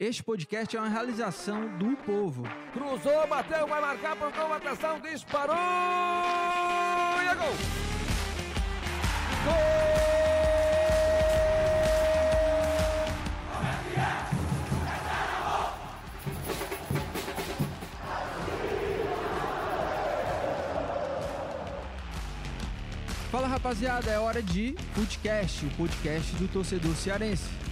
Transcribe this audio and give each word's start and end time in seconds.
Este 0.00 0.22
podcast 0.22 0.76
é 0.76 0.78
uma 0.78 0.88
realização 0.88 1.76
do 1.76 1.96
povo. 1.96 2.44
Cruzou, 2.72 3.26
bateu, 3.26 3.66
vai 3.66 3.80
marcar 3.80 4.14
gol, 4.14 4.52
atenção, 4.52 5.00
disparou! 5.00 5.56
E 5.56 7.26
é 7.26 7.34
gol! 7.34 7.52
Fala 23.32 23.48
rapaziada, 23.48 24.12
é 24.12 24.18
hora 24.20 24.40
de 24.40 24.76
Footcast, 24.94 25.66
o 25.66 25.70
podcast 25.70 26.36
do 26.36 26.46
torcedor 26.46 26.94
cearense. 26.94 27.67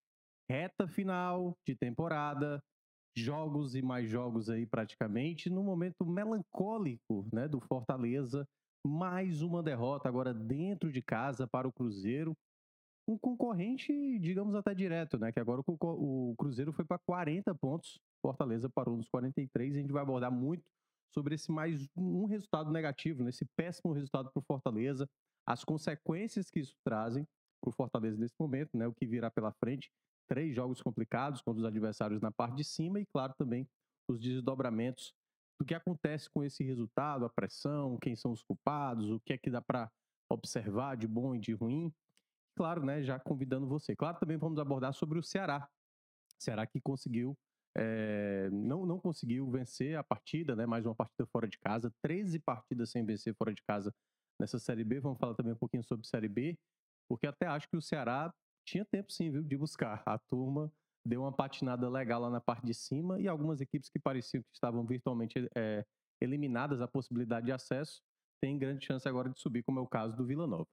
Reta 0.50 0.88
final 0.88 1.56
de 1.64 1.76
temporada, 1.76 2.60
jogos 3.16 3.76
e 3.76 3.82
mais 3.82 4.10
jogos 4.10 4.50
aí 4.50 4.66
praticamente, 4.66 5.48
num 5.48 5.62
momento 5.62 6.04
melancólico 6.04 7.24
né, 7.32 7.46
do 7.46 7.60
Fortaleza. 7.60 8.44
Mais 8.84 9.42
uma 9.42 9.62
derrota 9.62 10.08
agora 10.08 10.34
dentro 10.34 10.90
de 10.90 11.00
casa 11.00 11.46
para 11.46 11.68
o 11.68 11.72
Cruzeiro 11.72 12.36
um 13.08 13.16
concorrente, 13.16 14.18
digamos, 14.18 14.54
até 14.54 14.74
direto, 14.74 15.18
né? 15.18 15.32
Que 15.32 15.40
agora 15.40 15.62
o, 15.66 16.34
Cruzeiro 16.38 16.74
foi 16.74 16.84
para 16.84 16.98
40 16.98 17.54
pontos, 17.54 17.98
Fortaleza 18.20 18.68
parou 18.68 18.96
nos 18.96 19.08
43. 19.08 19.74
A 19.74 19.80
gente 19.80 19.92
vai 19.92 20.02
abordar 20.02 20.30
muito 20.30 20.70
sobre 21.10 21.34
esse 21.34 21.50
mais 21.50 21.88
um 21.96 22.26
resultado 22.26 22.70
negativo, 22.70 23.24
nesse 23.24 23.44
né? 23.44 23.50
péssimo 23.56 23.94
resultado 23.94 24.30
para 24.30 24.40
o 24.40 24.44
Fortaleza, 24.44 25.08
as 25.46 25.64
consequências 25.64 26.50
que 26.50 26.60
isso 26.60 26.74
trazem 26.84 27.26
para 27.62 27.70
o 27.70 27.72
Fortaleza 27.72 28.18
nesse 28.18 28.34
momento, 28.38 28.76
né? 28.76 28.86
O 28.86 28.92
que 28.92 29.06
virá 29.06 29.30
pela 29.30 29.52
frente. 29.52 29.90
Três 30.28 30.54
jogos 30.54 30.82
complicados 30.82 31.40
contra 31.40 31.60
os 31.60 31.66
adversários 31.66 32.20
na 32.20 32.30
parte 32.30 32.56
de 32.56 32.64
cima 32.64 33.00
e, 33.00 33.06
claro, 33.06 33.32
também 33.38 33.66
os 34.06 34.20
desdobramentos 34.20 35.14
do 35.58 35.64
que 35.64 35.74
acontece 35.74 36.28
com 36.28 36.44
esse 36.44 36.62
resultado, 36.62 37.24
a 37.24 37.30
pressão, 37.30 37.96
quem 37.96 38.14
são 38.14 38.32
os 38.32 38.42
culpados, 38.42 39.10
o 39.10 39.18
que 39.20 39.32
é 39.32 39.38
que 39.38 39.50
dá 39.50 39.62
para 39.62 39.90
observar 40.30 40.94
de 40.94 41.06
bom 41.06 41.34
e 41.34 41.38
de 41.38 41.54
ruim 41.54 41.90
claro, 42.58 42.84
né, 42.84 43.04
já 43.04 43.20
convidando 43.20 43.68
você. 43.68 43.94
Claro, 43.94 44.18
também 44.18 44.36
vamos 44.36 44.58
abordar 44.58 44.92
sobre 44.92 45.16
o 45.16 45.22
Ceará. 45.22 45.68
Ceará 46.36 46.66
que 46.66 46.80
conseguiu, 46.80 47.38
é, 47.76 48.50
não, 48.50 48.84
não 48.84 48.98
conseguiu 48.98 49.48
vencer 49.48 49.96
a 49.96 50.02
partida, 50.02 50.56
né, 50.56 50.66
mais 50.66 50.84
uma 50.84 50.94
partida 50.94 51.24
fora 51.28 51.46
de 51.46 51.56
casa, 51.56 51.94
13 52.02 52.40
partidas 52.40 52.90
sem 52.90 53.04
vencer 53.06 53.32
fora 53.36 53.54
de 53.54 53.62
casa 53.62 53.94
nessa 54.40 54.58
Série 54.58 54.82
B. 54.82 54.98
Vamos 54.98 55.18
falar 55.18 55.36
também 55.36 55.52
um 55.52 55.56
pouquinho 55.56 55.84
sobre 55.84 56.04
Série 56.08 56.28
B, 56.28 56.58
porque 57.08 57.28
até 57.28 57.46
acho 57.46 57.68
que 57.68 57.76
o 57.76 57.80
Ceará 57.80 58.34
tinha 58.66 58.84
tempo 58.84 59.12
sim, 59.12 59.30
viu, 59.30 59.44
de 59.44 59.56
buscar. 59.56 60.02
A 60.04 60.18
turma 60.18 60.68
deu 61.06 61.22
uma 61.22 61.32
patinada 61.32 61.88
legal 61.88 62.20
lá 62.20 62.28
na 62.28 62.40
parte 62.40 62.66
de 62.66 62.74
cima 62.74 63.20
e 63.20 63.28
algumas 63.28 63.60
equipes 63.60 63.88
que 63.88 64.00
pareciam 64.00 64.42
que 64.42 64.52
estavam 64.52 64.84
virtualmente 64.84 65.48
é, 65.54 65.86
eliminadas 66.20 66.80
a 66.80 66.88
possibilidade 66.88 67.46
de 67.46 67.52
acesso 67.52 68.02
têm 68.40 68.58
grande 68.58 68.84
chance 68.84 69.08
agora 69.08 69.30
de 69.30 69.38
subir, 69.38 69.62
como 69.62 69.78
é 69.78 69.82
o 69.82 69.86
caso 69.86 70.16
do 70.16 70.26
Vila 70.26 70.46
Nova. 70.46 70.66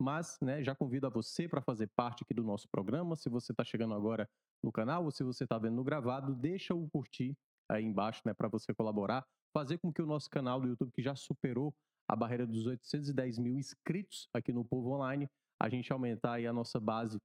Mas, 0.00 0.38
né, 0.40 0.64
já 0.64 0.74
convido 0.74 1.06
a 1.06 1.10
você 1.10 1.46
para 1.46 1.60
fazer 1.60 1.86
parte 1.94 2.24
aqui 2.24 2.32
do 2.32 2.42
nosso 2.42 2.66
programa. 2.70 3.16
Se 3.16 3.28
você 3.28 3.52
está 3.52 3.62
chegando 3.62 3.92
agora 3.92 4.26
no 4.64 4.72
canal 4.72 5.04
ou 5.04 5.10
se 5.10 5.22
você 5.22 5.44
está 5.44 5.58
vendo 5.58 5.76
no 5.76 5.84
gravado, 5.84 6.34
deixa 6.34 6.74
o 6.74 6.88
curtir 6.88 7.36
aí 7.68 7.84
embaixo, 7.84 8.22
né, 8.24 8.32
para 8.32 8.48
você 8.48 8.72
colaborar, 8.74 9.24
fazer 9.54 9.76
com 9.76 9.92
que 9.92 10.00
o 10.00 10.06
nosso 10.06 10.30
canal 10.30 10.58
do 10.58 10.68
YouTube, 10.68 10.90
que 10.92 11.02
já 11.02 11.14
superou 11.14 11.74
a 12.08 12.16
barreira 12.16 12.46
dos 12.46 12.66
810 12.66 13.38
mil 13.38 13.54
inscritos 13.54 14.26
aqui 14.34 14.52
no 14.52 14.64
Povo 14.64 14.90
Online, 14.90 15.28
a 15.60 15.68
gente 15.68 15.92
aumentar 15.92 16.34
aí 16.34 16.46
a 16.46 16.52
nossa 16.52 16.80
base 16.80 17.18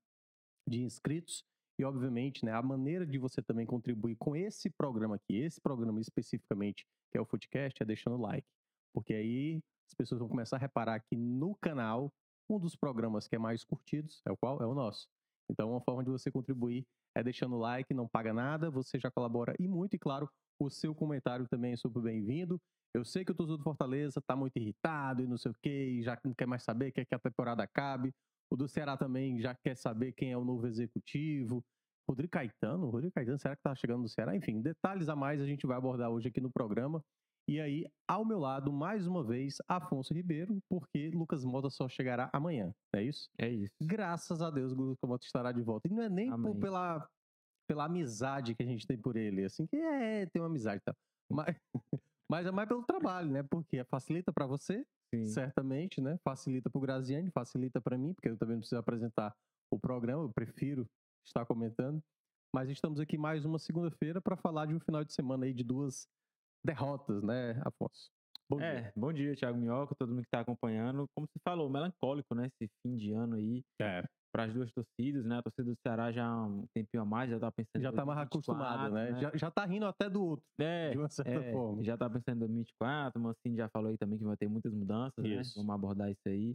de 0.67 0.81
inscritos 0.81 1.43
e, 1.79 1.85
obviamente, 1.85 2.43
né, 2.43 2.51
a 2.51 2.61
maneira 2.61 3.05
de 3.05 3.17
você 3.17 3.41
também 3.41 3.65
contribuir 3.65 4.17
com 4.17 4.35
esse 4.35 4.69
programa 4.69 5.15
aqui, 5.15 5.37
esse 5.37 5.61
programa 5.61 6.01
especificamente, 6.01 6.85
que 7.09 7.17
é 7.17 7.21
o 7.21 7.25
Footcast, 7.25 7.81
é 7.81 7.85
deixando 7.85 8.17
o 8.17 8.21
like. 8.21 8.47
Porque 8.93 9.13
aí 9.13 9.61
as 9.87 9.93
pessoas 9.93 10.19
vão 10.19 10.27
começar 10.27 10.57
a 10.57 10.59
reparar 10.59 10.99
que 10.99 11.15
no 11.15 11.55
canal 11.55 12.11
um 12.49 12.59
dos 12.59 12.75
programas 12.75 13.27
que 13.27 13.35
é 13.35 13.39
mais 13.39 13.63
curtidos 13.63 14.21
é 14.25 14.31
o 14.31 14.37
qual? 14.37 14.61
É 14.61 14.65
o 14.65 14.73
nosso. 14.73 15.07
Então, 15.49 15.71
uma 15.71 15.81
forma 15.81 16.03
de 16.03 16.09
você 16.09 16.31
contribuir 16.31 16.85
é 17.15 17.23
deixando 17.23 17.55
o 17.55 17.59
like, 17.59 17.93
não 17.93 18.07
paga 18.07 18.33
nada, 18.33 18.69
você 18.69 18.99
já 18.99 19.09
colabora 19.09 19.55
e 19.59 19.67
muito, 19.67 19.95
e 19.95 19.99
claro, 19.99 20.29
o 20.59 20.69
seu 20.69 20.93
comentário 20.93 21.47
também 21.47 21.73
é 21.73 21.77
super 21.77 22.01
bem-vindo. 22.01 22.59
Eu 22.93 23.03
sei 23.03 23.25
que 23.25 23.31
o 23.31 23.35
torcedor 23.35 23.57
do 23.57 23.63
Fortaleza 23.63 24.21
tá 24.25 24.35
muito 24.35 24.57
irritado 24.57 25.21
e 25.21 25.27
não 25.27 25.37
sei 25.37 25.51
o 25.51 25.55
quê, 25.61 26.01
já 26.01 26.17
não 26.23 26.33
quer 26.33 26.45
mais 26.45 26.63
saber, 26.63 26.91
quer 26.91 27.05
que 27.05 27.13
a 27.15 27.19
temporada 27.19 27.63
acabe. 27.63 28.13
O 28.49 28.55
do 28.55 28.67
Ceará 28.67 28.95
também 28.95 29.39
já 29.39 29.53
quer 29.53 29.75
saber 29.75 30.13
quem 30.13 30.31
é 30.31 30.37
o 30.37 30.45
novo 30.45 30.67
executivo. 30.67 31.63
Rodrigo 32.07 32.31
Caetano, 32.31 32.89
Rodrigo 32.89 33.13
Caetano, 33.13 33.39
será 33.39 33.55
que 33.55 33.61
tá 33.61 33.75
chegando 33.75 34.03
no 34.03 34.07
Ceará? 34.07 34.35
Enfim, 34.35 34.61
detalhes 34.61 35.09
a 35.09 35.15
mais 35.15 35.41
a 35.41 35.45
gente 35.45 35.65
vai 35.65 35.77
abordar 35.77 36.09
hoje 36.09 36.27
aqui 36.27 36.39
no 36.39 36.51
programa. 36.51 37.03
E 37.47 37.61
aí, 37.61 37.85
ao 38.07 38.25
meu 38.25 38.39
lado, 38.39 38.73
mais 38.73 39.05
uma 39.05 39.23
vez, 39.23 39.57
Afonso 39.67 40.13
Ribeiro, 40.13 40.59
porque 40.67 41.11
Lucas 41.11 41.45
Mota 41.45 41.69
só 41.69 41.87
chegará 41.87 42.27
amanhã, 42.33 42.73
não 42.91 42.99
é 42.99 43.03
isso? 43.03 43.29
É 43.37 43.47
isso. 43.47 43.71
Graças 43.83 44.41
a 44.41 44.49
Deus, 44.49 44.71
o 44.71 44.75
Lucas 44.75 45.07
Mota 45.07 45.25
estará 45.25 45.51
de 45.51 45.61
volta. 45.61 45.87
E 45.87 45.91
não 45.91 46.01
é 46.01 46.09
nem 46.09 46.31
por, 46.41 46.55
pela, 46.55 47.07
pela 47.67 47.85
amizade 47.85 48.55
que 48.55 48.63
a 48.63 48.65
gente 48.65 48.87
tem 48.87 48.97
por 48.97 49.15
ele, 49.15 49.45
assim, 49.45 49.67
que 49.67 49.75
é, 49.75 50.25
tem 50.25 50.41
uma 50.41 50.47
amizade 50.47 50.77
e 50.77 50.85
tá? 50.85 50.93
tal. 50.93 51.01
Mas, 51.29 51.55
mas 52.29 52.47
é 52.47 52.51
mais 52.51 52.67
pelo 52.67 52.83
trabalho, 52.83 53.29
né? 53.29 53.43
Porque 53.43 53.83
facilita 53.83 54.33
para 54.33 54.47
você, 54.47 54.83
Sim. 55.13 55.25
certamente, 55.25 56.01
né? 56.01 56.17
Facilita 56.23 56.67
pro 56.67 56.81
Graziani, 56.81 57.29
facilita 57.29 57.79
para 57.79 57.95
mim, 57.95 58.13
porque 58.15 58.29
eu 58.29 58.37
também 58.37 58.55
não 58.55 58.61
preciso 58.61 58.79
apresentar 58.79 59.35
o 59.69 59.77
programa, 59.77 60.23
eu 60.23 60.31
prefiro 60.31 60.89
estar 61.23 61.45
comentando. 61.45 62.01
Mas 62.51 62.71
estamos 62.71 62.99
aqui 62.99 63.19
mais 63.19 63.45
uma 63.45 63.59
segunda-feira 63.59 64.19
para 64.19 64.35
falar 64.35 64.65
de 64.65 64.73
um 64.73 64.79
final 64.79 65.03
de 65.03 65.13
semana 65.13 65.45
aí 65.45 65.53
de 65.53 65.63
duas 65.63 66.07
derrotas, 66.65 67.23
né, 67.23 67.61
Afonso? 67.63 68.09
Bom 68.49 68.59
é, 68.59 68.81
dia. 68.81 68.93
bom 68.95 69.13
dia, 69.13 69.35
Thiago 69.35 69.57
Minhoca, 69.57 69.95
todo 69.97 70.09
mundo 70.09 70.21
que 70.21 70.27
está 70.27 70.41
acompanhando. 70.41 71.07
Como 71.15 71.27
você 71.27 71.39
falou, 71.43 71.69
melancólico, 71.69 72.35
né, 72.35 72.47
esse 72.47 72.71
fim 72.81 72.95
de 72.95 73.11
ano 73.11 73.35
aí. 73.35 73.63
É. 73.81 74.03
Para 74.31 74.43
as 74.43 74.53
duas 74.53 74.69
torcidas, 74.73 75.23
né? 75.23 75.37
A 75.37 75.41
torcida 75.41 75.71
do 75.71 75.77
Ceará 75.81 76.11
já 76.11 76.25
há 76.25 76.43
um 76.45 76.65
tempinho 76.73 77.01
a 77.01 77.05
mais, 77.05 77.29
já 77.29 77.39
tá 77.39 77.49
pensando 77.49 77.81
Já 77.81 77.93
tá 77.93 78.05
mais 78.05 78.19
acostumada, 78.19 78.89
né? 78.89 79.11
né? 79.11 79.21
Já, 79.21 79.31
já 79.33 79.49
tá 79.49 79.65
rindo 79.65 79.85
até 79.85 80.09
do 80.09 80.21
outro, 80.21 80.45
é, 80.59 80.89
de 80.89 80.97
uma 80.97 81.07
certa 81.07 81.31
é, 81.31 81.53
forma. 81.53 81.81
Já 81.85 81.97
tá 81.97 82.09
pensando 82.09 82.35
em 82.35 82.39
2024, 82.39 83.17
o 83.17 83.23
Mancini 83.23 83.55
já 83.55 83.69
falou 83.69 83.89
aí 83.89 83.97
também 83.97 84.19
que 84.19 84.25
vai 84.25 84.35
ter 84.35 84.49
muitas 84.49 84.73
mudanças, 84.73 85.23
né? 85.23 85.39
isso. 85.39 85.57
né? 85.57 85.63
Vamos 85.63 85.73
abordar 85.73 86.11
isso 86.11 86.27
aí. 86.27 86.53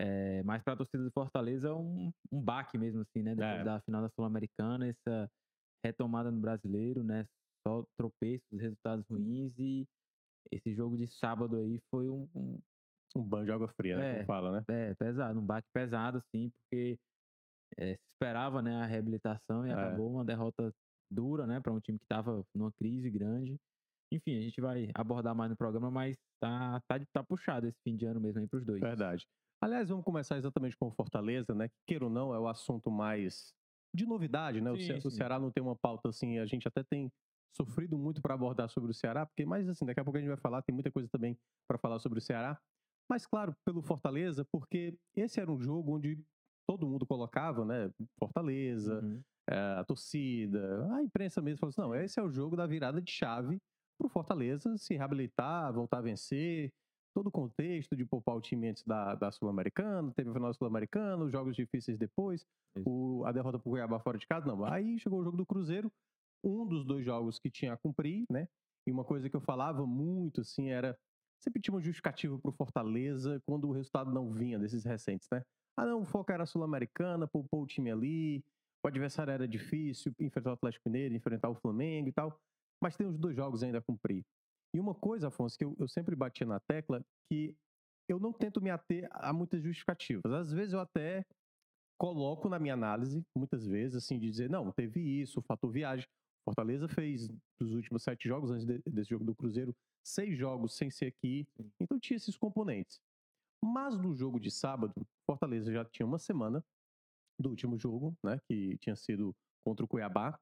É, 0.00 0.42
mas 0.42 0.64
para 0.64 0.74
a 0.74 0.76
torcida 0.76 1.04
do 1.04 1.10
Fortaleza 1.12 1.68
é 1.68 1.72
um, 1.72 2.12
um 2.32 2.42
baque 2.42 2.76
mesmo, 2.76 3.02
assim, 3.02 3.22
né? 3.22 3.36
Depois 3.36 3.60
é. 3.60 3.64
da 3.64 3.80
final 3.82 4.02
da 4.02 4.10
Sul-Americana, 4.10 4.88
essa 4.88 5.30
retomada 5.84 6.30
no 6.30 6.40
brasileiro, 6.40 7.04
né? 7.04 7.24
Só 7.66 7.84
tropeços, 7.96 8.60
resultados 8.60 9.04
ruins 9.08 9.58
e 9.58 9.84
esse 10.52 10.72
jogo 10.72 10.96
de 10.96 11.08
sábado 11.08 11.56
aí 11.56 11.80
foi 11.90 12.08
um. 12.08 12.28
Um, 12.34 12.60
um 13.16 13.22
banho 13.22 13.46
de 13.46 13.52
água 13.52 13.68
fria, 13.68 13.96
né? 13.96 14.10
É, 14.10 14.14
como 14.14 14.26
fala, 14.26 14.52
né? 14.52 14.64
É, 14.68 14.94
pesado, 14.94 15.40
um 15.40 15.44
baque 15.44 15.68
pesado, 15.72 16.18
assim, 16.18 16.50
porque 16.50 16.98
é, 17.78 17.94
se 17.94 18.02
esperava 18.12 18.60
né, 18.60 18.76
a 18.82 18.84
reabilitação 18.84 19.66
e 19.66 19.70
é. 19.70 19.72
acabou 19.72 20.12
uma 20.12 20.24
derrota 20.24 20.70
dura, 21.10 21.46
né, 21.46 21.60
para 21.60 21.72
um 21.72 21.80
time 21.80 21.98
que 21.98 22.04
estava 22.04 22.44
numa 22.54 22.70
crise 22.72 23.08
grande. 23.10 23.56
Enfim, 24.12 24.36
a 24.36 24.42
gente 24.42 24.60
vai 24.60 24.90
abordar 24.94 25.34
mais 25.34 25.50
no 25.50 25.56
programa, 25.56 25.90
mas 25.90 26.16
tá, 26.40 26.80
tá, 26.86 27.00
tá 27.12 27.24
puxado 27.24 27.66
esse 27.66 27.78
fim 27.82 27.96
de 27.96 28.04
ano 28.04 28.20
mesmo 28.20 28.40
aí 28.40 28.46
pros 28.46 28.64
dois. 28.64 28.80
Verdade. 28.80 29.26
Aliás, 29.62 29.88
vamos 29.88 30.04
começar 30.04 30.36
exatamente 30.36 30.76
com 30.76 30.88
o 30.88 30.92
Fortaleza, 30.92 31.54
né? 31.54 31.68
Que, 31.68 31.74
queira 31.86 32.04
ou 32.04 32.10
não, 32.10 32.34
é 32.34 32.38
o 32.38 32.46
assunto 32.46 32.90
mais 32.90 33.54
de 33.94 34.04
novidade, 34.04 34.60
né? 34.60 34.70
Sim, 34.72 34.76
o, 34.76 34.80
Ce 34.80 35.00
sim. 35.00 35.08
o 35.08 35.10
Ceará 35.10 35.40
não 35.40 35.50
tem 35.50 35.62
uma 35.62 35.74
pauta 35.74 36.10
assim, 36.10 36.38
a 36.38 36.44
gente 36.44 36.68
até 36.68 36.84
tem 36.84 37.10
sofrido 37.56 37.98
muito 37.98 38.20
para 38.20 38.34
abordar 38.34 38.68
sobre 38.68 38.90
o 38.90 38.94
Ceará, 38.94 39.24
porque 39.26 39.44
mais 39.44 39.68
assim, 39.68 39.84
daqui 39.84 40.00
a 40.00 40.04
pouco 40.04 40.18
a 40.18 40.20
gente 40.20 40.28
vai 40.28 40.36
falar, 40.36 40.62
tem 40.62 40.74
muita 40.74 40.90
coisa 40.90 41.08
também 41.08 41.36
para 41.68 41.78
falar 41.78 41.98
sobre 41.98 42.18
o 42.18 42.22
Ceará. 42.22 42.60
Mas 43.08 43.26
claro, 43.26 43.54
pelo 43.64 43.82
Fortaleza, 43.82 44.44
porque 44.44 44.96
esse 45.14 45.40
era 45.40 45.50
um 45.50 45.60
jogo 45.60 45.94
onde 45.94 46.18
todo 46.68 46.86
mundo 46.86 47.06
colocava, 47.06 47.64
né, 47.64 47.90
Fortaleza, 48.18 49.00
uhum. 49.00 49.22
é, 49.48 49.56
a 49.78 49.84
torcida, 49.84 50.92
a 50.94 51.02
imprensa 51.02 51.40
mesmo 51.40 51.58
falou 51.58 51.70
assim, 51.70 51.80
não, 51.80 51.94
esse 51.94 52.18
é 52.18 52.22
o 52.22 52.30
jogo 52.30 52.56
da 52.56 52.66
virada 52.66 53.00
de 53.00 53.10
chave 53.10 53.60
para 53.96 54.06
o 54.06 54.10
Fortaleza 54.10 54.76
se 54.76 54.94
reabilitar, 54.94 55.72
voltar 55.72 55.98
a 55.98 56.02
vencer, 56.02 56.72
todo 57.14 57.28
o 57.28 57.32
contexto 57.32 57.96
de 57.96 58.04
poupar 58.04 58.36
o 58.36 58.40
time 58.42 58.68
antes 58.68 58.84
da, 58.84 59.14
da 59.14 59.32
Sul-Americana, 59.32 60.12
teve 60.12 60.28
o 60.28 60.34
final 60.34 60.52
Sul-Americano, 60.52 61.30
jogos 61.30 61.56
difíceis 61.56 61.96
depois, 61.96 62.44
o, 62.84 63.24
a 63.24 63.32
derrota 63.32 63.58
para 63.58 63.68
o 63.68 63.70
Cuiabá 63.72 63.98
fora 63.98 64.18
de 64.18 64.26
casa, 64.26 64.46
não. 64.46 64.62
Aí 64.66 64.98
chegou 64.98 65.20
o 65.20 65.24
jogo 65.24 65.36
do 65.36 65.46
Cruzeiro, 65.46 65.90
um 66.46 66.66
dos 66.66 66.84
dois 66.84 67.04
jogos 67.04 67.38
que 67.38 67.50
tinha 67.50 67.72
a 67.72 67.76
cumprir, 67.76 68.24
né? 68.30 68.48
E 68.86 68.92
uma 68.92 69.04
coisa 69.04 69.28
que 69.28 69.36
eu 69.36 69.40
falava 69.40 69.86
muito, 69.86 70.40
assim, 70.40 70.70
era 70.70 70.96
sempre 71.42 71.60
tinha 71.60 71.74
uma 71.74 71.80
justificativa 71.80 72.38
pro 72.38 72.52
Fortaleza 72.52 73.40
quando 73.46 73.68
o 73.68 73.72
resultado 73.72 74.12
não 74.12 74.32
vinha 74.32 74.58
desses 74.58 74.84
recentes, 74.84 75.28
né? 75.30 75.42
Ah, 75.76 75.84
não, 75.84 76.00
o 76.00 76.04
foco 76.04 76.32
era 76.32 76.46
Sul-Americana, 76.46 77.28
poupou 77.28 77.62
o 77.62 77.66
time 77.66 77.90
ali, 77.90 78.44
o 78.84 78.88
adversário 78.88 79.32
era 79.32 79.46
difícil, 79.46 80.12
enfrentar 80.18 80.50
o 80.50 80.54
Atlético 80.54 80.88
Mineiro, 80.88 81.14
enfrentar 81.14 81.50
o 81.50 81.54
Flamengo 81.54 82.08
e 82.08 82.12
tal. 82.12 82.38
Mas 82.82 82.96
tem 82.96 83.06
os 83.06 83.18
dois 83.18 83.36
jogos 83.36 83.62
ainda 83.62 83.78
a 83.78 83.82
cumprir. 83.82 84.24
E 84.74 84.80
uma 84.80 84.94
coisa, 84.94 85.28
Afonso, 85.28 85.56
que 85.58 85.64
eu, 85.64 85.74
eu 85.78 85.88
sempre 85.88 86.14
bati 86.14 86.44
na 86.44 86.60
tecla, 86.60 87.04
que 87.30 87.54
eu 88.08 88.18
não 88.18 88.32
tento 88.32 88.60
me 88.60 88.70
ater 88.70 89.08
a 89.10 89.32
muitas 89.32 89.62
justificativas. 89.62 90.32
Às 90.32 90.52
vezes 90.52 90.72
eu 90.72 90.80
até 90.80 91.24
coloco 91.98 92.48
na 92.48 92.58
minha 92.58 92.74
análise, 92.74 93.22
muitas 93.36 93.66
vezes, 93.66 94.04
assim, 94.04 94.18
de 94.18 94.30
dizer, 94.30 94.50
não, 94.50 94.70
teve 94.70 95.00
isso, 95.00 95.40
o 95.40 95.42
fator 95.42 95.70
viagem. 95.70 96.06
Fortaleza 96.46 96.86
fez, 96.86 97.28
dos 97.60 97.72
últimos 97.72 98.04
sete 98.04 98.28
jogos, 98.28 98.52
antes 98.52 98.64
de, 98.64 98.78
desse 98.86 99.10
jogo 99.10 99.24
do 99.24 99.34
Cruzeiro, 99.34 99.74
seis 100.04 100.38
jogos 100.38 100.74
sem 100.74 100.88
ser 100.90 101.06
aqui. 101.06 101.44
Então 101.80 101.98
tinha 101.98 102.16
esses 102.16 102.36
componentes. 102.36 103.00
Mas 103.64 103.98
no 103.98 104.14
jogo 104.14 104.38
de 104.38 104.50
sábado, 104.50 104.94
Fortaleza 105.28 105.72
já 105.72 105.84
tinha 105.84 106.06
uma 106.06 106.18
semana 106.18 106.64
do 107.40 107.50
último 107.50 107.76
jogo, 107.76 108.16
né, 108.22 108.40
que 108.46 108.78
tinha 108.78 108.94
sido 108.94 109.34
contra 109.64 109.84
o 109.84 109.88
Cuiabá. 109.88 110.38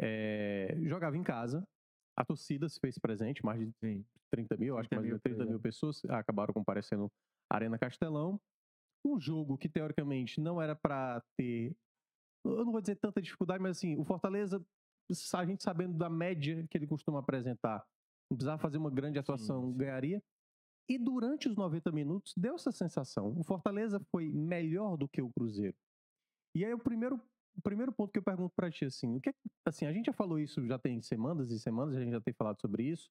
É, 0.00 0.76
jogava 0.82 1.16
em 1.16 1.22
casa, 1.22 1.66
a 2.16 2.24
torcida 2.24 2.68
se 2.68 2.78
fez 2.78 2.98
presente, 2.98 3.44
mais 3.44 3.58
de 3.58 4.04
30 4.30 4.56
mil, 4.56 4.76
acho 4.76 4.88
que 4.88 4.94
mais 4.96 5.08
de 5.08 5.18
30 5.18 5.46
mil 5.46 5.58
pessoas 5.58 6.04
acabaram 6.04 6.52
comparecendo 6.52 7.10
à 7.50 7.56
Arena 7.56 7.78
Castelão. 7.78 8.40
Um 9.04 9.18
jogo 9.18 9.56
que, 9.56 9.68
teoricamente, 9.68 10.40
não 10.40 10.60
era 10.60 10.76
para 10.76 11.22
ter. 11.36 11.74
Eu 12.44 12.64
não 12.64 12.72
vou 12.72 12.80
dizer 12.80 12.96
tanta 12.96 13.22
dificuldade, 13.22 13.62
mas 13.62 13.78
assim, 13.78 13.96
o 13.96 14.04
Fortaleza, 14.04 14.64
a 15.34 15.46
gente 15.46 15.62
sabendo 15.62 15.96
da 15.96 16.10
média 16.10 16.66
que 16.68 16.76
ele 16.76 16.86
costuma 16.86 17.20
apresentar, 17.20 17.84
não 18.30 18.36
precisava 18.36 18.58
fazer 18.58 18.78
uma 18.78 18.90
grande 18.90 19.18
atuação, 19.18 19.70
sim, 19.70 19.76
ganharia. 19.76 20.22
E 20.88 20.98
durante 20.98 21.48
os 21.48 21.56
90 21.56 21.92
minutos, 21.92 22.32
deu 22.36 22.54
essa 22.54 22.72
sensação. 22.72 23.34
O 23.38 23.44
Fortaleza 23.44 24.00
foi 24.10 24.30
melhor 24.30 24.96
do 24.96 25.08
que 25.08 25.20
o 25.20 25.30
Cruzeiro. 25.30 25.76
E 26.54 26.64
aí, 26.64 26.72
o 26.72 26.78
primeiro, 26.78 27.20
o 27.56 27.62
primeiro 27.62 27.92
ponto 27.92 28.10
que 28.10 28.18
eu 28.18 28.22
pergunto 28.22 28.54
para 28.54 28.70
ti, 28.70 28.86
assim, 28.86 29.16
o 29.16 29.20
que 29.20 29.34
assim, 29.66 29.86
a 29.86 29.92
gente 29.92 30.06
já 30.06 30.12
falou 30.12 30.38
isso, 30.38 30.66
já 30.66 30.78
tem 30.78 31.02
semanas 31.02 31.50
e 31.50 31.60
semanas, 31.60 31.94
a 31.94 32.00
gente 32.00 32.12
já 32.12 32.20
tem 32.20 32.32
falado 32.32 32.60
sobre 32.60 32.84
isso, 32.84 33.10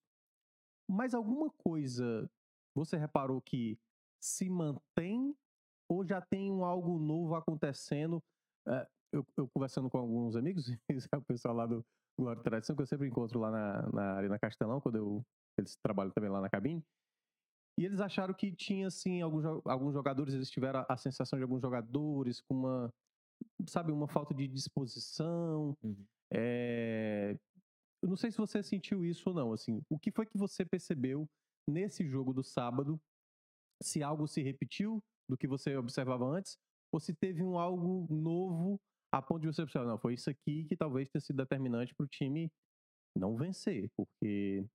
mas 0.90 1.14
alguma 1.14 1.52
coisa 1.52 2.30
você 2.76 2.98
reparou 2.98 3.42
que 3.42 3.78
se 4.20 4.50
mantém 4.50 5.36
ou 5.90 6.06
já 6.06 6.22
tem 6.22 6.52
um 6.52 6.64
algo 6.64 6.98
novo 7.00 7.36
acontecendo? 7.36 8.24
Eu, 9.14 9.26
eu, 9.38 9.48
conversando 9.48 9.90
com 9.90 9.98
alguns 9.98 10.36
amigos, 10.36 10.68
o 11.16 11.22
pessoal 11.22 11.56
lá 11.56 11.66
do 11.66 11.86
Glória 12.20 12.40
e 12.40 12.44
Tradição, 12.44 12.76
que 12.76 12.82
eu 12.82 12.88
sempre 12.88 13.08
encontro 13.08 13.40
lá 13.40 13.52
na, 13.52 13.90
na 13.92 14.14
Arena 14.16 14.40
Castelão, 14.40 14.82
quando 14.82 14.98
eu, 14.98 15.26
eles 15.58 15.78
trabalham 15.78 16.12
também 16.12 16.30
lá 16.30 16.42
na 16.42 16.50
cabine, 16.50 16.84
e 17.80 17.86
eles 17.86 18.00
acharam 18.00 18.34
que 18.34 18.52
tinha, 18.52 18.88
assim, 18.88 19.22
alguns, 19.22 19.46
alguns 19.46 19.94
jogadores, 19.94 20.34
eles 20.34 20.50
tiveram 20.50 20.84
a 20.90 20.98
sensação 20.98 21.38
de 21.38 21.44
alguns 21.44 21.62
jogadores 21.62 22.42
com 22.42 22.56
uma, 22.56 22.94
sabe, 23.70 23.92
uma 23.92 24.08
falta 24.08 24.34
de 24.34 24.48
disposição. 24.48 25.78
Uhum. 25.84 26.06
É... 26.34 27.38
Eu 28.02 28.10
não 28.10 28.16
sei 28.16 28.32
se 28.32 28.38
você 28.38 28.64
sentiu 28.64 29.06
isso 29.06 29.30
ou 29.30 29.36
não, 29.36 29.54
assim, 29.54 29.82
o 29.90 29.98
que 29.98 30.12
foi 30.12 30.26
que 30.26 30.38
você 30.38 30.66
percebeu 30.66 31.28
nesse 31.70 32.08
jogo 32.08 32.34
do 32.34 32.44
sábado? 32.44 33.00
Se 33.82 34.02
algo 34.02 34.28
se 34.28 34.42
repetiu 34.42 35.04
do 35.30 35.38
que 35.38 35.48
você 35.48 35.76
observava 35.78 36.26
antes, 36.26 36.58
ou 36.92 37.00
se 37.00 37.14
teve 37.14 37.44
um 37.44 37.60
algo 37.60 38.08
novo 38.10 38.80
a 39.18 39.22
ponto 39.22 39.42
de 39.42 39.48
você 39.48 39.62
observar, 39.62 39.88
não, 39.88 39.98
foi 39.98 40.14
isso 40.14 40.30
aqui 40.30 40.66
que 40.66 40.76
talvez 40.76 41.10
tenha 41.10 41.22
sido 41.22 41.38
determinante 41.38 41.94
para 41.96 42.06
o 42.06 42.08
time 42.08 42.52
não 43.18 43.36
vencer, 43.36 43.90
porque 43.96 44.66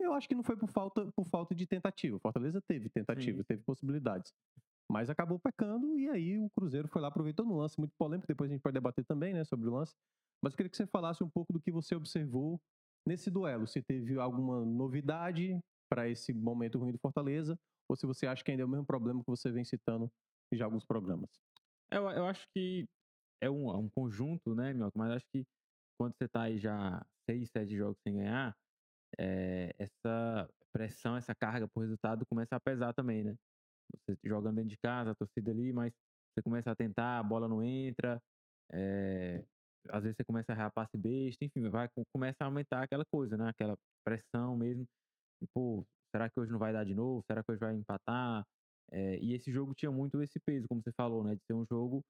eu 0.00 0.12
acho 0.12 0.28
que 0.28 0.34
não 0.34 0.42
foi 0.42 0.56
por 0.56 0.68
falta, 0.68 1.10
por 1.12 1.26
falta 1.26 1.54
de 1.54 1.66
tentativa. 1.66 2.18
Fortaleza 2.18 2.62
teve 2.62 2.88
tentativa, 2.88 3.38
Sim. 3.38 3.44
teve 3.44 3.62
possibilidades. 3.62 4.32
Mas 4.90 5.10
acabou 5.10 5.38
pecando 5.38 5.98
e 5.98 6.08
aí 6.08 6.38
o 6.38 6.48
Cruzeiro 6.50 6.88
foi 6.88 7.02
lá, 7.02 7.08
aproveitou 7.08 7.44
no 7.44 7.56
lance 7.56 7.78
muito 7.78 7.92
polêmico. 7.98 8.26
Depois 8.26 8.50
a 8.50 8.54
gente 8.54 8.62
pode 8.62 8.74
debater 8.74 9.04
também, 9.04 9.34
né, 9.34 9.44
sobre 9.44 9.68
o 9.68 9.74
lance. 9.74 9.94
Mas 10.42 10.52
eu 10.52 10.56
queria 10.56 10.70
que 10.70 10.76
você 10.76 10.86
falasse 10.86 11.22
um 11.22 11.28
pouco 11.28 11.52
do 11.52 11.60
que 11.60 11.70
você 11.70 11.94
observou 11.94 12.60
nesse 13.06 13.30
duelo. 13.30 13.66
Se 13.66 13.82
teve 13.82 14.18
alguma 14.18 14.64
novidade 14.64 15.60
para 15.90 16.08
esse 16.08 16.32
momento 16.32 16.78
ruim 16.78 16.92
do 16.92 16.98
Fortaleza 16.98 17.58
ou 17.88 17.96
se 17.96 18.06
você 18.06 18.26
acha 18.26 18.42
que 18.42 18.50
ainda 18.50 18.62
é 18.62 18.66
o 18.66 18.68
mesmo 18.68 18.86
problema 18.86 19.20
que 19.20 19.30
você 19.30 19.50
vem 19.50 19.64
citando 19.64 20.10
em 20.52 20.56
já 20.56 20.64
alguns 20.64 20.84
programas. 20.84 21.30
Eu, 21.90 22.08
eu 22.10 22.26
acho 22.26 22.46
que 22.54 22.86
é 23.40 23.50
um, 23.50 23.70
é 23.70 23.76
um 23.76 23.88
conjunto, 23.88 24.54
né, 24.54 24.72
Mioca? 24.72 24.98
Mas 24.98 25.12
acho 25.12 25.26
que 25.32 25.44
quando 25.98 26.14
você 26.16 26.24
está 26.24 26.42
aí 26.42 26.58
já 26.58 27.04
seis, 27.28 27.50
sete 27.50 27.76
jogos 27.76 27.98
sem 28.06 28.16
ganhar, 28.16 28.54
é, 29.18 29.74
essa 29.78 30.48
pressão, 30.72 31.16
essa 31.16 31.34
carga 31.34 31.68
por 31.68 31.80
resultado 31.80 32.24
começa 32.26 32.56
a 32.56 32.60
pesar 32.60 32.92
também, 32.94 33.24
né? 33.24 33.34
Você 33.94 34.18
jogando 34.24 34.56
dentro 34.56 34.70
de 34.70 34.78
casa, 34.78 35.12
a 35.12 35.14
torcida 35.14 35.50
ali, 35.50 35.72
mas 35.72 35.92
você 36.34 36.42
começa 36.42 36.70
a 36.70 36.76
tentar, 36.76 37.18
a 37.18 37.22
bola 37.22 37.48
não 37.48 37.62
entra, 37.62 38.20
é, 38.72 39.44
às 39.90 40.02
vezes 40.02 40.16
você 40.16 40.24
começa 40.24 40.52
a 40.52 40.54
errar 40.54 40.70
passe 40.70 40.96
besta, 40.96 41.44
enfim, 41.44 41.68
vai, 41.70 41.88
começa 42.12 42.36
a 42.44 42.46
aumentar 42.46 42.82
aquela 42.82 43.04
coisa, 43.12 43.36
né? 43.36 43.48
Aquela 43.50 43.76
pressão 44.04 44.56
mesmo. 44.56 44.86
Pô, 45.54 45.84
será 46.14 46.28
que 46.30 46.38
hoje 46.40 46.52
não 46.52 46.58
vai 46.58 46.72
dar 46.72 46.84
de 46.84 46.94
novo? 46.94 47.22
Será 47.26 47.42
que 47.42 47.52
hoje 47.52 47.60
vai 47.60 47.74
empatar? 47.74 48.44
É, 48.90 49.18
e 49.18 49.34
esse 49.34 49.52
jogo 49.52 49.74
tinha 49.74 49.90
muito 49.90 50.20
esse 50.22 50.38
peso, 50.40 50.66
como 50.68 50.82
você 50.82 50.92
falou, 50.92 51.24
né? 51.24 51.34
De 51.34 51.42
ser 51.46 51.54
um 51.54 51.64
jogo 51.70 52.02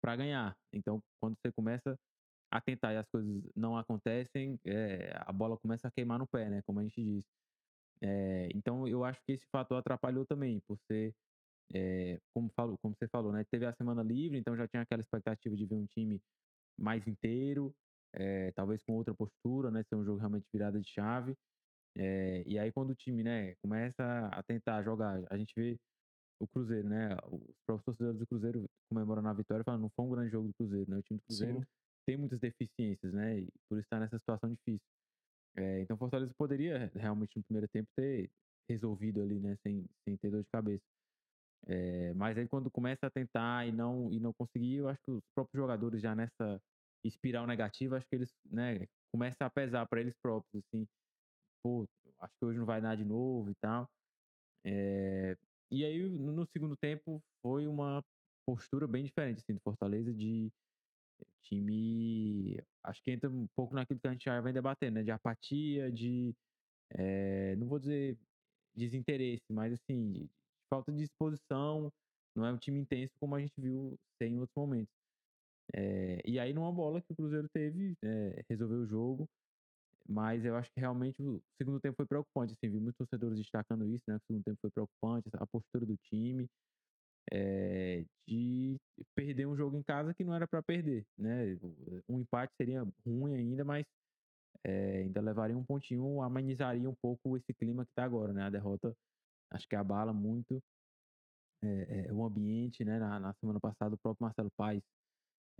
para 0.00 0.16
ganhar. 0.16 0.56
Então, 0.72 1.00
quando 1.20 1.36
você 1.36 1.52
começa 1.52 1.96
a 2.50 2.60
tentar 2.60 2.92
e 2.92 2.96
as 2.96 3.08
coisas 3.08 3.42
não 3.56 3.76
acontecem, 3.76 4.58
é, 4.64 5.12
a 5.16 5.32
bola 5.32 5.58
começa 5.58 5.88
a 5.88 5.90
queimar 5.90 6.18
no 6.18 6.26
pé, 6.26 6.48
né? 6.48 6.62
Como 6.66 6.80
a 6.80 6.82
gente 6.82 7.02
disse. 7.02 7.28
É, 8.02 8.48
então, 8.54 8.86
eu 8.86 9.04
acho 9.04 9.20
que 9.26 9.32
esse 9.32 9.46
fator 9.50 9.78
atrapalhou 9.78 10.24
também, 10.26 10.60
por 10.66 10.78
ser, 10.90 11.12
é, 11.74 12.18
como, 12.34 12.50
falo, 12.56 12.76
como 12.78 12.94
você 12.96 13.08
falou, 13.08 13.32
né? 13.32 13.44
Teve 13.50 13.66
a 13.66 13.74
semana 13.74 14.02
livre, 14.02 14.38
então 14.38 14.56
já 14.56 14.68
tinha 14.68 14.82
aquela 14.82 15.02
expectativa 15.02 15.56
de 15.56 15.66
ver 15.66 15.76
um 15.76 15.86
time 15.86 16.20
mais 16.78 17.06
inteiro, 17.06 17.74
talvez 18.54 18.82
com 18.84 18.94
outra 18.94 19.14
postura, 19.14 19.70
né? 19.70 19.82
Ser 19.88 19.96
um 19.96 20.04
jogo 20.04 20.18
realmente 20.18 20.46
virada 20.52 20.80
de 20.80 20.88
chave. 20.90 21.34
e 22.46 22.58
aí, 22.58 22.72
quando 22.72 22.90
o 22.90 22.94
time, 22.94 23.22
né, 23.22 23.54
começa 23.62 24.28
a 24.32 24.42
tentar 24.42 24.82
jogar, 24.82 25.22
a 25.30 25.36
gente 25.36 25.52
vê 25.56 25.78
o 26.38 26.46
Cruzeiro, 26.46 26.88
né? 26.88 27.16
Os 27.30 27.56
próprios 27.64 27.84
torcedores 27.84 28.18
do 28.18 28.26
Cruzeiro 28.26 28.68
comemorando 28.90 29.28
a 29.28 29.32
vitória, 29.32 29.64
falando 29.64 29.82
não 29.82 29.90
foi 29.90 30.04
um 30.04 30.10
grande 30.10 30.30
jogo 30.30 30.48
do 30.48 30.54
Cruzeiro, 30.54 30.90
né? 30.90 30.98
O 30.98 31.02
time 31.02 31.18
do 31.18 31.26
Cruzeiro 31.26 31.60
Sim. 31.60 31.66
tem 32.06 32.16
muitas 32.16 32.40
deficiências, 32.40 33.12
né? 33.12 33.40
E 33.40 33.48
por 33.68 33.78
estar 33.78 34.00
nessa 34.00 34.18
situação 34.18 34.50
difícil. 34.50 34.86
É, 35.56 35.80
então, 35.80 35.96
Fortaleza 35.96 36.32
poderia 36.36 36.90
realmente 36.94 37.36
no 37.36 37.44
primeiro 37.44 37.68
tempo 37.68 37.88
ter 37.96 38.30
resolvido 38.68 39.22
ali, 39.22 39.40
né? 39.40 39.56
Sem, 39.62 39.86
sem 40.04 40.16
ter 40.18 40.30
dor 40.30 40.42
de 40.42 40.50
cabeça. 40.50 40.84
É, 41.66 42.12
mas 42.14 42.36
aí 42.38 42.46
quando 42.46 42.70
começa 42.70 43.06
a 43.06 43.10
tentar 43.10 43.66
e 43.66 43.72
não 43.72 44.12
e 44.12 44.20
não 44.20 44.32
conseguir, 44.32 44.76
eu 44.76 44.88
acho 44.88 45.00
que 45.02 45.10
os 45.10 45.24
próprios 45.34 45.60
jogadores 45.60 46.00
já 46.00 46.14
nessa 46.14 46.60
espiral 47.04 47.46
negativa, 47.46 47.96
acho 47.96 48.06
que 48.08 48.16
eles, 48.16 48.32
né? 48.50 48.86
Começa 49.12 49.44
a 49.44 49.50
pesar 49.50 49.86
para 49.86 50.00
eles 50.00 50.14
próprios, 50.22 50.62
assim. 50.64 50.86
Pô, 51.62 51.88
acho 52.20 52.34
que 52.38 52.44
hoje 52.44 52.58
não 52.58 52.66
vai 52.66 52.80
dar 52.80 52.96
de 52.96 53.04
novo 53.04 53.50
e 53.50 53.54
tal. 53.56 53.88
É, 54.64 55.36
e 55.70 55.84
aí, 55.84 56.08
no 56.08 56.46
segundo 56.46 56.76
tempo, 56.76 57.22
foi 57.42 57.66
uma 57.66 58.02
postura 58.46 58.86
bem 58.86 59.04
diferente, 59.04 59.40
assim, 59.40 59.54
do 59.54 59.60
Fortaleza, 59.60 60.12
de 60.14 60.50
time. 61.42 62.58
Acho 62.84 63.02
que 63.02 63.10
entra 63.10 63.30
um 63.30 63.46
pouco 63.56 63.74
naquilo 63.74 64.00
que 64.00 64.06
a 64.06 64.12
gente 64.12 64.24
já 64.24 64.40
vem 64.40 64.52
debatendo, 64.52 64.96
né? 64.96 65.02
De 65.02 65.10
apatia, 65.10 65.90
de. 65.90 66.34
É, 66.90 67.56
não 67.56 67.66
vou 67.66 67.78
dizer 67.78 68.18
desinteresse, 68.76 69.44
mas 69.50 69.72
assim, 69.72 70.12
de 70.12 70.30
falta 70.72 70.92
de 70.92 70.98
disposição. 70.98 71.92
Não 72.34 72.44
é 72.46 72.52
um 72.52 72.58
time 72.58 72.78
intenso 72.80 73.14
como 73.18 73.34
a 73.34 73.40
gente 73.40 73.54
viu 73.58 73.98
ser 74.18 74.28
em 74.28 74.38
outros 74.38 74.54
momentos. 74.56 74.92
É, 75.74 76.20
e 76.24 76.38
aí, 76.38 76.52
numa 76.52 76.72
bola 76.72 77.00
que 77.00 77.12
o 77.12 77.16
Cruzeiro 77.16 77.48
teve, 77.48 77.94
é, 78.04 78.44
resolveu 78.48 78.80
o 78.80 78.86
jogo. 78.86 79.28
Mas 80.08 80.44
eu 80.44 80.56
acho 80.56 80.70
que 80.72 80.80
realmente 80.80 81.20
o 81.22 81.42
segundo 81.58 81.80
tempo 81.80 81.96
foi 81.96 82.06
preocupante. 82.06 82.52
Assim, 82.52 82.70
vi 82.70 82.78
muitos 82.78 82.98
torcedores 82.98 83.38
destacando 83.38 83.86
isso, 83.88 84.04
né? 84.06 84.16
O 84.16 84.20
segundo 84.26 84.44
tempo 84.44 84.58
foi 84.60 84.70
preocupante, 84.70 85.28
a 85.32 85.46
postura 85.46 85.84
do 85.84 85.96
time. 85.96 86.48
É, 87.32 88.04
de 88.28 88.76
perder 89.16 89.46
um 89.46 89.56
jogo 89.56 89.76
em 89.76 89.82
casa 89.82 90.14
que 90.14 90.22
não 90.22 90.32
era 90.32 90.46
para 90.46 90.62
perder, 90.62 91.04
né? 91.18 91.58
Um 92.08 92.20
empate 92.20 92.54
seria 92.56 92.86
ruim 93.04 93.34
ainda, 93.34 93.64
mas 93.64 93.84
é, 94.64 94.98
ainda 94.98 95.20
levaria 95.20 95.58
um 95.58 95.64
pontinho, 95.64 96.22
amenizaria 96.22 96.88
um 96.88 96.94
pouco 96.94 97.36
esse 97.36 97.52
clima 97.54 97.84
que 97.84 97.90
está 97.90 98.04
agora, 98.04 98.32
né? 98.32 98.44
A 98.44 98.50
derrota 98.50 98.94
acho 99.50 99.66
que 99.68 99.74
abala 99.74 100.12
muito 100.12 100.62
é, 101.62 102.12
o 102.12 102.24
ambiente, 102.24 102.84
né? 102.84 102.98
Na, 102.98 103.18
na, 103.18 103.34
semana 103.34 103.60
passada 103.60 103.94
o 103.94 103.98
próprio 103.98 104.24
Marcelo 104.24 104.50
Paes 104.56 104.82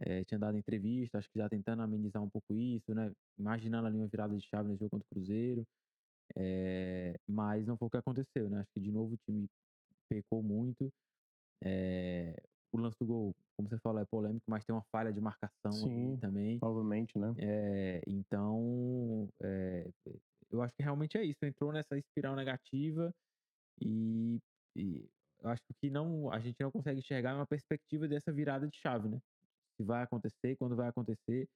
é, 0.00 0.24
tinha 0.24 0.38
dado 0.38 0.58
entrevista, 0.58 1.18
acho 1.18 1.28
que 1.30 1.38
já 1.38 1.48
tentando 1.48 1.82
amenizar 1.82 2.22
um 2.22 2.28
pouco 2.28 2.54
isso, 2.54 2.94
né? 2.94 3.12
Imaginando 3.38 3.86
ali 3.86 3.96
uma 3.96 4.08
virada 4.08 4.36
de 4.36 4.46
chave 4.46 4.68
nesse 4.68 4.80
jogo 4.80 4.90
contra 4.90 5.06
o 5.06 5.14
Cruzeiro. 5.14 5.64
É, 6.36 7.14
mas 7.28 7.66
não 7.66 7.76
foi 7.76 7.88
o 7.88 7.90
que 7.90 7.96
aconteceu, 7.96 8.50
né? 8.50 8.60
Acho 8.60 8.70
que 8.74 8.80
de 8.80 8.92
novo 8.92 9.14
o 9.14 9.18
time 9.26 9.46
pecou 10.08 10.42
muito. 10.42 10.90
É, 11.64 12.34
o 12.72 12.78
lance 12.78 12.96
do 13.00 13.06
gol, 13.06 13.34
como 13.56 13.68
você 13.68 13.78
falou, 13.78 14.00
é 14.00 14.04
polêmico, 14.04 14.44
mas 14.48 14.64
tem 14.64 14.74
uma 14.74 14.84
falha 14.92 15.12
de 15.12 15.20
marcação 15.20 15.72
Sim, 15.72 16.18
também. 16.20 16.58
Provavelmente, 16.58 17.18
né? 17.18 17.34
É, 17.38 18.02
então, 18.06 19.28
eu 20.50 20.62
acho 20.62 20.74
que 20.74 20.82
realmente 20.82 21.16
é 21.16 21.24
isso. 21.24 21.38
Entrou 21.44 21.72
nessa 21.72 21.96
espiral 21.96 22.36
negativa 22.36 23.12
E, 23.80 24.38
e 24.76 25.04
eu 25.42 25.50
acho 25.50 25.62
que 25.80 25.90
não, 25.90 26.30
a 26.32 26.40
gente 26.40 26.56
não 26.60 26.70
consegue 26.70 27.00
enxergar 27.00 27.34
uma 27.34 27.46
perspectiva 27.46 28.08
dessa 28.08 28.32
virada 28.32 28.68
de 28.68 28.76
chave, 28.78 29.08
né? 29.08 29.18
Se 29.76 29.84
vai 29.84 30.02
acontecer, 30.02 30.56
quando 30.56 30.76
vai 30.76 30.88
acontecer. 30.88 31.48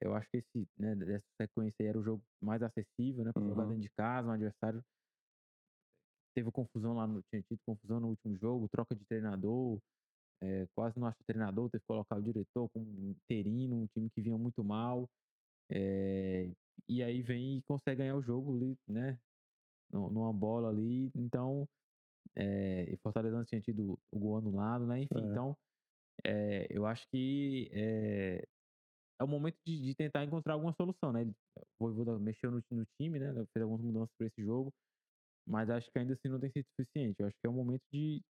Eu 0.00 0.14
acho 0.14 0.28
que 0.30 0.38
esse, 0.38 0.68
né, 0.76 0.94
dessa 0.94 1.24
sequência 1.40 1.76
aí 1.80 1.86
era 1.86 1.98
o 1.98 2.04
jogo 2.04 2.22
mais 2.40 2.62
acessível, 2.62 3.24
né? 3.24 3.32
Pra 3.32 3.42
uhum. 3.42 3.48
jogar 3.48 3.64
dentro 3.64 3.80
de 3.80 3.90
casa, 3.90 4.28
um 4.28 4.32
adversário 4.32 4.84
teve 6.36 6.50
confusão 6.52 6.94
lá 6.94 7.06
no. 7.06 7.22
Tinha 7.30 7.42
tido 7.42 7.58
confusão 7.64 7.98
no 7.98 8.08
último 8.08 8.36
jogo, 8.36 8.68
troca 8.68 8.94
de 8.94 9.04
treinador. 9.06 9.80
É, 10.42 10.66
quase 10.74 11.00
não 11.00 11.06
acho 11.06 11.24
treinador, 11.24 11.70
teve 11.70 11.80
que 11.80 11.86
colocar 11.86 12.16
o 12.16 12.22
diretor 12.22 12.68
como 12.68 12.86
interino, 13.08 13.74
um 13.74 13.86
time 13.86 14.10
que 14.10 14.20
vinha 14.20 14.36
muito 14.36 14.62
mal. 14.62 15.08
É, 15.70 16.50
e 16.86 17.02
aí 17.02 17.22
vem 17.22 17.56
e 17.56 17.62
consegue 17.62 17.98
ganhar 17.98 18.16
o 18.16 18.22
jogo 18.22 18.54
ali, 18.54 18.76
né? 18.86 19.18
Numa 19.90 20.32
bola 20.32 20.68
ali. 20.68 21.10
Então, 21.14 21.66
é, 22.34 22.86
e 22.92 22.96
Fortaleza 22.98 23.44
tinha 23.46 23.62
tido 23.62 23.98
o 24.12 24.18
gol 24.18 24.36
anulado, 24.36 24.86
né? 24.86 25.00
Enfim, 25.00 25.18
é. 25.18 25.30
então, 25.30 25.56
é, 26.26 26.66
eu 26.70 26.84
acho 26.86 27.06
que 27.08 27.70
é, 27.72 28.44
é 29.20 29.24
o 29.24 29.28
momento 29.28 29.56
de, 29.66 29.80
de, 29.80 29.94
tentar 29.94 30.24
encontrar 30.24 30.54
alguma 30.54 30.74
solução, 30.74 31.12
né? 31.12 31.24
O 31.78 31.86
Voivoda 31.86 32.18
mexeu 32.18 32.50
no, 32.50 32.62
no 32.72 32.86
time, 33.00 33.18
né? 33.18 33.32
Fez 33.52 33.62
algumas 33.62 33.80
mudanças 33.82 34.10
para 34.18 34.26
esse 34.26 34.42
jogo, 34.42 34.72
mas 35.46 35.70
acho 35.70 35.90
que 35.90 35.98
ainda 35.98 36.14
assim 36.14 36.28
não 36.28 36.40
tem 36.40 36.50
sido 36.50 36.66
suficiente. 36.70 37.16
Eu 37.20 37.26
acho 37.28 37.36
que 37.40 37.46
é 37.46 37.50
o 37.50 37.52
momento 37.52 37.82
de 37.92 38.20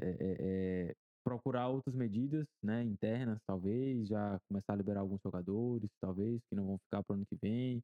é, 0.00 0.94
procurar 1.24 1.68
outras 1.68 1.94
medidas, 1.94 2.46
né? 2.62 2.82
Internas, 2.84 3.40
talvez, 3.46 4.08
já 4.08 4.38
começar 4.48 4.74
a 4.74 4.76
liberar 4.76 5.00
alguns 5.00 5.20
jogadores, 5.22 5.90
talvez, 6.00 6.40
que 6.48 6.56
não 6.56 6.66
vão 6.66 6.78
ficar 6.78 7.02
para 7.02 7.14
o 7.14 7.16
ano 7.16 7.26
que 7.26 7.36
vem, 7.42 7.82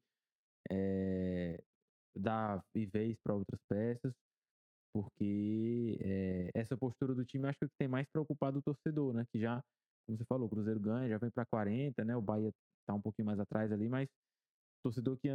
dar 2.15 2.63
vez 2.75 3.17
para 3.23 3.35
outras 3.35 3.59
peças 3.69 4.13
porque 4.93 5.97
é, 6.01 6.51
essa 6.53 6.75
postura 6.77 7.15
do 7.15 7.25
time 7.25 7.47
acho 7.47 7.59
que 7.59 7.67
tem 7.79 7.87
mais 7.87 8.07
preocupado 8.11 8.59
o 8.59 8.61
torcedor, 8.61 9.13
né? 9.13 9.25
Que 9.31 9.39
já, 9.39 9.61
como 10.05 10.17
você 10.17 10.25
falou, 10.25 10.47
o 10.47 10.49
Cruzeiro 10.49 10.79
ganha, 10.79 11.09
já 11.09 11.17
vem 11.17 11.31
para 11.31 11.45
40, 11.45 12.03
né? 12.03 12.15
O 12.15 12.21
Bahia 12.21 12.51
tá 12.87 12.93
um 12.93 13.01
pouquinho 13.01 13.25
mais 13.25 13.39
atrás 13.39 13.71
ali, 13.71 13.87
mas 13.87 14.07
o 14.07 14.89
torcedor 14.89 15.17
que 15.17 15.29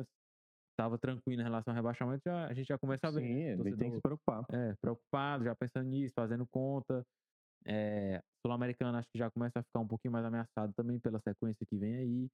estava 0.73 0.99
tranquilo 0.99 1.41
em 1.41 1.45
relação 1.45 1.73
ao 1.73 1.77
rebaixamento, 1.77 2.23
já, 2.25 2.47
a 2.47 2.53
gente 2.53 2.67
já 2.67 2.79
começa 2.79 3.09
a 3.09 3.11
ver. 3.11 3.23
Sim, 3.23 3.61
ele 3.61 3.77
tem 3.77 3.91
que 3.91 3.97
se 3.97 4.03
preocupar. 4.03 4.45
É, 4.53 4.75
preocupado, 4.81 5.45
já 5.45 5.55
pensando 5.55 5.89
nisso, 5.89 6.15
fazendo 6.15 6.47
conta. 6.47 7.03
É, 7.65 8.23
Sul-Americano 8.45 8.99
acho 8.99 9.09
que 9.11 9.19
já 9.19 9.31
começa 9.31 9.59
a 9.59 9.63
ficar 9.63 9.81
um 9.81 9.89
pouquinho 9.89 10.13
mais 10.13 10.25
ameaçado 10.25 10.73
também 10.77 11.01
pela 11.01 11.19
sequência 11.21 11.67
que 11.67 11.77
vem 11.77 11.97
aí. 11.97 12.29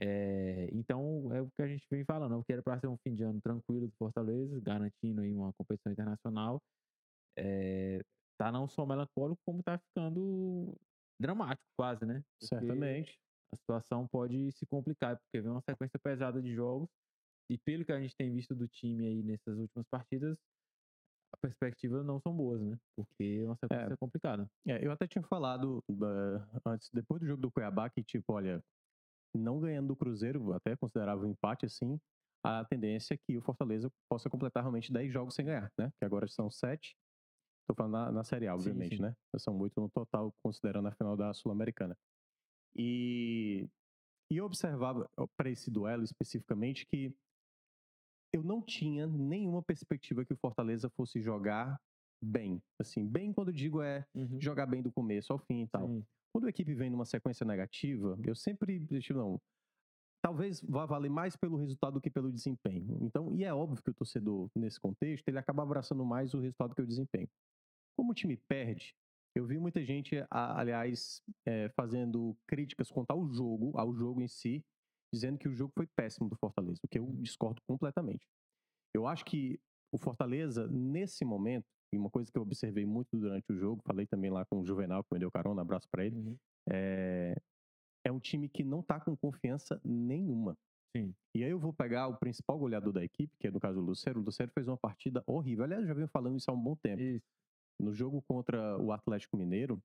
É, 0.00 0.68
então, 0.72 1.32
é 1.32 1.40
o 1.40 1.50
que 1.50 1.62
a 1.62 1.68
gente 1.68 1.86
vem 1.90 2.04
falando. 2.04 2.34
Eu 2.34 2.44
quero 2.44 2.62
para 2.62 2.80
ser 2.80 2.86
um 2.86 2.96
fim 2.98 3.14
de 3.14 3.22
ano 3.22 3.40
tranquilo 3.40 3.86
do 3.86 3.94
Fortaleza, 3.96 4.60
garantindo 4.60 5.20
aí 5.20 5.32
uma 5.32 5.52
competição 5.52 5.92
internacional. 5.92 6.62
É, 7.36 8.02
tá 8.38 8.50
não 8.50 8.68
só 8.68 8.86
melancólico, 8.86 9.40
como 9.44 9.62
tá 9.62 9.78
ficando 9.78 10.74
dramático 11.20 11.68
quase, 11.76 12.04
né? 12.04 12.22
Porque 12.38 12.46
Certamente. 12.46 13.18
A 13.52 13.56
situação 13.56 14.08
pode 14.08 14.50
se 14.52 14.64
complicar, 14.66 15.18
porque 15.18 15.40
vem 15.40 15.50
uma 15.50 15.60
sequência 15.60 15.98
pesada 15.98 16.40
de 16.40 16.54
jogos. 16.54 16.88
E 17.50 17.58
pelo 17.58 17.84
que 17.84 17.92
a 17.92 18.00
gente 18.00 18.16
tem 18.16 18.32
visto 18.32 18.54
do 18.54 18.66
time 18.66 19.06
aí 19.06 19.22
nessas 19.22 19.58
últimas 19.58 19.86
partidas, 19.88 20.38
a 21.34 21.36
perspectiva 21.36 22.02
não 22.02 22.18
são 22.20 22.34
boas, 22.34 22.62
né? 22.62 22.78
Porque 22.96 23.42
é 23.42 23.46
uma 23.46 23.56
sequência 23.56 23.92
é, 23.92 23.96
complicada. 23.96 24.50
É, 24.66 24.84
eu 24.84 24.90
até 24.90 25.06
tinha 25.06 25.22
falado 25.24 25.84
uh, 25.90 26.60
antes, 26.66 26.88
depois 26.92 27.20
do 27.20 27.26
jogo 27.26 27.42
do 27.42 27.50
Cuiabá, 27.50 27.90
que 27.90 28.02
tipo, 28.02 28.32
olha, 28.32 28.62
não 29.38 29.60
ganhando 29.60 29.88
do 29.88 29.96
Cruzeiro, 29.96 30.52
até 30.52 30.76
considerava 30.76 31.24
um 31.24 31.30
empate 31.30 31.66
assim, 31.66 31.98
a 32.44 32.64
tendência 32.64 33.14
é 33.14 33.18
que 33.18 33.38
o 33.38 33.42
Fortaleza 33.42 33.90
possa 34.08 34.28
completar 34.28 34.62
realmente 34.64 34.92
10 34.92 35.12
jogos 35.12 35.34
sem 35.34 35.44
ganhar, 35.44 35.70
né? 35.78 35.92
Que 35.98 36.04
agora 36.04 36.26
são 36.26 36.50
7. 36.50 36.96
Estou 37.62 37.76
falando 37.76 37.92
na, 37.92 38.12
na 38.12 38.24
Série 38.24 38.48
A, 38.48 38.54
obviamente, 38.54 38.96
sim, 38.96 38.96
sim. 38.96 39.02
né? 39.02 39.14
São 39.38 39.56
8 39.58 39.80
no 39.80 39.88
total, 39.88 40.34
considerando 40.42 40.88
a 40.88 40.92
final 40.92 41.16
da 41.16 41.32
Sul-Americana. 41.32 41.96
E, 42.74 43.68
e 44.30 44.38
eu 44.38 44.44
observava 44.44 45.08
para 45.36 45.50
esse 45.50 45.70
duelo 45.70 46.02
especificamente 46.02 46.84
que 46.86 47.14
eu 48.34 48.42
não 48.42 48.60
tinha 48.60 49.06
nenhuma 49.06 49.62
perspectiva 49.62 50.24
que 50.24 50.32
o 50.32 50.38
Fortaleza 50.38 50.90
fosse 50.90 51.20
jogar 51.20 51.78
bem. 52.20 52.60
Assim, 52.80 53.06
bem 53.06 53.32
quando 53.32 53.52
digo 53.52 53.82
é 53.82 54.04
uhum. 54.14 54.40
jogar 54.40 54.66
bem 54.66 54.82
do 54.82 54.90
começo 54.90 55.32
ao 55.32 55.38
fim 55.38 55.62
e 55.62 55.68
tal. 55.68 55.86
Sim. 55.86 56.04
Quando 56.32 56.46
a 56.46 56.50
equipe 56.50 56.74
vem 56.74 56.90
numa 56.90 57.04
sequência 57.04 57.44
negativa, 57.44 58.18
eu 58.24 58.34
sempre 58.34 58.78
deixo, 58.78 59.12
não, 59.12 59.40
talvez 60.22 60.62
vá 60.62 60.86
valer 60.86 61.10
mais 61.10 61.36
pelo 61.36 61.56
resultado 61.56 61.94
do 61.94 62.00
que 62.00 62.10
pelo 62.10 62.32
desempenho. 62.32 62.98
Então, 63.02 63.34
e 63.34 63.44
é 63.44 63.52
óbvio 63.52 63.82
que 63.82 63.90
o 63.90 63.94
torcedor, 63.94 64.48
nesse 64.56 64.80
contexto, 64.80 65.28
ele 65.28 65.38
acaba 65.38 65.62
abraçando 65.62 66.04
mais 66.04 66.32
o 66.32 66.40
resultado 66.40 66.74
que 66.74 66.82
o 66.82 66.86
desempenho. 66.86 67.28
Como 67.96 68.12
o 68.12 68.14
time 68.14 68.36
perde, 68.48 68.94
eu 69.34 69.46
vi 69.46 69.58
muita 69.58 69.84
gente, 69.84 70.16
aliás, 70.30 71.22
é, 71.46 71.68
fazendo 71.70 72.36
críticas 72.46 72.90
quanto 72.90 73.10
ao 73.10 73.26
jogo, 73.28 73.76
ao 73.78 73.94
jogo 73.94 74.22
em 74.22 74.28
si, 74.28 74.64
dizendo 75.12 75.38
que 75.38 75.48
o 75.48 75.54
jogo 75.54 75.72
foi 75.76 75.86
péssimo 75.86 76.28
do 76.28 76.36
Fortaleza, 76.36 76.80
o 76.82 76.88
que 76.88 76.98
eu 76.98 77.06
discordo 77.16 77.60
completamente. 77.66 78.26
Eu 78.94 79.06
acho 79.06 79.24
que 79.24 79.60
o 79.92 79.98
Fortaleza, 79.98 80.66
nesse 80.68 81.24
momento, 81.24 81.66
e 81.92 81.98
uma 81.98 82.10
coisa 82.10 82.30
que 82.30 82.38
eu 82.38 82.42
observei 82.42 82.86
muito 82.86 83.16
durante 83.16 83.52
o 83.52 83.56
jogo, 83.56 83.82
falei 83.84 84.06
também 84.06 84.30
lá 84.30 84.44
com 84.46 84.60
o 84.60 84.64
Juvenal, 84.64 85.04
que 85.04 85.12
me 85.12 85.18
deu 85.18 85.30
carona, 85.30 85.62
abraço 85.62 85.88
para 85.90 86.04
ele, 86.04 86.16
uhum. 86.16 86.36
é, 86.70 87.34
é 88.04 88.12
um 88.12 88.18
time 88.18 88.48
que 88.48 88.64
não 88.64 88.82
tá 88.82 88.98
com 88.98 89.16
confiança 89.16 89.80
nenhuma. 89.84 90.56
Sim. 90.96 91.14
E 91.34 91.42
aí 91.42 91.50
eu 91.50 91.58
vou 91.58 91.72
pegar 91.72 92.08
o 92.08 92.16
principal 92.16 92.58
goleador 92.58 92.92
da 92.92 93.02
equipe, 93.02 93.34
que 93.38 93.48
é 93.48 93.50
no 93.50 93.58
caso 93.58 93.80
o 93.80 93.82
Lucero. 93.82 94.20
O 94.20 94.22
Lucero 94.22 94.50
fez 94.52 94.68
uma 94.68 94.76
partida 94.76 95.22
horrível. 95.26 95.64
Aliás, 95.64 95.82
eu 95.82 95.88
já 95.88 95.94
venho 95.94 96.08
falando 96.08 96.36
isso 96.36 96.50
há 96.50 96.54
um 96.54 96.62
bom 96.62 96.76
tempo. 96.76 97.00
Isso. 97.00 97.24
No 97.80 97.94
jogo 97.94 98.22
contra 98.22 98.78
o 98.78 98.92
Atlético 98.92 99.36
Mineiro, 99.36 99.82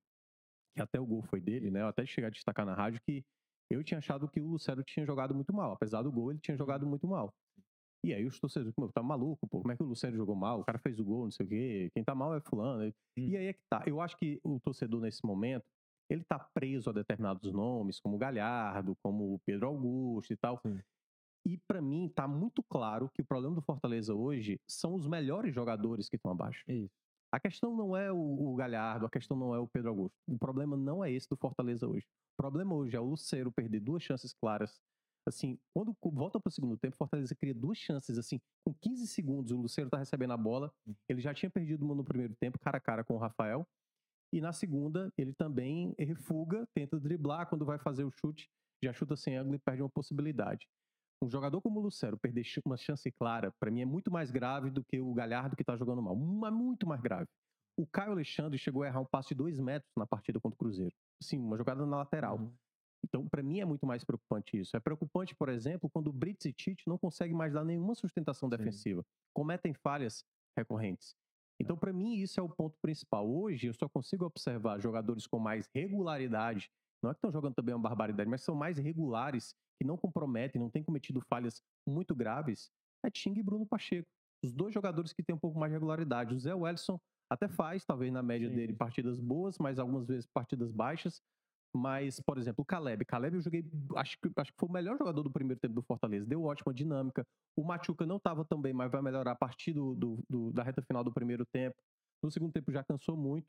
que 0.75 0.81
até 0.81 0.99
o 0.99 1.05
gol 1.05 1.23
foi 1.23 1.39
dele, 1.39 1.71
né? 1.71 1.81
Eu 1.81 1.87
até 1.87 2.05
chegar 2.05 2.27
a 2.27 2.31
destacar 2.31 2.65
na 2.65 2.75
rádio 2.75 3.01
que 3.01 3.23
eu 3.69 3.83
tinha 3.83 3.97
achado 3.97 4.27
que 4.27 4.41
o 4.41 4.47
Lucero 4.47 4.83
tinha 4.83 5.05
jogado 5.05 5.33
muito 5.33 5.53
mal. 5.53 5.71
Apesar 5.71 6.01
do 6.01 6.11
gol, 6.11 6.31
ele 6.31 6.39
tinha 6.39 6.57
jogado 6.57 6.85
muito 6.85 7.07
mal. 7.07 7.33
E 8.03 8.13
aí 8.13 8.25
os 8.25 8.39
torcedores, 8.39 8.73
pô, 8.75 8.87
tá 8.89 9.01
maluco, 9.01 9.47
pô, 9.47 9.61
como 9.61 9.71
é 9.71 9.75
que 9.75 9.83
o 9.83 9.85
Luciano 9.85 10.15
jogou 10.15 10.35
mal? 10.35 10.61
O 10.61 10.63
cara 10.63 10.77
fez 10.77 10.99
o 10.99 11.03
gol, 11.03 11.25
não 11.25 11.31
sei 11.31 11.45
o 11.45 11.49
quê, 11.49 11.91
quem 11.93 12.03
tá 12.03 12.13
mal 12.13 12.35
é 12.35 12.41
fulano. 12.41 12.87
Hum. 12.87 12.93
E 13.17 13.35
aí 13.35 13.47
é 13.47 13.53
que 13.53 13.63
tá. 13.69 13.83
Eu 13.85 13.99
acho 13.99 14.15
que 14.17 14.39
o 14.43 14.59
torcedor 14.59 15.01
nesse 15.01 15.25
momento, 15.25 15.65
ele 16.09 16.23
tá 16.23 16.39
preso 16.39 16.89
a 16.89 16.93
determinados 16.93 17.51
nomes, 17.51 17.99
como 17.99 18.17
Galhardo, 18.17 18.95
como 19.03 19.39
Pedro 19.45 19.67
Augusto 19.67 20.31
e 20.31 20.37
tal. 20.37 20.59
Sim. 20.65 20.79
E 21.45 21.57
para 21.67 21.81
mim 21.81 22.11
tá 22.13 22.27
muito 22.27 22.61
claro 22.63 23.09
que 23.13 23.21
o 23.21 23.25
problema 23.25 23.55
do 23.55 23.61
Fortaleza 23.61 24.13
hoje 24.13 24.59
são 24.67 24.95
os 24.95 25.07
melhores 25.07 25.53
jogadores 25.53 26.09
que 26.09 26.15
estão 26.15 26.31
abaixo. 26.31 26.63
Isso. 26.69 26.93
A 27.31 27.39
questão 27.39 27.75
não 27.75 27.95
é 27.95 28.11
o, 28.11 28.17
o, 28.17 28.55
Galhardo, 28.55 29.05
a 29.05 29.09
questão 29.09 29.35
não 29.35 29.53
é 29.53 29.59
o 29.59 29.67
Pedro 29.67 29.89
Augusto. 29.89 30.15
O 30.27 30.37
problema 30.37 30.77
não 30.77 31.03
é 31.03 31.11
esse 31.11 31.27
do 31.29 31.35
Fortaleza 31.35 31.87
hoje. 31.87 32.05
O 32.33 32.41
problema 32.41 32.73
hoje 32.73 32.95
é 32.95 32.99
o 32.99 33.05
Lucero 33.05 33.51
perder 33.51 33.81
duas 33.81 34.03
chances 34.03 34.33
claras 34.33 34.79
assim, 35.29 35.57
quando 35.73 35.95
volta 36.01 36.39
para 36.39 36.49
o 36.49 36.51
segundo 36.51 36.77
tempo, 36.77 36.95
Fortaleza 36.95 37.35
cria 37.35 37.53
duas 37.53 37.77
chances, 37.77 38.17
assim, 38.17 38.39
com 38.65 38.73
15 38.73 39.07
segundos 39.07 39.51
o 39.51 39.57
Luceiro 39.57 39.89
tá 39.89 39.97
recebendo 39.97 40.33
a 40.33 40.37
bola, 40.37 40.71
hum. 40.87 40.93
ele 41.09 41.21
já 41.21 41.33
tinha 41.33 41.49
perdido 41.49 41.85
uma 41.85 41.95
no 41.95 42.03
primeiro 42.03 42.35
tempo, 42.35 42.59
cara 42.59 42.77
a 42.77 42.81
cara 42.81 43.03
com 43.03 43.15
o 43.15 43.17
Rafael, 43.17 43.67
e 44.33 44.41
na 44.41 44.51
segunda 44.51 45.11
ele 45.17 45.33
também 45.33 45.95
refuga, 45.97 46.67
tenta 46.73 46.99
driblar, 46.99 47.47
quando 47.47 47.65
vai 47.65 47.79
fazer 47.79 48.03
o 48.03 48.11
chute, 48.11 48.49
já 48.83 48.93
chuta 48.93 49.15
sem 49.15 49.37
ângulo 49.37 49.55
e 49.55 49.59
perde 49.59 49.81
uma 49.81 49.89
possibilidade. 49.89 50.67
Um 51.23 51.29
jogador 51.29 51.61
como 51.61 51.79
o 51.79 51.83
Lucero 51.83 52.17
perder 52.17 52.43
uma 52.63 52.77
chance 52.77 53.11
clara, 53.11 53.51
para 53.59 53.71
mim 53.71 53.81
é 53.81 53.85
muito 53.85 54.11
mais 54.11 54.29
grave 54.29 54.69
do 54.69 54.83
que 54.83 54.99
o 54.99 55.13
Galhardo 55.13 55.55
que 55.55 55.63
tá 55.63 55.75
jogando 55.75 56.01
mal, 56.01 56.15
mas 56.15 56.53
muito 56.53 56.85
mais 56.85 57.01
grave. 57.01 57.27
O 57.79 57.87
Caio 57.87 58.11
Alexandre 58.11 58.57
chegou 58.57 58.83
a 58.83 58.87
errar 58.87 59.01
um 59.01 59.05
passe 59.05 59.29
de 59.29 59.35
dois 59.35 59.59
metros 59.59 59.91
na 59.95 60.05
partida 60.05 60.39
contra 60.39 60.55
o 60.55 60.57
Cruzeiro. 60.57 60.95
Sim, 61.21 61.39
uma 61.39 61.57
jogada 61.57 61.85
na 61.85 61.97
lateral. 61.97 62.37
Uhum. 62.37 62.53
Então, 63.03 63.27
para 63.27 63.43
mim 63.43 63.59
é 63.59 63.65
muito 63.65 63.85
mais 63.85 64.03
preocupante 64.03 64.59
isso. 64.59 64.75
É 64.75 64.79
preocupante, 64.79 65.35
por 65.35 65.49
exemplo, 65.49 65.89
quando 65.89 66.07
o 66.07 66.13
Brits 66.13 66.45
e 66.45 66.53
Tite 66.53 66.87
não 66.87 66.97
conseguem 66.97 67.35
mais 67.35 67.53
dar 67.53 67.63
nenhuma 67.63 67.95
sustentação 67.95 68.49
Sim. 68.49 68.57
defensiva, 68.57 69.05
cometem 69.33 69.73
falhas 69.73 70.25
recorrentes. 70.57 71.15
Então, 71.59 71.75
para 71.75 71.91
mim, 71.91 72.15
isso 72.15 72.39
é 72.39 72.43
o 72.43 72.49
ponto 72.49 72.77
principal. 72.81 73.27
Hoje, 73.27 73.67
eu 73.67 73.73
só 73.73 73.89
consigo 73.89 74.25
observar 74.25 74.79
jogadores 74.79 75.25
com 75.25 75.39
mais 75.39 75.67
regularidade. 75.73 76.69
Não 77.01 77.09
é 77.09 77.13
que 77.13 77.17
estão 77.17 77.31
jogando 77.31 77.55
também 77.55 77.73
uma 77.73 77.81
barbaridade, 77.81 78.29
mas 78.29 78.41
são 78.41 78.55
mais 78.55 78.77
regulares, 78.77 79.55
que 79.79 79.85
não 79.85 79.97
comprometem, 79.97 80.61
não 80.61 80.69
têm 80.69 80.83
cometido 80.83 81.19
falhas 81.21 81.61
muito 81.87 82.15
graves. 82.15 82.71
É 83.03 83.09
Ting 83.09 83.33
e 83.37 83.43
Bruno 83.43 83.65
Pacheco. 83.65 84.07
Os 84.43 84.53
dois 84.53 84.73
jogadores 84.73 85.13
que 85.13 85.23
têm 85.23 85.35
um 85.35 85.39
pouco 85.39 85.59
mais 85.59 85.71
de 85.71 85.75
regularidade. 85.75 86.33
O 86.33 86.39
Zé 86.39 86.53
Wellison 86.53 86.99
até 87.29 87.47
faz, 87.47 87.83
talvez 87.83 88.11
na 88.11 88.21
média 88.21 88.49
Sim. 88.49 88.55
dele, 88.55 88.73
partidas 88.73 89.19
boas, 89.19 89.57
mas 89.57 89.79
algumas 89.79 90.05
vezes 90.05 90.27
partidas 90.27 90.71
baixas. 90.71 91.21
Mas, 91.77 92.19
por 92.19 92.37
exemplo, 92.37 92.63
o 92.63 92.65
Caleb. 92.65 93.05
Caleb 93.05 93.35
eu 93.35 93.41
joguei, 93.41 93.63
acho 93.95 94.17
que, 94.19 94.31
acho 94.35 94.51
que 94.51 94.57
foi 94.59 94.67
o 94.67 94.71
melhor 94.71 94.97
jogador 94.97 95.21
do 95.21 95.31
primeiro 95.31 95.59
tempo 95.59 95.75
do 95.75 95.83
Fortaleza. 95.83 96.25
Deu 96.25 96.43
ótima 96.43 96.73
dinâmica. 96.73 97.25
O 97.55 97.63
Machuca 97.63 98.05
não 98.05 98.17
estava 98.17 98.43
tão 98.43 98.59
bem, 98.59 98.73
mas 98.73 98.91
vai 98.91 99.01
melhorar 99.01 99.31
a 99.31 99.35
partir 99.35 99.73
do, 99.73 99.93
do, 99.95 100.23
do, 100.29 100.51
da 100.51 100.63
reta 100.63 100.81
final 100.81 101.03
do 101.03 101.13
primeiro 101.13 101.45
tempo. 101.45 101.75
No 102.23 102.31
segundo 102.31 102.51
tempo 102.51 102.71
já 102.71 102.83
cansou 102.83 103.15
muito. 103.15 103.47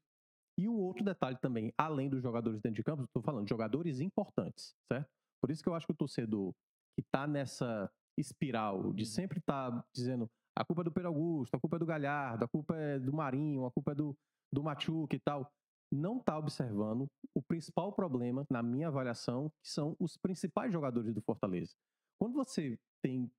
E 0.59 0.69
um 0.69 0.75
outro 0.75 1.05
detalhe 1.05 1.39
também, 1.41 1.73
além 1.79 2.09
dos 2.11 2.21
jogadores 2.21 2.61
dentro 2.61 2.77
de 2.77 2.83
campo, 2.83 3.05
estou 3.05 3.23
falando 3.23 3.45
de 3.45 3.51
jogadores 3.51 4.01
importantes, 4.01 4.75
certo? 4.93 5.09
Por 5.41 5.51
isso 5.51 5.63
que 5.63 5.69
eu 5.69 5.75
acho 5.75 5.87
que 5.87 5.93
o 5.93 5.97
torcedor 5.97 6.53
que 6.97 7.01
está 7.01 7.27
nessa 7.27 7.89
espiral 8.19 8.93
de 8.93 9.05
uhum. 9.05 9.09
sempre 9.09 9.39
estar 9.39 9.71
tá 9.71 9.85
dizendo 9.95 10.29
a 10.59 10.65
culpa 10.65 10.83
é 10.83 10.85
do 10.85 10.91
Pedro 10.91 11.11
Augusto, 11.11 11.55
a 11.55 11.61
culpa 11.61 11.77
é 11.77 11.79
do 11.79 11.87
Galhardo, 11.87 12.45
a 12.45 12.49
culpa 12.49 12.75
é 12.75 12.99
do 12.99 13.13
Marinho, 13.13 13.65
a 13.65 13.71
culpa 13.71 13.93
é 13.93 13.95
do, 13.95 14.17
do 14.53 14.63
Machuca 14.65 15.15
e 15.15 15.21
tal. 15.21 15.49
Não 15.91 16.19
está 16.19 16.39
observando 16.39 17.07
o 17.35 17.43
principal 17.43 17.93
problema, 17.93 18.45
na 18.51 18.63
minha 18.63 18.89
avaliação, 18.89 19.51
que 19.63 19.71
são 19.71 19.97
os 19.99 20.17
principais 20.17 20.73
jogadores 20.73 21.15
do 21.15 21.23
Fortaleza. 21.23 21.73
Quando 22.21 22.35
você 22.35 22.79
tem 23.03 23.31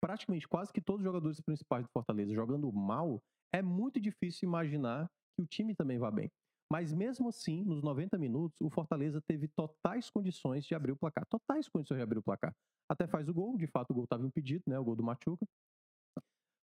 praticamente 0.00 0.48
quase 0.48 0.72
que 0.72 0.80
todos 0.80 1.00
os 1.00 1.04
jogadores 1.04 1.40
principais 1.40 1.84
do 1.84 1.90
Fortaleza 1.92 2.34
jogando 2.34 2.70
mal, 2.72 3.22
é 3.54 3.62
muito 3.62 4.00
difícil 4.00 4.48
imaginar 4.48 5.10
que 5.36 5.42
o 5.42 5.46
time 5.46 5.74
também 5.74 5.98
vá 5.98 6.10
bem. 6.10 6.30
Mas 6.70 6.92
mesmo 6.92 7.28
assim, 7.28 7.62
nos 7.64 7.82
90 7.82 8.16
minutos, 8.18 8.58
o 8.60 8.70
Fortaleza 8.70 9.20
teve 9.28 9.46
totais 9.48 10.08
condições 10.08 10.64
de 10.64 10.74
abrir 10.74 10.92
o 10.92 10.96
placar. 10.96 11.26
Totais 11.26 11.68
condições 11.68 11.98
de 11.98 12.02
abrir 12.02 12.18
o 12.18 12.22
placar. 12.22 12.54
Até 12.90 13.06
faz 13.06 13.28
o 13.28 13.34
gol, 13.34 13.56
de 13.58 13.66
fato 13.66 13.90
o 13.90 13.94
gol 13.94 14.04
estava 14.04 14.26
impedido, 14.26 14.64
né? 14.66 14.78
O 14.78 14.84
gol 14.84 14.96
do 14.96 15.02
Machuca. 15.02 15.46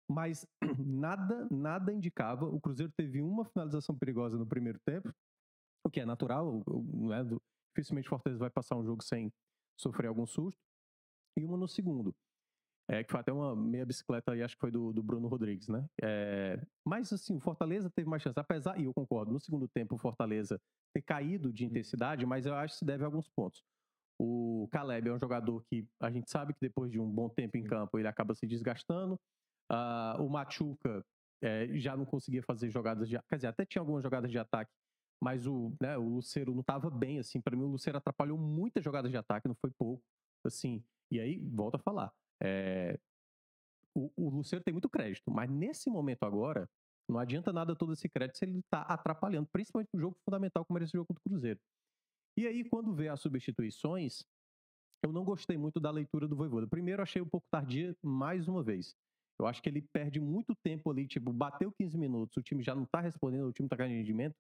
Mas 0.10 0.46
nada, 0.80 1.48
nada 1.50 1.94
indicava. 1.94 2.46
O 2.46 2.60
Cruzeiro 2.60 2.92
teve 2.96 3.22
uma 3.22 3.46
finalização 3.46 3.98
perigosa 3.98 4.38
no 4.38 4.46
primeiro 4.46 4.80
tempo, 4.86 5.14
o 5.86 5.90
que 5.90 6.00
é 6.00 6.06
natural, 6.06 6.64
né? 6.68 7.24
Dificilmente 7.76 8.08
o 8.08 8.10
Fortaleza 8.10 8.40
vai 8.40 8.50
passar 8.50 8.76
um 8.76 8.86
jogo 8.86 9.04
sem 9.04 9.32
sofrer 9.80 10.08
algum 10.08 10.26
susto. 10.26 10.60
E 11.38 11.44
uma 11.44 11.58
no 11.58 11.68
segundo. 11.68 12.16
É, 12.88 13.04
que 13.04 13.12
foi 13.12 13.20
até 13.20 13.34
uma 13.34 13.56
meia 13.56 13.86
bicicleta 13.86 14.32
aí, 14.32 14.44
acho 14.44 14.56
que 14.56 14.62
foi 14.62 14.70
do, 14.70 14.94
do 14.94 15.02
Bruno 15.02 15.28
Rodrigues, 15.28 15.68
né? 15.68 15.88
É, 16.02 16.62
mas 16.86 17.12
assim, 17.12 17.36
o 17.36 17.40
Fortaleza 17.40 17.90
teve 17.90 18.08
mais 18.08 18.22
chance, 18.22 18.40
apesar, 18.40 18.80
e 18.80 18.86
eu 18.86 18.94
concordo, 18.94 19.32
no 19.32 19.40
segundo 19.40 19.68
tempo 19.68 19.96
o 19.96 19.98
Fortaleza 19.98 20.62
ter 20.94 21.02
caído 21.02 21.52
de 21.52 21.66
intensidade, 21.66 22.26
mas 22.28 22.46
eu 22.46 22.54
acho 22.54 22.76
que 22.76 22.80
se 22.80 22.86
deve 22.86 23.04
a 23.04 23.08
alguns 23.08 23.28
pontos. 23.28 23.64
O 24.20 24.70
Caleb 24.72 25.10
é 25.10 25.14
um 25.14 25.20
jogador 25.20 25.64
que 25.66 25.86
a 26.00 26.12
gente 26.12 26.30
sabe 26.30 26.54
que 26.54 26.60
depois 26.62 26.92
de 26.92 27.00
um 27.00 27.10
bom 27.10 27.28
tempo 27.28 27.58
em 27.58 27.64
campo 27.64 27.98
ele 27.98 28.08
acaba 28.08 28.34
se 28.36 28.46
desgastando. 28.46 29.20
Uh, 29.72 30.22
o 30.22 30.30
Machuca 30.30 31.04
é, 31.42 31.68
já 31.78 31.96
não 31.96 32.06
conseguia 32.06 32.44
fazer 32.44 32.70
jogadas 32.70 33.10
de. 33.10 33.20
Quer 33.28 33.36
dizer, 33.36 33.48
até 33.48 33.66
tinha 33.66 33.82
algumas 33.82 34.04
jogadas 34.04 34.32
de 34.32 34.38
ataque, 34.38 34.72
mas 35.22 35.46
o, 35.48 35.76
né, 35.82 35.98
o 35.98 36.08
Lucero 36.08 36.54
não 36.54 36.62
estava 36.62 36.90
bem, 36.90 37.20
assim. 37.20 37.42
Para 37.42 37.56
mim, 37.56 37.64
o 37.64 37.72
Lucero 37.72 37.98
atrapalhou 37.98 38.38
muitas 38.38 38.84
jogadas 38.84 39.12
de 39.12 39.18
ataque, 39.18 39.48
não 39.48 39.56
foi 39.56 39.72
pouco. 39.72 40.04
Assim, 40.46 40.84
e 41.12 41.20
aí, 41.20 41.40
volta 41.40 41.78
a 41.78 41.80
falar. 41.80 42.12
É, 42.42 43.00
o, 43.96 44.12
o 44.16 44.30
Lucero 44.30 44.64
tem 44.64 44.74
muito 44.74 44.90
crédito, 44.90 45.32
mas 45.32 45.50
nesse 45.50 45.90
momento 45.90 46.24
agora, 46.24 46.70
não 47.10 47.20
adianta 47.20 47.54
nada 47.54 47.76
todo 47.76 47.94
esse 47.94 48.10
crédito 48.10 48.38
se 48.38 48.46
ele 48.46 48.60
está 48.60 48.82
atrapalhando, 48.82 49.48
principalmente 49.52 49.90
no 49.94 50.00
jogo 50.00 50.18
fundamental 50.26 50.66
como 50.66 50.78
era 50.78 50.86
esse 50.86 50.94
jogo 50.94 51.08
contra 51.08 51.22
o 51.26 51.30
Cruzeiro. 51.30 51.60
E 52.38 52.46
aí, 52.46 52.68
quando 52.68 52.94
vê 52.94 53.08
as 53.08 53.22
substituições, 53.22 54.26
eu 55.04 55.12
não 55.12 55.24
gostei 55.24 55.58
muito 55.58 55.80
da 55.80 55.92
leitura 55.92 56.28
do 56.28 56.36
Voivoda. 56.36 56.68
Primeiro, 56.68 57.02
achei 57.02 57.22
um 57.22 57.30
pouco 57.30 57.48
tardia, 57.50 57.96
mais 58.04 58.48
uma 58.48 58.62
vez. 58.62 58.96
Eu 59.40 59.48
acho 59.48 59.62
que 59.62 59.70
ele 59.70 59.82
perde 59.82 60.20
muito 60.20 60.56
tempo 60.56 60.90
ali, 60.90 61.08
tipo, 61.08 61.32
bateu 61.34 61.72
15 61.72 61.98
minutos, 61.98 62.38
o 62.38 62.42
time 62.42 62.64
já 62.64 62.74
não 62.74 62.86
tá 62.86 63.02
respondendo, 63.02 63.48
o 63.48 63.52
time 63.52 63.68
tá 63.68 63.76
ganhando 63.76 63.98
rendimento. 63.98 64.36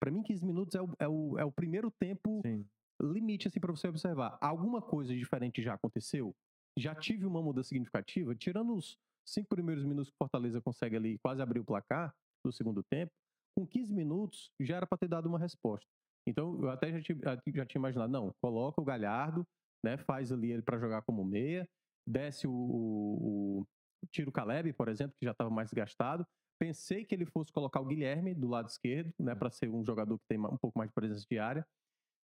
Para 0.00 0.10
mim, 0.10 0.22
15 0.22 0.44
minutos 0.44 0.74
é 0.74 0.82
o, 0.82 0.90
é 0.98 1.08
o, 1.08 1.38
é 1.38 1.44
o 1.44 1.52
primeiro 1.52 1.90
tempo 1.90 2.40
Sim. 2.44 2.66
limite, 3.00 3.48
assim, 3.48 3.60
para 3.60 3.70
você 3.70 3.86
observar. 3.86 4.38
Alguma 4.40 4.82
coisa 4.82 5.14
diferente 5.14 5.62
já 5.62 5.74
aconteceu? 5.74 6.34
Já 6.76 6.94
tive 6.94 7.26
uma 7.26 7.42
mudança 7.42 7.68
significativa? 7.68 8.34
Tirando 8.34 8.74
os 8.74 8.98
cinco 9.26 9.48
primeiros 9.48 9.84
minutos 9.84 10.10
que 10.10 10.14
o 10.14 10.18
Fortaleza 10.18 10.60
consegue 10.60 10.96
ali 10.96 11.18
quase 11.18 11.40
abrir 11.42 11.60
o 11.60 11.64
placar 11.64 12.12
do 12.44 12.52
segundo 12.52 12.82
tempo, 12.82 13.12
com 13.56 13.66
15 13.66 13.92
minutos 13.94 14.50
já 14.58 14.76
era 14.76 14.86
para 14.86 14.98
ter 14.98 15.08
dado 15.08 15.28
uma 15.28 15.38
resposta. 15.38 15.86
Então, 16.26 16.60
eu 16.60 16.70
até 16.70 16.92
já 16.92 17.00
tinha, 17.00 17.18
já 17.54 17.66
tinha 17.66 17.80
imaginado, 17.80 18.12
não, 18.12 18.32
coloca 18.40 18.80
o 18.80 18.84
Galhardo, 18.84 19.46
né, 19.84 19.96
faz 19.98 20.30
ali 20.32 20.52
ele 20.52 20.62
para 20.62 20.78
jogar 20.78 21.02
como 21.02 21.24
meia, 21.24 21.68
desce 22.06 22.46
o, 22.46 22.52
o, 22.52 23.66
o 24.02 24.06
tira 24.06 24.28
o 24.28 24.32
Caleb, 24.32 24.72
por 24.72 24.88
exemplo, 24.88 25.16
que 25.18 25.24
já 25.24 25.32
estava 25.32 25.50
mais 25.50 25.68
desgastado. 25.68 26.26
Pensei 26.58 27.04
que 27.04 27.14
ele 27.14 27.24
fosse 27.24 27.52
colocar 27.52 27.80
o 27.80 27.86
Guilherme 27.86 28.34
do 28.34 28.48
lado 28.48 28.68
esquerdo, 28.68 29.12
né, 29.18 29.34
para 29.34 29.50
ser 29.50 29.70
um 29.70 29.84
jogador 29.84 30.18
que 30.18 30.24
tem 30.28 30.38
um 30.38 30.58
pouco 30.58 30.78
mais 30.78 30.90
de 30.90 30.94
presença 30.94 31.24
de 31.28 31.38
área. 31.38 31.66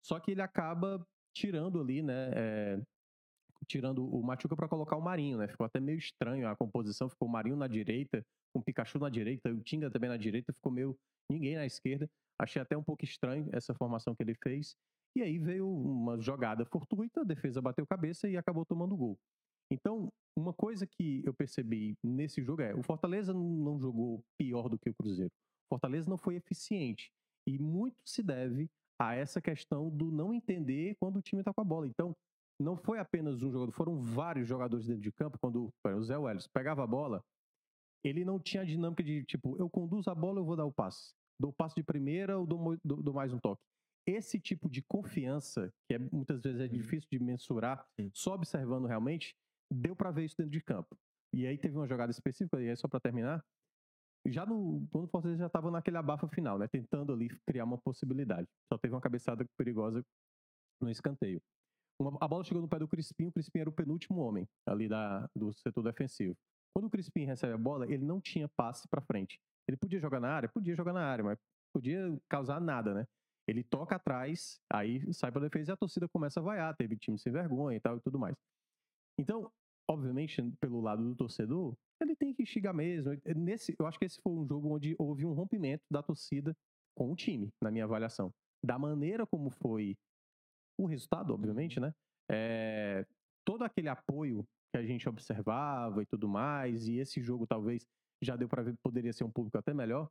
Só 0.04 0.18
que 0.18 0.30
ele 0.30 0.42
acaba 0.42 1.06
tirando 1.34 1.80
ali, 1.80 2.02
né, 2.02 2.30
é, 2.34 2.82
tirando 3.66 4.04
o 4.04 4.22
Machuca 4.22 4.56
para 4.56 4.68
colocar 4.68 4.96
o 4.96 5.00
Marinho, 5.00 5.38
né? 5.38 5.48
Ficou 5.48 5.66
até 5.66 5.80
meio 5.80 5.98
estranho 5.98 6.48
a 6.48 6.56
composição, 6.56 7.08
ficou 7.08 7.28
o 7.28 7.30
Marinho 7.30 7.56
na 7.56 7.68
direita, 7.68 8.24
com 8.52 8.60
o 8.60 8.62
Pikachu 8.62 8.98
na 8.98 9.08
direita, 9.08 9.52
o 9.52 9.60
Tinga 9.60 9.90
também 9.90 10.10
na 10.10 10.16
direita, 10.16 10.52
ficou 10.52 10.72
meio 10.72 10.98
ninguém 11.30 11.56
na 11.56 11.66
esquerda. 11.66 12.08
Achei 12.38 12.60
até 12.60 12.76
um 12.76 12.82
pouco 12.82 13.04
estranho 13.04 13.48
essa 13.52 13.74
formação 13.74 14.14
que 14.14 14.22
ele 14.22 14.34
fez. 14.42 14.74
E 15.14 15.22
aí 15.22 15.38
veio 15.38 15.68
uma 15.68 16.18
jogada 16.20 16.64
fortuita, 16.64 17.20
a 17.20 17.24
defesa 17.24 17.60
bateu 17.60 17.86
cabeça 17.86 18.28
e 18.28 18.36
acabou 18.36 18.64
tomando 18.64 18.96
gol. 18.96 19.18
Então, 19.72 20.08
uma 20.36 20.52
coisa 20.52 20.86
que 20.86 21.22
eu 21.24 21.32
percebi 21.34 21.94
nesse 22.04 22.42
jogo 22.42 22.62
é: 22.62 22.74
o 22.74 22.82
Fortaleza 22.82 23.32
não 23.32 23.80
jogou 23.80 24.22
pior 24.38 24.68
do 24.68 24.78
que 24.78 24.90
o 24.90 24.94
Cruzeiro. 24.94 25.32
O 25.66 25.74
Fortaleza 25.74 26.08
não 26.08 26.18
foi 26.18 26.36
eficiente. 26.36 27.10
E 27.46 27.58
muito 27.58 27.96
se 28.04 28.22
deve 28.22 28.68
a 29.00 29.14
essa 29.14 29.40
questão 29.40 29.90
do 29.90 30.12
não 30.12 30.32
entender 30.32 30.96
quando 31.00 31.16
o 31.16 31.22
time 31.22 31.40
está 31.40 31.52
com 31.52 31.60
a 31.60 31.64
bola. 31.64 31.86
Então, 31.86 32.14
não 32.60 32.76
foi 32.76 32.98
apenas 32.98 33.42
um 33.42 33.50
jogador, 33.50 33.72
foram 33.72 34.00
vários 34.00 34.46
jogadores 34.46 34.86
dentro 34.86 35.02
de 35.02 35.10
campo. 35.10 35.38
Quando 35.40 35.72
o 35.84 36.02
Zé 36.02 36.16
Welles 36.16 36.46
pegava 36.46 36.84
a 36.84 36.86
bola, 36.86 37.20
ele 38.04 38.24
não 38.24 38.38
tinha 38.38 38.62
a 38.62 38.66
dinâmica 38.66 39.02
de 39.02 39.24
tipo, 39.24 39.56
eu 39.58 39.68
conduzo 39.68 40.08
a 40.08 40.14
bola, 40.14 40.38
eu 40.38 40.44
vou 40.44 40.54
dar 40.54 40.64
o 40.64 40.72
passe 40.72 41.12
dou 41.42 41.52
passo 41.52 41.74
de 41.74 41.82
primeira 41.82 42.38
ou 42.38 42.46
dou, 42.46 42.78
dou, 42.84 43.02
dou, 43.02 43.14
mais 43.14 43.32
um 43.32 43.38
toque. 43.38 43.60
Esse 44.06 44.38
tipo 44.38 44.70
de 44.70 44.80
confiança, 44.82 45.72
que 45.88 45.94
é, 45.94 45.98
muitas 45.98 46.40
vezes 46.40 46.60
é 46.60 46.64
uhum. 46.64 46.72
difícil 46.72 47.08
de 47.10 47.18
mensurar, 47.18 47.84
Sim. 48.00 48.10
só 48.14 48.34
observando 48.34 48.86
realmente, 48.86 49.34
deu 49.72 49.96
para 49.96 50.10
ver 50.10 50.24
isso 50.24 50.36
dentro 50.36 50.52
de 50.52 50.60
campo. 50.60 50.96
E 51.34 51.46
aí 51.46 51.56
teve 51.56 51.76
uma 51.76 51.86
jogada 51.86 52.10
específica, 52.10 52.60
e 52.60 52.68
aí 52.68 52.76
só 52.76 52.86
para 52.86 53.00
terminar, 53.00 53.44
já 54.26 54.44
no 54.44 54.86
quando 54.90 55.04
o 55.04 55.08
Fortaleza 55.08 55.40
já 55.40 55.46
estava 55.46 55.70
naquele 55.70 55.96
abafa 55.96 56.28
final, 56.28 56.58
né, 56.58 56.68
tentando 56.68 57.12
ali 57.12 57.28
criar 57.46 57.64
uma 57.64 57.78
possibilidade. 57.78 58.48
Só 58.72 58.78
teve 58.78 58.94
uma 58.94 59.00
cabeçada 59.00 59.44
perigosa 59.56 60.04
no 60.80 60.90
escanteio. 60.90 61.40
Uma, 62.00 62.16
a 62.20 62.28
bola 62.28 62.44
chegou 62.44 62.62
no 62.62 62.68
pé 62.68 62.78
do 62.78 62.88
Crispim, 62.88 63.26
o 63.26 63.32
Crispim 63.32 63.60
era 63.60 63.70
o 63.70 63.72
penúltimo 63.72 64.20
homem 64.20 64.46
ali 64.66 64.88
da, 64.88 65.28
do 65.34 65.52
setor 65.52 65.82
defensivo. 65.82 66.36
Quando 66.74 66.86
o 66.86 66.90
Crispim 66.90 67.24
recebe 67.24 67.52
a 67.52 67.58
bola, 67.58 67.86
ele 67.86 68.04
não 68.04 68.20
tinha 68.20 68.48
passe 68.56 68.88
para 68.88 69.00
frente. 69.02 69.38
Ele 69.68 69.76
podia 69.76 70.00
jogar 70.00 70.20
na 70.20 70.30
área? 70.30 70.48
Podia 70.48 70.74
jogar 70.74 70.92
na 70.92 71.04
área, 71.04 71.24
mas 71.24 71.38
podia 71.72 72.18
causar 72.28 72.60
nada, 72.60 72.94
né? 72.94 73.06
Ele 73.46 73.62
toca 73.64 73.96
atrás, 73.96 74.60
aí 74.72 75.12
sai 75.12 75.30
para 75.32 75.42
defesa 75.42 75.72
e 75.72 75.74
a 75.74 75.76
torcida 75.76 76.08
começa 76.08 76.40
a 76.40 76.42
vaiar, 76.42 76.76
teve 76.76 76.96
time 76.96 77.18
sem 77.18 77.32
vergonha 77.32 77.76
e 77.76 77.80
tal 77.80 77.96
e 77.96 78.00
tudo 78.00 78.18
mais. 78.18 78.36
Então, 79.18 79.50
obviamente, 79.92 80.42
pelo 80.60 80.80
lado 80.80 81.02
do 81.02 81.14
torcedor, 81.14 81.76
ele 82.00 82.16
tem 82.16 82.34
que 82.34 82.44
xingar 82.44 82.72
mesmo. 82.72 83.12
Nesse, 83.36 83.74
eu 83.78 83.86
acho 83.86 83.98
que 83.98 84.04
esse 84.04 84.20
foi 84.20 84.32
um 84.32 84.46
jogo 84.46 84.74
onde 84.74 84.94
houve 84.98 85.24
um 85.24 85.32
rompimento 85.32 85.84
da 85.90 86.02
torcida 86.02 86.56
com 86.96 87.12
o 87.12 87.16
time, 87.16 87.50
na 87.62 87.70
minha 87.70 87.84
avaliação. 87.84 88.32
Da 88.64 88.78
maneira 88.78 89.26
como 89.26 89.50
foi 89.50 89.96
o 90.78 90.86
resultado, 90.86 91.32
obviamente, 91.32 91.78
uhum. 91.78 91.86
né? 91.86 91.94
É, 92.30 93.06
todo 93.44 93.62
aquele 93.62 93.88
apoio 93.88 94.46
que 94.72 94.78
a 94.78 94.82
gente 94.82 95.08
observava 95.08 96.02
e 96.02 96.06
tudo 96.06 96.28
mais, 96.28 96.86
e 96.86 96.96
esse 96.96 97.20
jogo 97.20 97.46
talvez 97.46 97.86
já 98.22 98.36
deu 98.36 98.48
para 98.48 98.62
ver 98.62 98.72
que 98.72 98.82
poderia 98.82 99.12
ser 99.12 99.24
um 99.24 99.30
público 99.30 99.58
até 99.58 99.74
melhor, 99.74 100.08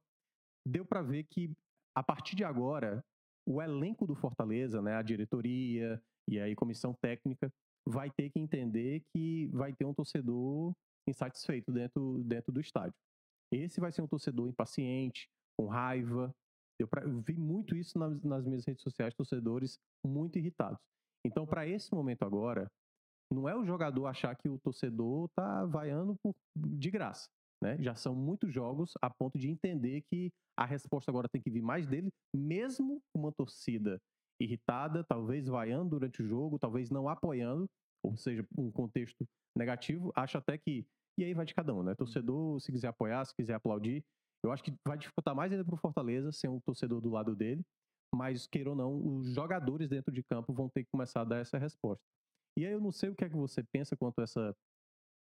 deu 0.67 0.85
para 0.85 1.01
ver 1.01 1.23
que 1.23 1.51
a 1.95 2.03
partir 2.03 2.35
de 2.35 2.43
agora 2.43 3.03
o 3.47 3.61
elenco 3.61 4.05
do 4.05 4.15
Fortaleza, 4.15 4.81
né, 4.81 4.95
a 4.95 5.01
diretoria 5.01 6.01
e 6.29 6.39
aí 6.39 6.55
comissão 6.55 6.93
técnica 7.01 7.51
vai 7.87 8.09
ter 8.11 8.29
que 8.29 8.39
entender 8.39 9.01
que 9.13 9.47
vai 9.47 9.73
ter 9.73 9.85
um 9.85 9.93
torcedor 9.93 10.73
insatisfeito 11.07 11.71
dentro, 11.71 12.23
dentro 12.23 12.51
do 12.51 12.61
estádio. 12.61 12.93
Esse 13.51 13.79
vai 13.79 13.91
ser 13.91 14.01
um 14.01 14.07
torcedor 14.07 14.47
impaciente, 14.47 15.27
com 15.59 15.67
raiva. 15.67 16.33
Eu, 16.79 16.87
pra, 16.87 17.03
eu 17.03 17.21
vi 17.21 17.35
muito 17.35 17.75
isso 17.75 17.97
nas, 17.97 18.21
nas 18.23 18.45
minhas 18.45 18.65
redes 18.65 18.81
sociais, 18.83 19.13
torcedores 19.13 19.77
muito 20.05 20.37
irritados. 20.37 20.79
Então, 21.25 21.45
para 21.45 21.67
esse 21.67 21.93
momento 21.93 22.23
agora, 22.23 22.67
não 23.31 23.47
é 23.47 23.55
o 23.55 23.65
jogador 23.65 24.07
achar 24.07 24.35
que 24.35 24.49
o 24.49 24.59
torcedor 24.59 25.29
tá 25.35 25.65
vaiando 25.65 26.15
por, 26.23 26.33
de 26.55 26.89
graça. 26.89 27.27
Né? 27.63 27.77
Já 27.79 27.95
são 27.95 28.15
muitos 28.15 28.51
jogos 28.51 28.93
a 29.01 29.09
ponto 29.09 29.37
de 29.37 29.49
entender 29.49 30.01
que 30.11 30.31
a 30.57 30.65
resposta 30.65 31.11
agora 31.11 31.29
tem 31.29 31.41
que 31.41 31.49
vir 31.49 31.61
mais 31.61 31.87
dele, 31.87 32.09
mesmo 32.35 33.01
uma 33.15 33.31
torcida 33.31 33.99
irritada, 34.43 35.03
talvez 35.03 35.47
vaiando 35.47 35.91
durante 35.91 36.21
o 36.21 36.25
jogo, 36.25 36.57
talvez 36.57 36.89
não 36.89 37.07
apoiando, 37.07 37.69
ou 38.03 38.17
seja, 38.17 38.45
um 38.57 38.71
contexto 38.71 39.25
negativo. 39.55 40.11
Acho 40.15 40.37
até 40.37 40.57
que. 40.57 40.85
E 41.17 41.23
aí 41.23 41.33
vai 41.33 41.45
de 41.45 41.53
cada 41.53 41.73
um, 41.73 41.83
né? 41.83 41.93
Torcedor, 41.93 42.59
se 42.59 42.71
quiser 42.71 42.87
apoiar, 42.87 43.23
se 43.25 43.35
quiser 43.35 43.53
aplaudir. 43.53 44.03
Eu 44.43 44.51
acho 44.51 44.63
que 44.63 44.73
vai 44.87 44.97
dificultar 44.97 45.35
mais 45.35 45.51
ainda 45.51 45.63
para 45.63 45.75
o 45.75 45.77
Fortaleza 45.77 46.31
ser 46.31 46.47
um 46.47 46.59
torcedor 46.59 46.99
do 46.99 47.11
lado 47.11 47.35
dele, 47.35 47.63
mas, 48.13 48.47
queira 48.47 48.71
ou 48.71 48.75
não, 48.75 48.95
os 49.17 49.33
jogadores 49.33 49.87
dentro 49.87 50.11
de 50.11 50.23
campo 50.23 50.53
vão 50.53 50.67
ter 50.67 50.83
que 50.83 50.89
começar 50.89 51.21
a 51.21 51.25
dar 51.25 51.37
essa 51.37 51.57
resposta. 51.57 52.03
E 52.57 52.65
aí 52.65 52.73
eu 52.73 52.81
não 52.81 52.91
sei 52.91 53.09
o 53.09 53.15
que 53.15 53.23
é 53.23 53.29
que 53.29 53.35
você 53.35 53.63
pensa 53.71 53.95
quanto 53.95 54.19
a 54.19 54.23
essa, 54.23 54.55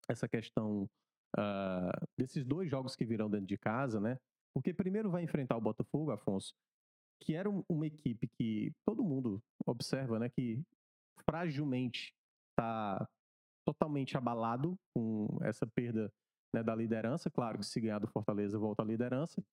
essa 0.08 0.28
questão 0.28 0.90
uh, 1.38 2.08
desses 2.18 2.46
dois 2.46 2.70
jogos 2.70 2.96
que 2.96 3.06
virão 3.06 3.30
dentro 3.30 3.46
de 3.46 3.58
casa, 3.58 4.00
né? 4.00 4.18
Porque 4.54 4.74
primeiro 4.74 5.12
vai 5.12 5.24
enfrentar 5.24 5.58
o 5.58 5.62
Botafogo, 5.62 6.12
Afonso, 6.12 6.54
que 7.20 7.36
era 7.36 7.50
uma 7.50 7.88
equipe 7.88 8.28
que 8.28 8.72
todo 8.86 9.04
mundo 9.04 9.42
observa, 9.66 10.20
né? 10.20 10.30
Que 10.30 10.62
fragilmente 11.26 12.14
está 12.52 13.08
totalmente 13.66 14.18
abalado 14.18 14.78
com 14.94 15.28
essa 15.42 15.68
perda 15.68 16.12
né, 16.54 16.64
da 16.64 16.76
liderança. 16.76 17.30
Claro 17.30 17.60
que 17.60 17.66
se 17.66 17.80
ganhar 17.80 18.00
do 18.00 18.08
Fortaleza, 18.08 18.58
volta 18.58 18.82
à 18.82 18.86
liderança. 18.86 19.44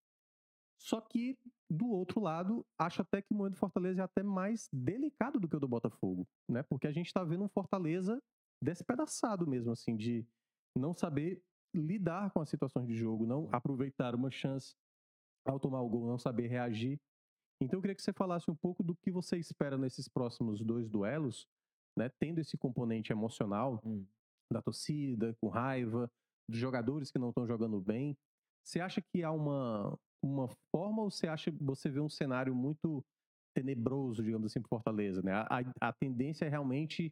Só 0.78 1.00
que, 1.00 1.38
do 1.70 1.88
outro 1.88 2.20
lado, 2.20 2.64
acho 2.78 3.02
até 3.02 3.22
que 3.22 3.32
o 3.32 3.34
momento 3.34 3.54
do 3.54 3.58
Fortaleza 3.58 4.02
é 4.02 4.04
até 4.04 4.22
mais 4.22 4.68
delicado 4.72 5.40
do 5.40 5.48
que 5.48 5.56
o 5.56 5.60
do 5.60 5.68
Botafogo, 5.68 6.26
né? 6.48 6.62
Porque 6.62 6.86
a 6.86 6.92
gente 6.92 7.12
tá 7.12 7.24
vendo 7.24 7.44
um 7.44 7.48
Fortaleza 7.48 8.22
despedaçado 8.62 9.46
mesmo, 9.46 9.72
assim, 9.72 9.96
de 9.96 10.26
não 10.76 10.94
saber 10.94 11.42
lidar 11.74 12.30
com 12.30 12.40
as 12.40 12.48
situações 12.48 12.86
de 12.86 12.94
jogo, 12.94 13.26
não 13.26 13.48
aproveitar 13.52 14.14
uma 14.14 14.30
chance 14.30 14.74
ao 15.44 15.60
tomar 15.60 15.80
o 15.80 15.88
gol, 15.88 16.06
não 16.06 16.18
saber 16.18 16.46
reagir. 16.48 17.00
Então 17.62 17.78
eu 17.78 17.80
queria 17.80 17.94
que 17.94 18.02
você 18.02 18.12
falasse 18.12 18.50
um 18.50 18.54
pouco 18.54 18.82
do 18.82 18.94
que 18.94 19.10
você 19.10 19.38
espera 19.38 19.78
nesses 19.78 20.08
próximos 20.08 20.62
dois 20.62 20.88
duelos, 20.88 21.46
né? 21.96 22.10
Tendo 22.20 22.40
esse 22.40 22.56
componente 22.56 23.12
emocional 23.12 23.80
hum. 23.84 24.04
da 24.52 24.60
torcida, 24.60 25.34
com 25.40 25.48
raiva, 25.48 26.10
dos 26.48 26.58
jogadores 26.58 27.10
que 27.10 27.18
não 27.18 27.30
estão 27.30 27.46
jogando 27.46 27.80
bem. 27.80 28.16
Você 28.64 28.80
acha 28.80 29.00
que 29.00 29.22
há 29.22 29.30
uma, 29.30 29.96
uma 30.22 30.48
forma 30.74 31.02
ou 31.02 31.10
você 31.10 31.26
acha 31.28 31.50
você 31.60 31.88
vê 31.88 32.00
um 32.00 32.08
cenário 32.08 32.54
muito 32.54 33.04
tenebroso, 33.54 34.22
digamos 34.22 34.46
assim, 34.46 34.60
para 34.60 34.68
Fortaleza, 34.68 35.22
né? 35.22 35.32
A, 35.32 35.88
a, 35.88 35.92
tendência 35.92 36.44
é 36.44 36.48
realmente 36.48 37.10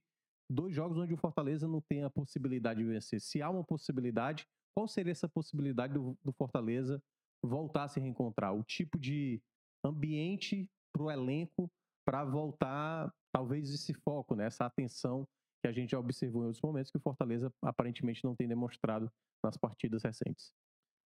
dois 0.50 0.74
jogos 0.74 0.98
onde 0.98 1.14
o 1.14 1.16
Fortaleza 1.16 1.66
não 1.66 1.80
tem 1.88 2.02
a 2.02 2.10
possibilidade 2.10 2.80
de 2.80 2.86
vencer. 2.86 3.20
Se 3.20 3.40
há 3.40 3.48
uma 3.48 3.64
possibilidade, 3.64 4.44
qual 4.76 4.86
seria 4.86 5.12
essa 5.12 5.28
possibilidade 5.28 5.94
do, 5.94 6.18
do 6.22 6.32
Fortaleza 6.32 7.02
voltar 7.42 7.84
a 7.84 7.88
se 7.88 7.98
reencontrar? 7.98 8.54
O 8.54 8.62
tipo 8.62 8.98
de 8.98 9.40
ambiente 9.88 10.68
para 10.92 11.02
o 11.02 11.10
elenco 11.10 11.70
para 12.06 12.24
voltar, 12.24 13.12
talvez, 13.32 13.70
esse 13.70 13.94
foco, 13.94 14.34
né? 14.34 14.46
essa 14.46 14.66
atenção 14.66 15.26
que 15.62 15.68
a 15.68 15.72
gente 15.72 15.90
já 15.90 15.98
observou 15.98 16.42
em 16.42 16.46
outros 16.46 16.62
momentos 16.62 16.90
que 16.90 16.98
o 16.98 17.00
Fortaleza 17.00 17.50
aparentemente 17.62 18.22
não 18.22 18.36
tem 18.36 18.46
demonstrado 18.46 19.10
nas 19.42 19.56
partidas 19.56 20.02
recentes. 20.02 20.52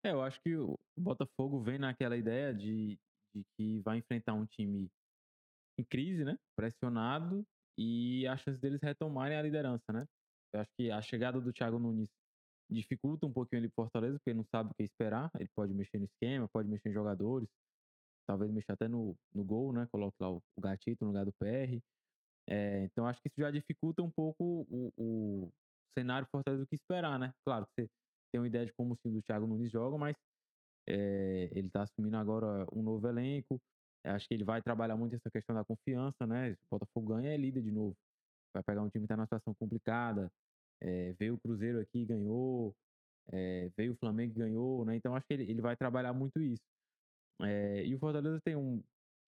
É, 0.04 0.12
eu 0.12 0.22
acho 0.22 0.42
que 0.42 0.56
o 0.56 0.76
Botafogo 0.98 1.62
vem 1.62 1.78
naquela 1.78 2.18
ideia 2.18 2.54
de, 2.54 2.98
de 3.36 3.44
que 3.56 3.80
vai 3.82 3.98
enfrentar 3.98 4.34
um 4.34 4.46
time 4.46 4.90
em 5.80 5.84
crise, 5.84 6.24
né? 6.24 6.38
Pressionado 6.56 7.46
e 7.78 8.26
a 8.28 8.36
chance 8.38 8.60
deles 8.60 8.82
retomarem 8.82 9.38
a 9.38 9.42
liderança, 9.42 9.94
né? 9.94 10.08
Eu 10.54 10.62
acho 10.62 10.72
que 10.76 10.90
a 10.90 11.02
chegada 11.02 11.40
do 11.40 11.54
Thiago 11.54 11.78
Nunes 11.78 12.10
dificulta 12.70 13.26
um 13.26 13.32
pouquinho 13.32 13.60
ele 13.60 13.70
Fortaleza, 13.70 14.18
porque 14.18 14.32
ele 14.32 14.38
não 14.38 14.46
sabe 14.46 14.72
o 14.72 14.74
que 14.74 14.84
esperar. 14.84 15.30
Ele 15.40 15.50
pode 15.56 15.74
mexer 15.74 16.00
no 16.00 16.06
esquema, 16.06 16.48
pode 16.48 16.68
mexer 16.68 16.90
em 16.90 16.94
jogadores, 16.94 17.50
talvez 18.28 18.52
mexer 18.52 18.74
até 18.74 18.88
no, 18.88 19.16
no 19.34 19.44
gol, 19.44 19.74
né? 19.74 19.88
Coloque 19.92 20.18
lá 20.20 20.30
o, 20.32 20.44
o 20.56 20.62
Gatito 20.62 21.06
no 21.06 21.12
lugar 21.12 21.26
do 21.26 21.34
PR. 21.34 21.82
É, 22.50 22.84
então 22.84 23.08
acho 23.08 23.22
que 23.22 23.28
isso 23.30 23.42
já 23.42 23.52
dificulta 23.52 24.02
um 24.04 24.12
pouco 24.12 24.66
o, 24.70 24.94
o 24.98 25.52
cenário 25.98 26.28
Fortaleza 26.32 26.64
do 26.64 26.68
que 26.68 26.76
esperar, 26.76 27.20
né? 27.20 27.34
Claro 27.46 27.66
você 27.68 27.90
tem 28.32 28.40
uma 28.42 28.48
ideia 28.48 28.66
de 28.66 28.74
como 28.74 28.94
o 28.94 28.98
time 28.98 29.16
do 29.16 29.22
Thiago 29.22 29.48
Nunes 29.48 29.72
joga, 29.72 29.98
mas 29.98 30.16
é, 30.88 31.50
ele 31.52 31.68
está 31.68 31.84
assumindo 31.84 32.16
agora 32.18 32.68
um 32.74 32.82
novo 32.82 33.08
elenco. 33.08 33.60
Acho 34.06 34.28
que 34.28 34.34
ele 34.34 34.44
vai 34.44 34.62
trabalhar 34.62 34.96
muito 34.96 35.16
essa 35.16 35.30
questão 35.30 35.56
da 35.56 35.66
confiança, 35.66 36.26
né? 36.26 36.52
O 36.52 36.58
Botafogo 36.72 37.16
ganha, 37.16 37.34
é 37.34 37.38
líder 37.38 37.62
de 37.62 37.72
novo. 37.72 37.96
Vai 38.54 38.64
pegar 38.64 38.82
um 38.82 38.90
time 38.90 39.02
que 39.02 39.06
está 39.06 39.18
numa 39.18 39.26
situação 39.26 39.54
complicada. 39.56 40.32
É, 40.82 41.14
veio 41.20 41.36
o 41.36 41.40
Cruzeiro 41.40 41.80
aqui 41.80 42.06
ganhou. 42.06 42.74
É, 43.32 43.70
veio 43.76 43.94
o 43.94 43.98
Flamengo 43.98 44.34
ganhou, 44.34 44.86
né? 44.86 44.96
Então 44.96 45.16
acho 45.16 45.26
que 45.28 45.34
ele, 45.34 45.44
ele 45.50 45.62
vai 45.62 45.76
trabalhar 45.76 46.14
muito 46.14 46.40
isso. 46.40 46.64
É, 47.42 47.86
e 47.86 47.96
o 47.96 48.00
Fortaleza 48.00 48.40
tem 48.44 48.56
um 48.56 48.84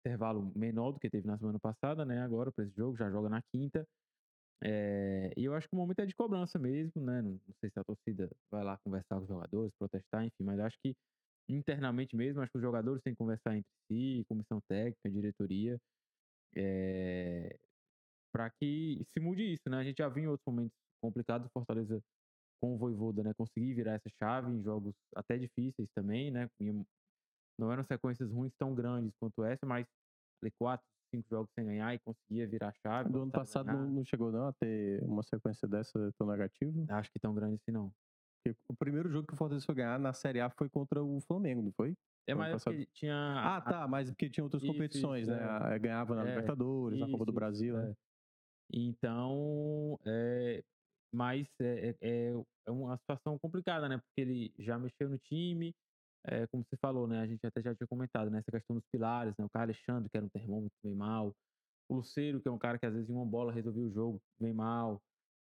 intervalo 0.04 0.52
menor 0.56 0.92
do 0.92 1.00
que 1.00 1.10
teve 1.10 1.26
na 1.26 1.38
semana 1.38 1.58
passada, 1.58 2.04
né? 2.04 2.22
Agora 2.22 2.50
para 2.52 2.64
esse 2.64 2.74
jogo, 2.76 2.96
já 2.96 3.10
joga 3.10 3.28
na 3.28 3.42
quinta. 3.52 3.86
É, 4.62 5.32
e 5.36 5.44
eu 5.44 5.54
acho 5.54 5.68
que 5.68 5.74
o 5.74 5.78
momento 5.78 6.00
é 6.00 6.06
de 6.06 6.14
cobrança 6.14 6.58
mesmo, 6.58 7.02
né? 7.02 7.22
Não, 7.22 7.32
não, 7.32 7.54
sei 7.60 7.70
se 7.70 7.78
a 7.78 7.84
torcida 7.84 8.30
vai 8.50 8.64
lá 8.64 8.76
conversar 8.78 9.16
com 9.16 9.22
os 9.22 9.28
jogadores, 9.28 9.72
protestar, 9.78 10.24
enfim, 10.24 10.42
mas 10.42 10.58
acho 10.60 10.76
que 10.82 10.96
internamente 11.48 12.16
mesmo, 12.16 12.42
acho 12.42 12.50
que 12.50 12.58
os 12.58 12.62
jogadores 12.62 13.02
têm 13.02 13.14
que 13.14 13.18
conversar 13.18 13.56
entre 13.56 13.70
si, 13.86 14.24
comissão 14.28 14.60
técnica, 14.68 15.10
diretoria, 15.10 15.78
é, 16.56 17.56
para 18.32 18.50
que 18.50 19.04
se 19.12 19.20
mude 19.20 19.42
isso, 19.54 19.68
né? 19.70 19.78
A 19.78 19.84
gente 19.84 19.98
já 19.98 20.08
viu 20.08 20.24
em 20.24 20.28
outros 20.28 20.46
momentos 20.46 20.76
complicados 21.00 21.46
o 21.46 21.50
Fortaleza 21.50 22.02
com 22.60 22.74
o 22.74 22.78
Voivoda, 22.78 23.22
né? 23.22 23.32
Conseguir 23.34 23.74
virar 23.74 23.94
essa 23.94 24.10
chave 24.18 24.50
em 24.52 24.62
jogos 24.62 24.94
até 25.14 25.38
difíceis 25.38 25.88
também, 25.94 26.30
né? 26.30 26.48
Não 27.58 27.72
eram 27.72 27.84
sequências 27.84 28.30
ruins 28.30 28.54
tão 28.56 28.74
grandes 28.74 29.14
quanto 29.18 29.42
essa, 29.44 29.66
mas 29.66 29.86
quatro, 30.56 30.86
cinco 31.10 31.28
jogos 31.28 31.50
sem 31.52 31.64
ganhar 31.64 31.94
e 31.94 31.98
conseguia 31.98 32.46
virar 32.46 32.68
a 32.68 32.72
chave. 32.72 33.10
Do 33.10 33.22
ano 33.22 33.32
passado 33.32 33.66
não, 33.66 33.88
não, 33.88 34.04
chegou 34.04 34.30
não 34.30 34.48
a 34.48 34.52
ter 34.52 35.02
uma 35.02 35.22
sequência 35.22 35.66
dessa 35.66 36.12
tão 36.16 36.28
negativa? 36.28 36.86
Acho 36.90 37.10
que 37.10 37.18
tão 37.18 37.34
grande 37.34 37.56
assim 37.56 37.72
não. 37.72 37.92
Porque 38.36 38.56
o 38.68 38.76
primeiro 38.76 39.10
jogo 39.10 39.26
que 39.26 39.34
o 39.34 39.36
Fortaleza 39.36 39.66
foi 39.66 39.74
ganhar 39.74 39.98
na 39.98 40.12
Série 40.12 40.40
A 40.40 40.48
foi 40.48 40.68
contra 40.68 41.02
o 41.02 41.20
Flamengo, 41.22 41.62
não 41.62 41.72
foi? 41.72 41.96
É, 42.28 42.34
mas 42.34 42.64
é 42.66 42.86
tinha... 42.92 43.16
Ah, 43.38 43.60
tá, 43.60 43.88
mas 43.88 44.10
porque 44.10 44.28
tinha 44.28 44.44
outras 44.44 44.62
isso, 44.62 44.72
competições, 44.72 45.22
isso, 45.22 45.30
né? 45.30 45.74
É. 45.74 45.78
Ganhava 45.78 46.14
na 46.14 46.22
é, 46.22 46.28
Libertadores, 46.28 46.98
isso, 46.98 47.06
na 47.06 47.10
Copa 47.10 47.24
do 47.24 47.32
Brasil, 47.32 47.76
né? 47.76 47.94
Então, 48.70 49.98
é, 50.04 50.62
mas 51.12 51.48
é, 51.60 51.96
é, 52.02 52.34
é, 52.66 52.70
uma 52.70 52.96
situação 52.98 53.38
complicada, 53.38 53.88
né? 53.88 53.96
Porque 53.96 54.20
ele 54.20 54.54
já 54.58 54.78
mexeu 54.78 55.08
no 55.08 55.18
time, 55.18 55.74
é, 56.24 56.46
como 56.48 56.64
você 56.64 56.76
falou, 56.76 57.06
né? 57.06 57.20
A 57.20 57.26
gente 57.26 57.46
até 57.46 57.62
já 57.62 57.74
tinha 57.74 57.86
comentado, 57.86 58.30
né? 58.30 58.38
Essa 58.40 58.50
questão 58.50 58.76
dos 58.76 58.84
pilares, 58.92 59.34
né? 59.38 59.44
O 59.44 59.50
Carlos 59.50 59.76
Alexandre, 59.76 60.10
que 60.10 60.16
era 60.16 60.26
um 60.26 60.28
termômetro, 60.28 60.76
vem 60.82 60.94
mal. 60.94 61.34
O 61.88 61.96
Luceiro, 61.96 62.40
que 62.40 62.48
é 62.48 62.50
um 62.50 62.58
cara 62.58 62.78
que 62.78 62.86
às 62.86 62.92
vezes 62.92 63.08
em 63.08 63.14
uma 63.14 63.24
bola 63.26 63.52
resolveu 63.52 63.84
o 63.86 63.92
jogo, 63.92 64.20
vem 64.38 64.52
mal. 64.52 65.00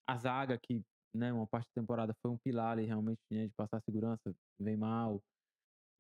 A 0.07 0.17
zaga, 0.17 0.59
que 0.59 0.83
né, 1.15 1.33
uma 1.33 1.47
parte 1.47 1.69
da 1.75 1.83
temporada 1.83 2.15
foi 2.23 2.31
um 2.31 2.39
pilar 2.39 2.73
ali, 2.73 2.87
realmente, 2.87 3.21
né, 3.31 3.47
de 3.47 3.55
passar 3.55 3.81
segurança, 3.83 4.35
vem 4.59 4.77
mal. 4.77 5.21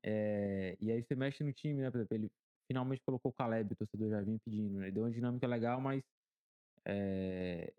É, 0.04 0.76
e 0.80 0.92
aí 0.92 1.02
você 1.02 1.14
mexe 1.16 1.42
no 1.42 1.52
time, 1.52 1.82
né? 1.82 1.90
Por 1.90 1.98
exemplo, 1.98 2.16
ele 2.16 2.30
finalmente 2.68 3.02
colocou 3.04 3.30
o 3.30 3.34
Caleb, 3.34 3.72
o 3.72 3.76
torcedor 3.76 4.10
já 4.10 4.22
vinha 4.22 4.38
pedindo, 4.44 4.78
né? 4.78 4.90
Deu 4.90 5.04
uma 5.04 5.10
dinâmica 5.10 5.46
legal, 5.46 5.80
mas 5.80 6.02
é, 6.86 7.72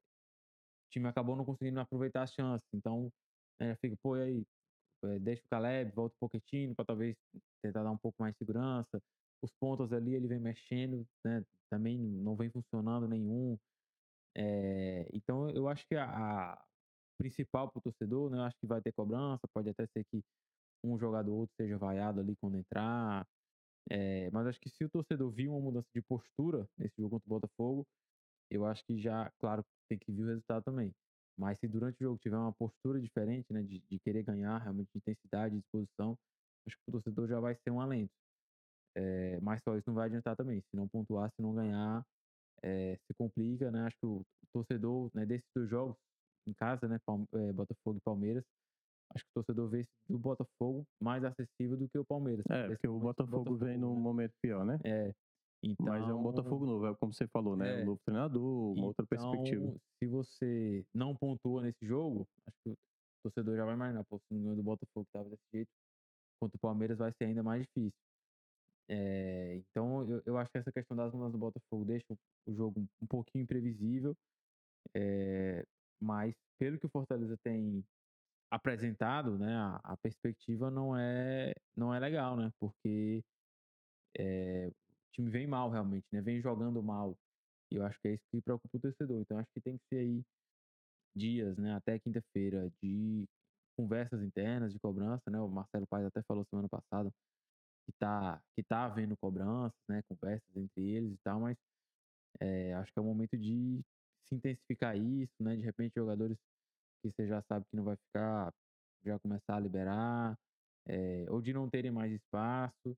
o 0.87 0.89
time 0.91 1.07
acabou 1.07 1.35
não 1.35 1.45
conseguindo 1.45 1.79
aproveitar 1.79 2.23
as 2.23 2.33
chances. 2.33 2.67
Então, 2.73 3.11
né, 3.59 3.75
fica, 3.77 3.95
pô, 4.01 4.17
e 4.17 4.21
aí, 4.23 4.45
deixa 5.21 5.41
o 5.43 5.49
Caleb, 5.49 5.91
volta 5.95 6.15
o 6.15 6.29
Pochettino 6.29 6.75
para 6.75 6.85
talvez 6.85 7.15
tentar 7.63 7.83
dar 7.83 7.91
um 7.91 7.97
pouco 7.97 8.21
mais 8.21 8.33
de 8.33 8.39
segurança. 8.39 9.01
Os 9.41 9.51
pontos 9.59 9.93
ali 9.93 10.15
ele 10.15 10.27
vem 10.27 10.39
mexendo, 10.39 11.05
né? 11.25 11.43
Também 11.69 11.97
não 11.97 12.35
vem 12.35 12.49
funcionando 12.51 13.07
nenhum. 13.07 13.57
É, 14.35 15.07
então 15.13 15.49
eu 15.51 15.67
acho 15.67 15.85
que 15.87 15.95
a, 15.95 16.53
a 16.53 16.65
principal 17.17 17.69
para 17.69 17.79
o 17.79 17.81
torcedor, 17.81 18.29
né? 18.29 18.37
Eu 18.37 18.43
acho 18.43 18.57
que 18.59 18.67
vai 18.67 18.81
ter 18.81 18.93
cobrança, 18.93 19.41
pode 19.53 19.69
até 19.69 19.85
ser 19.87 20.03
que 20.11 20.21
um 20.83 20.97
jogador 20.97 21.31
ou 21.31 21.39
outro 21.41 21.55
seja 21.55 21.77
vaiado 21.77 22.19
ali 22.21 22.35
quando 22.41 22.57
entrar. 22.57 23.25
É, 23.89 24.29
mas 24.31 24.47
acho 24.47 24.59
que 24.59 24.69
se 24.69 24.83
o 24.85 24.89
torcedor 24.89 25.31
viu 25.31 25.51
uma 25.51 25.61
mudança 25.61 25.87
de 25.95 26.01
postura 26.01 26.67
nesse 26.77 26.95
jogo 26.97 27.11
contra 27.19 27.27
o 27.27 27.39
Botafogo, 27.39 27.87
eu 28.51 28.65
acho 28.65 28.83
que 28.85 28.99
já, 28.99 29.31
claro, 29.39 29.63
tem 29.89 29.97
que 29.97 30.11
ver 30.11 30.23
o 30.23 30.27
resultado 30.27 30.63
também. 30.63 30.93
Mas 31.39 31.57
se 31.57 31.67
durante 31.67 31.95
o 32.01 32.03
jogo 32.03 32.19
tiver 32.19 32.35
uma 32.35 32.51
postura 32.51 32.99
diferente, 32.99 33.51
né, 33.53 33.63
de, 33.63 33.79
de 33.79 33.99
querer 33.99 34.23
ganhar, 34.23 34.57
realmente 34.57 34.89
de 34.93 34.97
intensidade, 34.97 35.55
de 35.55 35.61
disposição, 35.61 36.17
acho 36.67 36.75
que 36.75 36.89
o 36.89 36.91
torcedor 36.91 37.27
já 37.29 37.39
vai 37.39 37.55
ser 37.55 37.71
um 37.71 37.79
alento. 37.79 38.11
É, 38.95 39.39
mas 39.39 39.61
só 39.63 39.77
isso 39.77 39.87
não 39.87 39.95
vai 39.95 40.07
adiantar 40.07 40.35
também. 40.35 40.59
Se 40.59 40.75
não 40.75 40.87
pontuar, 40.87 41.31
se 41.31 41.41
não 41.41 41.55
ganhar, 41.55 42.05
é, 42.61 42.97
se 43.07 43.13
complica, 43.13 43.71
né? 43.71 43.85
Acho 43.85 43.97
que 43.99 44.05
o, 44.05 44.25
torcedor, 44.51 45.09
né, 45.13 45.25
desses 45.25 45.47
dois 45.55 45.69
jogos, 45.69 45.95
em 46.45 46.53
casa, 46.53 46.87
né, 46.87 46.99
é, 47.33 47.53
Botafogo 47.53 47.97
e 47.97 48.01
Palmeiras, 48.01 48.43
acho 49.15 49.23
que 49.23 49.29
o 49.31 49.33
torcedor 49.35 49.69
vê 49.69 49.87
do 50.09 50.19
Botafogo 50.19 50.85
mais 50.99 51.23
acessível 51.23 51.77
do 51.77 51.87
que 51.87 51.97
o 51.97 52.05
Palmeiras. 52.05 52.43
É, 52.49 52.67
porque 52.67 52.87
o 52.87 52.99
Botafogo, 52.99 53.37
Botafogo 53.37 53.65
vem 53.65 53.77
num 53.77 53.95
né? 53.95 54.01
momento 54.01 54.33
pior, 54.41 54.65
né? 54.65 54.77
É. 54.83 55.13
Então, 55.61 55.87
Mas 55.87 56.07
é 56.07 56.13
um 56.13 56.23
Botafogo 56.23 56.65
novo, 56.65 56.87
é 56.87 56.95
como 56.95 57.13
você 57.13 57.27
falou, 57.27 57.55
né? 57.57 57.81
É, 57.81 57.83
um 57.83 57.85
novo 57.85 57.99
treinador, 58.05 58.41
uma 58.41 58.71
então, 58.71 58.85
outra 58.85 59.05
perspectiva. 59.05 59.75
Se 59.97 60.07
você 60.07 60.85
não 60.93 61.15
pontua 61.15 61.61
nesse 61.61 61.85
jogo, 61.85 62.25
acho 62.47 62.57
que 62.63 62.69
o 62.71 62.77
torcedor 63.23 63.57
já 63.57 63.65
vai 63.65 63.73
imaginar, 63.73 64.05
pô, 64.05 64.17
se 64.19 64.33
não 64.33 64.55
do 64.55 64.63
Botafogo 64.63 65.05
que 65.05 65.11
tava 65.11 65.29
desse 65.29 65.43
jeito, 65.53 65.69
contra 66.39 66.55
o 66.55 66.59
Palmeiras 66.59 66.97
vai 66.97 67.11
ser 67.11 67.25
ainda 67.25 67.43
mais 67.43 67.63
difícil. 67.63 67.99
É, 68.87 69.55
então, 69.55 70.09
eu, 70.09 70.23
eu 70.25 70.37
acho 70.37 70.49
que 70.49 70.57
essa 70.57 70.71
questão 70.71 70.95
das 70.95 71.13
mudanças 71.13 71.33
do 71.33 71.37
Botafogo 71.37 71.85
deixa 71.85 72.13
o 72.47 72.53
jogo 72.53 72.81
um 73.01 73.07
pouquinho 73.07 73.43
imprevisível. 73.43 74.15
É, 74.95 75.65
mas, 76.01 76.33
pelo 76.57 76.79
que 76.79 76.85
o 76.85 76.89
Fortaleza 76.89 77.37
tem 77.43 77.83
apresentado, 78.49 79.37
né, 79.37 79.55
a, 79.55 79.79
a 79.83 79.97
perspectiva 79.97 80.71
não 80.71 80.97
é, 80.97 81.53
não 81.75 81.93
é 81.93 81.99
legal, 81.99 82.35
né? 82.35 82.49
Porque 82.59 83.21
é, 84.17 84.71
time 85.13 85.29
vem 85.29 85.47
mal 85.47 85.69
realmente, 85.69 86.05
né? 86.11 86.21
Vem 86.21 86.41
jogando 86.41 86.81
mal. 86.83 87.15
E 87.71 87.75
eu 87.77 87.85
acho 87.85 87.99
que 88.01 88.09
é 88.09 88.13
isso 88.15 88.23
que 88.31 88.41
preocupa 88.41 88.77
o 88.77 88.81
torcedor. 88.81 89.21
Então 89.21 89.37
acho 89.39 89.49
que 89.53 89.61
tem 89.61 89.77
que 89.77 89.85
ser 89.89 89.99
aí 89.99 90.23
dias, 91.15 91.57
né, 91.57 91.73
até 91.73 91.99
quinta-feira 91.99 92.71
de 92.81 93.25
conversas 93.77 94.21
internas 94.23 94.73
de 94.73 94.79
cobrança, 94.79 95.29
né? 95.31 95.39
O 95.39 95.47
Marcelo 95.49 95.87
Paes 95.87 96.05
até 96.07 96.21
falou 96.27 96.45
semana 96.49 96.69
passada 96.69 97.11
que 97.87 97.93
tá 97.99 98.41
que 98.55 98.63
tá 98.63 98.85
havendo 98.85 99.17
cobranças, 99.17 99.79
né, 99.89 100.01
conversas 100.09 100.47
entre 100.57 100.81
eles 100.83 101.13
e 101.13 101.17
tal, 101.23 101.39
mas 101.41 101.57
é, 102.41 102.73
acho 102.75 102.91
que 102.93 102.99
é 102.99 103.01
o 103.01 103.05
momento 103.05 103.37
de 103.37 103.81
se 104.27 104.35
intensificar 104.35 104.97
isso, 104.97 105.33
né? 105.41 105.55
De 105.55 105.63
repente 105.63 105.93
jogadores 105.95 106.37
que 107.03 107.11
você 107.11 107.27
já 107.27 107.41
sabe 107.43 107.65
que 107.69 107.77
não 107.77 107.83
vai 107.85 107.97
ficar 107.97 108.53
já 109.05 109.19
começar 109.19 109.55
a 109.57 109.59
liberar, 109.59 110.37
é, 110.87 111.25
ou 111.29 111.41
de 111.41 111.53
não 111.53 111.69
terem 111.69 111.91
mais 111.91 112.11
espaço. 112.13 112.97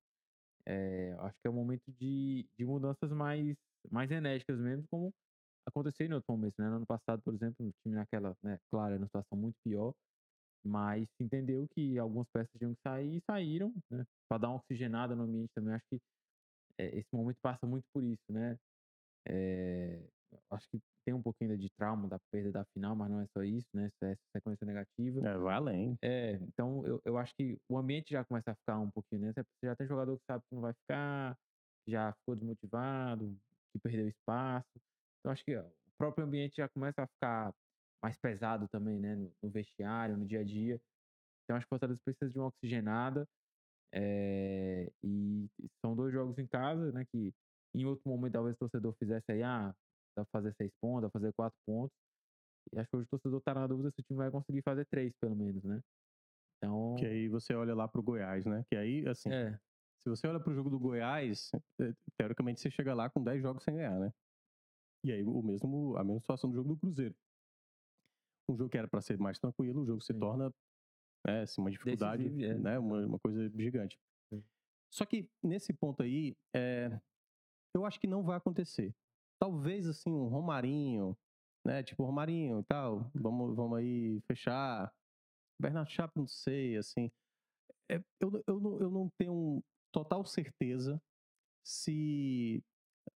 É, 0.65 1.13
acho 1.19 1.35
que 1.41 1.47
é 1.47 1.49
um 1.49 1.53
momento 1.53 1.83
de, 1.99 2.45
de 2.57 2.65
mudanças 2.65 3.11
mais, 3.11 3.55
mais 3.91 4.11
enérgicas 4.11 4.59
mesmo, 4.59 4.85
como 4.89 5.11
aconteceu 5.67 6.07
em 6.07 6.13
outros 6.13 6.29
momentos, 6.35 6.57
né? 6.59 6.69
No 6.69 6.77
ano 6.77 6.87
passado, 6.87 7.21
por 7.23 7.33
exemplo, 7.33 7.67
o 7.67 7.71
time 7.83 7.95
naquela, 7.95 8.35
né, 8.43 8.57
claro, 8.71 8.93
era 8.93 9.01
uma 9.01 9.07
situação 9.07 9.37
muito 9.37 9.55
pior, 9.65 9.93
mas 10.65 11.07
se 11.17 11.23
entendeu 11.23 11.67
que 11.75 11.97
algumas 11.99 12.27
peças 12.33 12.51
tinham 12.57 12.73
que 12.75 12.81
sair 12.87 13.17
e 13.17 13.21
saíram, 13.29 13.73
né? 13.91 14.05
Para 14.29 14.39
dar 14.39 14.49
uma 14.49 14.57
oxigenada 14.57 15.15
no 15.15 15.23
ambiente 15.23 15.51
também. 15.55 15.73
Acho 15.75 15.85
que 15.91 15.99
é, 16.77 16.87
esse 16.99 17.09
momento 17.13 17.37
passa 17.41 17.65
muito 17.67 17.85
por 17.93 18.03
isso, 18.03 18.23
né? 18.31 18.57
É, 19.27 20.01
acho 20.51 20.67
que 20.69 20.79
tem 21.05 21.13
um 21.13 21.21
pouquinho 21.21 21.57
de 21.57 21.69
trauma 21.77 22.07
da 22.07 22.17
perda 22.31 22.51
da 22.51 22.65
final, 22.73 22.95
mas 22.95 23.09
não 23.09 23.21
é 23.21 23.25
só 23.35 23.43
isso, 23.43 23.67
né? 23.73 23.89
Essa 24.01 24.19
sequência 24.35 24.65
negativa. 24.65 25.27
É, 25.27 25.37
vai 25.37 25.55
além. 25.55 25.97
É, 26.01 26.33
então 26.43 26.85
eu, 26.85 27.01
eu 27.05 27.17
acho 27.17 27.33
que 27.35 27.57
o 27.69 27.77
ambiente 27.77 28.11
já 28.11 28.23
começa 28.23 28.51
a 28.51 28.55
ficar 28.55 28.79
um 28.79 28.91
pouquinho, 28.91 29.21
né? 29.21 29.33
Você 29.33 29.43
já 29.63 29.75
tem 29.75 29.87
jogador 29.87 30.17
que 30.17 30.25
sabe 30.25 30.43
que 30.47 30.55
não 30.55 30.61
vai 30.61 30.73
ficar, 30.73 31.37
já 31.87 32.13
ficou 32.13 32.35
desmotivado, 32.35 33.35
que 33.71 33.79
perdeu 33.79 34.07
espaço. 34.07 34.69
Então 35.19 35.31
acho 35.31 35.43
que 35.43 35.55
ó, 35.55 35.63
o 35.63 35.91
próprio 35.97 36.25
ambiente 36.25 36.57
já 36.57 36.69
começa 36.69 37.03
a 37.03 37.07
ficar 37.07 37.53
mais 38.03 38.17
pesado 38.17 38.67
também, 38.69 38.99
né? 38.99 39.15
No, 39.15 39.31
no 39.41 39.49
vestiário, 39.49 40.17
no 40.17 40.25
dia 40.25 40.41
a 40.41 40.43
dia. 40.43 40.79
Então 41.43 41.57
acho 41.57 41.65
que 41.65 41.69
o 41.69 41.75
Fortaleza 41.75 41.99
precisa 42.03 42.29
de 42.31 42.37
uma 42.37 42.47
oxigenada. 42.47 43.25
É, 43.93 44.89
e 45.03 45.47
são 45.81 45.95
dois 45.95 46.13
jogos 46.13 46.37
em 46.37 46.47
casa, 46.47 46.91
né? 46.91 47.05
Que 47.11 47.33
em 47.75 47.85
outro 47.85 48.09
momento 48.09 48.33
talvez 48.33 48.55
o 48.55 48.59
torcedor 48.59 48.93
fizesse 48.99 49.31
aí, 49.31 49.43
ah, 49.43 49.73
dá 50.15 50.25
pra 50.25 50.31
fazer 50.31 50.53
seis 50.55 50.71
pontos, 50.81 51.03
dá 51.03 51.09
pra 51.09 51.19
fazer 51.19 51.33
quatro 51.33 51.57
pontos. 51.65 51.95
E 52.73 52.79
acho 52.79 52.89
que 52.89 52.95
hoje 52.95 53.05
o 53.05 53.09
torcedor 53.09 53.41
tá 53.41 53.53
na 53.53 53.67
dúvida 53.67 53.91
se 53.91 53.99
o 53.99 54.03
time 54.03 54.17
vai 54.17 54.31
conseguir 54.31 54.61
fazer 54.61 54.85
três, 54.85 55.13
pelo 55.19 55.35
menos, 55.35 55.63
né? 55.63 55.81
Então. 56.57 56.95
Que 56.97 57.05
aí 57.05 57.27
você 57.27 57.53
olha 57.53 57.73
lá 57.73 57.87
pro 57.87 58.03
Goiás, 58.03 58.45
né? 58.45 58.63
Que 58.69 58.75
aí, 58.75 59.07
assim. 59.07 59.31
É. 59.31 59.59
Se 60.03 60.09
você 60.09 60.27
olha 60.27 60.39
pro 60.39 60.53
jogo 60.53 60.69
do 60.69 60.79
Goiás, 60.79 61.51
é, 61.79 61.93
teoricamente 62.17 62.59
você 62.59 62.71
chega 62.71 62.93
lá 62.93 63.09
com 63.09 63.23
10 63.23 63.41
jogos 63.41 63.63
sem 63.63 63.75
ganhar, 63.75 63.99
né? 63.99 64.11
E 65.03 65.11
aí 65.11 65.23
o 65.23 65.41
mesmo, 65.41 65.95
a 65.97 66.03
mesma 66.03 66.19
situação 66.19 66.49
do 66.49 66.55
jogo 66.55 66.69
do 66.69 66.77
Cruzeiro. 66.77 67.15
Um 68.49 68.57
jogo 68.57 68.69
que 68.69 68.77
era 68.77 68.87
para 68.87 69.01
ser 69.01 69.17
mais 69.17 69.39
tranquilo, 69.39 69.81
o 69.81 69.85
jogo 69.85 70.01
se 70.01 70.13
Sim. 70.13 70.19
torna 70.19 70.53
né, 71.25 71.41
assim, 71.41 71.61
uma 71.61 71.69
dificuldade, 71.69 72.43
é. 72.43 72.57
né? 72.57 72.79
Uma, 72.79 73.05
uma 73.05 73.19
coisa 73.19 73.47
gigante. 73.49 73.99
Sim. 74.31 74.43
Só 74.91 75.05
que 75.05 75.29
nesse 75.43 75.71
ponto 75.71 76.01
aí, 76.01 76.35
é, 76.55 76.99
eu 77.75 77.85
acho 77.85 77.99
que 77.99 78.07
não 78.07 78.23
vai 78.23 78.37
acontecer. 78.37 78.93
Talvez 79.41 79.87
assim 79.87 80.11
um 80.11 80.27
Romarinho, 80.27 81.17
né? 81.65 81.81
Tipo 81.81 82.03
Romarinho 82.03 82.59
e 82.59 82.63
tal, 82.63 83.09
vamos, 83.15 83.55
vamos 83.55 83.79
aí 83.79 84.21
fechar. 84.27 84.93
Bernardo 85.59 85.89
Chapo, 85.89 86.19
não 86.19 86.27
sei, 86.27 86.77
assim. 86.77 87.11
É, 87.89 87.95
eu, 88.19 88.31
eu, 88.45 88.81
eu 88.81 88.91
não 88.91 89.09
tenho 89.17 89.63
total 89.91 90.23
certeza 90.25 91.01
se 91.65 92.63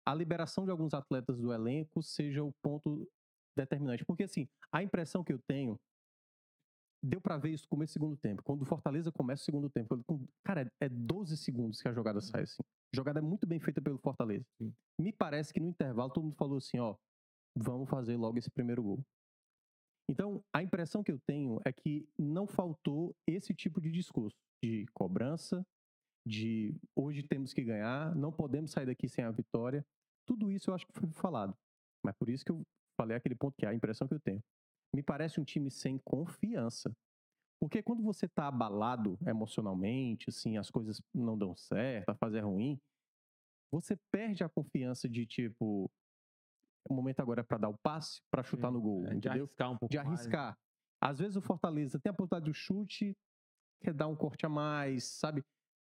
a 0.06 0.14
liberação 0.14 0.64
de 0.64 0.70
alguns 0.70 0.94
atletas 0.94 1.38
do 1.38 1.52
elenco 1.52 2.02
seja 2.02 2.42
o 2.42 2.54
ponto 2.62 3.06
determinante. 3.54 4.04
Porque, 4.04 4.24
assim, 4.24 4.48
a 4.72 4.82
impressão 4.82 5.22
que 5.22 5.32
eu 5.32 5.38
tenho. 5.46 5.78
Deu 7.06 7.20
para 7.20 7.36
ver 7.36 7.50
isso 7.50 7.64
no 7.64 7.68
começo 7.68 7.90
do 7.90 7.92
segundo 7.92 8.16
tempo. 8.16 8.42
Quando 8.42 8.62
o 8.62 8.64
Fortaleza 8.64 9.12
começa 9.12 9.42
o 9.42 9.44
segundo 9.44 9.68
tempo, 9.68 10.02
cara, 10.42 10.72
é 10.80 10.88
12 10.88 11.36
segundos 11.36 11.82
que 11.82 11.86
a 11.86 11.92
jogada 11.92 12.18
sai 12.22 12.44
assim. 12.44 12.62
A 12.62 12.96
jogada 12.96 13.18
é 13.18 13.22
muito 13.22 13.46
bem 13.46 13.60
feita 13.60 13.82
pelo 13.82 13.98
Fortaleza. 13.98 14.46
Sim. 14.56 14.72
Me 14.98 15.12
parece 15.12 15.52
que 15.52 15.60
no 15.60 15.68
intervalo 15.68 16.10
todo 16.10 16.24
mundo 16.24 16.36
falou 16.36 16.56
assim, 16.56 16.78
ó, 16.78 16.96
vamos 17.54 17.90
fazer 17.90 18.16
logo 18.16 18.38
esse 18.38 18.50
primeiro 18.50 18.82
gol. 18.82 19.04
Então, 20.10 20.42
a 20.54 20.62
impressão 20.62 21.02
que 21.02 21.12
eu 21.12 21.18
tenho 21.26 21.60
é 21.64 21.72
que 21.72 22.08
não 22.18 22.46
faltou 22.46 23.14
esse 23.26 23.52
tipo 23.52 23.82
de 23.82 23.90
discurso 23.90 24.36
de 24.62 24.86
cobrança, 24.94 25.62
de 26.26 26.74
hoje 26.96 27.22
temos 27.22 27.52
que 27.52 27.62
ganhar, 27.62 28.14
não 28.14 28.32
podemos 28.32 28.70
sair 28.70 28.86
daqui 28.86 29.08
sem 29.08 29.24
a 29.24 29.30
vitória. 29.30 29.84
Tudo 30.26 30.50
isso 30.50 30.70
eu 30.70 30.74
acho 30.74 30.86
que 30.86 30.92
foi 30.94 31.10
falado. 31.12 31.54
Mas 32.02 32.16
por 32.16 32.30
isso 32.30 32.42
que 32.42 32.50
eu 32.50 32.62
falei 32.98 33.14
aquele 33.14 33.34
ponto 33.34 33.54
que 33.58 33.66
é 33.66 33.68
a 33.68 33.74
impressão 33.74 34.08
que 34.08 34.14
eu 34.14 34.20
tenho. 34.20 34.42
Me 34.94 35.02
parece 35.02 35.40
um 35.40 35.44
time 35.44 35.70
sem 35.70 35.98
confiança. 35.98 36.94
Porque 37.60 37.82
quando 37.82 38.02
você 38.02 38.26
está 38.26 38.46
abalado 38.46 39.18
emocionalmente, 39.26 40.28
assim, 40.28 40.56
as 40.56 40.70
coisas 40.70 41.02
não 41.12 41.36
dão 41.36 41.56
certo, 41.56 42.08
a 42.08 42.14
fase 42.14 42.38
é 42.38 42.40
ruim, 42.40 42.80
você 43.72 43.96
perde 44.12 44.44
a 44.44 44.48
confiança 44.48 45.08
de 45.08 45.26
tipo, 45.26 45.90
o 46.88 46.94
momento 46.94 47.20
agora 47.20 47.40
é 47.40 47.42
para 47.42 47.58
dar 47.58 47.68
o 47.68 47.78
passe, 47.78 48.20
para 48.30 48.42
chutar 48.42 48.70
no 48.70 48.80
gol, 48.80 49.04
é, 49.06 49.14
entendeu? 49.14 49.20
De 49.20 49.28
arriscar 49.28 49.70
um 49.72 49.78
pouco 49.78 49.90
De 49.90 49.98
arriscar. 49.98 50.44
Mais. 50.44 50.56
Às 51.00 51.18
vezes 51.18 51.36
o 51.36 51.40
Fortaleza 51.40 51.98
tem 51.98 52.10
a 52.10 52.12
oportunidade 52.12 52.50
do 52.50 52.54
chute, 52.54 53.16
quer 53.80 53.92
dar 53.92 54.06
um 54.06 54.14
corte 54.14 54.46
a 54.46 54.48
mais, 54.48 55.04
sabe? 55.04 55.44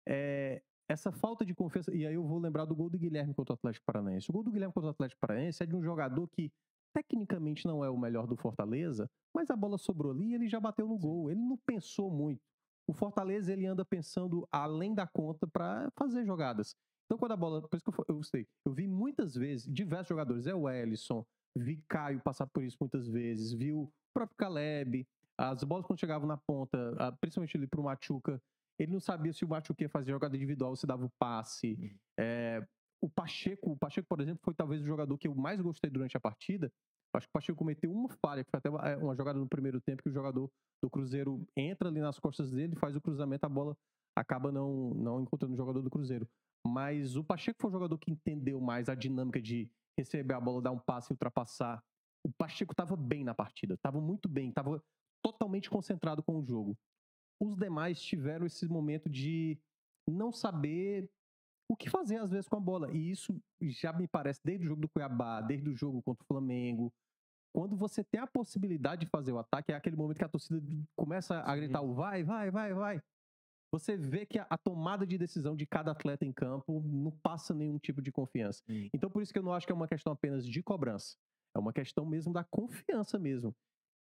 É, 0.08 0.62
essa 0.90 1.12
falta 1.12 1.46
de 1.46 1.54
confiança. 1.54 1.94
E 1.94 2.06
aí 2.06 2.16
eu 2.16 2.26
vou 2.26 2.40
lembrar 2.40 2.66
do 2.66 2.76
gol 2.76 2.90
do 2.90 2.98
Guilherme 2.98 3.34
contra 3.34 3.54
o 3.54 3.56
Atlético 3.56 3.86
Paranaense. 3.86 4.30
O 4.30 4.34
gol 4.34 4.44
do 4.44 4.52
Guilherme 4.52 4.74
contra 4.74 4.88
o 4.88 4.92
Atlético 4.92 5.22
Paranaense 5.22 5.64
é 5.64 5.66
de 5.66 5.76
um 5.76 5.84
jogador 5.84 6.28
que 6.28 6.52
tecnicamente 6.94 7.66
não 7.66 7.84
é 7.84 7.90
o 7.90 7.98
melhor 7.98 8.28
do 8.28 8.36
Fortaleza, 8.36 9.10
mas 9.34 9.50
a 9.50 9.56
bola 9.56 9.78
sobrou 9.78 10.12
ali 10.12 10.32
e 10.32 10.34
ele 10.36 10.48
já 10.48 10.60
bateu 10.60 10.88
no 10.88 10.98
gol. 10.98 11.30
Ele 11.30 11.40
não 11.40 11.58
pensou 11.58 12.12
muito. 12.12 12.42
O 12.88 12.94
Fortaleza 12.94 13.54
ele 13.54 13.66
anda 13.66 13.86
pensando 13.86 14.48
além 14.52 14.94
da 14.94 15.06
conta 15.06 15.48
para 15.48 15.90
fazer 15.96 16.26
jogadas. 16.26 16.76
Então 17.06 17.18
quando 17.18 17.32
a 17.32 17.38
bola, 17.38 17.62
por 17.62 17.76
isso 17.76 17.86
que 17.86 18.00
eu, 18.00 18.16
eu 18.16 18.24
sei, 18.24 18.48
eu 18.66 18.74
vi 18.74 18.88
muitas 18.88 19.36
vezes 19.36 19.72
diversos 19.72 20.10
jogadores, 20.10 20.48
é 20.48 20.54
o 20.54 20.70
Ellison, 20.70 21.26
vi 21.56 21.84
Caio 21.88 22.20
passar 22.22 22.48
por 22.48 22.64
isso 22.64 22.78
muitas 22.80 23.08
vezes, 23.08 23.54
vi 23.54 23.74
o 23.74 23.92
próprio 24.14 24.38
Caleb, 24.38 25.08
as 25.38 25.64
bolas 25.64 25.86
quando 25.86 26.00
chegavam 26.00 26.28
na 26.28 26.38
ponta, 26.38 26.78
principalmente 27.22 27.56
ali 27.56 27.68
pro 27.68 27.84
Machuca, 27.84 28.42
ele 28.78 28.92
não 28.92 29.00
sabia 29.00 29.34
se 29.34 29.44
o 29.44 29.48
Machuque 29.48 29.84
ia 29.84 29.90
fazer 29.90 30.12
jogada 30.12 30.36
individual, 30.36 30.76
se 30.76 30.88
dava 30.88 31.06
o 31.06 31.12
passe. 31.20 31.96
É, 32.18 32.66
o 33.02 33.10
Pacheco, 33.10 33.72
o 33.72 33.78
Pacheco, 33.78 34.08
por 34.08 34.20
exemplo, 34.22 34.42
foi 34.44 34.54
talvez 34.54 34.82
o 34.82 34.86
jogador 34.86 35.18
que 35.18 35.28
eu 35.28 35.36
mais 35.36 35.62
gostei 35.62 35.90
durante 35.90 36.18
a 36.18 36.20
partida. 36.20 36.72
Acho 37.14 37.26
que 37.26 37.32
o 37.32 37.34
Pacheco 37.34 37.58
cometeu 37.58 37.92
uma 37.92 38.10
falha, 38.24 38.44
que 38.44 38.52
foi 38.52 38.58
até 38.60 38.70
uma, 38.70 38.88
é, 38.88 38.98
uma 38.98 39.16
jogada 39.16 39.40
no 39.40 39.48
primeiro 39.48 39.82
tempo 39.82 40.04
que 40.04 40.10
o 40.10 40.14
jogador 40.14 40.50
do 40.82 40.90
Cruzeiro 40.90 41.44
entra 41.58 41.90
ali 41.90 42.00
nas 42.00 42.20
costas 42.20 42.52
dele, 42.52 42.76
faz 42.76 42.96
o 42.96 43.02
cruzamento, 43.02 43.46
a 43.46 43.50
bola 43.50 43.76
acaba 44.16 44.52
não, 44.52 44.92
não 44.94 45.22
encontrando 45.22 45.54
o 45.54 45.58
jogador 45.58 45.82
do 45.82 45.90
Cruzeiro. 45.90 46.28
Mas 46.66 47.16
o 47.16 47.24
Pacheco 47.24 47.60
foi 47.60 47.70
o 47.70 47.74
jogador 47.74 47.98
que 47.98 48.12
entendeu 48.12 48.60
mais 48.60 48.90
a 48.90 48.96
dinâmica 48.96 49.42
de 49.42 49.72
receber 49.98 50.34
a 50.34 50.40
bola, 50.40 50.62
dar 50.62 50.72
um 50.72 50.80
passe 50.80 51.12
e 51.12 51.14
ultrapassar. 51.14 51.84
O 52.24 52.32
Pacheco 52.32 52.74
estava 52.74 52.96
bem 52.96 53.24
na 53.24 53.34
partida, 53.34 53.74
estava 53.74 54.00
muito 54.00 54.30
bem, 54.30 54.50
estava 54.50 54.84
totalmente 55.24 55.70
concentrado 55.70 56.22
com 56.22 56.38
o 56.38 56.46
jogo 56.46 56.78
os 57.40 57.56
demais 57.56 58.02
tiveram 58.02 58.46
esse 58.46 58.68
momento 58.68 59.10
de 59.10 59.58
não 60.08 60.32
saber 60.32 61.10
o 61.70 61.76
que 61.76 61.90
fazer 61.90 62.18
às 62.18 62.32
vezes 62.32 62.48
com 62.48 62.58
a 62.58 62.60
bola. 62.60 62.92
E 62.92 63.12
isso 63.12 63.40
já 63.62 63.94
me 63.94 64.08
parece 64.08 64.42
desde 64.44 64.66
o 64.66 64.70
jogo 64.70 64.82
do 64.82 64.90
Cuiabá, 64.90 65.40
desde 65.42 65.70
o 65.70 65.76
jogo 65.76 66.02
contra 66.02 66.24
o 66.24 66.28
Flamengo. 66.28 66.92
Quando 67.54 67.76
você 67.76 68.04
tem 68.04 68.20
a 68.20 68.28
possibilidade 68.28 69.06
de 69.06 69.12
fazer 69.12 69.32
o 69.32 69.40
ataque, 69.40 69.72
é 69.72 69.76
aquele 69.76 69.96
momento 69.96 70.18
que 70.18 70.24
a 70.24 70.30
torcida 70.30 70.62
começa 70.96 71.40
a 71.40 71.56
gritar 71.56 71.82
o 71.82 71.94
vai, 71.94 72.24
vai, 72.24 72.50
vai, 72.52 72.74
vai. 72.74 73.02
Você 73.72 73.96
vê 73.96 74.26
que 74.26 74.40
a, 74.40 74.48
a 74.50 74.58
tomada 74.58 75.06
de 75.06 75.18
decisão 75.18 75.56
de 75.56 75.66
cada 75.66 75.92
atleta 75.92 76.26
em 76.26 76.34
campo 76.34 76.82
não 76.82 77.12
passa 77.12 77.54
nenhum 77.54 77.78
tipo 77.78 78.02
de 78.02 78.12
confiança. 78.12 78.64
Sim. 78.66 78.90
Então, 78.94 79.10
por 79.10 79.22
isso 79.22 79.32
que 79.32 79.38
eu 79.38 79.44
não 79.44 79.54
acho 79.54 79.66
que 79.68 79.72
é 79.72 79.76
uma 79.76 79.88
questão 79.88 80.12
apenas 80.12 80.46
de 80.46 80.64
cobrança. 80.64 81.16
É 81.56 81.60
uma 81.60 81.74
questão 81.74 82.06
mesmo 82.06 82.34
da 82.34 82.44
confiança 82.44 83.20
mesmo. 83.20 83.56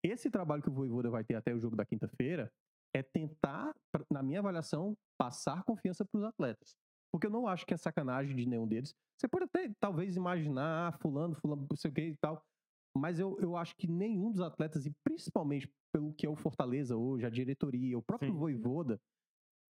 Esse 0.03 0.29
trabalho 0.29 0.61
que 0.61 0.69
o 0.69 0.73
Voivoda 0.73 1.09
vai 1.09 1.23
ter 1.23 1.35
até 1.35 1.53
o 1.53 1.59
jogo 1.59 1.75
da 1.75 1.85
quinta-feira 1.85 2.49
é 2.93 3.03
tentar, 3.03 3.73
na 4.09 4.23
minha 4.23 4.39
avaliação, 4.39 4.95
passar 5.17 5.63
confiança 5.63 6.05
para 6.05 6.17
os 6.17 6.23
atletas. 6.23 6.77
Porque 7.17 7.25
eu 7.25 7.31
não 7.31 7.47
acho 7.47 7.65
que 7.65 7.73
é 7.73 7.77
sacanagem 7.77 8.35
de 8.35 8.45
nenhum 8.45 8.67
deles. 8.67 8.93
Você 9.19 9.27
pode 9.27 9.45
até, 9.45 9.71
talvez, 9.79 10.15
imaginar, 10.15 10.89
ah, 10.89 10.91
fulano, 10.91 11.33
fulano, 11.33 11.65
não 11.67 11.75
sei 11.75 11.89
o 11.89 11.93
que 11.93 12.01
e 12.01 12.17
tal. 12.17 12.39
Mas 12.95 13.19
eu, 13.19 13.35
eu 13.39 13.57
acho 13.57 13.75
que 13.75 13.87
nenhum 13.87 14.31
dos 14.31 14.39
atletas, 14.39 14.85
e 14.85 14.91
principalmente 15.03 15.67
pelo 15.91 16.13
que 16.13 16.27
é 16.27 16.29
o 16.29 16.35
Fortaleza 16.35 16.95
hoje, 16.95 17.25
a 17.25 17.29
diretoria, 17.31 17.97
o 17.97 18.03
próprio 18.03 18.31
Sim. 18.31 18.37
Voivoda, 18.37 19.01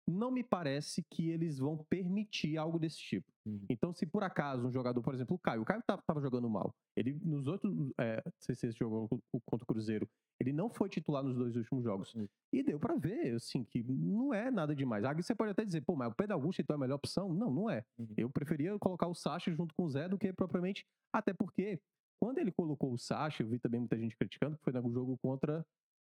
não 0.07 0.31
me 0.31 0.43
parece 0.43 1.03
que 1.09 1.29
eles 1.29 1.57
vão 1.57 1.77
permitir 1.89 2.57
algo 2.57 2.77
desse 2.77 2.97
tipo. 2.97 3.31
Uhum. 3.45 3.65
Então, 3.69 3.93
se 3.93 4.05
por 4.05 4.23
acaso 4.23 4.67
um 4.67 4.71
jogador, 4.71 5.01
por 5.01 5.13
exemplo, 5.13 5.35
o 5.35 5.39
Caio, 5.39 5.61
o 5.61 5.65
Caio 5.65 5.79
estava 5.79 6.21
jogando 6.21 6.49
mal. 6.49 6.73
Ele, 6.95 7.13
nos 7.23 7.47
outros, 7.47 7.73
é, 7.99 8.21
não 8.25 8.33
sei 8.39 8.55
se 8.55 8.67
esse 8.67 8.77
jogou 8.77 9.07
contra 9.45 9.63
o 9.63 9.67
Cruzeiro, 9.67 10.07
ele 10.39 10.51
não 10.51 10.69
foi 10.69 10.89
titular 10.89 11.23
nos 11.23 11.37
dois 11.37 11.55
últimos 11.55 11.83
jogos. 11.83 12.13
Uhum. 12.13 12.27
E 12.51 12.63
deu 12.63 12.79
para 12.79 12.95
ver, 12.95 13.35
assim, 13.35 13.63
que 13.63 13.83
não 13.83 14.33
é 14.33 14.51
nada 14.51 14.75
demais. 14.75 15.03
Aí 15.05 15.15
você 15.15 15.33
pode 15.33 15.51
até 15.51 15.63
dizer, 15.63 15.81
pô, 15.81 15.95
mas 15.95 16.11
o 16.11 16.15
Pedro 16.15 16.35
Augusto 16.35 16.61
então 16.61 16.75
é 16.75 16.77
a 16.77 16.79
melhor 16.79 16.95
opção? 16.95 17.33
Não, 17.33 17.51
não 17.51 17.69
é. 17.69 17.83
Uhum. 17.97 18.13
Eu 18.17 18.29
preferia 18.29 18.77
colocar 18.79 19.07
o 19.07 19.15
Sacha 19.15 19.51
junto 19.53 19.73
com 19.75 19.85
o 19.85 19.89
Zé 19.89 20.09
do 20.09 20.17
que 20.17 20.31
propriamente. 20.33 20.85
Até 21.13 21.33
porque, 21.33 21.79
quando 22.21 22.39
ele 22.39 22.51
colocou 22.51 22.91
o 22.91 22.97
Sacha, 22.97 23.43
eu 23.43 23.47
vi 23.47 23.59
também 23.59 23.79
muita 23.79 23.97
gente 23.97 24.17
criticando, 24.17 24.57
que 24.57 24.63
foi 24.63 24.73
no 24.73 24.91
jogo 24.91 25.17
contra 25.21 25.65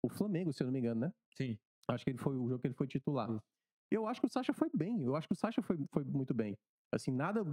o 0.02 0.08
Flamengo, 0.08 0.52
se 0.52 0.62
eu 0.62 0.66
não 0.66 0.72
me 0.72 0.78
engano, 0.78 1.00
né? 1.00 1.12
Sim. 1.36 1.58
Acho 1.88 2.04
que 2.04 2.10
ele 2.10 2.18
foi 2.18 2.36
o 2.36 2.48
jogo 2.48 2.60
que 2.60 2.66
ele 2.66 2.74
foi 2.74 2.86
titular. 2.86 3.28
Uhum. 3.92 3.98
Eu 3.98 4.06
acho 4.06 4.20
que 4.20 4.26
o 4.26 4.30
Sacha 4.30 4.52
foi 4.52 4.70
bem. 4.74 5.02
Eu 5.02 5.14
acho 5.16 5.26
que 5.26 5.34
o 5.34 5.36
Sacha 5.36 5.62
foi, 5.62 5.78
foi 5.92 6.04
muito 6.04 6.34
bem. 6.34 6.56
Assim, 6.92 7.10
nada 7.10 7.44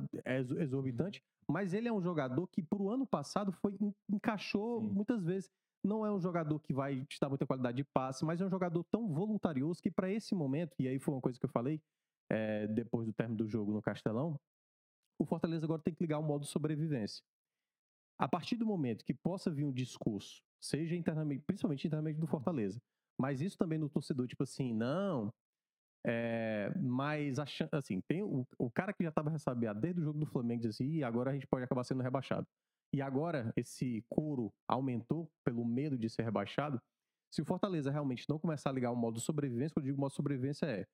exorbitante, 0.60 1.22
mas 1.48 1.74
ele 1.74 1.88
é 1.88 1.94
um 1.94 2.02
jogador 2.02 2.48
que 2.48 2.62
pro 2.62 2.90
ano 2.90 3.08
passado 3.08 3.52
foi 3.52 3.76
encaixou 4.10 4.82
Sim. 4.82 4.88
muitas 4.90 5.24
vezes. 5.24 5.50
não 5.84 6.06
é 6.06 6.12
um 6.12 6.20
jogador 6.20 6.60
que 6.60 6.74
vai 6.74 7.04
te 7.06 7.20
dar 7.20 7.28
muita 7.28 7.46
qualidade 7.46 7.78
de 7.78 7.84
passe, 7.84 8.24
mas 8.24 8.40
é 8.40 8.46
um 8.46 8.50
jogador 8.50 8.84
tão 8.92 9.08
voluntarioso 9.08 9.82
que 9.82 9.90
para 9.90 10.12
esse 10.12 10.36
momento, 10.36 10.76
e 10.78 10.88
aí 10.88 11.00
foi 11.00 11.14
uma 11.16 11.22
coisa 11.22 11.40
que 11.40 11.46
eu 11.46 11.50
falei 11.50 11.82
é, 12.30 12.68
depois 12.68 13.08
do 13.08 13.14
término 13.14 13.38
do 13.38 13.48
jogo 13.48 13.74
no 13.74 13.82
Castelão, 13.82 14.40
o 15.20 15.26
Fortaleza 15.26 15.66
agora 15.66 15.82
tem 15.82 15.94
que 15.94 16.04
ligar 16.04 16.20
o 16.20 16.24
modo 16.24 16.46
sobrevivência. 16.46 17.24
A 18.20 18.28
partir 18.28 18.56
do 18.56 18.66
momento 18.66 19.04
que 19.04 19.14
possa 19.14 19.50
vir 19.50 19.64
um 19.64 19.72
discurso, 19.74 20.42
seja 20.62 20.96
internamente, 20.96 21.44
principalmente 21.46 21.88
internamente 21.88 22.20
do 22.20 22.28
Fortaleza, 22.28 22.80
mas 23.20 23.42
isso 23.42 23.58
também 23.58 23.80
no 23.80 23.90
torcedor, 23.90 24.28
tipo 24.28 24.44
assim, 24.44 24.74
não, 24.74 25.34
é, 26.06 26.72
mas 26.80 27.38
assim, 27.72 28.02
tem 28.02 28.24
o, 28.24 28.46
o 28.58 28.72
cara 28.72 28.92
que 28.94 29.04
já 29.04 29.10
estava 29.10 29.30
ressabiado 29.30 29.80
desde 29.80 30.02
o 30.02 30.04
jogo 30.04 30.20
do 30.20 30.26
Flamengo 30.26 30.62
diz 30.62 30.76
assim, 30.76 31.04
agora 31.04 31.32
a 31.32 31.34
gente 31.34 31.48
pode 31.48 31.64
acabar 31.64 31.84
sendo 31.84 32.02
rebaixado. 32.02 32.48
E 32.94 33.02
agora 33.02 33.54
esse 33.56 34.04
coro 34.10 34.52
aumentou 34.68 35.32
pelo 35.46 35.64
medo 35.64 35.98
de 35.98 36.10
ser 36.10 36.24
rebaixado. 36.24 36.82
Se 37.34 37.42
o 37.42 37.46
Fortaleza 37.46 37.90
realmente 37.90 38.26
não 38.28 38.38
começar 38.38 38.70
a 38.70 38.74
ligar 38.74 38.92
o 38.92 38.96
modo 38.96 39.20
sobrevivência, 39.20 39.74
quando 39.74 39.86
eu 39.86 39.92
digo 39.92 40.02
modo 40.02 40.14
sobrevivência 40.14 40.66
é 40.66 40.86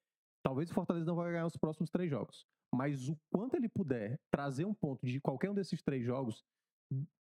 talvez 0.44 0.70
o 0.70 0.74
Fortaleza 0.74 1.06
não 1.06 1.16
vai 1.16 1.32
ganhar 1.32 1.46
os 1.46 1.58
próximos 1.58 1.90
três 1.90 2.10
jogos, 2.10 2.46
mas 2.74 3.10
o 3.10 3.18
quanto 3.30 3.56
ele 3.56 3.68
puder 3.68 4.20
trazer 4.32 4.66
um 4.66 4.74
ponto 4.74 5.06
de 5.06 5.20
qualquer 5.20 5.50
um 5.50 5.54
desses 5.54 5.82
três 5.82 6.06
jogos, 6.06 6.44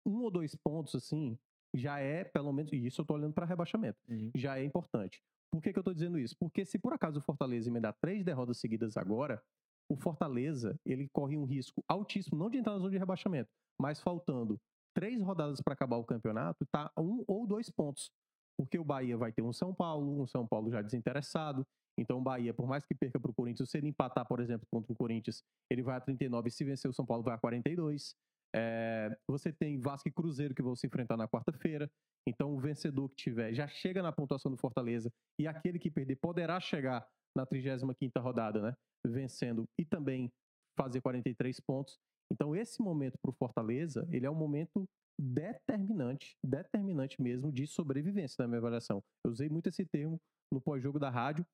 um 0.04 0.22
ou 0.22 0.30
dois 0.30 0.56
pontos 0.56 0.94
assim, 0.94 1.38
já 1.74 1.98
é 1.98 2.24
pelo 2.24 2.52
menos, 2.52 2.72
e 2.72 2.86
isso 2.86 3.00
eu 3.00 3.04
tô 3.04 3.14
olhando 3.14 3.32
para 3.32 3.46
rebaixamento, 3.46 3.98
uhum. 4.08 4.30
já 4.34 4.58
é 4.58 4.64
importante. 4.64 5.22
Por 5.50 5.62
que, 5.62 5.72
que 5.72 5.78
eu 5.78 5.82
tô 5.82 5.92
dizendo 5.92 6.18
isso? 6.18 6.36
Porque 6.38 6.64
se 6.64 6.78
por 6.78 6.92
acaso 6.92 7.18
o 7.18 7.22
Fortaleza 7.22 7.68
emendar 7.68 7.94
três 8.00 8.24
derrotas 8.24 8.58
seguidas 8.58 8.96
agora, 8.96 9.42
o 9.90 9.96
Fortaleza 9.96 10.78
ele 10.84 11.08
corre 11.12 11.36
um 11.36 11.44
risco 11.44 11.84
altíssimo, 11.86 12.38
não 12.38 12.48
de 12.48 12.58
entrar 12.58 12.72
na 12.72 12.78
zona 12.78 12.90
de 12.90 12.98
rebaixamento, 12.98 13.50
mas 13.78 14.00
faltando 14.00 14.58
três 14.94 15.20
rodadas 15.20 15.60
para 15.60 15.74
acabar 15.74 15.96
o 15.96 16.04
campeonato, 16.04 16.64
tá 16.66 16.90
um 16.96 17.24
ou 17.26 17.46
dois 17.46 17.70
pontos. 17.70 18.10
Porque 18.56 18.78
o 18.78 18.84
Bahia 18.84 19.16
vai 19.16 19.32
ter 19.32 19.42
um 19.42 19.52
São 19.52 19.74
Paulo, 19.74 20.22
um 20.22 20.26
São 20.26 20.46
Paulo 20.46 20.70
já 20.70 20.82
desinteressado. 20.82 21.66
Então 21.98 22.18
o 22.18 22.22
Bahia, 22.22 22.54
por 22.54 22.66
mais 22.66 22.84
que 22.84 22.94
perca 22.94 23.18
para 23.18 23.30
o 23.30 23.34
Corinthians, 23.34 23.70
se 23.70 23.78
ele 23.78 23.88
empatar, 23.88 24.26
por 24.26 24.40
exemplo, 24.40 24.66
contra 24.70 24.92
o 24.92 24.96
Corinthians, 24.96 25.42
ele 25.70 25.82
vai 25.82 25.96
a 25.96 26.00
39 26.00 26.48
e 26.48 26.50
se 26.50 26.64
vencer 26.64 26.90
o 26.90 26.94
São 26.94 27.04
Paulo 27.04 27.22
vai 27.22 27.34
a 27.34 27.38
42. 27.38 28.14
É, 28.54 29.16
você 29.26 29.52
tem 29.52 29.78
Vasco 29.78 30.08
e 30.08 30.12
Cruzeiro 30.12 30.54
que 30.54 30.62
vão 30.62 30.76
se 30.76 30.86
enfrentar 30.86 31.16
na 31.16 31.28
quarta-feira. 31.28 31.90
Então 32.28 32.52
o 32.52 32.60
vencedor 32.60 33.08
que 33.08 33.16
tiver 33.16 33.54
já 33.54 33.66
chega 33.66 34.02
na 34.02 34.12
pontuação 34.12 34.50
do 34.50 34.56
Fortaleza 34.56 35.10
e 35.40 35.46
aquele 35.46 35.78
que 35.78 35.90
perder 35.90 36.16
poderá 36.16 36.60
chegar 36.60 37.06
na 37.36 37.46
35ª 37.46 38.20
rodada, 38.20 38.60
né? 38.60 38.74
Vencendo 39.06 39.64
e 39.78 39.84
também 39.84 40.30
fazer 40.78 41.00
43 41.00 41.60
pontos. 41.60 41.98
Então, 42.32 42.56
esse 42.56 42.80
momento 42.80 43.18
para 43.20 43.30
o 43.30 43.34
Fortaleza, 43.34 44.08
ele 44.10 44.24
é 44.24 44.30
um 44.30 44.34
momento 44.34 44.88
determinante, 45.20 46.34
determinante 46.42 47.20
mesmo 47.20 47.52
de 47.52 47.66
sobrevivência 47.66 48.36
na 48.40 48.48
minha 48.48 48.58
avaliação. 48.58 49.02
Eu 49.24 49.30
usei 49.30 49.48
muito 49.48 49.68
esse 49.68 49.84
termo 49.84 50.18
no 50.50 50.60
pós-jogo 50.60 50.98
da 50.98 51.10
rádio, 51.10 51.46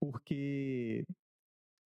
porque 0.00 1.06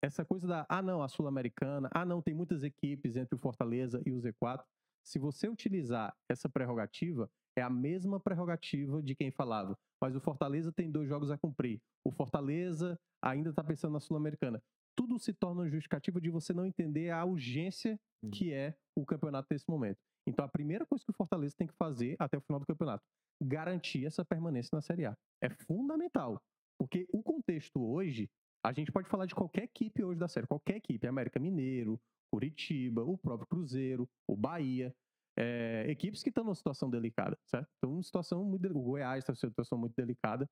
essa 0.04 0.26
coisa 0.26 0.48
da, 0.48 0.66
ah 0.68 0.82
não, 0.82 1.02
a 1.02 1.08
Sul-Americana, 1.08 1.90
ah 1.94 2.06
não, 2.06 2.22
tem 2.22 2.34
muitas 2.34 2.64
equipes 2.64 3.16
entre 3.16 3.36
o 3.36 3.40
Fortaleza 3.40 4.02
e 4.06 4.12
o 4.12 4.18
Z4. 4.18 4.64
Se 5.06 5.18
você 5.18 5.48
utilizar 5.48 6.16
essa 6.30 6.50
prerrogativa, 6.50 7.30
é 7.58 7.62
a 7.62 7.70
mesma 7.70 8.20
prerrogativa 8.20 9.02
de 9.02 9.16
quem 9.16 9.32
falava. 9.32 9.78
Mas 10.02 10.16
o 10.16 10.22
Fortaleza 10.22 10.72
tem 10.72 10.92
dois 10.92 11.08
jogos 11.08 11.32
a 11.32 11.38
cumprir. 11.38 11.82
O 12.06 12.12
Fortaleza 12.12 13.00
ainda 13.22 13.50
está 13.50 13.64
pensando 13.64 13.94
na 13.94 14.00
Sul-Americana 14.00 14.62
tudo 14.96 15.20
se 15.20 15.34
torna 15.34 15.70
justificativo 15.70 16.22
de 16.22 16.30
você 16.30 16.54
não 16.54 16.66
entender 16.66 17.10
a 17.10 17.24
urgência 17.26 18.00
uhum. 18.24 18.32
que 18.32 18.54
é 18.54 18.76
o 18.96 19.06
campeonato 19.06 19.48
nesse 19.52 19.66
momento. 19.68 19.98
Então, 20.28 20.46
a 20.46 20.50
primeira 20.50 20.86
coisa 20.86 21.04
que 21.04 21.12
o 21.12 21.16
Fortaleza 21.16 21.56
tem 21.58 21.68
que 21.68 21.74
fazer 21.74 22.16
até 22.20 22.38
o 22.38 22.42
final 22.42 22.60
do 22.60 22.66
campeonato, 22.66 23.04
garantir 23.42 24.06
essa 24.06 24.24
permanência 24.24 24.70
na 24.74 24.82
Série 24.82 25.06
A. 25.06 25.18
É 25.42 25.50
fundamental. 25.50 26.42
Porque 26.80 27.06
o 27.12 27.22
contexto 27.22 27.82
hoje, 27.82 28.30
a 28.64 28.72
gente 28.72 28.92
pode 28.92 29.10
falar 29.10 29.26
de 29.26 29.36
qualquer 29.36 29.64
equipe 29.64 30.04
hoje 30.04 30.20
da 30.20 30.28
série, 30.28 30.48
qualquer 30.48 30.78
equipe, 30.78 31.06
América 31.06 31.40
Mineiro, 31.40 32.00
Curitiba, 32.32 33.04
o 33.04 33.18
próprio 33.18 33.48
Cruzeiro, 33.48 34.10
o 34.28 34.36
Bahia, 34.36 34.96
é, 35.38 35.86
equipes 35.90 36.24
que 36.24 36.30
estão 36.30 36.44
numa 36.44 36.56
situação 36.56 36.90
delicada, 36.90 37.38
certo? 37.46 37.70
Estão 37.74 37.92
numa 37.92 38.04
situação 38.04 38.44
muito, 38.46 38.66
o 38.70 38.82
Goiás 38.82 39.24
está 39.24 39.34
numa 39.34 39.52
situação 39.52 39.78
muito 39.78 39.94
delicada, 39.96 40.50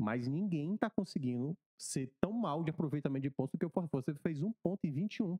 mas 0.00 0.28
ninguém 0.28 0.74
está 0.74 0.90
conseguindo 0.90 1.56
ser 1.78 2.12
tão 2.20 2.32
mal 2.32 2.62
de 2.62 2.70
aproveitamento 2.70 3.22
de 3.22 3.30
pontos 3.30 3.52
do 3.52 3.58
que 3.58 3.66
o 3.66 3.70
Fortaleza 3.70 4.20
fez 4.22 4.42
um 4.42 4.52
ponto 4.62 4.84
em 4.84 4.92
21 4.92 5.38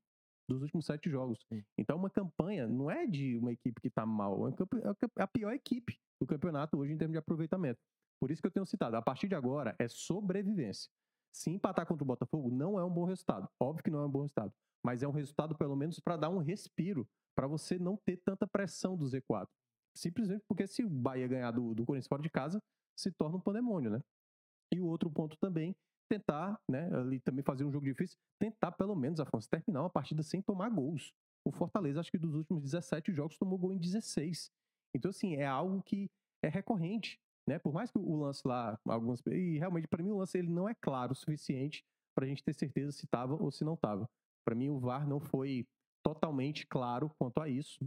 dos 0.49 0.63
últimos 0.63 0.87
sete 0.87 1.11
jogos. 1.11 1.45
Então, 1.79 1.97
uma 1.97 2.11
campanha 2.11 2.67
não 2.67 2.91
é 2.91 3.07
de 3.07 3.37
uma 3.37 3.53
equipe 3.53 3.81
que 3.81 3.89
está 3.89 4.07
mal, 4.07 4.49
é, 4.49 4.53
é 4.53 5.23
a 5.23 5.27
pior 5.27 5.53
equipe 5.53 5.99
do 6.21 6.27
campeonato 6.27 6.79
hoje 6.79 6.93
em 6.93 6.97
termos 6.97 7.13
de 7.13 7.19
aproveitamento. 7.19 7.81
Por 8.21 8.31
isso 8.31 8.41
que 8.41 8.47
eu 8.47 8.53
tenho 8.53 8.67
citado, 8.67 8.97
a 8.97 9.03
partir 9.03 9.29
de 9.29 9.35
agora 9.35 9.75
é 9.79 9.89
sobrevivência. 9.89 10.91
Se 11.33 11.51
empatar 11.51 11.87
contra 11.87 12.05
o 12.05 12.07
Botafogo 12.07 12.51
não 12.51 12.79
é 12.79 12.85
um 12.85 12.91
bom 12.91 13.05
resultado. 13.05 13.49
Óbvio 13.59 13.83
que 13.83 13.91
não 13.91 14.01
é 14.01 14.07
um 14.07 14.11
bom 14.11 14.21
resultado, 14.21 14.53
mas 14.85 15.03
é 15.03 15.09
um 15.09 15.13
resultado 15.13 15.57
pelo 15.57 15.75
menos 15.75 15.99
para 15.99 16.17
dar 16.17 16.29
um 16.29 16.39
respiro, 16.39 17.09
para 17.35 17.47
você 17.47 17.79
não 17.79 17.97
ter 17.97 18.19
tanta 18.19 18.47
pressão 18.47 18.97
do 18.97 19.07
Z4. 19.07 19.49
Simplesmente 19.97 20.45
porque 20.47 20.67
se 20.67 20.85
o 20.85 20.91
Bahia 20.91 21.27
ganhar 21.27 21.51
do, 21.51 21.75
do 21.75 21.85
Corinthians 21.85 22.09
fora 22.09 22.23
de 22.23 22.31
casa, 22.31 22.63
se 22.97 23.11
torna 23.11 23.37
um 23.37 23.41
pandemônio, 23.41 23.91
né? 23.91 24.01
E 24.73 24.81
o 24.81 24.87
outro 24.87 25.11
ponto 25.11 25.37
também, 25.39 25.75
tentar, 26.09 26.61
né, 26.69 26.91
ali 26.95 27.21
também 27.21 27.43
fazer 27.43 27.65
um 27.65 27.73
jogo 27.73 27.87
difícil, 27.87 28.19
tentar 28.39 28.73
pelo 28.73 28.95
menos, 28.95 29.21
Afonso, 29.21 29.49
terminar 29.49 29.83
uma 29.83 29.91
partida 29.91 30.23
sem 30.23 30.43
tomar 30.43 30.69
gols. 30.69 31.13
O 31.45 31.51
Fortaleza, 31.51 32.01
acho 32.01 32.11
que 32.11 32.19
dos 32.19 32.35
últimos 32.35 32.63
17 32.63 33.13
jogos, 33.13 33.39
tomou 33.39 33.59
gol 33.59 33.73
em 33.73 33.79
16. 33.79 34.51
Então, 34.95 35.11
assim, 35.11 35.37
é 35.37 35.47
algo 35.47 35.83
que 35.83 36.11
é 36.43 36.49
recorrente, 36.49 37.19
né? 37.49 37.59
Por 37.59 37.73
mais 37.73 37.91
que 37.91 37.99
o 37.99 38.17
lance 38.17 38.43
lá, 38.47 38.79
algumas. 38.87 39.21
E 39.27 39.59
realmente, 39.59 39.89
para 39.89 40.03
mim, 40.03 40.11
o 40.11 40.19
lance 40.19 40.39
ele 40.39 40.51
não 40.51 40.69
é 40.69 40.75
claro 40.75 41.13
o 41.13 41.17
suficiente 41.17 41.85
para 42.15 42.25
a 42.25 42.29
gente 42.29 42.43
ter 42.43 42.55
certeza 42.55 42.93
se 42.93 43.05
estava 43.05 43.35
ou 43.35 43.51
se 43.51 43.65
não 43.65 43.75
estava. 43.75 44.09
Para 44.45 44.55
mim, 44.55 44.69
o 44.69 44.79
VAR 44.79 45.07
não 45.07 45.21
foi 45.21 45.67
totalmente 46.05 46.67
claro 46.67 47.11
quanto 47.19 47.41
a 47.41 47.49
isso. 47.49 47.85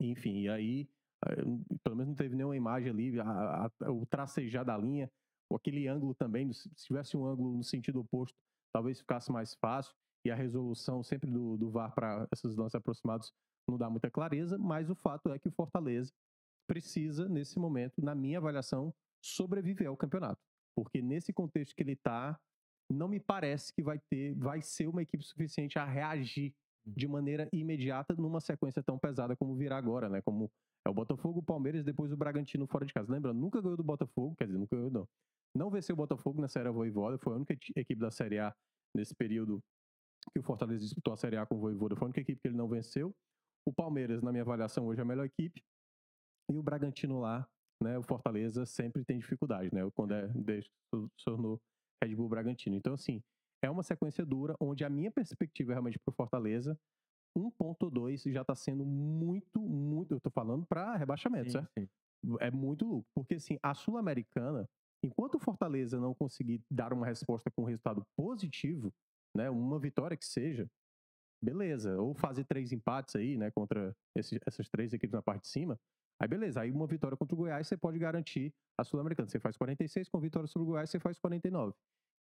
Enfim, 0.00 0.42
e 0.42 0.48
aí, 0.48 0.88
eh, 1.26 1.42
pelo 1.82 1.96
menos 1.96 2.08
não 2.08 2.14
teve 2.14 2.34
nenhuma 2.36 2.56
imagem 2.56 2.90
ali, 2.90 3.18
a, 3.20 3.70
a, 3.80 3.90
o 3.90 4.04
tracejar 4.04 4.64
da 4.64 4.76
linha 4.76 5.10
aquele 5.54 5.86
ângulo 5.86 6.14
também, 6.14 6.52
se 6.52 6.68
tivesse 6.74 7.16
um 7.16 7.24
ângulo 7.24 7.56
no 7.56 7.62
sentido 7.62 8.00
oposto, 8.00 8.34
talvez 8.74 8.98
ficasse 8.98 9.30
mais 9.30 9.54
fácil. 9.54 9.94
E 10.24 10.30
a 10.30 10.34
resolução 10.34 11.04
sempre 11.04 11.30
do, 11.30 11.56
do 11.56 11.70
VAR 11.70 11.94
para 11.94 12.26
esses 12.32 12.56
lances 12.56 12.74
aproximados 12.74 13.32
não 13.68 13.78
dá 13.78 13.88
muita 13.88 14.10
clareza, 14.10 14.58
mas 14.58 14.90
o 14.90 14.94
fato 14.96 15.32
é 15.32 15.38
que 15.38 15.48
o 15.48 15.52
Fortaleza 15.52 16.12
precisa, 16.66 17.28
nesse 17.28 17.58
momento, 17.58 18.02
na 18.02 18.14
minha 18.14 18.38
avaliação, 18.38 18.94
sobreviver 19.22 19.88
ao 19.88 19.96
campeonato. 19.96 20.40
Porque 20.74 21.00
nesse 21.00 21.32
contexto 21.32 21.74
que 21.74 21.82
ele 21.82 21.92
está, 21.92 22.38
não 22.90 23.08
me 23.08 23.18
parece 23.18 23.72
que 23.72 23.82
vai 23.82 23.98
ter, 24.10 24.34
vai 24.34 24.60
ser 24.60 24.88
uma 24.88 25.02
equipe 25.02 25.24
suficiente 25.24 25.78
a 25.78 25.84
reagir 25.84 26.54
de 26.86 27.08
maneira 27.08 27.48
imediata 27.52 28.14
numa 28.14 28.40
sequência 28.40 28.82
tão 28.82 28.98
pesada 28.98 29.34
como 29.36 29.56
virá 29.56 29.76
agora, 29.76 30.08
né? 30.08 30.22
Como 30.22 30.50
é 30.86 30.90
o 30.90 30.94
Botafogo, 30.94 31.40
o 31.40 31.42
Palmeiras 31.42 31.84
depois 31.84 32.12
o 32.12 32.16
Bragantino 32.16 32.66
fora 32.66 32.86
de 32.86 32.92
casa. 32.92 33.12
Lembrando, 33.12 33.40
nunca 33.40 33.60
ganhou 33.60 33.76
do 33.76 33.82
Botafogo, 33.82 34.36
quer 34.36 34.46
dizer, 34.46 34.58
nunca 34.58 34.76
ganhou 34.76 34.90
não. 34.90 35.08
Não 35.54 35.70
venceu 35.70 35.94
o 35.94 35.96
Botafogo 35.96 36.40
na 36.40 36.48
Série 36.48 36.70
Voivoda, 36.70 37.18
foi 37.18 37.32
a 37.32 37.36
única 37.36 37.54
equipe 37.54 37.96
da 37.96 38.10
Série 38.10 38.38
A 38.38 38.54
nesse 38.94 39.14
período 39.14 39.60
que 40.32 40.38
o 40.38 40.42
Fortaleza 40.42 40.84
disputou 40.84 41.12
a 41.12 41.16
Série 41.16 41.36
A 41.36 41.46
com 41.46 41.56
o 41.56 41.58
Voivoda, 41.58 41.96
foi 41.96 42.04
a 42.04 42.08
única 42.08 42.20
equipe 42.20 42.40
que 42.40 42.48
ele 42.48 42.56
não 42.56 42.68
venceu. 42.68 43.14
O 43.66 43.72
Palmeiras, 43.72 44.22
na 44.22 44.30
minha 44.30 44.42
avaliação, 44.42 44.86
hoje 44.86 45.00
é 45.00 45.02
a 45.02 45.06
melhor 45.06 45.24
equipe. 45.24 45.60
E 46.50 46.56
o 46.56 46.62
Bragantino 46.62 47.20
lá, 47.20 47.48
né, 47.82 47.98
o 47.98 48.02
Fortaleza 48.02 48.64
sempre 48.64 49.04
tem 49.04 49.18
dificuldade, 49.18 49.74
né, 49.74 49.88
quando 49.94 50.12
é 50.12 50.28
no 51.38 51.60
Red 52.02 52.14
Bull 52.14 52.28
Bragantino. 52.28 52.76
Então, 52.76 52.94
assim, 52.94 53.22
é 53.62 53.70
uma 53.70 53.82
sequência 53.82 54.24
dura, 54.24 54.54
onde 54.60 54.84
a 54.84 54.90
minha 54.90 55.10
perspectiva 55.10 55.72
é 55.72 55.74
realmente 55.74 55.98
para 55.98 56.12
o 56.12 56.14
Fortaleza, 56.14 56.78
1.2 57.36 58.32
já 58.32 58.42
está 58.42 58.54
sendo 58.54 58.84
muito, 58.84 59.60
muito, 59.60 60.12
eu 60.12 60.18
estou 60.18 60.32
falando 60.32 60.64
para 60.66 60.96
rebaixamento, 60.96 61.46
sim, 61.46 61.52
certo? 61.52 61.70
Sim. 61.78 61.88
É 62.40 62.50
muito 62.50 62.86
lucro, 62.86 63.10
porque 63.14 63.34
assim, 63.34 63.58
a 63.62 63.74
Sul-Americana, 63.74 64.68
Enquanto 65.06 65.36
o 65.36 65.38
Fortaleza 65.38 66.00
não 66.00 66.14
conseguir 66.14 66.60
dar 66.70 66.92
uma 66.92 67.06
resposta 67.06 67.50
com 67.50 67.62
um 67.62 67.66
resultado 67.66 68.04
positivo, 68.16 68.92
né, 69.36 69.48
uma 69.50 69.78
vitória 69.78 70.16
que 70.16 70.24
seja, 70.24 70.68
beleza. 71.42 71.96
Ou 72.00 72.14
fazer 72.14 72.44
três 72.44 72.72
empates 72.72 73.14
aí, 73.14 73.36
né, 73.36 73.50
contra 73.50 73.94
esse, 74.16 74.40
essas 74.46 74.68
três 74.68 74.92
equipes 74.92 75.12
na 75.12 75.22
parte 75.22 75.42
de 75.42 75.48
cima, 75.48 75.78
aí 76.20 76.28
beleza. 76.28 76.60
Aí 76.60 76.70
uma 76.70 76.86
vitória 76.86 77.16
contra 77.16 77.34
o 77.34 77.38
Goiás 77.38 77.66
você 77.66 77.76
pode 77.76 77.98
garantir 77.98 78.52
a 78.78 78.84
Sul-Americana. 78.84 79.28
Você 79.28 79.40
faz 79.40 79.56
46, 79.56 80.08
com 80.08 80.20
vitória 80.20 80.46
sobre 80.46 80.64
o 80.64 80.70
Goiás 80.72 80.90
você 80.90 80.98
faz 80.98 81.18
49. 81.18 81.74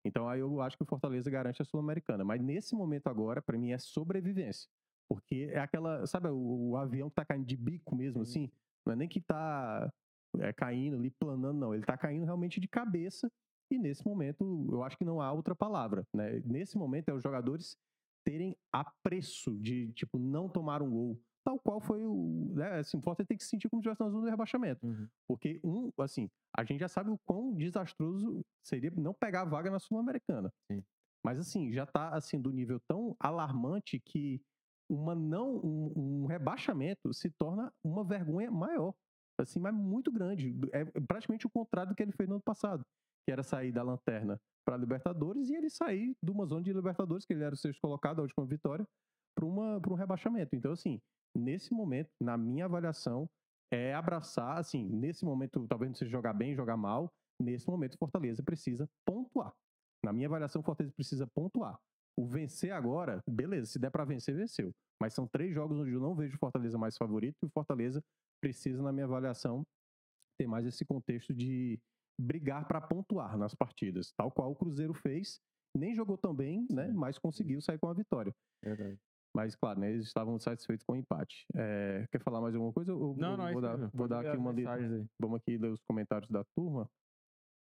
Então 0.04 0.28
aí 0.28 0.40
eu 0.40 0.60
acho 0.60 0.76
que 0.76 0.82
o 0.82 0.86
Fortaleza 0.86 1.30
garante 1.30 1.62
a 1.62 1.64
Sul-Americana. 1.64 2.24
Mas 2.24 2.40
nesse 2.42 2.74
momento 2.74 3.08
agora, 3.08 3.40
para 3.40 3.56
mim, 3.56 3.72
é 3.72 3.78
sobrevivência. 3.78 4.68
Porque 5.08 5.48
é 5.50 5.58
aquela, 5.58 6.06
sabe, 6.06 6.28
o, 6.28 6.70
o, 6.70 6.76
avião 6.76 7.08
que 7.08 7.16
tá 7.16 7.24
caindo 7.24 7.46
de 7.46 7.56
bico 7.56 7.94
mesmo, 7.94 8.22
assim. 8.22 8.50
Não 8.86 8.92
é 8.92 8.96
nem 8.96 9.08
que 9.08 9.20
tá 9.20 9.90
é, 10.38 10.52
caindo 10.52 10.96
ali, 10.96 11.10
planando, 11.10 11.58
não. 11.58 11.74
Ele 11.74 11.82
está 11.82 11.96
caindo 11.96 12.24
realmente 12.24 12.60
de 12.60 12.68
cabeça. 12.68 13.30
E 13.70 13.78
nesse 13.78 14.06
momento, 14.06 14.68
eu 14.70 14.82
acho 14.82 14.96
que 14.96 15.04
não 15.04 15.20
há 15.20 15.32
outra 15.32 15.54
palavra. 15.54 16.06
Né? 16.14 16.42
Nesse 16.44 16.76
momento, 16.76 17.08
é 17.08 17.14
os 17.14 17.22
jogadores 17.22 17.76
terem 18.24 18.56
apreço 18.72 19.58
de, 19.58 19.92
tipo, 19.92 20.18
não 20.18 20.48
tomar 20.48 20.82
um 20.82 20.90
gol. 20.90 21.20
Tal 21.44 21.58
qual 21.58 21.80
foi 21.80 22.04
o. 22.04 22.52
Né, 22.54 22.78
assim, 22.78 22.96
o 22.96 23.02
Fortaleza 23.02 23.28
tem 23.28 23.36
que 23.36 23.44
se 23.44 23.50
sentir 23.50 23.68
como 23.68 23.82
se 23.82 23.88
estivesse 23.88 24.02
na 24.02 24.10
zona 24.10 24.24
do 24.24 24.30
rebaixamento. 24.30 24.86
Uhum. 24.86 25.08
Porque, 25.28 25.60
um, 25.62 25.90
assim, 25.98 26.30
a 26.56 26.64
gente 26.64 26.80
já 26.80 26.88
sabe 26.88 27.10
o 27.10 27.18
quão 27.26 27.54
desastroso 27.54 28.40
seria 28.64 28.90
não 28.96 29.12
pegar 29.12 29.42
a 29.42 29.44
vaga 29.44 29.70
na 29.70 29.78
Sul-Americana. 29.78 30.50
Mas, 31.24 31.38
assim, 31.38 31.72
já 31.72 31.84
tá, 31.84 32.10
assim, 32.10 32.40
do 32.40 32.50
nível 32.50 32.80
tão 32.88 33.14
alarmante 33.20 34.00
que 34.00 34.40
uma 34.90 35.14
não, 35.14 35.56
um, 35.56 35.92
um 35.96 36.26
rebaixamento 36.26 37.12
se 37.12 37.30
torna 37.30 37.72
uma 37.84 38.04
vergonha 38.04 38.50
maior. 38.50 38.94
Assim, 39.38 39.58
mas 39.58 39.74
muito 39.74 40.12
grande. 40.12 40.54
É 40.72 40.84
praticamente 41.00 41.46
o 41.46 41.50
contrário 41.50 41.90
do 41.90 41.96
que 41.96 42.02
ele 42.02 42.12
fez 42.12 42.28
no 42.28 42.36
ano 42.36 42.44
passado. 42.44 42.84
Que 43.26 43.32
era 43.32 43.42
sair 43.42 43.72
da 43.72 43.82
lanterna 43.82 44.38
para 44.64 44.76
Libertadores 44.76 45.50
e 45.50 45.54
ele 45.54 45.68
sair 45.68 46.14
de 46.22 46.30
uma 46.30 46.46
zona 46.46 46.62
de 46.62 46.72
Libertadores, 46.72 47.24
que 47.26 47.32
ele 47.32 47.44
era 47.44 47.54
o 47.54 47.58
sexto 47.58 47.80
colocado, 47.80 48.20
a 48.20 48.22
última 48.22 48.46
vitória, 48.46 48.86
para 49.34 49.44
um 49.44 49.94
rebaixamento. 49.94 50.54
Então, 50.54 50.72
assim, 50.72 51.00
nesse 51.36 51.72
momento, 51.72 52.10
na 52.20 52.36
minha 52.36 52.64
avaliação, 52.64 53.28
é 53.72 53.94
abraçar, 53.94 54.58
assim, 54.58 54.84
nesse 54.88 55.24
momento, 55.24 55.66
talvez 55.66 55.90
não 55.90 55.96
seja 55.96 56.10
jogar 56.10 56.32
bem, 56.32 56.54
jogar 56.54 56.76
mal, 56.76 57.10
nesse 57.40 57.68
momento, 57.68 57.98
Fortaleza 57.98 58.42
precisa 58.42 58.88
pontuar. 59.04 59.52
Na 60.04 60.12
minha 60.12 60.28
avaliação, 60.28 60.62
Fortaleza 60.62 60.94
precisa 60.94 61.26
pontuar. 61.34 61.78
O 62.16 62.26
vencer 62.26 62.72
agora, 62.72 63.20
beleza, 63.28 63.72
se 63.72 63.78
der 63.78 63.90
para 63.90 64.04
vencer, 64.04 64.36
venceu. 64.36 64.70
Mas 65.02 65.14
são 65.14 65.26
três 65.26 65.52
jogos 65.52 65.78
onde 65.78 65.90
eu 65.90 66.00
não 66.00 66.14
vejo 66.14 66.36
o 66.36 66.38
Fortaleza 66.38 66.78
mais 66.78 66.96
favorito 66.96 67.36
e 67.42 67.46
o 67.46 67.50
Fortaleza 67.50 68.00
precisa, 68.40 68.82
na 68.82 68.92
minha 68.92 69.06
avaliação, 69.06 69.64
ter 70.38 70.46
mais 70.46 70.66
esse 70.66 70.84
contexto 70.84 71.34
de 71.34 71.80
brigar 72.20 72.66
para 72.68 72.80
pontuar 72.80 73.36
nas 73.36 73.54
partidas, 73.54 74.12
tal 74.16 74.30
qual 74.30 74.52
o 74.52 74.54
Cruzeiro 74.54 74.94
fez. 74.94 75.40
Nem 75.76 75.94
jogou 75.94 76.16
tão 76.16 76.32
bem, 76.32 76.66
né? 76.70 76.92
Mas 76.92 77.18
conseguiu 77.18 77.60
sair 77.60 77.78
com 77.78 77.88
a 77.88 77.94
vitória. 77.94 78.32
Verdade. 78.62 78.96
Mas, 79.34 79.56
claro, 79.56 79.80
né, 79.80 79.90
eles 79.90 80.06
estavam 80.06 80.38
satisfeitos 80.38 80.84
com 80.86 80.92
o 80.92 80.96
empate. 80.96 81.44
É, 81.56 82.06
quer 82.12 82.20
falar 82.20 82.40
mais 82.40 82.54
alguma 82.54 82.72
coisa? 82.72 82.92
Eu, 82.92 83.16
não, 83.18 83.36
não, 83.36 83.52
vou, 83.52 83.58
é 83.58 83.62
dar, 83.62 83.78
mesmo. 83.78 83.90
vou 83.92 84.08
dar 84.08 84.20
aqui 84.20 84.36
uma. 84.36 84.54
Vamos 85.18 85.40
aqui 85.40 85.58
ler 85.58 85.72
os 85.72 85.82
comentários 85.82 86.30
da 86.30 86.44
turma. 86.56 86.88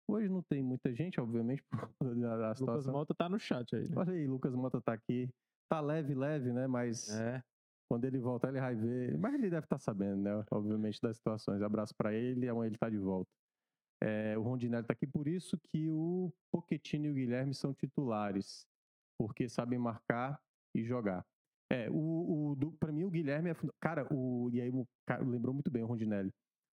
Hoje 0.08 0.28
não 0.28 0.40
tem 0.42 0.62
muita 0.62 0.94
gente, 0.94 1.20
obviamente, 1.20 1.64
por 1.98 2.14
da, 2.14 2.36
da 2.36 2.54
situação. 2.54 2.76
Lucas 2.76 2.86
Mota 2.86 3.14
tá 3.14 3.28
no 3.28 3.38
chat 3.38 3.74
aí. 3.74 3.88
Né? 3.88 3.94
Olha 3.96 4.12
aí, 4.12 4.26
Lucas 4.26 4.54
Mota 4.54 4.80
tá 4.80 4.92
aqui. 4.92 5.28
Tá 5.68 5.80
leve, 5.80 6.14
leve, 6.14 6.52
né? 6.52 6.68
Mas 6.68 7.10
é. 7.10 7.42
quando 7.90 8.04
ele 8.04 8.20
voltar, 8.20 8.50
ele 8.50 8.60
vai 8.60 8.76
ver. 8.76 9.18
Mas 9.18 9.34
ele 9.34 9.50
deve 9.50 9.66
estar 9.66 9.76
tá 9.76 9.80
sabendo, 9.80 10.22
né? 10.22 10.44
Obviamente, 10.52 11.00
das 11.02 11.16
situações. 11.16 11.60
Abraço 11.62 11.92
para 11.96 12.14
ele, 12.14 12.48
amanhã 12.48 12.68
ele 12.68 12.78
tá 12.78 12.88
de 12.88 12.98
volta. 12.98 13.28
É, 14.00 14.38
o 14.38 14.42
Rondinelli 14.42 14.86
tá 14.86 14.92
aqui 14.92 15.06
por 15.06 15.26
isso 15.26 15.58
que 15.58 15.90
o 15.90 16.32
Pochettino 16.52 17.06
e 17.06 17.10
o 17.10 17.14
Guilherme 17.14 17.52
são 17.52 17.74
titulares. 17.74 18.64
Porque 19.18 19.48
sabem 19.48 19.78
marcar 19.78 20.40
e 20.72 20.84
jogar. 20.84 21.26
É, 21.70 21.90
o, 21.90 22.52
o 22.52 22.72
para 22.78 22.92
mim 22.92 23.04
o 23.04 23.10
Guilherme 23.10 23.50
é. 23.50 23.56
Cara, 23.80 24.06
o. 24.12 24.48
E 24.52 24.60
aí 24.60 24.70
cara, 25.06 25.24
lembrou 25.24 25.52
muito 25.52 25.70
bem 25.70 25.82
o 25.82 25.86
Rondinelli. 25.86 26.32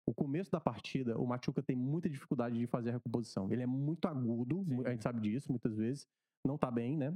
O 0.07 0.15
começo 0.15 0.51
da 0.51 0.59
partida, 0.59 1.19
o 1.19 1.27
Machuca 1.27 1.63
tem 1.63 1.77
muita 1.77 2.09
dificuldade 2.09 2.59
de 2.59 2.67
fazer 2.67 2.91
a 2.91 2.93
recomposição. 2.95 3.53
Ele 3.53 3.63
é 3.63 3.67
muito 3.67 4.09
agudo, 4.09 4.65
Sim. 4.65 4.87
a 4.87 4.91
gente 4.91 5.03
sabe 5.03 5.21
disso 5.21 5.51
muitas 5.51 5.77
vezes. 5.77 6.07
Não 6.47 6.57
tá 6.57 6.71
bem, 6.71 6.97
né? 6.97 7.15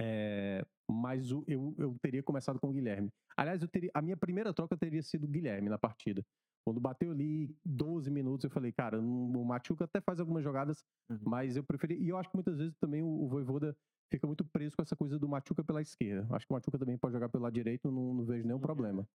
É, 0.00 0.64
mas 0.90 1.30
o, 1.30 1.44
eu, 1.46 1.74
eu 1.78 1.96
teria 2.02 2.22
começado 2.22 2.58
com 2.58 2.68
o 2.68 2.72
Guilherme. 2.72 3.10
Aliás, 3.36 3.62
eu 3.62 3.68
teria, 3.68 3.90
a 3.94 4.02
minha 4.02 4.16
primeira 4.16 4.52
troca 4.52 4.76
teria 4.76 5.02
sido 5.02 5.24
o 5.24 5.28
Guilherme 5.28 5.68
na 5.68 5.78
partida. 5.78 6.24
Quando 6.64 6.80
bateu 6.80 7.12
ali 7.12 7.56
12 7.64 8.10
minutos, 8.10 8.44
eu 8.44 8.50
falei, 8.50 8.72
cara, 8.72 9.00
o 9.00 9.44
Machuca 9.44 9.84
até 9.84 10.00
faz 10.00 10.20
algumas 10.20 10.42
jogadas, 10.42 10.84
uhum. 11.10 11.18
mas 11.24 11.56
eu 11.56 11.64
preferi. 11.64 11.98
E 11.98 12.08
eu 12.08 12.16
acho 12.16 12.30
que 12.30 12.36
muitas 12.36 12.58
vezes 12.58 12.76
também 12.78 13.02
o, 13.02 13.06
o 13.06 13.28
Voivoda 13.28 13.76
fica 14.10 14.26
muito 14.26 14.44
preso 14.44 14.76
com 14.76 14.82
essa 14.82 14.96
coisa 14.96 15.18
do 15.18 15.28
Machuca 15.28 15.62
pela 15.62 15.82
esquerda. 15.82 16.26
Acho 16.34 16.46
que 16.46 16.52
o 16.52 16.54
Machuca 16.54 16.78
também 16.78 16.96
pode 16.96 17.14
jogar 17.14 17.28
pelo 17.28 17.44
lado 17.44 17.52
direito, 17.52 17.90
não, 17.90 18.14
não 18.14 18.24
vejo 18.24 18.44
nenhum 18.44 18.56
uhum. 18.56 18.62
problema. 18.62 19.08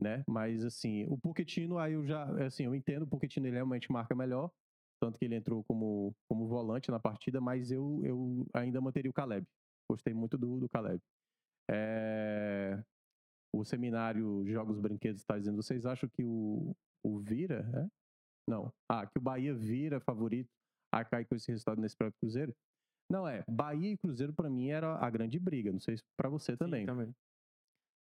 Né? 0.00 0.24
Mas 0.26 0.64
assim, 0.64 1.04
o 1.08 1.18
Pochettino, 1.18 1.78
aí 1.78 1.92
eu 1.92 2.04
já, 2.04 2.24
assim, 2.44 2.64
eu 2.64 2.74
entendo, 2.74 3.02
o 3.02 3.06
Pochettino 3.06 3.46
ele 3.46 3.56
realmente 3.56 3.92
marca 3.92 4.14
melhor, 4.14 4.50
tanto 5.00 5.18
que 5.18 5.24
ele 5.24 5.34
entrou 5.34 5.62
como, 5.64 6.14
como 6.28 6.46
volante 6.46 6.90
na 6.90 6.98
partida, 6.98 7.40
mas 7.40 7.70
eu, 7.70 8.00
eu 8.04 8.46
ainda 8.54 8.80
manteria 8.80 9.10
o 9.10 9.14
Caleb. 9.14 9.46
Gostei 9.90 10.14
muito 10.14 10.38
do, 10.38 10.60
do 10.60 10.68
Caleb. 10.68 11.02
É... 11.70 12.82
O 13.54 13.64
seminário 13.64 14.46
Jogos 14.46 14.80
Brinquedos 14.80 15.20
está 15.20 15.38
dizendo, 15.38 15.62
vocês 15.62 15.84
acham 15.84 16.08
que 16.08 16.24
o, 16.24 16.74
o 17.04 17.18
Vira, 17.18 17.68
é? 17.74 18.02
Não. 18.48 18.72
Ah, 18.88 19.06
que 19.06 19.18
o 19.18 19.20
Bahia 19.20 19.54
vira 19.54 20.00
favorito 20.00 20.50
a 20.92 21.04
cair 21.04 21.24
com 21.26 21.34
esse 21.34 21.50
resultado 21.50 21.80
nesse 21.80 21.96
próprio 21.96 22.18
Cruzeiro? 22.20 22.54
Não, 23.12 23.28
é. 23.28 23.44
Bahia 23.46 23.92
e 23.92 23.98
Cruzeiro, 23.98 24.32
para 24.32 24.48
mim, 24.48 24.70
era 24.70 24.96
a 24.96 25.10
grande 25.10 25.38
briga. 25.38 25.70
Não 25.70 25.78
sei 25.78 25.98
se 25.98 26.02
para 26.16 26.30
você 26.30 26.56
também. 26.56 26.80
Sim, 26.80 26.86
também. 26.86 27.14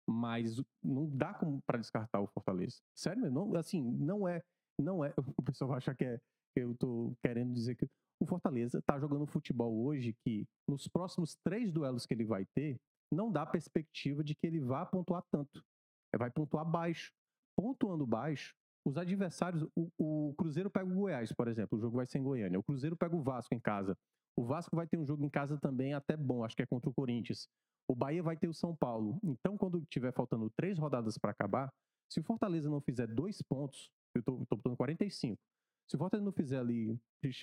Mas 0.08 0.62
não 0.80 1.10
dá 1.10 1.34
para 1.66 1.78
descartar 1.78 2.20
o 2.20 2.28
Fortaleza. 2.28 2.76
Sério, 2.96 3.28
não, 3.28 3.56
assim, 3.56 3.82
não 3.82 4.28
é. 4.28 4.40
Não 4.80 5.04
é. 5.04 5.12
O 5.36 5.42
pessoal 5.42 5.68
vai 5.70 5.78
achar 5.78 5.96
que 5.96 6.04
é. 6.04 6.20
Eu 6.54 6.76
tô 6.76 7.12
querendo 7.24 7.52
dizer 7.52 7.74
que 7.74 7.88
o 8.22 8.26
Fortaleza 8.26 8.80
tá 8.82 9.00
jogando 9.00 9.26
futebol 9.26 9.84
hoje 9.84 10.14
que 10.24 10.46
nos 10.68 10.86
próximos 10.86 11.36
três 11.44 11.72
duelos 11.72 12.06
que 12.06 12.14
ele 12.14 12.24
vai 12.24 12.44
ter, 12.54 12.78
não 13.12 13.32
dá 13.32 13.44
perspectiva 13.44 14.22
de 14.22 14.36
que 14.36 14.46
ele 14.46 14.60
vá 14.60 14.86
pontuar 14.86 15.24
tanto. 15.32 15.64
Ele 16.12 16.18
vai 16.18 16.30
pontuar 16.30 16.64
baixo. 16.64 17.12
Pontuando 17.56 18.06
baixo, 18.06 18.54
os 18.86 18.96
adversários, 18.96 19.66
o, 19.76 19.90
o, 19.98 20.34
Cruzeiro 20.34 20.70
pega 20.70 20.86
o 20.86 20.94
Goiás, 20.94 21.32
por 21.32 21.48
exemplo, 21.48 21.76
o 21.76 21.80
jogo 21.80 21.96
vai 21.96 22.06
ser 22.06 22.18
em 22.18 22.22
Goiânia. 22.22 22.58
O 22.58 22.62
Cruzeiro 22.62 22.96
pega 22.96 23.14
o 23.14 23.22
Vasco 23.22 23.54
em 23.54 23.60
casa. 23.60 23.96
O 24.36 24.44
Vasco 24.44 24.74
vai 24.76 24.86
ter 24.86 24.98
um 24.98 25.06
jogo 25.06 25.24
em 25.24 25.28
casa 25.28 25.58
também 25.58 25.92
até 25.94 26.16
bom, 26.16 26.44
acho 26.44 26.56
que 26.56 26.62
é 26.62 26.66
contra 26.66 26.88
o 26.88 26.94
Corinthians. 26.94 27.48
O 27.88 27.94
Bahia 27.94 28.22
vai 28.22 28.36
ter 28.36 28.48
o 28.48 28.54
São 28.54 28.74
Paulo. 28.74 29.18
Então, 29.22 29.58
quando 29.58 29.84
tiver 29.90 30.12
faltando 30.12 30.50
três 30.56 30.78
rodadas 30.78 31.18
para 31.18 31.32
acabar, 31.32 31.72
se 32.08 32.20
o 32.20 32.24
Fortaleza 32.24 32.70
não 32.70 32.80
fizer 32.80 33.06
dois 33.06 33.42
pontos, 33.42 33.90
eu 34.14 34.22
tô 34.22 34.56
botando 34.56 34.76
45. 34.76 35.40
Se 35.88 35.96
o 35.96 35.98
Fortaleza 35.98 36.24
não 36.24 36.32
fizer 36.32 36.58
ali, 36.58 36.98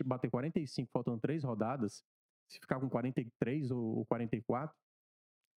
bater 0.06 0.30
45, 0.30 0.90
faltando 0.92 1.20
três 1.20 1.44
rodadas, 1.44 2.02
se 2.50 2.60
ficar 2.60 2.80
com 2.80 2.90
43 2.90 3.72
ou 3.72 4.06
44, 4.06 4.74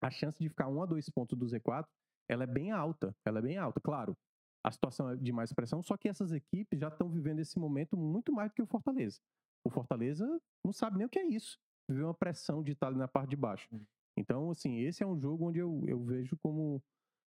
a 0.03 0.11
chance 0.11 0.39
de 0.39 0.49
ficar 0.49 0.68
um 0.68 0.83
a 0.83 0.87
dois 0.87 1.09
pontos 1.09 1.39
do 1.39 1.47
Z4, 1.47 1.87
ela 2.28 2.45
é 2.45 2.47
bem 2.47 2.70
alta. 2.70 3.14
Ela 3.24 3.39
é 3.39 3.43
bem 3.43 3.59
alta. 3.59 3.81
Claro, 3.81 4.16
a 4.64 4.70
situação 4.70 5.11
é 5.11 5.16
de 5.16 5.33
mais 5.33 5.53
pressão, 5.53 5.83
só 5.83 5.97
que 5.97 6.09
essas 6.09 6.33
equipes 6.33 6.78
já 6.78 6.89
estão 6.89 7.09
vivendo 7.09 7.41
esse 7.41 7.59
momento 7.59 7.97
muito 7.97 8.33
mais 8.33 8.51
do 8.51 8.55
que 8.55 8.62
o 8.62 8.66
Fortaleza. 8.66 9.18
O 9.64 9.70
Fortaleza 9.70 10.41
não 10.64 10.72
sabe 10.72 10.98
nem 10.98 11.06
o 11.06 11.11
que 11.11 11.18
é 11.18 11.26
isso. 11.26 11.58
Viver 11.88 12.04
uma 12.04 12.14
pressão 12.14 12.62
de 12.62 12.72
estar 12.72 12.88
ali 12.88 12.98
na 12.98 13.08
parte 13.08 13.30
de 13.30 13.36
baixo. 13.36 13.68
Hum. 13.72 13.84
Então, 14.16 14.50
assim, 14.50 14.78
esse 14.80 15.02
é 15.02 15.06
um 15.06 15.18
jogo 15.18 15.48
onde 15.48 15.58
eu, 15.58 15.82
eu 15.86 16.02
vejo 16.04 16.36
como 16.42 16.82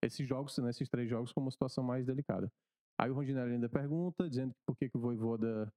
esses 0.03 0.27
jogos, 0.27 0.57
né, 0.59 0.71
esses 0.71 0.89
três 0.89 1.09
jogos, 1.09 1.33
como 1.33 1.47
uma 1.47 1.51
situação 1.51 1.85
mais 1.85 2.07
delicada. 2.07 2.51
Aí 2.99 3.11
o 3.11 3.15
Rondinelli 3.15 3.53
ainda 3.53 3.69
pergunta, 3.69 4.29
dizendo 4.29 4.53
por 4.67 4.77
que, 4.77 4.89
que 4.89 4.97
o 4.97 5.01
Voivoda 5.01 5.73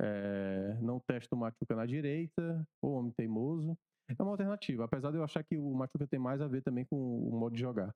é, 0.00 0.78
não 0.80 1.00
testa 1.00 1.34
o 1.34 1.38
Machuca 1.38 1.74
na 1.74 1.86
direita, 1.86 2.66
ou 2.82 2.94
homem 2.94 3.12
teimoso. 3.16 3.76
É 4.08 4.22
uma 4.22 4.32
alternativa, 4.32 4.84
apesar 4.84 5.10
de 5.10 5.16
eu 5.16 5.24
achar 5.24 5.42
que 5.42 5.56
o 5.56 5.74
Machuca 5.74 6.06
tem 6.06 6.18
mais 6.18 6.40
a 6.40 6.48
ver 6.48 6.62
também 6.62 6.84
com 6.84 6.96
o 6.96 7.38
modo 7.38 7.54
de 7.54 7.60
jogar. 7.60 7.94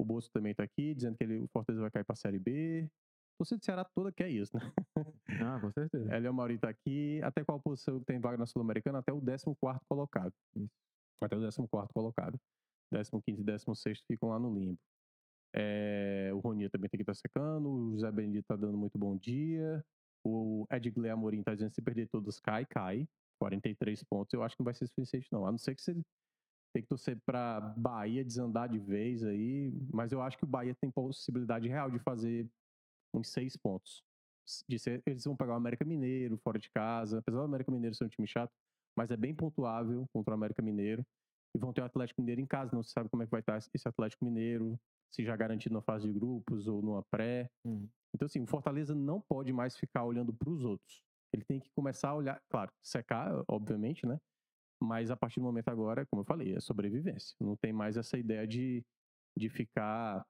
O 0.00 0.04
Bolso 0.04 0.30
também 0.32 0.52
está 0.52 0.64
aqui, 0.64 0.94
dizendo 0.94 1.16
que 1.16 1.24
ele, 1.24 1.38
o 1.38 1.48
Fortaleza 1.48 1.82
vai 1.82 1.90
cair 1.90 2.04
para 2.04 2.14
a 2.14 2.16
Série 2.16 2.38
B. 2.38 2.88
Você 3.38 3.56
do 3.56 3.64
Ceará 3.64 3.84
toda 3.84 4.12
quer 4.12 4.28
isso, 4.28 4.56
né? 4.56 4.72
Ah, 5.42 5.58
com 5.60 5.70
certeza. 5.72 6.14
Eliel 6.14 6.32
Mauri 6.32 6.58
tá 6.58 6.68
aqui. 6.68 7.20
Até 7.22 7.44
qual 7.44 7.60
posição 7.60 8.00
tem 8.00 8.20
vaga 8.20 8.36
na 8.36 8.46
Sul-Americana? 8.46 8.98
Até 9.00 9.12
o 9.12 9.20
14 9.20 9.44
colocado. 9.88 10.32
Isso. 10.54 10.70
Até 11.20 11.36
o 11.36 11.40
14 11.40 11.92
colocado. 11.92 12.38
15 12.92 13.40
e 13.40 13.44
16 13.44 14.00
ficam 14.06 14.28
lá 14.28 14.38
no 14.38 14.54
limbo. 14.54 14.78
É, 15.52 16.30
o 16.32 16.38
Roninha 16.38 16.70
também 16.70 16.88
tem 16.88 16.98
que 16.98 17.02
estar 17.02 17.12
tá 17.12 17.18
secando. 17.18 17.68
O 17.68 17.92
José 17.92 18.10
Benedito 18.12 18.46
tá 18.46 18.56
dando 18.56 18.78
muito 18.78 18.98
bom 18.98 19.16
dia. 19.16 19.84
O 20.24 20.66
Edgley 20.70 21.10
Amorim 21.10 21.42
tá 21.42 21.54
dizendo 21.54 21.70
que 21.70 21.76
se 21.76 21.82
perder 21.82 22.08
todos, 22.08 22.40
cai, 22.40 22.64
cai. 22.64 23.08
43 23.40 24.02
pontos. 24.04 24.32
Eu 24.32 24.42
acho 24.42 24.56
que 24.56 24.60
não 24.60 24.64
vai 24.64 24.74
ser 24.74 24.86
suficiente, 24.86 25.28
não. 25.32 25.46
A 25.46 25.50
não 25.50 25.58
ser 25.58 25.74
que 25.74 25.82
você 25.82 25.94
tem 26.72 26.82
que 26.82 26.88
torcer 26.88 27.18
para 27.24 27.60
Bahia 27.76 28.24
desandar 28.24 28.68
de 28.68 28.78
vez 28.78 29.22
aí, 29.24 29.72
mas 29.92 30.10
eu 30.10 30.20
acho 30.20 30.36
que 30.36 30.44
o 30.44 30.46
Bahia 30.46 30.74
tem 30.74 30.90
possibilidade 30.90 31.68
real 31.68 31.90
de 31.90 31.98
fazer 32.00 32.48
uns 33.16 33.28
seis 33.28 33.56
pontos. 33.56 34.02
Ser, 34.46 35.02
eles 35.06 35.24
vão 35.24 35.36
pegar 35.36 35.52
o 35.54 35.56
América 35.56 35.84
Mineiro 35.84 36.36
fora 36.38 36.58
de 36.58 36.70
casa, 36.70 37.18
apesar 37.18 37.38
do 37.38 37.44
América 37.44 37.72
Mineiro 37.72 37.94
ser 37.94 38.04
um 38.04 38.08
time 38.08 38.26
chato, 38.26 38.52
mas 38.96 39.10
é 39.10 39.16
bem 39.16 39.34
pontuável 39.34 40.06
contra 40.12 40.32
o 40.32 40.34
América 40.34 40.62
Mineiro. 40.62 41.04
E 41.56 41.58
vão 41.58 41.72
ter 41.72 41.82
o 41.82 41.84
Atlético 41.84 42.20
Mineiro 42.20 42.40
em 42.40 42.46
casa, 42.46 42.74
não 42.74 42.82
se 42.82 42.90
sabe 42.90 43.08
como 43.08 43.22
é 43.22 43.26
que 43.26 43.30
vai 43.30 43.40
estar 43.40 43.56
esse 43.56 43.88
Atlético 43.88 44.24
Mineiro, 44.24 44.78
se 45.10 45.24
já 45.24 45.36
garantido 45.36 45.74
na 45.74 45.80
fase 45.80 46.06
de 46.06 46.12
grupos 46.12 46.66
ou 46.66 46.82
numa 46.82 47.02
pré. 47.04 47.48
Uhum. 47.64 47.88
Então, 48.14 48.26
assim, 48.26 48.40
o 48.40 48.46
Fortaleza 48.46 48.94
não 48.94 49.20
pode 49.20 49.52
mais 49.52 49.76
ficar 49.76 50.04
olhando 50.04 50.32
para 50.32 50.50
os 50.50 50.64
outros. 50.64 51.02
Ele 51.32 51.44
tem 51.44 51.60
que 51.60 51.70
começar 51.74 52.10
a 52.10 52.14
olhar, 52.14 52.42
claro, 52.50 52.70
secar, 52.82 53.44
obviamente, 53.48 54.06
né? 54.06 54.18
Mas 54.82 55.10
a 55.10 55.16
partir 55.16 55.40
do 55.40 55.44
momento 55.44 55.68
agora, 55.68 56.04
como 56.06 56.22
eu 56.22 56.26
falei, 56.26 56.54
é 56.54 56.60
sobrevivência. 56.60 57.34
Não 57.40 57.56
tem 57.56 57.72
mais 57.72 57.96
essa 57.96 58.18
ideia 58.18 58.46
de, 58.46 58.84
de 59.36 59.48
ficar 59.48 60.24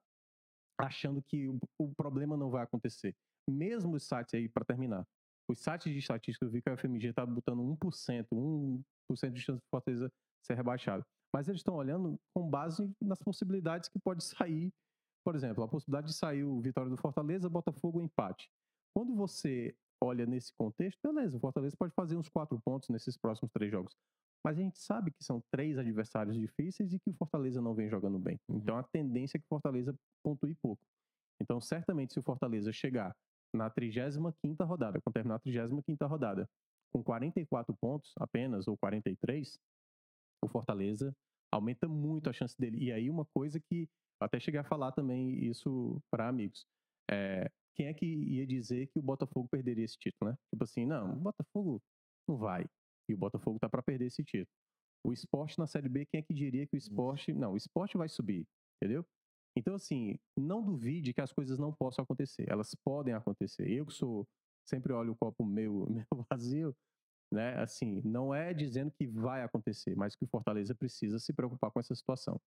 achando 0.77 1.21
que 1.21 1.47
o, 1.79 1.93
problema 1.95 2.35
não 2.35 2.49
vai 2.49 2.63
acontecer. 2.63 3.15
Mesmo 3.49 3.95
os 3.95 4.03
sites 4.03 4.33
aí, 4.33 4.49
para 4.49 4.65
terminar, 4.65 5.05
os 5.49 5.59
sites 5.59 5.91
de 5.91 5.99
estatística, 5.99 6.45
eu 6.45 6.49
vi 6.49 6.61
que 6.61 6.69
a 6.69 6.77
FMG 6.77 7.09
está 7.09 7.25
botando 7.25 7.61
1%, 7.61 8.27
1% 8.31 9.31
de 9.31 9.41
chance 9.41 9.61
de 9.61 9.69
Fortaleza 9.69 10.11
ser 10.43 10.55
rebaixado. 10.55 11.05
Mas 11.33 11.47
eles 11.47 11.59
estão 11.59 11.75
olhando 11.75 12.19
com 12.33 12.49
base 12.49 12.89
nas 13.01 13.19
possibilidades 13.19 13.89
que 13.89 13.99
pode 13.99 14.23
sair. 14.23 14.71
Por 15.23 15.35
exemplo, 15.35 15.63
a 15.63 15.67
possibilidade 15.67 16.07
de 16.07 16.13
sair 16.13 16.43
o 16.43 16.61
Vitória 16.61 16.89
do 16.89 16.97
Fortaleza, 16.97 17.49
Botafogo, 17.49 18.01
empate. 18.01 18.49
Quando 18.95 19.15
você 19.15 19.75
olha 20.01 20.25
nesse 20.25 20.53
contexto, 20.53 20.99
beleza, 21.03 21.37
o 21.37 21.39
Fortaleza 21.39 21.75
pode 21.77 21.93
fazer 21.93 22.15
uns 22.15 22.29
quatro 22.29 22.59
pontos 22.63 22.89
nesses 22.89 23.17
próximos 23.17 23.51
três 23.51 23.71
jogos. 23.71 23.95
Mas 24.45 24.59
a 24.59 24.61
gente 24.61 24.77
sabe 24.77 25.09
que 25.09 25.23
são 25.23 25.41
três 25.51 25.75
adversários 25.75 26.37
difíceis 26.37 26.93
e 26.93 26.99
que 26.99 27.09
o 27.09 27.15
Fortaleza 27.15 27.59
não 27.59 27.73
vem 27.73 27.89
jogando 27.89 28.19
bem. 28.19 28.39
Uhum. 28.47 28.57
Então 28.57 28.77
a 28.77 28.83
tendência 28.83 29.37
é 29.37 29.39
que 29.39 29.45
o 29.45 29.49
Fortaleza 29.49 29.97
pontue 30.23 30.53
pouco. 30.61 30.83
Então, 31.41 31.59
certamente, 31.59 32.13
se 32.13 32.19
o 32.19 32.23
Fortaleza 32.23 32.71
chegar 32.71 33.15
na 33.51 33.71
35 33.71 34.63
rodada, 34.63 35.01
quando 35.01 35.13
terminar 35.13 35.35
a 35.35 35.39
35 35.39 36.05
rodada, 36.05 36.47
com 36.93 37.03
44 37.03 37.75
pontos 37.81 38.13
apenas, 38.19 38.67
ou 38.67 38.77
43, 38.77 39.57
o 40.43 40.47
Fortaleza 40.47 41.11
aumenta 41.51 41.87
muito 41.87 42.29
a 42.29 42.33
chance 42.33 42.55
dele. 42.55 42.77
E 42.77 42.91
aí, 42.91 43.09
uma 43.09 43.25
coisa 43.25 43.59
que 43.59 43.89
até 44.21 44.39
cheguei 44.39 44.59
a 44.59 44.63
falar 44.63 44.91
também 44.91 45.43
isso 45.43 45.99
para 46.11 46.29
amigos. 46.29 46.67
É, 47.09 47.49
quem 47.75 47.87
é 47.87 47.93
que 47.95 48.05
ia 48.05 48.45
dizer 48.45 48.87
que 48.87 48.99
o 48.99 49.01
Botafogo 49.01 49.49
perderia 49.49 49.83
esse 49.83 49.97
título, 49.97 50.29
né? 50.29 50.37
Tipo 50.51 50.63
assim, 50.63 50.85
não, 50.85 51.13
o 51.13 51.15
Botafogo 51.15 51.81
não 52.27 52.37
vai. 52.37 52.69
E 53.09 53.13
o 53.13 53.17
Botafogo 53.17 53.59
tá 53.59 53.69
para 53.69 53.83
perder 53.83 54.05
esse 54.05 54.23
título. 54.23 54.55
O 55.03 55.13
esporte 55.13 55.59
na 55.59 55.67
Série 55.67 55.87
B, 55.89 56.05
quem 56.05 56.19
é 56.19 56.23
que 56.23 56.33
diria 56.33 56.65
que 56.65 56.75
o 56.75 56.77
esporte. 56.77 57.31
Não, 57.33 57.53
o 57.53 57.57
esporte 57.57 57.97
vai 57.97 58.09
subir, 58.09 58.47
entendeu? 58.77 59.05
Então, 59.55 59.75
assim, 59.75 60.19
não 60.35 60.61
duvide 60.61 61.13
que 61.13 61.21
as 61.21 61.31
coisas 61.31 61.57
não 61.57 61.71
possam 61.71 62.03
acontecer. 62.03 62.45
Elas 62.49 62.75
podem 62.83 63.13
acontecer. 63.13 63.69
Eu 63.69 63.85
que 63.85 63.93
sou. 63.93 64.27
Sempre 64.67 64.91
olho 64.93 65.11
o 65.11 65.15
copo 65.15 65.45
meio, 65.45 65.85
meio 65.91 66.25
vazio, 66.29 66.75
né? 67.31 67.55
Assim, 67.61 68.01
não 68.03 68.33
é 68.33 68.53
dizendo 68.53 68.91
que 68.91 69.05
vai 69.05 69.43
acontecer, 69.43 69.95
mas 69.95 70.15
que 70.15 70.25
o 70.25 70.27
Fortaleza 70.27 70.73
precisa 70.73 71.19
se 71.19 71.31
preocupar 71.33 71.71
com 71.71 71.79
essa 71.79 71.93
situação. 71.93 72.41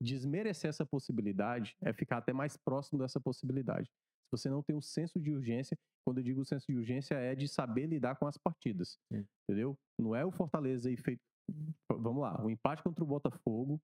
Desmerecer 0.00 0.68
essa 0.68 0.84
possibilidade 0.84 1.74
é 1.80 1.92
ficar 1.94 2.18
até 2.18 2.32
mais 2.32 2.58
próximo 2.58 2.98
dessa 2.98 3.18
possibilidade 3.18 3.90
se 4.24 4.30
você 4.30 4.50
não 4.50 4.62
tem 4.62 4.74
um 4.74 4.80
senso 4.80 5.20
de 5.20 5.30
urgência, 5.30 5.76
quando 6.04 6.18
eu 6.18 6.24
digo 6.24 6.44
senso 6.44 6.66
de 6.66 6.76
urgência 6.76 7.14
é 7.14 7.34
de 7.34 7.48
saber 7.48 7.86
lidar 7.86 8.16
com 8.16 8.26
as 8.26 8.36
partidas, 8.36 8.98
Sim. 9.12 9.26
entendeu? 9.48 9.76
Não 9.98 10.14
é 10.14 10.24
o 10.24 10.30
Fortaleza 10.30 10.88
aí 10.88 10.96
feito, 10.96 11.22
vamos 11.90 12.22
lá, 12.22 12.40
o 12.42 12.46
um 12.46 12.50
empate 12.50 12.82
contra 12.82 13.02
o 13.02 13.06
Botafogo, 13.06 13.80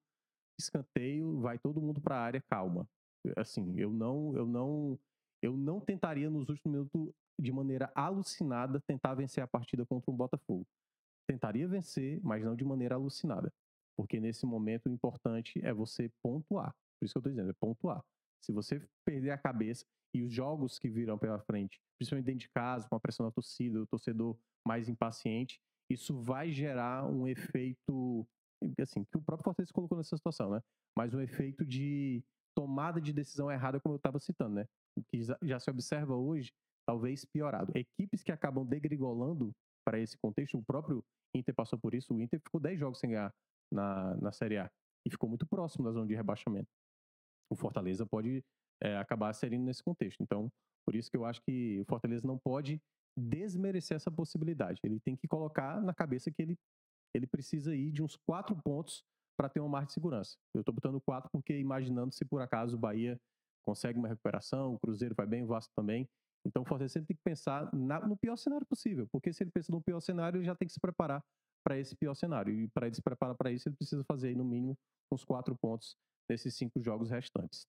escanteio, 0.58 1.40
vai 1.40 1.58
todo 1.58 1.80
mundo 1.80 2.00
para 2.00 2.16
a 2.16 2.20
área, 2.20 2.42
calma. 2.48 2.88
Assim, 3.36 3.78
eu 3.78 3.92
não, 3.92 4.36
eu 4.36 4.46
não, 4.46 4.98
eu 5.42 5.56
não 5.56 5.80
tentaria 5.80 6.30
nos 6.30 6.48
últimos 6.48 6.72
minutos 6.72 7.14
de 7.40 7.52
maneira 7.52 7.90
alucinada 7.94 8.80
tentar 8.80 9.14
vencer 9.14 9.42
a 9.42 9.46
partida 9.46 9.84
contra 9.86 10.10
um 10.10 10.16
Botafogo. 10.16 10.66
Tentaria 11.26 11.66
vencer, 11.66 12.20
mas 12.22 12.44
não 12.44 12.54
de 12.54 12.64
maneira 12.64 12.94
alucinada. 12.94 13.52
Porque 13.96 14.20
nesse 14.20 14.46
momento 14.46 14.86
o 14.86 14.92
importante 14.92 15.60
é 15.64 15.72
você 15.72 16.10
pontuar. 16.22 16.74
Por 16.98 17.06
isso 17.06 17.14
que 17.14 17.18
eu 17.18 17.20
estou 17.20 17.32
dizendo, 17.32 17.50
é 17.50 17.54
pontuar. 17.54 18.04
Se 18.42 18.52
você 18.52 18.86
perder 19.04 19.30
a 19.30 19.38
cabeça, 19.38 19.86
e 20.14 20.22
os 20.22 20.32
jogos 20.32 20.78
que 20.78 20.88
virão 20.88 21.18
pela 21.18 21.38
frente, 21.38 21.80
principalmente 21.98 22.26
dentro 22.26 22.40
de 22.40 22.48
casa, 22.50 22.88
com 22.88 22.96
a 22.96 23.00
pressão 23.00 23.26
da 23.26 23.32
torcida, 23.32 23.80
o 23.80 23.86
torcedor 23.86 24.36
mais 24.66 24.88
impaciente, 24.88 25.60
isso 25.88 26.14
vai 26.14 26.52
gerar 26.52 27.06
um 27.06 27.26
efeito, 27.26 28.26
assim, 28.80 29.04
que 29.04 29.16
o 29.16 29.22
próprio 29.22 29.44
Fortaleza 29.44 29.72
colocou 29.72 29.98
nessa 29.98 30.16
situação, 30.16 30.50
né? 30.50 30.60
Mas 30.96 31.14
um 31.14 31.20
efeito 31.20 31.64
de 31.64 32.22
tomada 32.54 33.00
de 33.00 33.12
decisão 33.12 33.50
errada, 33.50 33.80
como 33.80 33.94
eu 33.94 33.98
estava 33.98 34.18
citando, 34.18 34.56
né? 34.56 34.66
O 34.96 35.02
que 35.02 35.20
já 35.42 35.58
se 35.58 35.70
observa 35.70 36.14
hoje, 36.14 36.52
talvez 36.86 37.24
piorado. 37.24 37.72
Equipes 37.76 38.22
que 38.22 38.32
acabam 38.32 38.66
degrigolando 38.66 39.52
para 39.84 39.98
esse 39.98 40.16
contexto, 40.18 40.58
o 40.58 40.64
próprio 40.64 41.04
Inter 41.34 41.54
passou 41.54 41.78
por 41.78 41.94
isso, 41.94 42.14
o 42.14 42.20
Inter 42.20 42.40
ficou 42.40 42.60
10 42.60 42.78
jogos 42.78 42.98
sem 42.98 43.10
ganhar 43.10 43.32
na, 43.72 44.16
na 44.16 44.32
Série 44.32 44.58
A 44.58 44.70
e 45.06 45.10
ficou 45.10 45.28
muito 45.28 45.46
próximo 45.46 45.84
da 45.84 45.92
zona 45.92 46.06
de 46.06 46.14
rebaixamento. 46.14 46.68
O 47.50 47.56
Fortaleza 47.56 48.06
pode 48.06 48.44
é, 48.82 48.96
acabar 48.96 49.32
serindo 49.32 49.64
nesse 49.64 49.82
contexto. 49.82 50.22
Então, 50.22 50.50
por 50.86 50.94
isso 50.94 51.10
que 51.10 51.16
eu 51.16 51.24
acho 51.24 51.40
que 51.42 51.80
o 51.80 51.84
Fortaleza 51.84 52.26
não 52.26 52.38
pode 52.38 52.80
desmerecer 53.16 53.96
essa 53.96 54.10
possibilidade. 54.10 54.80
Ele 54.84 55.00
tem 55.00 55.16
que 55.16 55.28
colocar 55.28 55.80
na 55.80 55.94
cabeça 55.94 56.30
que 56.30 56.42
ele, 56.42 56.56
ele 57.14 57.26
precisa 57.26 57.74
ir 57.74 57.90
de 57.90 58.02
uns 58.02 58.16
quatro 58.16 58.56
pontos 58.62 59.02
para 59.36 59.48
ter 59.48 59.60
uma 59.60 59.68
margem 59.68 59.88
de 59.88 59.92
segurança. 59.94 60.36
Eu 60.54 60.60
estou 60.60 60.74
botando 60.74 61.00
quatro 61.00 61.30
porque 61.32 61.58
imaginando 61.58 62.12
se 62.12 62.24
por 62.24 62.40
acaso 62.40 62.76
o 62.76 62.78
Bahia 62.78 63.18
consegue 63.64 63.98
uma 63.98 64.08
recuperação, 64.08 64.74
o 64.74 64.78
Cruzeiro 64.78 65.14
vai 65.14 65.26
bem, 65.26 65.42
o 65.42 65.46
Vasco 65.46 65.72
também. 65.74 66.08
Então 66.46 66.62
o 66.62 66.64
Fortaleza 66.64 66.94
sempre 66.94 67.08
tem 67.08 67.16
que 67.16 67.22
pensar 67.22 67.72
na, 67.74 68.00
no 68.06 68.16
pior 68.16 68.36
cenário 68.36 68.66
possível, 68.66 69.06
porque 69.12 69.32
se 69.32 69.42
ele 69.42 69.50
pensa 69.50 69.70
no 69.70 69.82
pior 69.82 70.00
cenário, 70.00 70.38
ele 70.38 70.44
já 70.46 70.54
tem 70.54 70.66
que 70.66 70.72
se 70.72 70.80
preparar 70.80 71.22
para 71.62 71.78
esse 71.78 71.94
pior 71.96 72.14
cenário. 72.14 72.52
E 72.52 72.68
para 72.68 72.86
ele 72.86 72.96
se 72.96 73.02
preparar 73.02 73.34
para 73.36 73.52
isso, 73.52 73.68
ele 73.68 73.76
precisa 73.76 74.02
fazer 74.04 74.34
no 74.34 74.44
mínimo 74.44 74.76
uns 75.12 75.24
quatro 75.24 75.54
pontos 75.60 75.96
nesses 76.28 76.54
cinco 76.54 76.80
jogos 76.82 77.10
restantes. 77.10 77.66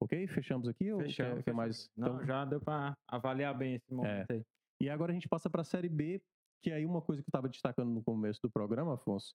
Ok? 0.00 0.26
Fechamos 0.28 0.68
aqui? 0.68 0.92
Ou 0.92 1.00
fechamos, 1.00 1.36
quer, 1.36 1.44
quer 1.44 1.54
mais? 1.54 1.90
Não, 1.96 2.16
então... 2.16 2.26
já 2.26 2.44
deu 2.44 2.60
para 2.60 2.96
avaliar 3.08 3.56
bem 3.56 3.74
esse 3.74 3.92
momento 3.92 4.30
é. 4.30 4.34
aí. 4.34 4.46
E 4.80 4.90
agora 4.90 5.10
a 5.10 5.14
gente 5.14 5.28
passa 5.28 5.48
para 5.48 5.62
a 5.62 5.64
Série 5.64 5.88
B, 5.88 6.20
que 6.62 6.70
aí 6.70 6.84
uma 6.84 7.00
coisa 7.00 7.22
que 7.22 7.28
eu 7.28 7.30
estava 7.30 7.48
destacando 7.48 7.90
no 7.90 8.02
começo 8.02 8.40
do 8.42 8.50
programa, 8.50 8.94
Afonso, 8.94 9.34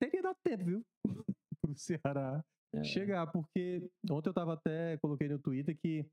teria 0.00 0.22
dado 0.22 0.36
tempo, 0.44 0.64
viu? 0.64 0.86
para 1.60 1.72
o 1.72 1.76
Ceará 1.76 2.44
é. 2.74 2.84
chegar, 2.84 3.26
porque 3.28 3.90
ontem 4.10 4.28
eu 4.28 4.32
estava 4.32 4.54
até, 4.54 4.96
coloquei 4.98 5.28
no 5.28 5.38
Twitter 5.38 5.76
que 5.76 6.06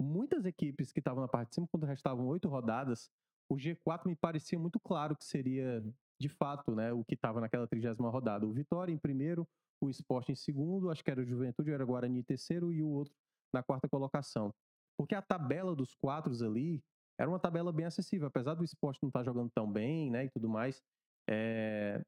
muitas 0.00 0.44
equipes 0.44 0.92
que 0.92 1.00
estavam 1.00 1.22
na 1.22 1.28
parte 1.28 1.50
de 1.50 1.54
cima, 1.54 1.68
quando 1.70 1.86
restavam 1.86 2.26
oito 2.26 2.48
rodadas, 2.48 3.10
o 3.50 3.56
G4 3.56 4.06
me 4.06 4.16
parecia 4.16 4.58
muito 4.58 4.80
claro 4.80 5.16
que 5.16 5.24
seria, 5.24 5.82
de 6.20 6.28
fato, 6.28 6.74
né, 6.74 6.92
o 6.92 7.04
que 7.04 7.14
estava 7.14 7.40
naquela 7.40 7.66
trigésima 7.66 8.10
rodada. 8.10 8.46
O 8.46 8.52
Vitória 8.52 8.92
em 8.92 8.98
primeiro, 8.98 9.46
o 9.86 9.90
esporte 9.90 10.32
em 10.32 10.36
segundo, 10.36 10.90
acho 10.90 11.02
que 11.02 11.10
era 11.10 11.20
o 11.20 11.24
Juventude, 11.24 11.70
era 11.70 11.84
o 11.84 11.86
Guarani 11.86 12.20
em 12.20 12.22
terceiro 12.22 12.72
e 12.72 12.82
o 12.82 12.88
outro 12.88 13.14
na 13.54 13.62
quarta 13.62 13.88
colocação. 13.88 14.52
Porque 14.96 15.14
a 15.14 15.22
tabela 15.22 15.74
dos 15.74 15.94
quatro 15.94 16.32
ali 16.44 16.82
era 17.18 17.28
uma 17.28 17.38
tabela 17.38 17.72
bem 17.72 17.86
acessível, 17.86 18.28
apesar 18.28 18.54
do 18.54 18.64
esporte 18.64 18.98
não 19.02 19.08
estar 19.08 19.20
tá 19.20 19.24
jogando 19.24 19.50
tão 19.54 19.70
bem, 19.70 20.10
né, 20.10 20.24
e 20.24 20.30
tudo 20.30 20.48
mais. 20.48 20.82
É... 21.28 22.02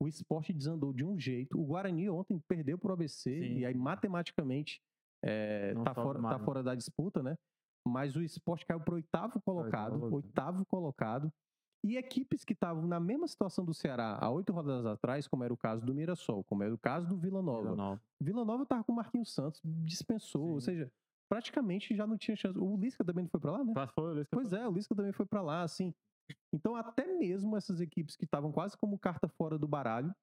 O 0.00 0.08
esporte 0.08 0.52
desandou 0.52 0.92
de 0.92 1.04
um 1.04 1.18
jeito. 1.18 1.60
O 1.60 1.64
Guarani 1.64 2.10
ontem 2.10 2.40
perdeu 2.48 2.76
para 2.76 2.90
o 2.90 2.92
ABC 2.94 3.30
Sim. 3.30 3.58
e 3.58 3.64
aí 3.64 3.74
matematicamente 3.74 4.80
é, 5.24 5.74
tá, 5.84 5.94
fora, 5.94 6.20
tá 6.20 6.38
fora 6.40 6.62
da 6.62 6.74
disputa, 6.74 7.22
né? 7.22 7.36
Mas 7.86 8.16
o 8.16 8.22
esporte 8.22 8.66
caiu 8.66 8.80
para 8.80 8.92
o 8.92 8.96
oitavo 8.96 9.40
colocado, 9.42 10.02
oitavo 10.12 10.66
colocado. 10.66 11.32
E 11.84 11.96
equipes 11.96 12.44
que 12.44 12.52
estavam 12.52 12.86
na 12.86 13.00
mesma 13.00 13.26
situação 13.26 13.64
do 13.64 13.74
Ceará 13.74 14.16
há 14.20 14.30
oito 14.30 14.52
rodadas 14.52 14.86
atrás, 14.86 15.26
como 15.26 15.42
era 15.42 15.52
o 15.52 15.56
caso 15.56 15.84
do 15.84 15.92
Mirassol, 15.92 16.44
como 16.44 16.62
era 16.62 16.72
o 16.72 16.78
caso 16.78 17.08
do 17.08 17.16
Vila 17.16 17.42
Nova. 17.42 17.62
Vila 17.62 17.76
Nova, 17.76 18.02
Vila 18.20 18.44
Nova 18.44 18.66
tava 18.66 18.84
com 18.84 18.92
o 18.92 18.96
Marquinhos 18.96 19.34
Santos, 19.34 19.60
dispensou, 19.64 20.46
Sim. 20.46 20.54
ou 20.54 20.60
seja, 20.60 20.92
praticamente 21.28 21.96
já 21.96 22.06
não 22.06 22.16
tinha 22.16 22.36
chance. 22.36 22.56
O 22.56 22.76
Lisca 22.76 23.04
também 23.04 23.24
não 23.24 23.30
foi 23.30 23.40
para 23.40 23.50
lá, 23.50 23.64
né? 23.64 23.72
Foi, 23.94 24.12
o 24.12 24.14
Lisca 24.14 24.36
pois 24.36 24.50
foi. 24.50 24.58
é, 24.58 24.68
o 24.68 24.72
Lisca 24.72 24.94
também 24.94 25.12
foi 25.12 25.26
para 25.26 25.42
lá, 25.42 25.62
assim. 25.62 25.92
Então, 26.52 26.76
até 26.76 27.04
mesmo 27.04 27.56
essas 27.56 27.80
equipes 27.80 28.14
que 28.16 28.24
estavam 28.24 28.52
quase 28.52 28.76
como 28.76 28.96
carta 28.96 29.28
fora 29.28 29.58
do 29.58 29.66
baralho, 29.66 30.14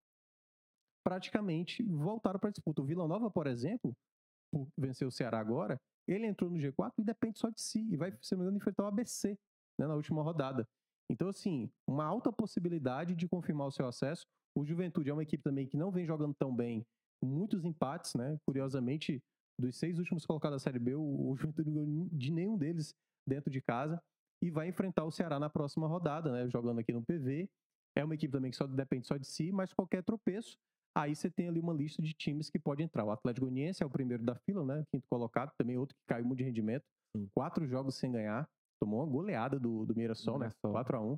praticamente 1.04 1.84
voltaram 1.84 2.40
para 2.40 2.50
a 2.50 2.52
disputa. 2.52 2.82
O 2.82 2.86
Vila 2.86 3.08
Nova, 3.08 3.30
por 3.30 3.48
exemplo, 3.48 3.96
por 4.52 4.68
vencer 4.78 5.08
o 5.08 5.12
Ceará 5.12 5.40
agora, 5.40 5.80
ele 6.08 6.26
entrou 6.26 6.50
no 6.50 6.58
G4 6.58 6.94
e 7.00 7.04
depende 7.04 7.38
só 7.38 7.50
de 7.50 7.62
si. 7.62 7.86
E 7.92 7.98
vai, 7.98 8.16
se 8.22 8.32
não 8.32 8.40
me 8.40 8.44
engano, 8.46 8.58
enfrentar 8.58 8.84
o 8.84 8.88
ABC 8.88 9.38
né, 9.78 9.88
na 9.88 9.96
última 9.96 10.24
rodada. 10.24 10.68
Então, 11.10 11.28
assim, 11.28 11.70
uma 11.88 12.06
alta 12.06 12.32
possibilidade 12.32 13.16
de 13.16 13.28
confirmar 13.28 13.68
o 13.68 13.72
seu 13.72 13.88
acesso. 13.88 14.26
O 14.56 14.64
Juventude 14.64 15.10
é 15.10 15.14
uma 15.14 15.24
equipe 15.24 15.44
também 15.44 15.66
que 15.66 15.78
não 15.78 15.92
vem 15.92 16.06
jogando 16.06 16.36
tão 16.36 16.56
bem, 16.56 16.86
muitos 17.24 17.66
empates, 17.66 18.14
né? 18.14 18.38
Curiosamente, 18.46 19.22
dos 19.60 19.78
seis 19.78 19.98
últimos 19.98 20.26
colocados 20.26 20.62
da 20.62 20.64
Série 20.64 20.80
B, 20.80 20.96
o, 20.96 21.36
Juventude 21.36 21.70
não 21.70 21.86
ganhou 21.86 22.10
de 22.12 22.32
nenhum 22.32 22.58
deles 22.58 22.94
dentro 23.28 23.50
de 23.50 23.62
casa 23.62 24.02
e 24.42 24.50
vai 24.50 24.68
enfrentar 24.68 25.04
o 25.04 25.12
Ceará 25.12 25.40
na 25.40 25.50
próxima 25.50 25.88
rodada, 25.88 26.32
né? 26.32 26.50
Jogando 26.50 26.80
aqui 26.80 26.94
no 26.94 27.04
PV. 27.04 27.50
É 27.98 28.04
uma 28.04 28.14
equipe 28.14 28.32
também 28.32 28.52
que 28.52 28.58
só 28.58 28.68
depende 28.68 29.08
só 29.08 29.18
de 29.18 29.28
si, 29.28 29.52
mas 29.52 29.74
qualquer 29.74 30.04
tropeço, 30.04 30.58
aí 30.96 31.16
você 31.16 31.30
tem 31.30 31.48
ali 31.48 31.60
uma 31.60 31.74
lista 31.74 32.02
de 32.02 32.14
times 32.14 32.50
que 32.50 32.60
pode 32.60 32.84
entrar. 32.84 33.04
O 33.04 33.12
Atlético 33.12 33.48
Goianiense 33.48 33.84
é 33.84 33.86
o 33.86 33.90
primeiro 33.90 34.24
da 34.24 34.36
fila, 34.36 34.64
né? 34.64 34.84
Quinto 34.92 35.08
colocado, 35.10 35.52
também 35.58 35.78
outro 35.78 35.96
que 35.96 36.04
caiu 36.08 36.26
muito 36.26 36.38
de 36.38 36.46
rendimento. 36.46 36.84
Quatro 37.34 37.66
jogos 37.68 37.96
sem 37.96 38.12
ganhar 38.12 38.48
tomou 38.80 39.00
uma 39.00 39.12
goleada 39.12 39.60
do, 39.60 39.86
do 39.86 39.96
Mirassol, 39.96 40.40
né? 40.40 40.52
4 40.62 40.98
a 40.98 41.02
1 41.02 41.18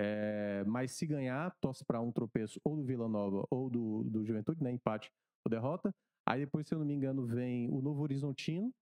é, 0.00 0.62
mas 0.64 0.92
se 0.92 1.04
ganhar, 1.04 1.52
torce 1.60 1.84
para 1.84 2.00
um 2.00 2.12
tropeço 2.12 2.60
ou 2.64 2.76
do 2.76 2.84
Vila 2.84 3.08
Nova 3.08 3.44
ou 3.50 3.68
do, 3.68 4.04
do 4.04 4.24
Juventude, 4.24 4.62
né? 4.62 4.70
Empate 4.70 5.10
ou 5.44 5.50
derrota. 5.50 5.92
Aí 6.24 6.44
depois, 6.44 6.68
se 6.68 6.74
eu 6.74 6.78
não 6.78 6.86
me 6.86 6.94
engano, 6.94 7.26
vem 7.26 7.68
o 7.68 7.82
Novo 7.82 8.02
Horizontino, 8.02 8.72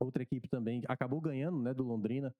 outra 0.00 0.22
equipe 0.22 0.48
também, 0.48 0.82
acabou 0.86 1.20
ganhando, 1.20 1.60
né? 1.60 1.74
Do 1.74 1.82
Londrina, 1.82 2.32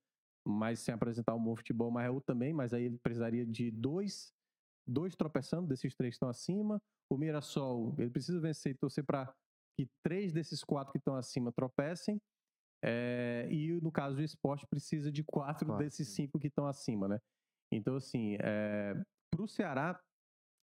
mas 0.47 0.79
sem 0.79 0.95
apresentar 0.95 1.35
um 1.35 1.43
bom 1.43 1.57
futebol, 1.57 1.91
mas 1.91 2.07
é 2.07 2.11
outro 2.11 2.27
também, 2.27 2.53
mas 2.53 2.73
aí 2.73 2.85
ele 2.85 2.99
precisaria 2.99 3.45
de 3.45 3.73
dois, 3.73 4.33
dois 4.87 5.17
tropeçando, 5.17 5.67
desses 5.67 5.93
três 5.97 6.13
que 6.13 6.17
estão 6.17 6.29
acima. 6.29 6.81
O 7.11 7.17
Mirassol, 7.17 7.93
ele 7.99 8.11
precisa 8.11 8.41
vencer 8.41 8.73
e 8.73 8.77
torcer 8.77 9.05
para 9.05 9.35
que 9.77 9.89
três 10.05 10.33
desses 10.33 10.63
quatro 10.63 10.93
que 10.93 10.99
estão 10.99 11.17
acima 11.17 11.51
tropecem. 11.51 12.21
É, 12.85 13.49
e 13.51 13.81
no 13.81 13.91
caso 13.91 14.17
do 14.17 14.23
esporte, 14.23 14.67
precisa 14.67 15.11
de 15.11 15.25
quatro, 15.25 15.77
desses 15.77 16.09
cinco 16.09 16.39
que 16.39 16.49
estão 16.49 16.67
acima, 16.67 17.09
né? 17.09 17.19
Então, 17.73 17.97
assim, 17.97 18.37
é, 18.41 18.95
para 19.31 19.43
o 19.43 19.49
Ceará, 19.49 20.01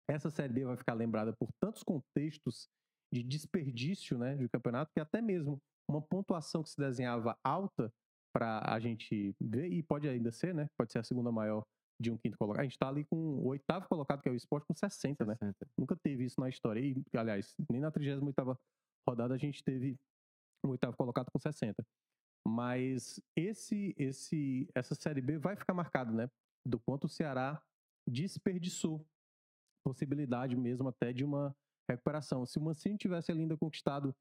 essa 0.09 0.31
Série 0.31 0.53
B 0.53 0.65
vai 0.65 0.77
ficar 0.77 0.95
lembrada 0.95 1.33
por 1.33 1.49
tantos 1.61 1.83
contextos 1.83 2.69
de 3.13 3.23
desperdício 3.23 4.19
né, 4.19 4.37
de 4.37 4.49
campeonato, 4.49 4.91
que 4.95 5.01
até 5.01 5.21
mesmo 5.21 5.59
uma 5.89 6.01
pontuação 6.01 6.63
que 6.63 6.71
se 6.71 6.77
desenhava 6.79 7.37
alta 7.45 7.93
para 8.35 8.63
a 8.65 8.79
gente 8.81 9.35
ver, 9.41 9.69
e 9.69 9.83
pode 9.83 10.09
ainda 10.09 10.33
ser, 10.33 10.55
né? 10.55 10.67
Pode 10.79 10.91
ser 10.91 11.01
a 11.01 11.05
segunda 11.05 11.31
maior 11.31 11.63
de 12.01 12.11
um 12.11 12.17
quinto 12.17 12.39
colocado. 12.39 12.61
A 12.61 12.65
gente 12.65 12.73
está 12.73 12.89
ali 12.89 13.05
com 13.05 13.17
o 13.17 13.49
oitavo 13.49 13.87
colocado, 13.89 14.23
que 14.23 14.29
é 14.29 14.33
o 14.33 14.35
esporte, 14.35 14.67
com 14.67 14.75
60, 14.75 15.25
60. 15.25 15.45
né? 15.45 15.53
Nunca 15.79 15.95
teve 16.03 16.25
isso 16.25 16.41
na 16.41 16.49
história. 16.49 16.81
E, 16.81 16.95
aliás, 17.15 17.55
nem 17.71 17.81
na 17.81 17.91
38 17.91 18.59
rodada 19.07 19.35
a 19.35 19.39
gente 19.39 19.63
teve 19.63 19.97
o 20.65 20.71
oitavo 20.71 20.97
colocado 20.97 21.31
com 21.31 21.39
60. 21.39 21.85
Mas 22.47 23.21
esse, 23.37 23.95
esse, 23.97 24.69
essa 24.75 24.95
Série 24.95 25.21
B 25.21 25.39
vai 25.39 25.57
ficar 25.57 25.75
marcada, 25.75 26.13
né? 26.13 26.31
Do 26.67 26.79
quanto 26.81 27.05
o 27.05 27.09
Ceará 27.09 27.63
desperdiçou 28.09 29.07
possibilidade 29.85 30.57
mesmo 30.57 30.89
até 30.89 31.13
de 31.13 31.25
uma 31.25 31.55
recuperação. 31.89 32.47
Se 32.47 32.59
o 32.59 32.63
Mancini 32.63 32.97
tivesse 32.97 33.33
ainda 33.33 33.57
conquistado, 33.57 34.15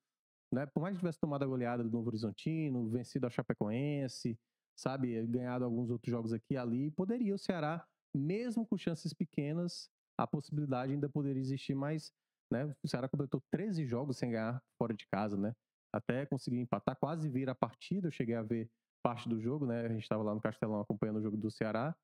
né, 0.54 0.66
por 0.66 0.82
mais 0.82 0.96
que 0.96 1.00
tivesse 1.00 1.20
tomado 1.20 1.44
a 1.44 1.48
goleada 1.48 1.84
do 1.84 1.90
Novo 1.90 2.08
Horizontino, 2.08 2.90
vencido 2.90 3.28
a 3.28 3.30
Chapecoense, 3.30 4.38
sabe, 4.78 5.26
ganhado 5.28 5.64
alguns 5.64 5.90
outros 5.90 6.12
jogos 6.12 6.34
aqui 6.34 6.56
e 6.56 6.58
ali, 6.58 6.92
poderia 6.92 7.36
o 7.36 7.40
Ceará, 7.40 7.88
mesmo 8.16 8.66
com 8.66 8.78
chances 8.78 9.14
pequenas, 9.14 9.90
a 10.20 10.28
possibilidade 10.28 10.92
ainda 10.92 11.10
poderia 11.10 11.40
existir, 11.40 11.76
mas 11.76 12.12
né, 12.52 12.76
o 12.84 12.88
Ceará 12.88 13.08
completou 13.08 13.42
13 13.52 13.86
jogos 13.86 14.18
sem 14.18 14.32
ganhar 14.32 14.62
fora 14.78 14.94
de 14.94 15.08
casa, 15.08 15.38
né? 15.38 15.56
Até 15.94 16.26
conseguir 16.26 16.60
empatar, 16.60 16.98
quase 16.98 17.30
vir 17.30 17.50
a 17.50 17.56
partida, 17.56 18.08
eu 18.08 18.12
cheguei 18.12 18.36
a 18.36 18.44
ver 18.44 18.70
parte 19.04 19.28
do 19.28 19.42
jogo, 19.42 19.66
né? 19.66 19.82
A 19.86 19.90
gente 19.90 20.04
estava 20.04 20.24
lá 20.24 20.34
no 20.34 20.42
Castelão 20.42 20.80
acompanhando 20.80 21.18
o 21.18 21.22
jogo 21.22 21.38
do 21.38 21.52
Ceará, 21.52 21.96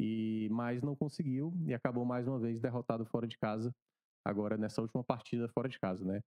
e 0.00 0.48
mas 0.50 0.82
não 0.82 0.96
conseguiu 0.96 1.52
e 1.64 1.72
acabou 1.72 2.04
mais 2.04 2.26
uma 2.26 2.38
vez 2.38 2.60
derrotado 2.60 3.06
fora 3.06 3.26
de 3.26 3.38
casa 3.38 3.72
agora 4.24 4.56
nessa 4.56 4.80
última 4.80 5.04
partida 5.04 5.48
fora 5.48 5.68
de 5.68 5.78
casa, 5.78 6.04
né? 6.04 6.20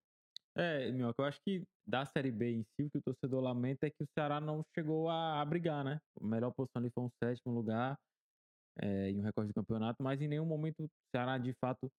É, 0.57 0.89
meu, 0.91 1.13
eu 1.17 1.25
acho 1.25 1.41
que 1.41 1.63
da 1.85 2.05
Série 2.05 2.31
B 2.31 2.53
em 2.53 2.63
si, 2.63 2.83
o 2.83 2.89
que 2.89 2.97
o 2.97 3.01
torcedor 3.01 3.43
lamenta 3.43 3.87
é 3.87 3.89
que 3.89 4.03
o 4.03 4.07
Ceará 4.17 4.39
não 4.39 4.63
chegou 4.73 5.09
a, 5.09 5.41
a 5.41 5.45
brigar, 5.45 5.83
né? 5.83 5.99
A 6.19 6.25
melhor 6.25 6.53
posição 6.53 6.81
ali 6.81 6.89
foi 6.89 7.03
um 7.03 7.09
sétimo 7.21 7.53
lugar 7.53 7.97
é, 8.81 9.09
em 9.11 9.19
um 9.19 9.23
recorde 9.23 9.49
de 9.49 9.53
campeonato, 9.53 10.01
mas 10.01 10.21
em 10.21 10.27
nenhum 10.27 10.45
momento 10.45 10.85
o 10.85 10.89
Ceará, 11.11 11.37
de 11.37 11.53
fato, 11.59 11.91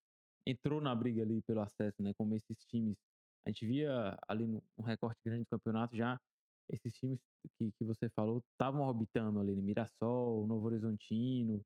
entrou 0.47 0.81
na 0.81 0.95
briga 0.95 1.23
ali 1.23 1.43
pelo 1.43 1.61
acesso, 1.61 2.03
né? 2.03 2.13
Como 2.17 2.35
esses 2.35 2.65
times. 2.67 2.97
A 3.47 3.51
gente 3.51 3.67
via 3.67 4.17
ali 4.27 4.47
no, 4.47 4.63
no 4.77 4.85
recorte 4.85 5.21
grande 5.25 5.45
do 5.45 5.51
campeonato 5.51 5.97
já 5.97 6.19
esses 6.69 6.93
times 6.95 7.21
que, 7.59 7.71
que 7.73 7.85
você 7.85 8.09
falou 8.11 8.43
estavam 8.53 8.83
orbitando 8.83 9.41
ali, 9.41 9.55
né? 9.55 9.63
Mirassol, 9.63 10.47
Novo 10.47 10.67
Horizontino, 10.67 11.65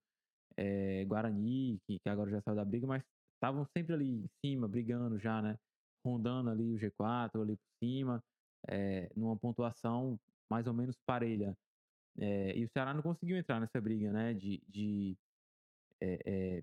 é, 0.56 1.04
Guarani, 1.04 1.78
que, 1.86 1.98
que 1.98 2.08
agora 2.08 2.30
já 2.30 2.40
saiu 2.42 2.56
da 2.56 2.64
briga, 2.64 2.86
mas 2.86 3.02
estavam 3.34 3.64
sempre 3.76 3.94
ali 3.94 4.08
em 4.08 4.28
cima, 4.44 4.68
brigando 4.68 5.18
já, 5.18 5.40
né? 5.40 5.56
Rondando 6.04 6.50
ali 6.50 6.74
o 6.74 6.78
G4, 6.78 7.40
ali 7.40 7.56
por 7.56 7.68
cima, 7.82 8.22
é, 8.68 9.10
numa 9.16 9.36
pontuação 9.36 10.18
mais 10.50 10.66
ou 10.66 10.74
menos 10.74 10.96
parelha. 11.06 11.56
É, 12.18 12.56
e 12.58 12.64
o 12.64 12.68
Ceará 12.68 12.92
não 12.92 13.02
conseguiu 13.02 13.36
entrar 13.36 13.60
nessa 13.60 13.80
briga, 13.80 14.12
né? 14.12 14.34
De, 14.34 14.62
de 14.68 15.16
é, 16.02 16.62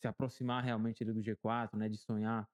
se 0.00 0.06
aproximar 0.06 0.62
realmente 0.62 1.02
ali 1.02 1.12
do 1.12 1.20
G4, 1.22 1.76
né? 1.76 1.88
De 1.88 1.98
sonhar 1.98 2.48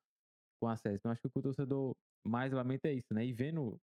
com 0.61 0.69
acesso. 0.69 0.97
Então 0.97 1.11
acho 1.11 1.21
que 1.21 1.27
o 1.27 1.31
que 1.31 1.39
o 1.39 1.43
torcedor 1.43 1.97
mais 2.25 2.53
lamenta 2.53 2.89
é 2.89 2.93
isso, 2.93 3.13
né? 3.13 3.25
E 3.25 3.33
vendo 3.33 3.81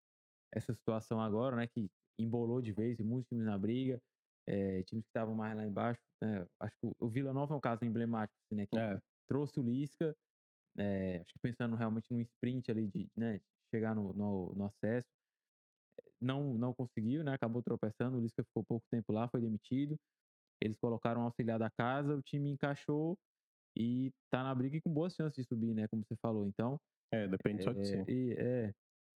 essa 0.53 0.73
situação 0.73 1.19
agora, 1.19 1.55
né? 1.55 1.67
Que 1.67 1.89
embolou 2.19 2.61
de 2.61 2.71
vez, 2.71 2.99
muitos 2.99 3.28
times 3.28 3.45
na 3.45 3.57
briga, 3.57 3.99
é, 4.47 4.84
times 4.84 5.03
que 5.03 5.09
estavam 5.09 5.36
mais 5.36 5.55
lá 5.55 5.65
embaixo. 5.65 6.01
Né? 6.21 6.45
Acho 6.59 6.75
que 6.80 6.91
o 6.99 7.09
Vila 7.09 7.34
Nova 7.34 7.53
é 7.53 7.57
um 7.57 7.61
caso 7.61 7.84
emblemático, 7.84 8.38
assim, 8.45 8.55
né? 8.55 8.65
Que 8.65 8.78
é. 8.78 8.99
trouxe 9.28 9.59
o 9.59 9.63
Lisca, 9.63 10.15
é, 10.78 11.17
acho 11.21 11.34
que 11.34 11.39
pensando 11.39 11.75
realmente 11.75 12.11
num 12.11 12.21
sprint 12.21 12.69
ali 12.71 12.88
de 12.88 13.09
né, 13.15 13.41
chegar 13.73 13.95
no, 13.95 14.13
no, 14.13 14.53
no, 14.55 14.65
acesso. 14.65 15.07
Não, 16.21 16.53
não 16.53 16.73
conseguiu, 16.73 17.23
né? 17.23 17.34
Acabou 17.34 17.61
tropeçando, 17.61 18.17
o 18.17 18.21
Lisca 18.21 18.43
ficou 18.43 18.63
pouco 18.63 18.86
tempo 18.91 19.11
lá, 19.11 19.28
foi 19.28 19.41
demitido. 19.41 19.99
Eles 20.61 20.78
colocaram 20.80 21.21
um 21.21 21.25
auxiliar 21.25 21.59
da 21.59 21.69
casa, 21.69 22.15
o 22.15 22.21
time 22.21 22.49
encaixou 22.49 23.17
e 23.78 24.11
tá 24.32 24.43
na 24.43 24.55
briga 24.55 24.78
e 24.78 24.82
com 24.82 24.91
boas 24.91 25.13
chances 25.13 25.36
de 25.36 25.47
subir, 25.47 25.73
né? 25.73 25.88
Como 25.88 26.03
você 26.03 26.15
falou. 26.17 26.47
Então. 26.47 26.80
É, 27.13 27.28
depende 27.28 27.61
é, 27.61 27.63
só 27.63 27.71
de 27.71 27.86
si. 27.86 28.03
E, 28.07 28.34
é, 28.34 28.73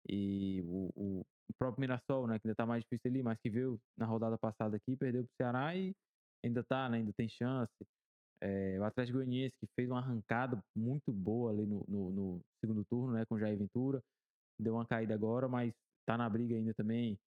e 0.09 0.63
o, 0.67 0.91
o, 0.95 1.27
próprio 1.59 1.81
Mirassol, 1.81 2.27
né, 2.27 2.39
que 2.39 2.47
ainda 2.47 2.55
tá 2.55 2.67
mais 2.67 2.83
difícil 2.83 3.11
ali, 3.11 3.23
mas 3.23 3.39
que 3.41 3.51
veio 3.51 3.81
na 3.99 4.07
rodada 4.07 4.39
passada 4.39 4.77
aqui, 4.77 4.97
perdeu 4.97 5.25
pro 5.25 5.37
Ceará 5.37 5.75
e 5.75 5.93
ainda 6.45 6.63
tá, 6.63 6.89
né, 6.89 6.99
ainda 6.99 7.13
tem 7.13 7.29
chance. 7.29 7.75
É, 8.43 8.79
o 8.79 8.85
Atlético 8.85 9.19
Goianiense, 9.19 9.55
que 9.61 9.67
fez 9.75 9.91
uma 9.91 9.99
arrancada 9.99 10.63
muito 10.75 11.13
boa 11.13 11.51
ali 11.51 11.67
no, 11.67 11.85
no, 11.89 12.11
no, 12.11 12.41
segundo 12.61 12.85
turno, 12.85 13.13
né, 13.13 13.25
com 13.27 13.35
o 13.35 13.39
Jair 13.39 13.59
Ventura, 13.59 14.03
deu 14.59 14.75
uma 14.75 14.87
caída 14.87 15.15
agora, 15.15 15.49
mas 15.49 15.73
tá 16.07 16.17
na 16.17 16.29
briga 16.29 16.55
ainda 16.55 16.73
também. 16.75 17.19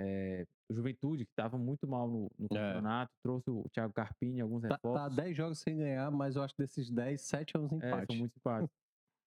É, 0.00 0.46
Juventude, 0.70 1.24
que 1.24 1.32
estava 1.32 1.58
muito 1.58 1.86
mal 1.88 2.08
no, 2.08 2.30
no 2.38 2.46
é. 2.46 2.48
campeonato, 2.48 3.12
é. 3.12 3.18
trouxe 3.22 3.50
o 3.50 3.64
Thiago 3.72 3.92
Carpini, 3.92 4.40
alguns 4.40 4.62
tá, 4.62 4.68
reforços. 4.74 5.16
Tá 5.16 5.22
10 5.22 5.36
jogos 5.36 5.58
sem 5.58 5.76
ganhar, 5.76 6.10
mas 6.10 6.36
eu 6.36 6.42
acho 6.42 6.54
que 6.54 6.62
desses 6.62 6.90
10, 6.90 7.20
7 7.20 7.56
é 7.56 7.58
uns 7.58 7.72
empates. 7.72 8.02
É, 8.02 8.06
são 8.06 8.16
muitos 8.16 8.36
empates. 8.36 8.70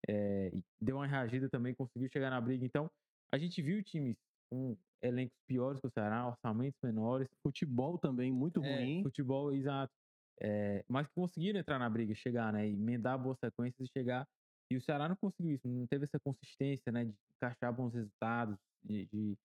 é, 0.08 0.52
deu 0.80 0.96
uma 0.96 1.06
reagida 1.06 1.48
também, 1.50 1.74
conseguiu 1.74 2.08
chegar 2.10 2.30
na 2.30 2.40
briga. 2.40 2.64
Então, 2.64 2.90
a 3.32 3.38
gente 3.38 3.60
viu 3.60 3.82
times 3.82 4.16
com 4.50 4.76
elencos 5.02 5.36
piores 5.46 5.80
que 5.80 5.86
o 5.86 5.90
Ceará, 5.90 6.26
orçamentos 6.26 6.78
menores. 6.82 7.28
Futebol 7.42 7.98
também 7.98 8.30
muito 8.30 8.62
é, 8.64 8.76
ruim. 8.76 9.02
Futebol, 9.02 9.52
exato. 9.52 9.92
É, 10.40 10.84
mas 10.88 11.06
que 11.06 11.14
conseguiram 11.14 11.60
entrar 11.60 11.78
na 11.78 11.88
briga, 11.88 12.14
chegar, 12.14 12.52
né? 12.52 12.68
Emendar 12.68 13.18
boas 13.18 13.38
sequências 13.38 13.88
e 13.88 13.92
chegar. 13.92 14.26
E 14.70 14.76
o 14.76 14.80
Ceará 14.80 15.08
não 15.08 15.16
conseguiu 15.16 15.54
isso, 15.54 15.68
não 15.68 15.86
teve 15.86 16.04
essa 16.04 16.18
consistência, 16.18 16.90
né? 16.90 17.04
De 17.04 17.14
encaixar 17.36 17.72
bons 17.72 17.92
resultados. 17.92 18.56
De, 18.82 19.06
de... 19.06 19.36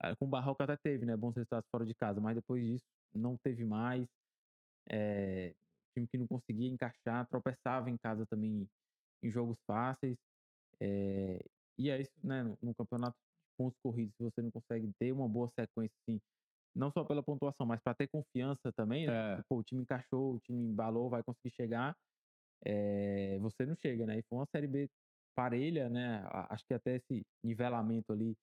Ah, 0.00 0.14
com 0.16 0.26
o 0.26 0.28
Barroca 0.28 0.64
até 0.64 0.76
teve, 0.76 1.06
né? 1.06 1.16
Bons 1.16 1.34
resultados 1.34 1.68
fora 1.70 1.84
de 1.84 1.94
casa, 1.94 2.20
mas 2.20 2.34
depois 2.36 2.64
disso 2.64 2.84
não 3.14 3.36
teve 3.36 3.64
mais. 3.64 4.06
É, 4.90 5.54
time 5.94 6.06
que 6.06 6.18
não 6.18 6.26
conseguia 6.26 6.68
encaixar, 6.68 7.26
tropeçava 7.28 7.88
em 7.88 7.96
casa 7.96 8.26
também 8.26 8.68
em 9.22 9.30
jogos 9.30 9.58
fáceis. 9.66 10.16
É, 10.80 11.38
e 11.78 11.90
é 11.90 12.00
isso, 12.00 12.12
né? 12.22 12.42
No, 12.42 12.58
no 12.62 12.74
campeonato 12.74 13.16
pontos 13.56 13.78
corridos, 13.82 14.12
se 14.16 14.22
você 14.22 14.42
não 14.42 14.50
consegue 14.50 14.92
ter 14.98 15.12
uma 15.12 15.28
boa 15.28 15.48
sequência, 15.58 15.94
assim, 16.02 16.20
não 16.74 16.90
só 16.90 17.04
pela 17.04 17.22
pontuação, 17.22 17.64
mas 17.64 17.80
para 17.80 17.94
ter 17.94 18.08
confiança 18.08 18.72
também, 18.72 19.06
né? 19.06 19.38
É. 19.38 19.42
Pô, 19.48 19.58
o 19.58 19.62
time 19.62 19.82
encaixou, 19.82 20.34
o 20.34 20.40
time 20.40 20.58
embalou, 20.70 21.08
vai 21.08 21.22
conseguir 21.22 21.54
chegar, 21.54 21.96
é, 22.64 23.38
você 23.38 23.64
não 23.64 23.76
chega, 23.76 24.06
né? 24.06 24.18
E 24.18 24.22
foi 24.28 24.38
uma 24.38 24.46
Série 24.50 24.66
B 24.66 24.88
parelha, 25.36 25.88
né? 25.88 26.24
Acho 26.50 26.64
que 26.66 26.74
até 26.74 26.96
esse 26.96 27.22
nivelamento 27.44 28.12
ali 28.12 28.36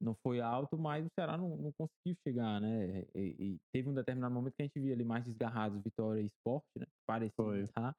não 0.00 0.14
foi 0.22 0.40
alto, 0.40 0.78
mas 0.78 1.04
o 1.04 1.10
Ceará 1.14 1.36
não, 1.36 1.56
não 1.56 1.72
conseguiu 1.72 2.16
chegar, 2.26 2.60
né? 2.60 3.04
E, 3.14 3.20
e, 3.38 3.58
teve 3.72 3.88
um 3.88 3.94
determinado 3.94 4.34
momento 4.34 4.54
que 4.54 4.62
a 4.62 4.66
gente 4.66 4.80
via 4.80 4.94
ali 4.94 5.04
mais 5.04 5.24
desgarrados, 5.24 5.82
Vitória 5.82 6.20
e 6.20 6.26
Esporte, 6.26 6.68
né? 6.78 6.86
Parecia 7.06 7.60
estar 7.60 7.94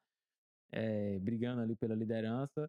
é, 0.72 1.18
brigando 1.18 1.60
ali 1.60 1.76
pela 1.76 1.94
liderança. 1.94 2.68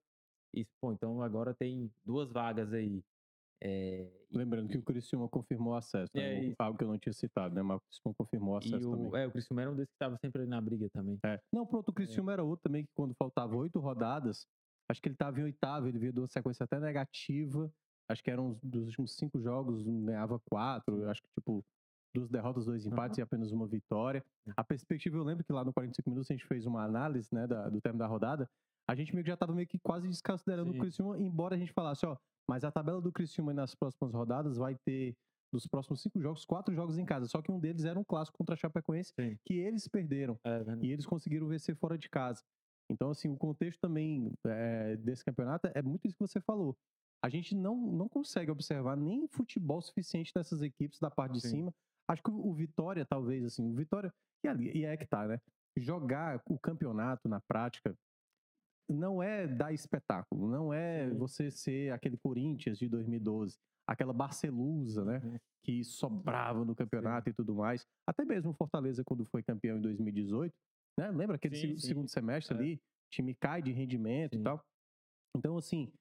E, 0.54 0.66
pô, 0.82 0.92
então 0.92 1.22
agora 1.22 1.54
tem 1.54 1.90
duas 2.06 2.30
vagas 2.32 2.74
aí 2.74 3.02
é, 3.64 4.08
Lembrando 4.32 4.70
que 4.70 4.78
o 4.78 4.82
Criciúma 4.82 5.30
confirmou 5.30 5.76
acesso, 5.76 6.10
né? 6.16 6.48
é, 6.48 6.56
algo 6.58 6.78
que 6.78 6.84
eu 6.84 6.88
não 6.88 6.98
tinha 6.98 7.14
citado, 7.14 7.54
né? 7.54 7.62
Mas 7.62 7.78
o 7.78 7.82
Criciúma 7.82 8.16
confirmou 8.18 8.58
acesso 8.58 8.90
o, 8.90 8.98
também. 8.98 9.22
É, 9.22 9.28
o 9.28 9.32
Criciúma 9.32 9.62
era 9.62 9.72
um 9.72 9.76
desses 9.76 9.90
que 9.90 9.96
estava 9.96 10.18
sempre 10.18 10.42
ali 10.42 10.50
na 10.50 10.60
briga 10.60 10.90
também. 10.90 11.20
É. 11.24 11.40
Não, 11.54 11.66
pronto, 11.66 11.90
o 11.90 11.92
é. 11.92 11.94
Criciúma 11.94 12.34
era 12.34 12.44
outro 12.44 12.64
também, 12.64 12.84
que 12.84 12.90
quando 12.96 13.14
faltavam 13.14 13.60
oito 13.60 13.80
rodadas, 13.80 14.48
acho 14.90 15.00
que 15.00 15.10
ele 15.10 15.16
estava 15.16 15.40
em 15.40 15.44
oitavo, 15.44 15.88
ele 15.88 16.00
veio 16.00 16.12
de 16.12 16.20
uma 16.20 16.28
sequência 16.28 16.64
até 16.64 16.80
negativa, 16.80 17.72
acho 18.12 18.24
que 18.24 18.32
eram 18.32 18.60
dos 18.62 18.86
últimos 18.88 19.16
cinco 19.16 19.40
jogos, 19.40 19.82
ganhava 19.84 20.40
quatro, 20.40 21.10
acho 21.10 21.22
que 21.22 21.30
tipo, 21.40 21.64
duas 22.14 22.30
derrotas, 22.30 22.66
dois 22.66 22.86
empates 22.86 23.18
uhum. 23.18 23.22
e 23.22 23.24
apenas 23.24 23.52
uma 23.52 23.68
vitória. 23.68 24.24
A 24.56 24.64
perspectiva, 24.64 25.18
eu 25.18 25.24
lembro 25.24 25.44
que 25.44 25.54
lá 25.54 25.64
no 25.64 25.74
45 25.74 26.10
minutos 26.10 26.30
a 26.30 26.34
gente 26.34 26.46
fez 26.46 26.66
uma 26.66 26.84
análise, 26.84 27.30
né, 27.32 27.48
da, 27.48 27.70
do 27.70 27.80
termo 27.82 28.00
da 28.00 28.08
rodada, 28.08 28.50
a 28.90 28.96
gente 28.96 29.14
meio 29.14 29.24
que 29.24 29.30
já 29.30 29.36
estava 29.36 29.54
meio 29.54 29.68
que 29.68 29.80
quase 29.80 30.08
desconsiderando 30.08 30.72
Sim. 30.72 30.78
o 30.78 30.82
Criciúma, 30.82 31.18
embora 31.18 31.56
a 31.56 31.58
gente 31.58 31.72
falasse, 31.72 32.06
ó, 32.06 32.18
mas 32.50 32.64
a 32.64 32.72
tabela 32.72 33.02
do 33.02 33.12
Criciúma 33.12 33.54
nas 33.54 33.74
próximas 33.74 34.14
rodadas 34.14 34.58
vai 34.58 34.76
ter, 34.86 35.16
dos 35.54 35.68
próximos 35.68 36.02
cinco 36.02 36.20
jogos, 36.20 36.46
quatro 36.46 36.74
jogos 36.74 36.98
em 36.98 37.06
casa. 37.06 37.28
Só 37.28 37.42
que 37.42 37.52
um 37.52 37.60
deles 37.60 37.86
era 37.86 38.00
um 38.00 38.04
clássico 38.04 38.38
contra 38.38 38.56
a 38.56 38.58
Chapecoense, 38.58 39.14
Sim. 39.20 39.38
que 39.46 39.56
eles 39.56 39.88
perderam. 39.88 40.38
É, 40.44 40.64
e 40.82 40.92
eles 40.92 41.06
conseguiram 41.06 41.48
vencer 41.48 41.76
fora 41.76 41.98
de 41.98 42.10
casa. 42.10 42.42
Então, 42.90 43.10
assim, 43.10 43.30
o 43.30 43.38
contexto 43.38 43.80
também 43.80 44.34
é, 44.46 44.98
desse 44.98 45.24
campeonato 45.24 45.70
é 45.74 45.82
muito 45.82 46.06
isso 46.08 46.18
que 46.18 46.28
você 46.28 46.42
falou. 46.42 46.76
A 47.24 47.30
gente 47.30 47.54
não, 47.56 47.76
não 47.76 48.10
consegue 48.10 48.52
observar 48.52 48.98
nem 48.98 49.28
futebol 49.28 49.82
suficiente 49.82 50.32
dessas 50.34 50.62
equipes 50.62 51.00
da 51.00 51.12
parte 51.12 51.34
de 51.34 51.42
Sim. 51.42 51.50
cima. 51.50 51.74
Acho 52.08 52.24
que 52.24 52.32
o 52.32 52.54
Vitória, 52.54 53.06
talvez, 53.06 53.44
assim, 53.46 53.64
o 53.64 53.76
Vitória. 53.76 54.14
E, 54.44 54.48
ali, 54.48 54.72
e 54.76 54.86
é 54.86 54.98
que 54.98 55.06
tá, 55.06 55.28
né? 55.28 55.40
Jogar 55.78 56.42
o 56.48 56.60
campeonato 56.60 57.30
na 57.30 57.40
prática 57.40 57.96
não 58.90 59.22
é 59.22 59.48
dar 59.48 59.72
espetáculo, 59.72 60.50
não 60.50 60.74
é 60.74 61.10
Sim. 61.10 61.18
você 61.18 61.52
ser 61.52 61.94
aquele 61.94 62.18
Corinthians 62.18 62.78
de 62.78 62.90
2012, 62.90 63.58
aquela 63.88 64.12
Barcelusa, 64.12 65.06
né, 65.06 65.22
uhum. 65.24 65.38
que 65.64 65.84
sobrava 65.84 66.66
no 66.66 66.76
campeonato 66.76 67.26
Sim. 67.26 67.30
e 67.30 67.34
tudo 67.34 67.56
mais. 67.56 67.86
Até 68.06 68.26
mesmo 68.26 68.52
o 68.52 68.54
Fortaleza 68.54 69.04
quando 69.06 69.26
foi 69.26 69.42
campeão 69.42 69.78
em 69.78 69.82
2018, 69.82 70.54
né? 71.00 71.10
Lembra 71.12 71.36
aquele 71.38 71.80
segundo 71.80 72.10
semestre 72.10 72.56
é. 72.56 72.60
ali, 72.60 72.82
time 73.10 73.34
cai 73.36 73.62
de 73.62 73.72
rendimento 73.72 74.38
e 74.38 74.44
tal. 74.44 74.62
Então, 75.36 75.58
assim, 75.58 75.92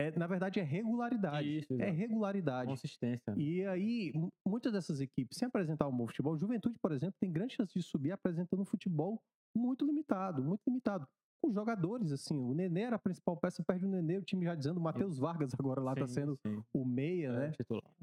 é, 0.00 0.18
na 0.18 0.26
verdade 0.26 0.58
é 0.58 0.62
regularidade. 0.62 1.58
Isso, 1.58 1.80
é 1.80 1.90
regularidade. 1.90 2.68
Consistência. 2.68 3.34
Né? 3.34 3.42
E 3.42 3.66
aí, 3.66 4.12
muitas 4.46 4.72
dessas 4.72 5.00
equipes, 5.00 5.36
sem 5.38 5.46
apresentar 5.46 5.86
um 5.86 5.96
bom 5.96 6.06
futebol, 6.06 6.36
Juventude, 6.38 6.78
por 6.80 6.92
exemplo, 6.92 7.14
tem 7.20 7.32
grande 7.32 7.54
chance 7.54 7.72
de 7.72 7.82
subir 7.82 8.12
apresentando 8.12 8.62
um 8.62 8.64
futebol 8.64 9.20
muito 9.56 9.84
limitado, 9.84 10.42
muito 10.42 10.62
limitado. 10.66 11.06
Com 11.42 11.52
jogadores, 11.52 12.12
assim, 12.12 12.36
o 12.36 12.54
Nenê 12.54 12.82
era 12.82 12.96
a 12.96 12.98
principal 12.98 13.36
peça, 13.36 13.64
perde 13.64 13.86
o 13.86 13.88
Nenê, 13.88 14.18
o 14.18 14.22
time 14.22 14.44
já 14.44 14.54
dizendo, 14.54 14.78
o 14.78 14.82
Matheus 14.82 15.18
Vargas 15.18 15.52
agora 15.58 15.80
lá 15.80 15.94
tá 15.94 16.06
sim, 16.06 16.14
tá 16.14 16.20
sendo 16.20 16.38
sim. 16.46 16.62
o 16.74 16.84
meia, 16.84 17.28
é, 17.28 17.32
né? 17.32 17.52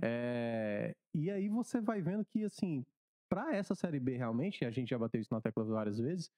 É, 0.02 0.96
e 1.14 1.30
aí 1.30 1.48
você 1.48 1.80
vai 1.80 2.02
vendo 2.02 2.26
que, 2.26 2.44
assim, 2.44 2.84
para 3.30 3.56
essa 3.56 3.76
Série 3.76 4.00
B 4.00 4.18
realmente, 4.18 4.66
a 4.66 4.72
gente 4.72 4.90
já 4.90 4.98
bateu 4.98 5.22
isso 5.22 5.32
na 5.32 5.42
tecla 5.42 5.64
várias 5.66 6.00
vezes, 6.00 6.32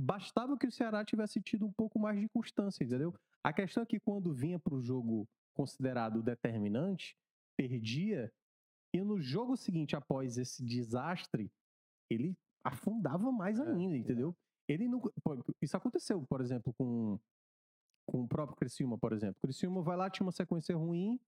bastava 0.00 0.56
que 0.56 0.66
o 0.66 0.72
Ceará 0.72 1.04
tivesse 1.04 1.40
tido 1.40 1.66
um 1.66 1.72
pouco 1.72 1.98
mais 1.98 2.18
de 2.18 2.28
constância, 2.28 2.84
entendeu? 2.84 3.14
A 3.44 3.52
questão 3.52 3.82
é 3.82 3.86
que 3.86 4.00
quando 4.00 4.32
vinha 4.32 4.58
para 4.58 4.74
o 4.74 4.82
jogo 4.82 5.28
considerado 5.54 6.22
determinante, 6.22 7.16
perdia, 7.56 8.32
e 8.94 9.00
no 9.02 9.20
jogo 9.20 9.56
seguinte, 9.56 9.96
após 9.96 10.36
esse 10.36 10.64
desastre, 10.64 11.50
ele 12.10 12.36
afundava 12.64 13.30
mais 13.32 13.58
é, 13.58 13.62
ainda, 13.70 13.96
é. 13.96 13.98
entendeu? 13.98 14.36
Ele 14.68 14.88
não, 14.88 15.02
isso 15.60 15.76
aconteceu, 15.76 16.24
por 16.26 16.40
exemplo, 16.40 16.72
com, 16.74 17.18
com 18.06 18.22
o 18.22 18.28
próprio 18.28 18.56
Criciúma, 18.56 18.96
por 18.98 19.12
exemplo. 19.12 19.40
Criciúma 19.42 19.82
vai 19.82 19.96
lá, 19.96 20.08
tinha 20.08 20.24
uma 20.24 20.32
sequência 20.32 20.76
ruim, 20.76 21.20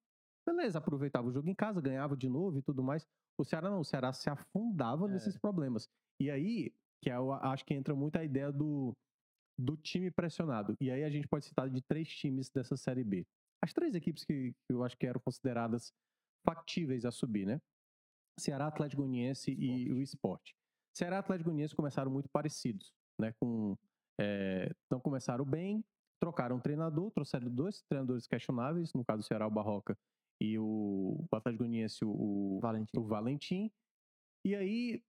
beleza, 0.47 0.79
aproveitava 0.79 1.29
o 1.29 1.33
jogo 1.33 1.49
em 1.49 1.55
casa, 1.55 1.81
ganhava 1.81 2.17
de 2.17 2.29
novo 2.29 2.59
e 2.59 2.63
tudo 2.63 2.83
mais. 2.83 3.07
O 3.39 3.45
Ceará 3.45 3.71
não, 3.71 3.81
o 3.81 3.85
Ceará 3.85 4.13
se 4.13 4.31
afundava 4.31 5.09
é. 5.09 5.13
nesses 5.13 5.37
problemas. 5.37 5.89
E 6.21 6.31
aí, 6.31 6.73
que 7.05 7.11
é, 7.11 7.17
eu 7.17 7.31
acho 7.33 7.65
que 7.67 7.75
entra 7.75 7.95
muito 7.95 8.17
a 8.17 8.25
ideia 8.25 8.51
do, 8.51 8.97
do 9.59 9.77
time 9.77 10.11
pressionado. 10.11 10.75
E 10.81 10.91
aí 10.91 11.05
a 11.05 11.11
gente 11.11 11.29
pode 11.29 11.45
citar 11.45 11.69
de 11.69 11.83
três 11.83 12.09
times 12.09 12.49
dessa 12.49 12.79
Série 12.79 13.05
B. 13.05 13.27
As 13.63 13.75
três 13.75 13.95
equipes 13.95 14.25
que, 14.25 14.55
eu 14.71 14.83
acho 14.83 14.97
que 14.97 15.07
eram 15.07 15.21
consideradas 15.21 15.93
factíveis 16.47 17.05
a 17.05 17.11
subir, 17.11 17.47
né? 17.47 17.61
Ceará, 18.41 18.67
Atlético 18.67 19.03
Goianiense 19.03 19.53
e 19.53 19.93
o 19.93 20.01
Esporte. 20.01 20.55
Ceará 20.97 21.17
e 21.17 21.19
Atlético 21.19 21.51
Goianiense 21.51 21.75
começaram 21.75 22.11
muito 22.11 22.29
parecidos, 22.31 22.91
né? 23.21 23.35
Com, 23.39 23.77
é, 24.19 24.71
então 24.87 24.99
começaram 24.99 25.45
bem, 25.45 25.85
trocaram 26.21 26.57
um 26.57 26.61
treinador, 26.61 27.11
trouxeram 27.11 27.51
dois 27.51 27.83
treinadores 27.83 28.27
questionáveis, 28.27 28.93
no 28.95 29.05
caso 29.05 29.21
o 29.21 29.25
Ceará, 29.25 29.47
o 29.47 29.51
Barroca 29.51 29.97
e 30.41 30.59
o, 30.59 31.27
o 31.31 31.37
Atlético 31.37 31.65
Goianiense, 31.65 32.05
o, 32.05 32.59
Valentim. 32.61 32.99
o 32.99 33.05
Valentim. 33.05 33.71
E 34.45 34.55
aí, 34.55 35.03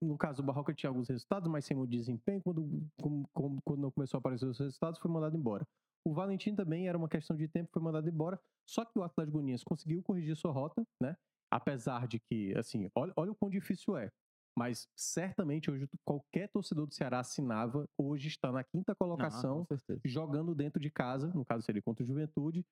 no 0.00 0.16
caso, 0.16 0.42
o 0.42 0.44
Barroca 0.44 0.72
tinha 0.72 0.90
alguns 0.90 1.08
resultados, 1.08 1.48
mas 1.50 1.64
sem 1.64 1.76
muito 1.76 1.90
desempenho. 1.90 2.40
Quando, 2.42 2.88
quando, 3.32 3.60
quando 3.64 3.80
não 3.80 3.90
começou 3.90 4.18
a 4.18 4.20
aparecer 4.20 4.46
os 4.46 4.58
resultados, 4.58 5.00
foi 5.00 5.10
mandado 5.10 5.36
embora. 5.36 5.66
O 6.04 6.12
Valentim 6.12 6.54
também 6.54 6.88
era 6.88 6.96
uma 6.96 7.08
questão 7.08 7.36
de 7.36 7.48
tempo, 7.48 7.70
foi 7.72 7.82
mandado 7.82 8.08
embora. 8.08 8.40
Só 8.68 8.84
que 8.84 8.98
o 8.98 9.02
Atlético 9.02 9.38
Goianiense 9.38 9.64
conseguiu 9.64 10.02
corrigir 10.02 10.36
sua 10.36 10.52
rota, 10.52 10.86
né? 11.02 11.16
Apesar 11.50 12.06
de 12.06 12.20
que, 12.20 12.56
assim, 12.56 12.88
olha, 12.94 13.12
olha 13.16 13.32
o 13.32 13.34
quão 13.34 13.50
difícil 13.50 13.96
é. 13.96 14.10
Mas 14.56 14.88
certamente 14.96 15.70
hoje 15.70 15.88
qualquer 16.04 16.48
torcedor 16.48 16.86
do 16.86 16.94
Ceará 16.94 17.20
assinava, 17.20 17.88
hoje 17.96 18.28
está 18.28 18.50
na 18.50 18.64
quinta 18.64 18.94
colocação, 18.94 19.66
jogando 20.04 20.54
dentro 20.54 20.80
de 20.80 20.90
casa, 20.90 21.28
no 21.28 21.44
caso 21.44 21.64
seria 21.64 21.80
contra 21.80 22.02
o 22.02 22.06
Juventude, 22.06 22.66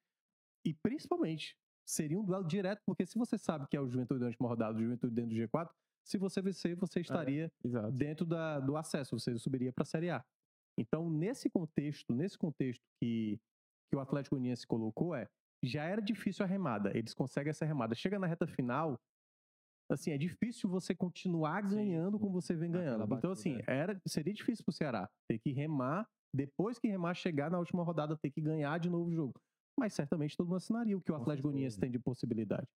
e 0.64 0.74
principalmente 0.74 1.57
seria 1.87 2.18
um 2.18 2.24
duelo 2.24 2.45
direto, 2.45 2.83
porque 2.85 3.07
se 3.07 3.16
você 3.16 3.39
sabe 3.39 3.68
que 3.68 3.77
é 3.77 3.81
o 3.81 3.89
Juventude 3.89 4.18
durante 4.18 4.37
uma 4.41 4.49
rodada, 4.49 4.77
o 4.77 4.83
Juventude 4.83 5.14
dentro 5.14 5.31
do 5.31 5.37
G4, 5.37 5.70
se 6.07 6.16
você 6.18 6.40
vencer, 6.40 6.76
você 6.76 7.00
estaria 7.00 7.50
é, 7.64 7.90
dentro 7.90 8.24
da, 8.24 8.61
do 8.61 8.76
acesso, 8.76 9.18
você 9.18 9.36
subiria 9.36 9.72
para 9.72 9.82
a 9.82 9.86
Série 9.86 10.09
A. 10.11 10.24
Então, 10.78 11.11
nesse 11.11 11.50
contexto, 11.50 12.14
nesse 12.14 12.38
contexto 12.38 12.82
que, 13.02 13.40
que 13.90 13.96
o 13.96 14.00
Atlético 14.00 14.36
Uniense 14.36 14.66
colocou, 14.66 15.14
é 15.14 15.26
já 15.64 15.84
era 15.84 16.00
difícil 16.00 16.44
a 16.44 16.48
remada, 16.48 16.96
eles 16.96 17.12
conseguem 17.12 17.50
essa 17.50 17.64
remada. 17.64 17.94
Chega 17.94 18.18
na 18.18 18.26
reta 18.26 18.46
final, 18.46 19.00
assim, 19.90 20.12
é 20.12 20.18
difícil 20.18 20.70
você 20.70 20.94
continuar 20.94 21.62
ganhando 21.62 22.20
como 22.20 22.40
você 22.40 22.54
vem 22.54 22.70
ganhando. 22.70 23.12
então, 23.14 23.32
assim, 23.32 23.59
era, 23.66 24.00
seria 24.07 24.32
difícil 24.32 24.64
pro 24.64 24.72
Ceará 24.72 25.09
ter 25.28 25.40
que 25.40 25.50
remar, 25.50 26.07
depois 26.32 26.78
que 26.78 26.86
remar, 26.86 27.14
chegar 27.14 27.50
na 27.50 27.59
última 27.59 27.82
rodada, 27.82 28.16
ter 28.16 28.30
que 28.30 28.40
ganhar 28.40 28.78
de 28.78 28.88
novo 28.88 29.11
o 29.11 29.12
jogo. 29.12 29.34
Mas 29.78 29.92
certamente 29.92 30.36
todo 30.36 30.46
mundo 30.46 30.59
assinaria 30.59 30.96
o 30.96 31.00
que 31.00 31.11
o 31.11 31.16
Atlético 31.16 31.48
Goianiense 31.48 31.80
tem 31.80 31.90
de 31.90 31.98
possibilidade. 31.98 32.66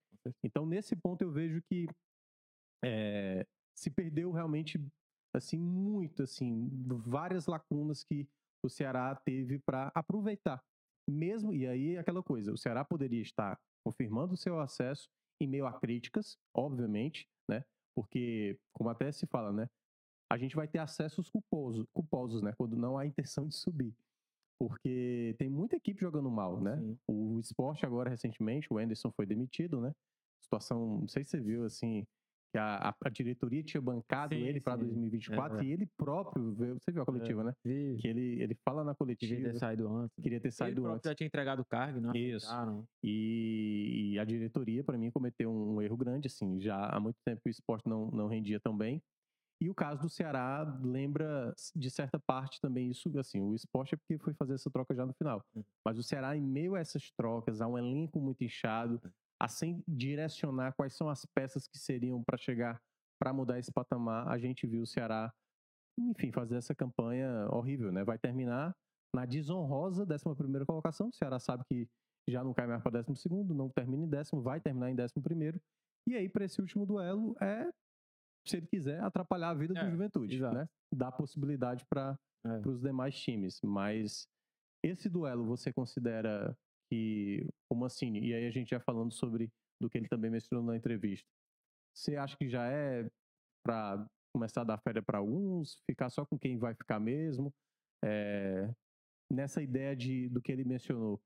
Então, 0.42 0.66
nesse 0.66 0.96
ponto, 0.96 1.22
eu 1.22 1.30
vejo 1.30 1.62
que 1.70 1.86
é, 2.84 3.46
se 3.76 3.90
perdeu 3.90 4.30
realmente, 4.30 4.80
assim, 5.34 5.58
muito, 5.58 6.22
assim, 6.22 6.68
várias 6.86 7.46
lacunas 7.46 8.04
que 8.04 8.28
o 8.64 8.68
Ceará 8.68 9.14
teve 9.14 9.58
para 9.58 9.90
aproveitar. 9.94 10.62
Mesmo, 11.08 11.52
e 11.52 11.66
aí 11.66 11.96
aquela 11.96 12.22
coisa, 12.22 12.52
o 12.52 12.58
Ceará 12.58 12.84
poderia 12.84 13.22
estar 13.22 13.58
confirmando 13.84 14.34
o 14.34 14.36
seu 14.36 14.60
acesso 14.60 15.08
em 15.40 15.46
meio 15.46 15.66
a 15.66 15.72
críticas, 15.72 16.36
obviamente, 16.54 17.26
né? 17.48 17.64
Porque, 17.94 18.58
como 18.72 18.90
até 18.90 19.10
se 19.10 19.26
fala, 19.26 19.52
né? 19.52 19.66
A 20.30 20.38
gente 20.38 20.54
vai 20.54 20.68
ter 20.68 20.78
acessos 20.78 21.28
culposos, 21.28 21.86
culposos, 21.92 22.42
né? 22.42 22.52
Quando 22.56 22.76
não 22.76 22.96
há 22.96 23.06
intenção 23.06 23.48
de 23.48 23.56
subir. 23.56 23.94
Porque 24.60 25.34
tem 25.38 25.48
muita 25.48 25.76
equipe 25.76 26.00
jogando 26.00 26.30
mal, 26.30 26.60
né? 26.60 26.76
Sim. 26.76 26.98
O 27.08 27.40
esporte 27.40 27.86
agora, 27.86 28.10
recentemente, 28.10 28.68
o 28.70 28.78
Anderson 28.78 29.10
foi 29.10 29.24
demitido, 29.26 29.80
né? 29.80 29.92
Situação, 30.44 31.00
não 31.00 31.08
sei 31.08 31.24
se 31.24 31.30
você 31.30 31.40
viu, 31.40 31.64
assim, 31.64 32.06
que 32.50 32.58
a, 32.58 32.94
a, 33.04 33.08
diretoria 33.08 33.62
tinha 33.62 33.80
bancado 33.80 34.34
sim, 34.34 34.42
ele 34.42 34.60
para 34.60 34.76
2024 34.76 35.58
é. 35.58 35.64
e 35.64 35.72
ele 35.72 35.86
próprio, 35.96 36.54
você 36.54 36.90
viu 36.90 37.02
a 37.02 37.06
coletiva, 37.06 37.42
é. 37.42 37.44
né? 37.44 37.54
Sim. 37.62 37.96
Que 37.98 38.08
ele, 38.08 38.42
ele 38.42 38.56
fala 38.64 38.82
na 38.82 38.94
coletiva. 38.94 39.34
Queria 39.34 39.52
ter 39.52 39.58
saído 39.58 39.88
antes. 39.88 40.22
Queria 40.22 40.40
ter 40.40 40.50
saído 40.50 40.86
ele 40.86 40.94
antes. 40.94 41.08
já 41.08 41.14
tinha 41.14 41.26
entregado 41.26 41.60
o 41.60 41.64
cargo, 41.64 42.00
não 42.00 42.14
Isso. 42.14 42.48
E, 43.02 44.12
e, 44.12 44.18
a 44.18 44.24
diretoria, 44.24 44.82
para 44.82 44.98
mim, 44.98 45.10
cometeu 45.10 45.50
um 45.50 45.80
erro 45.80 45.96
grande, 45.96 46.26
assim. 46.26 46.60
Já 46.60 46.86
há 46.86 46.98
muito 46.98 47.18
tempo 47.24 47.40
o 47.46 47.48
esporte 47.48 47.88
não, 47.88 48.10
não 48.10 48.26
rendia 48.26 48.58
tão 48.58 48.76
bem. 48.76 49.00
E 49.62 49.68
o 49.68 49.74
caso 49.74 50.00
do 50.00 50.08
Ceará 50.08 50.62
lembra, 50.82 51.54
de 51.76 51.90
certa 51.90 52.18
parte, 52.18 52.58
também 52.62 52.90
isso, 52.90 53.10
assim, 53.18 53.42
o 53.42 53.54
esporte 53.54 53.94
é 53.94 53.98
porque 53.98 54.16
foi 54.16 54.32
fazer 54.32 54.54
essa 54.54 54.70
troca 54.70 54.94
já 54.94 55.04
no 55.04 55.12
final. 55.12 55.44
Hum. 55.54 55.62
Mas 55.84 55.98
o 55.98 56.02
Ceará, 56.02 56.34
em 56.34 56.40
meio 56.40 56.74
a 56.74 56.80
essas 56.80 57.10
trocas, 57.12 57.60
há 57.60 57.68
um 57.68 57.76
elenco 57.76 58.18
muito 58.18 58.42
inchado, 58.42 59.00
hum 59.04 59.10
a 59.40 59.48
sem 59.48 59.82
direcionar 59.88 60.74
quais 60.74 60.94
são 60.94 61.08
as 61.08 61.24
peças 61.34 61.66
que 61.66 61.78
seriam 61.78 62.22
para 62.22 62.36
chegar 62.36 62.80
para 63.18 63.32
mudar 63.32 63.58
esse 63.58 63.70
patamar, 63.70 64.26
a 64.28 64.38
gente 64.38 64.66
viu 64.66 64.82
o 64.82 64.86
Ceará, 64.86 65.32
enfim, 65.98 66.32
fazer 66.32 66.56
essa 66.56 66.74
campanha 66.74 67.46
horrível, 67.50 67.92
né? 67.92 68.02
Vai 68.02 68.18
terminar 68.18 68.74
na 69.14 69.26
desonrosa 69.26 70.04
11 70.04 70.64
colocação. 70.64 71.08
O 71.08 71.12
Ceará 71.12 71.38
sabe 71.38 71.62
que 71.68 71.86
já 72.28 72.42
não 72.42 72.54
cai 72.54 72.66
mais 72.66 72.82
para 72.82 73.02
12, 73.02 73.54
não 73.54 73.68
termina 73.68 74.04
em 74.04 74.08
décimo, 74.08 74.40
vai 74.40 74.60
terminar 74.60 74.90
em 74.90 74.94
11. 74.94 75.60
E 76.08 76.14
aí, 76.14 76.28
para 76.30 76.46
esse 76.46 76.60
último 76.60 76.86
duelo, 76.86 77.36
é, 77.40 77.70
se 78.46 78.56
ele 78.56 78.66
quiser, 78.66 79.02
atrapalhar 79.02 79.50
a 79.50 79.54
vida 79.54 79.78
é, 79.78 79.84
do 79.84 79.90
Juventude, 79.90 80.36
exato. 80.36 80.54
né? 80.54 80.68
Dá 80.94 81.12
possibilidade 81.12 81.84
para 81.86 82.18
é. 82.46 82.68
os 82.68 82.80
demais 82.80 83.18
times. 83.20 83.60
Mas 83.62 84.26
esse 84.82 85.10
duelo 85.10 85.44
você 85.44 85.72
considera 85.72 86.56
que 86.90 87.46
o 87.70 87.74
Mancini, 87.74 88.20
e 88.26 88.34
aí 88.34 88.46
a 88.46 88.50
gente 88.50 88.70
já 88.70 88.80
falando 88.80 89.12
sobre 89.12 89.50
do 89.80 89.88
que 89.88 89.96
ele 89.96 90.08
também 90.08 90.30
mencionou 90.30 90.66
na 90.66 90.76
entrevista, 90.76 91.26
você 91.94 92.16
acha 92.16 92.36
que 92.36 92.48
já 92.48 92.66
é 92.66 93.08
para 93.64 94.06
começar 94.34 94.62
a 94.62 94.64
dar 94.64 94.78
férias 94.78 95.04
para 95.04 95.18
alguns, 95.18 95.80
ficar 95.86 96.10
só 96.10 96.24
com 96.24 96.38
quem 96.38 96.58
vai 96.58 96.74
ficar 96.74 97.00
mesmo? 97.00 97.52
É, 98.04 98.72
nessa 99.30 99.62
ideia 99.62 99.94
de, 99.94 100.28
do 100.28 100.40
que 100.40 100.52
ele 100.52 100.64
mencionou, 100.64 101.20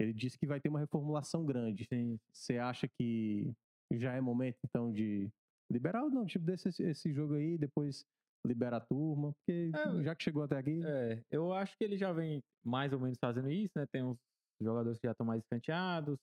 ele 0.00 0.12
disse 0.12 0.38
que 0.38 0.46
vai 0.46 0.60
ter 0.60 0.68
uma 0.68 0.80
reformulação 0.80 1.44
grande. 1.44 1.86
Sim. 1.86 2.18
Você 2.32 2.58
acha 2.58 2.88
que 2.88 3.52
já 3.92 4.14
é 4.14 4.20
momento, 4.20 4.58
então, 4.64 4.92
de 4.92 5.30
liberar 5.70 6.04
ou 6.04 6.10
não? 6.10 6.26
Tipo, 6.26 6.44
desse 6.44 6.68
esse, 6.68 6.82
esse 6.82 7.12
jogo 7.12 7.34
aí, 7.34 7.56
depois 7.56 8.04
liberar 8.46 8.76
a 8.76 8.80
turma, 8.80 9.32
porque 9.32 9.70
é, 9.74 10.02
já 10.02 10.14
que 10.14 10.24
chegou 10.24 10.42
até 10.42 10.58
aqui. 10.58 10.82
É, 10.84 11.22
eu 11.30 11.52
acho 11.52 11.76
que 11.78 11.84
ele 11.84 11.96
já 11.96 12.12
vem 12.12 12.42
mais 12.62 12.92
ou 12.92 13.00
menos 13.00 13.18
fazendo 13.18 13.50
isso, 13.50 13.72
né? 13.76 13.86
Tem 13.86 14.02
uns 14.02 14.18
jogadores 14.60 14.98
que 14.98 15.06
já 15.06 15.12
estão 15.12 15.26
mais 15.26 15.42
escanteados, 15.42 16.18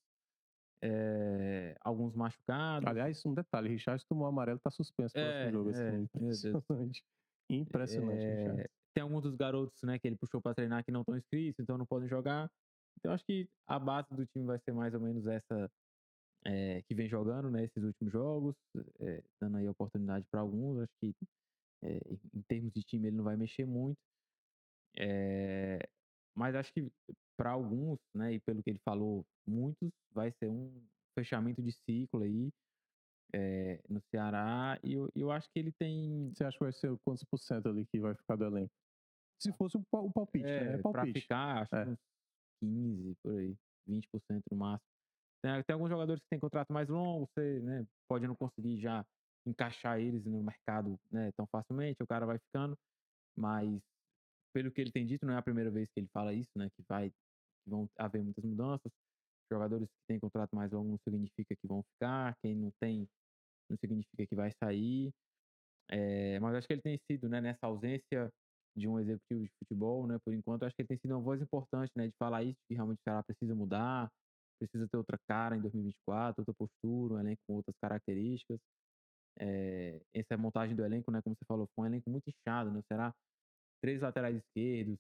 é, 0.84 1.76
alguns 1.82 2.16
machucados. 2.16 2.88
Aliás, 2.88 3.24
um 3.26 3.34
detalhe, 3.34 3.70
Richard 3.70 4.04
tomou 4.08 4.28
amarelo 4.28 4.58
está 4.58 4.72
suspenso 4.72 5.14
para 5.14 5.22
é, 5.22 5.52
jogo. 5.52 5.70
Assim, 5.70 5.84
é, 5.84 6.00
impressionante. 6.00 7.04
Impressionante, 7.50 8.24
é, 8.24 8.70
Tem 8.94 9.04
alguns 9.04 9.24
dos 9.24 9.36
garotos 9.36 9.82
né, 9.84 10.00
que 10.00 10.08
ele 10.08 10.16
puxou 10.16 10.42
para 10.42 10.56
treinar 10.56 10.84
que 10.84 10.92
não 10.92 11.02
estão 11.02 11.18
inscritos, 11.18 11.60
então 11.60 11.78
não 11.78 11.86
podem 11.86 12.08
jogar. 12.08 12.50
Então 12.98 13.14
acho 13.14 13.26
que 13.26 13.48
a 13.68 13.78
base 13.78 14.14
do 14.14 14.26
time 14.26 14.46
vai 14.46 14.60
ser 14.60 14.74
mais 14.74 14.94
ou 14.94 15.00
menos 15.00 15.26
essa 15.28 15.70
é, 16.46 16.82
que 16.84 16.96
vem 16.96 17.08
jogando 17.08 17.50
né, 17.50 17.64
esses 17.66 17.84
últimos 17.84 18.12
jogos, 18.12 18.56
é, 19.00 19.24
dando 19.40 19.58
aí 19.58 19.68
oportunidade 19.68 20.26
para 20.32 20.42
alguns. 20.42 20.80
Acho 20.80 20.94
que 21.00 21.14
é, 21.84 22.00
em 22.34 22.42
termos 22.44 22.72
de 22.74 22.84
time 22.84 23.08
ele 23.08 23.18
não 23.18 23.24
vai 23.24 23.36
mexer 23.36 23.66
muito. 23.66 24.00
Mas 26.36 26.56
acho 26.56 26.74
que 26.74 26.92
para 27.38 27.52
alguns, 27.52 28.00
né, 28.16 28.34
e 28.34 28.40
pelo 28.40 28.62
que 28.64 28.70
ele 28.70 28.80
falou, 28.86 29.26
muitos, 29.48 29.90
vai 30.12 30.32
ser 30.32 30.50
um 30.50 30.84
fechamento 31.18 31.62
de 31.62 31.72
ciclo 31.72 32.24
aí 32.24 32.50
é, 33.34 33.82
no 33.90 34.02
Ceará. 34.10 34.80
E 34.84 34.94
eu, 34.94 35.10
eu 35.16 35.32
acho 35.32 35.50
que 35.52 35.60
ele 35.60 35.72
tem. 35.72 36.32
Você 36.34 36.44
acha 36.44 36.58
que 36.58 36.64
vai 36.64 36.74
ser 36.74 36.96
quantos 37.04 37.24
por 37.24 37.38
cento 37.38 37.70
ali 37.70 37.86
que 37.86 38.00
vai 38.00 38.16
ficar 38.16 38.36
do 38.36 38.46
elenco? 38.46 38.72
se 39.42 39.52
fosse 39.54 39.76
o 39.76 39.80
um 39.80 40.12
palpite, 40.12 40.48
é, 40.48 40.78
né? 40.78 40.82
Palpite. 40.84 41.12
Pra 41.12 41.22
ficar, 41.22 41.62
acho 41.64 41.76
É. 41.76 41.86
que 41.86 41.92
uns 41.92 42.00
15, 42.62 43.16
por 43.24 43.36
aí, 43.38 43.58
20% 43.88 44.44
no 44.52 44.58
máximo. 44.58 44.88
Tem, 45.44 45.64
tem 45.64 45.74
alguns 45.74 45.90
jogadores 45.90 46.22
que 46.22 46.30
têm 46.30 46.40
contrato 46.40 46.72
mais 46.72 46.88
longo, 46.88 47.28
você 47.34 47.60
né, 47.62 47.86
pode 48.08 48.28
não 48.28 48.36
conseguir 48.36 48.80
já 48.80 49.04
encaixar 49.48 50.00
eles 50.00 50.24
no 50.26 50.44
mercado 50.44 51.00
né, 51.10 51.32
tão 51.36 51.48
facilmente, 51.48 52.04
o 52.04 52.08
cara 52.08 52.28
vai 52.28 52.38
ficando, 52.38 52.78
mas 53.36 53.82
pelo 54.54 54.72
que 54.72 54.82
ele 54.82 54.92
tem 54.92 55.06
dito, 55.06 55.26
não 55.26 55.34
é 55.34 55.38
a 55.38 55.42
primeira 55.42 55.72
vez 55.72 55.88
que 55.94 56.00
ele 56.00 56.10
fala 56.14 56.34
isso, 56.34 56.52
né? 56.58 56.70
Que 56.76 56.84
vai 56.90 57.10
que 57.10 57.70
vão 57.70 57.88
haver 57.98 58.24
muitas 58.24 58.44
mudanças. 58.44 58.92
Jogadores 59.52 59.88
que 59.88 60.08
têm 60.08 60.20
contrato 60.20 60.56
mais 60.56 60.72
longo 60.72 60.92
não 60.92 60.98
significa 61.08 61.56
que 61.56 61.68
vão 61.68 61.84
ficar, 61.94 62.36
quem 62.42 62.56
não 62.56 62.72
tem 62.82 63.08
não 63.70 63.78
significa 63.78 64.26
que 64.28 64.36
vai 64.36 64.52
sair. 64.64 65.12
É, 65.90 66.40
mas 66.40 66.56
acho 66.56 66.68
que 66.68 66.74
ele 66.74 66.82
tem 66.82 66.98
sido, 67.10 67.30
né, 67.30 67.42
nessa 67.42 67.68
ausência 67.68 68.30
de 68.78 68.88
um 68.88 69.00
executivo 69.00 69.44
de 69.44 69.52
futebol, 69.60 70.08
né, 70.08 70.18
por 70.24 70.34
enquanto, 70.34 70.64
acho 70.64 70.76
que 70.76 70.82
ele 70.84 70.88
tem 70.88 70.98
sido 70.98 71.12
uma 71.12 71.22
voz 71.22 71.42
importante, 71.42 71.92
né, 71.98 72.08
de 72.08 72.16
falar 72.18 72.44
isso, 72.44 72.58
que 72.68 72.76
realmente 72.76 73.00
o 73.00 73.06
cara 73.06 73.24
precisa 73.24 73.54
mudar, 73.54 74.10
precisa 74.60 74.88
ter 74.90 74.98
outra 74.98 75.18
cara 75.28 75.58
em 75.58 75.62
2024, 75.62 76.42
outra 76.42 76.54
postura, 76.54 77.16
um 77.16 77.20
elenco 77.20 77.42
com 77.48 77.56
outras 77.56 77.76
características. 77.82 78.60
É, 79.40 80.02
essa 80.14 80.38
montagem 80.38 80.76
do 80.76 80.86
elenco, 80.86 81.12
né, 81.12 81.22
como 81.22 81.36
você 81.36 81.46
falou, 81.48 81.68
foi 81.76 81.86
um 81.86 81.88
elenco 81.88 82.10
muito 82.10 82.30
inchado, 82.30 82.72
né, 82.72 82.82
será 82.88 83.14
três 83.82 84.02
laterais 84.02 84.36
esquerdos. 84.38 84.98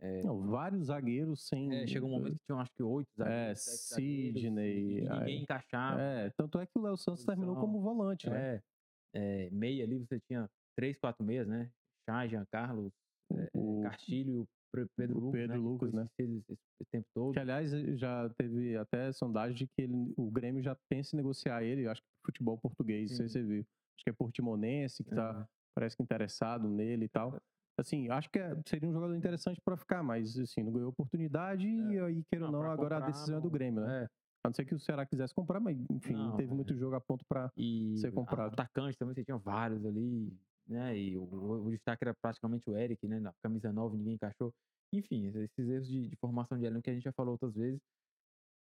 É, 0.00 0.22
Não, 0.22 0.40
vários 0.48 0.86
zagueiros 0.86 1.46
sem. 1.46 1.72
é, 1.72 1.86
chegou 1.86 2.08
um 2.08 2.12
momento 2.12 2.34
que 2.36 2.44
tinham 2.46 2.58
acho 2.60 2.72
que 2.74 2.82
oito 2.82 3.08
zagueiros, 3.16 3.40
É, 3.40 3.54
Sidney, 3.54 4.84
ninguém 5.02 5.08
aí- 5.10 5.36
encaixava. 5.42 6.00
É, 6.00 6.30
tanto 6.36 6.58
é 6.58 6.66
que 6.66 6.76
o 6.78 6.82
Léo 6.82 6.96
Santos 6.96 7.24
terminou 7.24 7.54
Posição. 7.54 7.72
como 7.72 7.82
volante, 7.82 8.28
né? 8.28 8.56
É, 8.56 9.46
é, 9.46 9.50
meia 9.50 9.84
ali 9.84 9.98
você 9.98 10.18
tinha 10.26 10.50
três, 10.76 10.98
quatro 10.98 11.24
meias, 11.24 11.46
né? 11.46 11.70
Chay, 12.08 12.28
Jean 12.28 12.44
Carlos, 12.50 12.92
é, 13.32 13.48
O- 13.54 13.82
Castilho, 13.82 14.46
Pre- 14.72 14.86
Pedro 14.96 15.20
Lucas, 15.20 15.40
Pedro 15.40 15.56
né? 15.56 15.62
Lucas, 15.62 15.92
né? 15.92 16.08
Esse, 16.18 16.42
esse 16.50 16.90
tempo 16.90 17.06
todo. 17.14 17.32
Que, 17.32 17.38
aliás, 17.38 17.70
já 17.96 18.28
teve 18.36 18.76
até 18.76 19.12
sondagem 19.12 19.54
de 19.56 19.66
que 19.68 19.82
ele- 19.82 20.12
o 20.16 20.28
Grêmio 20.30 20.60
já 20.62 20.76
pensa 20.90 21.14
em 21.14 21.18
negociar 21.18 21.62
ele, 21.62 21.86
acho 21.86 22.02
que 22.02 22.08
futebol 22.26 22.58
português, 22.58 23.10
não 23.10 23.16
sei 23.18 23.28
se 23.28 23.32
você 23.34 23.42
viu. 23.44 23.60
Acho 23.60 24.04
que 24.04 24.10
é 24.10 24.12
Portimonense, 24.12 25.04
que 25.04 25.14
tá, 25.14 25.46
É. 25.48 25.48
parece 25.76 25.96
que 25.96 26.02
interessado 26.02 26.68
nele 26.68 27.04
e 27.04 27.08
tal. 27.08 27.40
Assim, 27.76 28.08
acho 28.08 28.30
que 28.30 28.38
é- 28.38 28.54
seria 28.66 28.88
um 28.88 28.92
jogador 28.92 29.16
interessante 29.16 29.60
pra 29.64 29.76
ficar, 29.76 30.02
mas 30.02 30.38
assim, 30.38 30.62
não 30.62 30.72
ganhou 30.72 30.90
oportunidade 30.90 31.66
e 31.68 31.98
aí, 31.98 32.22
queira 32.30 32.46
ou 32.46 32.52
Não, 32.52 32.62
não, 32.62 32.70
agora 32.70 32.96
a 32.96 33.00
comprar, 33.00 33.10
decisão 33.12 33.38
é 33.38 33.40
do 33.40 33.44
não- 33.44 33.50
Grêmio, 33.52 33.80
né? 33.84 34.04
É, 34.04 34.08
A 34.44 34.48
não 34.48 34.54
ser 34.54 34.64
que 34.66 34.74
o 34.74 34.78
Ceará 34.78 35.04
quisesse 35.06 35.34
comprar, 35.34 35.58
mas 35.58 35.76
enfim, 35.90 36.12
não, 36.12 36.28
Não, 36.30 36.36
teve 36.36 36.52
é. 36.52 36.54
muito 36.54 36.76
jogo 36.76 36.94
a 36.94 37.00
ponto 37.00 37.24
pra. 37.28 37.50
e 37.56 37.96
Ser 37.98 38.12
comprado. 38.12 38.52
atacante 38.52 38.96
também, 38.98 39.14
você 39.14 39.24
tinha 39.24 39.38
vários 39.38 39.84
ali, 39.86 40.32
né? 40.68 40.96
E 40.98 41.16
o, 41.16 41.24
o- 41.24 41.70
destaque 41.70 42.04
era 42.04 42.14
praticamente 42.14 42.68
o 42.70 42.76
Eric, 42.76 43.08
né? 43.08 43.18
Na 43.18 43.32
camisa 43.42 43.72
9, 43.72 43.96
ninguém 43.96 44.14
encaixou. 44.14 44.52
Enfim, 44.92 45.26
esses 45.28 45.68
erros 45.68 45.88
de, 45.88 46.08
de 46.08 46.16
formação 46.16 46.56
de 46.58 46.64
elenco 46.66 46.82
que 46.82 46.90
a 46.90 46.94
gente 46.94 47.02
já 47.04 47.12
falou 47.12 47.32
outras 47.32 47.54
vezes. 47.54 47.80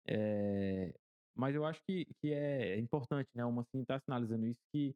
É, 0.06 0.94
mas 1.34 1.54
eu 1.54 1.64
acho 1.64 1.80
que, 1.86 2.06
que 2.20 2.32
é 2.32 2.78
importante, 2.78 3.28
né? 3.34 3.44
O 3.44 3.52
Mancini 3.52 3.84
tá 3.84 4.00
sinalizando 4.00 4.46
isso 4.46 4.60
que 4.72 4.94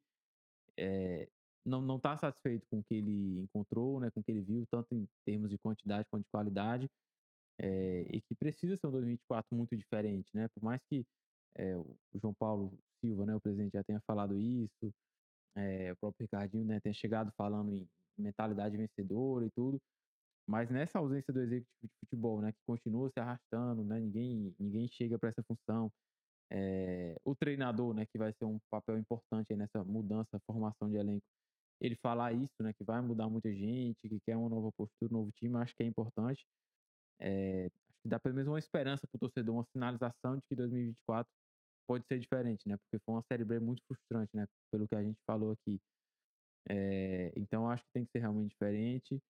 é, 0.76 1.28
não, 1.66 1.82
não 1.82 2.00
tá 2.00 2.16
satisfeito 2.18 2.66
com 2.70 2.80
o 2.80 2.84
que 2.84 2.94
ele 2.96 3.40
encontrou, 3.40 4.00
né? 4.00 4.10
Com 4.12 4.20
o 4.20 4.24
que 4.24 4.32
ele 4.32 4.42
viu, 4.42 4.66
tanto 4.70 4.94
em 4.94 5.08
termos 5.26 5.50
de 5.50 5.58
quantidade 5.58 6.06
quanto 6.10 6.24
de 6.24 6.30
qualidade. 6.30 6.88
é, 7.60 8.02
e 8.10 8.20
que 8.22 8.34
precisa 8.36 8.76
ser 8.76 8.86
um 8.88 8.92
2024 8.92 9.56
muito 9.56 9.76
diferente, 9.76 10.30
né? 10.34 10.48
Por 10.54 10.62
mais 10.64 10.80
que 10.90 11.04
é, 11.56 11.76
o 11.76 11.96
João 12.14 12.34
Paulo 12.34 12.78
Silva, 13.00 13.26
né, 13.26 13.34
o 13.36 13.40
presidente, 13.40 13.72
já 13.74 13.84
tenha 13.84 14.00
falado 14.06 14.38
isso, 14.38 14.92
é, 15.56 15.92
o 15.92 15.96
próprio 15.96 16.24
Ricardinho 16.24 16.66
né, 16.66 16.80
tenha 16.80 16.94
chegado 16.94 17.32
falando 17.36 17.72
em 17.72 17.88
mentalidade 18.18 18.76
vencedora 18.76 19.46
e 19.46 19.50
tudo, 19.50 19.80
mas 20.48 20.70
nessa 20.70 20.98
ausência 20.98 21.32
do 21.32 21.40
executivo 21.42 21.66
de 21.84 21.90
futebol, 22.00 22.40
né, 22.42 22.52
que 22.52 22.60
continua 22.66 23.10
se 23.10 23.20
arrastando, 23.20 23.84
né, 23.84 24.00
ninguém, 24.00 24.54
ninguém 24.58 24.88
chega 24.88 25.18
para 25.18 25.30
essa 25.30 25.42
função, 25.44 25.90
é, 26.50 27.16
o 27.24 27.34
treinador, 27.36 27.94
né, 27.94 28.06
que 28.06 28.18
vai 28.18 28.32
ser 28.34 28.44
um 28.46 28.58
papel 28.70 28.98
importante 28.98 29.54
nessa 29.56 29.84
mudança, 29.84 30.40
formação 30.46 30.90
de 30.90 30.96
elenco, 30.96 31.24
ele 31.80 31.96
falar 31.96 32.32
isso, 32.32 32.62
né, 32.62 32.72
que 32.72 32.84
vai 32.84 33.00
mudar 33.00 33.28
muita 33.28 33.52
gente, 33.52 34.08
que 34.08 34.20
quer 34.20 34.36
uma 34.36 34.48
nova 34.48 34.70
postura, 34.72 35.12
um 35.12 35.18
novo 35.18 35.32
time, 35.32 35.56
acho 35.58 35.74
que 35.74 35.82
é 35.82 35.86
importante. 35.86 36.44
É, 37.20 37.66
acho 37.66 38.02
que 38.02 38.08
dá 38.08 38.18
pelo 38.20 38.34
menos 38.34 38.48
uma 38.48 38.58
esperança 38.58 39.06
para 39.06 39.16
o 39.16 39.20
torcedor, 39.20 39.54
uma 39.54 39.64
sinalização 39.72 40.36
de 40.36 40.42
que 40.48 40.56
2024 40.56 41.30
pode 41.86 42.06
ser 42.06 42.18
diferente, 42.18 42.68
né? 42.68 42.76
Porque 42.76 43.02
foi 43.04 43.14
uma 43.14 43.22
série 43.30 43.44
B 43.44 43.60
muito 43.60 43.82
frustrante, 43.86 44.36
né? 44.36 44.46
Pelo 44.70 44.88
que 44.88 44.96
a 44.96 45.02
gente 45.02 45.18
falou 45.26 45.52
aqui. 45.52 45.80
É, 46.68 47.32
então 47.36 47.70
acho 47.70 47.84
que 47.84 47.90
tem 47.92 48.04
que 48.04 48.10
ser 48.12 48.20
realmente 48.20 48.50
diferente. 48.50 49.22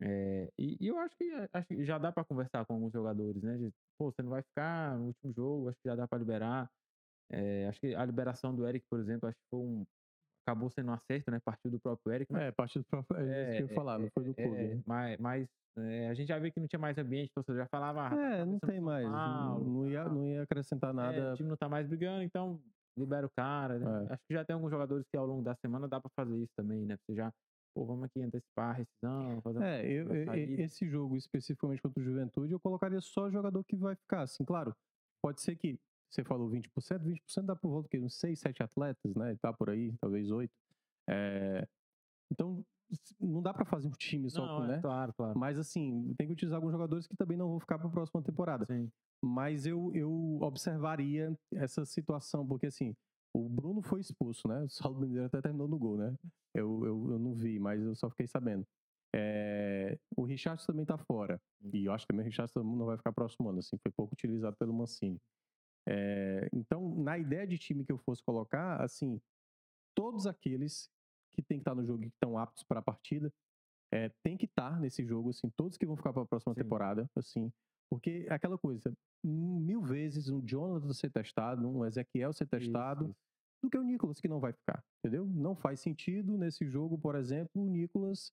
É, 0.00 0.52
e, 0.58 0.76
e 0.80 0.86
eu 0.88 0.98
acho 0.98 1.16
que, 1.16 1.24
acho 1.52 1.66
que 1.68 1.84
já 1.84 1.98
dá 1.98 2.12
para 2.12 2.24
conversar 2.24 2.64
com 2.66 2.74
alguns 2.74 2.92
jogadores, 2.92 3.42
né? 3.42 3.56
De, 3.58 3.72
Pô, 3.98 4.12
você 4.12 4.22
não 4.22 4.30
vai 4.30 4.42
ficar 4.42 4.96
no 4.98 5.06
último 5.06 5.32
jogo, 5.32 5.68
acho 5.68 5.78
que 5.82 5.88
já 5.88 5.96
dá 5.96 6.06
para 6.06 6.18
liberar. 6.18 6.70
É, 7.30 7.66
acho 7.68 7.80
que 7.80 7.94
a 7.94 8.04
liberação 8.04 8.54
do 8.54 8.66
Eric, 8.68 8.86
por 8.88 9.00
exemplo, 9.00 9.28
acho 9.28 9.36
que 9.38 9.48
foi 9.50 9.60
um, 9.60 9.86
acabou 10.46 10.70
sendo 10.70 10.90
um 10.90 10.94
acerto, 10.94 11.30
né? 11.30 11.40
Partiu 11.44 11.70
do 11.70 11.80
próprio 11.80 12.12
Eric. 12.14 12.32
mas 12.32 12.42
É, 12.42 12.52
partido 12.52 12.84
próprio. 12.84 13.18
É, 13.18 13.42
isso 13.42 13.56
que 13.56 13.62
eu 13.64 13.68
ia 13.68 13.74
falar, 13.74 13.98
não 13.98 14.08
foi 14.14 14.24
do 14.24 14.34
clube. 14.34 14.56
é, 14.56 14.74
né? 14.76 14.82
mas 14.86 15.18
mas 15.18 15.48
é, 15.78 16.08
a 16.08 16.14
gente 16.14 16.28
já 16.28 16.38
vê 16.38 16.50
que 16.50 16.60
não 16.60 16.68
tinha 16.68 16.78
mais 16.78 16.96
ambiente, 16.96 17.30
então 17.30 17.42
você 17.42 17.54
já 17.56 17.66
falava. 17.66 18.06
ah, 18.06 18.10
tá 18.10 18.16
É, 18.16 18.44
não 18.44 18.58
tem 18.60 18.80
mais. 18.80 19.04
Não, 19.10 19.18
Paulo, 19.18 19.64
não 19.64 19.86
ia, 19.90 20.04
não 20.04 20.26
ia 20.26 20.42
acrescentar 20.42 20.90
É, 20.90 20.94
nada. 20.94 21.32
o 21.32 21.36
time 21.36 21.48
não 21.48 21.56
tá 21.56 21.68
mais 21.68 21.86
brigando, 21.88 22.22
então 22.22 22.60
libera 22.96 23.26
o 23.26 23.30
cara. 23.30 23.78
né? 23.78 24.06
É. 24.08 24.12
Acho 24.14 24.22
que 24.26 24.34
já 24.34 24.44
tem 24.44 24.54
alguns 24.54 24.70
jogadores 24.70 25.04
que 25.10 25.16
ao 25.18 25.26
longo 25.26 25.42
da 25.42 25.54
semana 25.56 25.88
dá 25.88 26.00
pra 26.00 26.10
fazer 26.14 26.36
isso 26.36 26.52
também, 26.56 26.86
né? 26.86 26.96
Você 26.96 27.14
já, 27.14 27.30
pô, 27.74 27.84
vamos 27.84 28.04
aqui 28.04 28.22
antecipar 28.22 28.70
a 28.70 28.72
rescisão, 28.72 29.42
fazer 29.42 29.62
É, 29.62 29.84
eu- 29.84 30.06
esse 30.60 30.88
jogo 30.88 31.16
especificamente 31.16 31.82
contra 31.82 32.00
o 32.00 32.04
Juventude, 32.04 32.52
eu 32.52 32.60
colocaria 32.60 33.00
só 33.00 33.28
jogador 33.30 33.62
que 33.64 33.76
vai 33.76 33.96
ficar. 33.96 34.22
Assim, 34.22 34.44
claro, 34.44 34.74
pode 35.22 35.42
ser 35.42 35.56
que 35.56 35.78
você 36.10 36.24
falou 36.24 36.48
20%, 36.48 37.02
20% 37.04 37.46
dá 37.46 37.56
por 37.56 37.68
volta 37.70 37.88
de 37.90 38.02
uns 38.04 38.18
6, 38.18 38.38
7 38.40 38.62
atletas, 38.62 39.14
né? 39.14 39.36
Tá 39.40 39.52
por 39.52 39.70
aí, 39.70 39.92
talvez 40.00 40.30
8. 40.30 40.52
É, 41.08 41.66
então, 42.32 42.64
s- 42.90 43.14
não 43.20 43.42
dá 43.42 43.52
pra 43.52 43.64
fazer 43.64 43.88
um 43.88 43.92
time 43.92 44.30
só, 44.30 44.46
Não, 44.46 44.56
com, 44.56 44.64
é, 44.64 44.68
né? 44.68 44.80
claro, 44.80 45.12
claro. 45.14 45.38
Mas 45.38 45.58
assim, 45.58 46.14
tem 46.16 46.26
que 46.26 46.32
utilizar 46.32 46.56
alguns 46.56 46.72
jogadores 46.72 47.06
que 47.06 47.16
também 47.16 47.36
não 47.36 47.48
vão 47.48 47.60
ficar 47.60 47.78
para 47.78 47.88
a 47.88 47.90
próxima 47.90 48.22
temporada. 48.22 48.64
Sim. 48.66 48.90
Mas 49.24 49.66
eu, 49.66 49.90
eu 49.94 50.38
observaria 50.42 51.36
essa 51.54 51.84
situação, 51.84 52.46
porque 52.46 52.66
assim, 52.66 52.94
o 53.34 53.48
Bruno 53.48 53.82
foi 53.82 54.00
expulso, 54.00 54.46
né? 54.48 54.62
O 54.64 54.68
Saulo 54.68 55.00
Mineiro 55.00 55.26
até 55.26 55.40
terminou 55.40 55.68
no 55.68 55.78
gol, 55.78 55.96
né? 55.96 56.14
Eu, 56.54 56.84
eu, 56.84 57.10
eu 57.12 57.18
não 57.18 57.34
vi, 57.34 57.58
mas 57.58 57.82
eu 57.82 57.94
só 57.94 58.08
fiquei 58.10 58.26
sabendo. 58.26 58.66
É, 59.14 59.98
o 60.16 60.24
Richardson 60.24 60.72
também 60.72 60.84
tá 60.84 60.98
fora. 60.98 61.40
E 61.72 61.86
eu 61.86 61.92
acho 61.92 62.04
que 62.06 62.08
também 62.12 62.24
o 62.24 62.28
Richardson 62.28 62.62
não 62.62 62.84
vai 62.86 62.96
ficar 62.96 63.12
próximo 63.12 63.48
ano, 63.48 63.58
assim, 63.60 63.76
foi 63.82 63.90
pouco 63.90 64.12
utilizado 64.14 64.56
pelo 64.58 64.74
Mancini. 64.74 65.18
É, 65.88 66.48
então, 66.52 66.94
na 66.96 67.16
ideia 67.18 67.46
de 67.46 67.58
time 67.58 67.84
que 67.84 67.92
eu 67.92 67.98
fosse 67.98 68.22
colocar, 68.22 68.82
assim, 68.82 69.20
todos 69.94 70.26
aqueles 70.26 70.90
que 71.32 71.42
tem 71.42 71.58
que 71.58 71.62
estar 71.62 71.74
no 71.74 71.84
jogo 71.84 72.02
e 72.02 72.10
que 72.10 72.16
estão 72.16 72.38
aptos 72.38 72.64
para 72.64 72.80
a 72.80 72.82
partida, 72.82 73.32
é, 73.92 74.10
tem 74.22 74.36
que 74.36 74.46
estar 74.46 74.80
nesse 74.80 75.04
jogo, 75.04 75.30
assim, 75.30 75.48
todos 75.56 75.78
que 75.78 75.86
vão 75.86 75.96
ficar 75.96 76.12
para 76.12 76.22
a 76.22 76.26
próxima 76.26 76.54
Sim. 76.54 76.62
temporada, 76.62 77.08
assim, 77.14 77.52
porque 77.88 78.26
é 78.28 78.34
aquela 78.34 78.58
coisa, 78.58 78.92
mil 79.24 79.80
vezes 79.82 80.28
um 80.28 80.44
Jonathan 80.44 80.92
ser 80.92 81.10
testado, 81.10 81.68
um 81.68 81.84
Ezequiel 81.84 82.32
ser 82.32 82.46
testado, 82.46 83.04
Isso, 83.04 83.10
isso. 83.10 83.20
do 83.62 83.70
que 83.70 83.78
o 83.78 83.82
Nicolas 83.82 84.20
que 84.20 84.28
não 84.28 84.40
vai 84.40 84.52
ficar, 84.52 84.84
entendeu? 84.98 85.24
Não 85.26 85.54
faz 85.54 85.80
sentido 85.80 86.36
nesse 86.36 86.66
jogo, 86.66 86.98
por 86.98 87.14
exemplo, 87.14 87.62
o 87.62 87.70
Nicolas, 87.70 88.32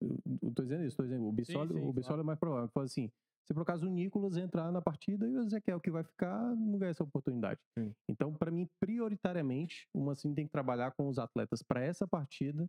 eu 0.00 0.52
tô 0.54 0.62
dizendo 0.62 0.84
isso, 0.84 0.96
tô 0.96 1.04
dizendo, 1.04 1.26
o 1.26 1.32
Bissoli, 1.32 1.74
sim, 1.74 1.80
o 1.80 1.92
Bissoli 1.92 2.20
é 2.20 2.24
mais 2.24 2.38
provável, 2.38 2.68
fala 2.70 2.86
assim, 2.86 3.10
se 3.48 3.54
por 3.54 3.62
acaso 3.62 3.86
o 3.86 3.90
Nicolas 3.90 4.36
entrar 4.36 4.70
na 4.70 4.82
partida 4.82 5.26
e 5.26 5.34
o 5.34 5.40
Ezequiel 5.40 5.80
que 5.80 5.90
vai 5.90 6.04
ficar, 6.04 6.54
não 6.54 6.78
ganha 6.78 6.90
essa 6.90 7.02
oportunidade. 7.02 7.58
Sim. 7.78 7.94
Então, 8.06 8.34
para 8.34 8.50
mim, 8.50 8.68
prioritariamente, 8.78 9.88
o 9.94 10.04
Mancini 10.04 10.34
tem 10.34 10.44
que 10.46 10.52
trabalhar 10.52 10.92
com 10.92 11.08
os 11.08 11.18
atletas 11.18 11.62
para 11.62 11.82
essa 11.82 12.06
partida, 12.06 12.68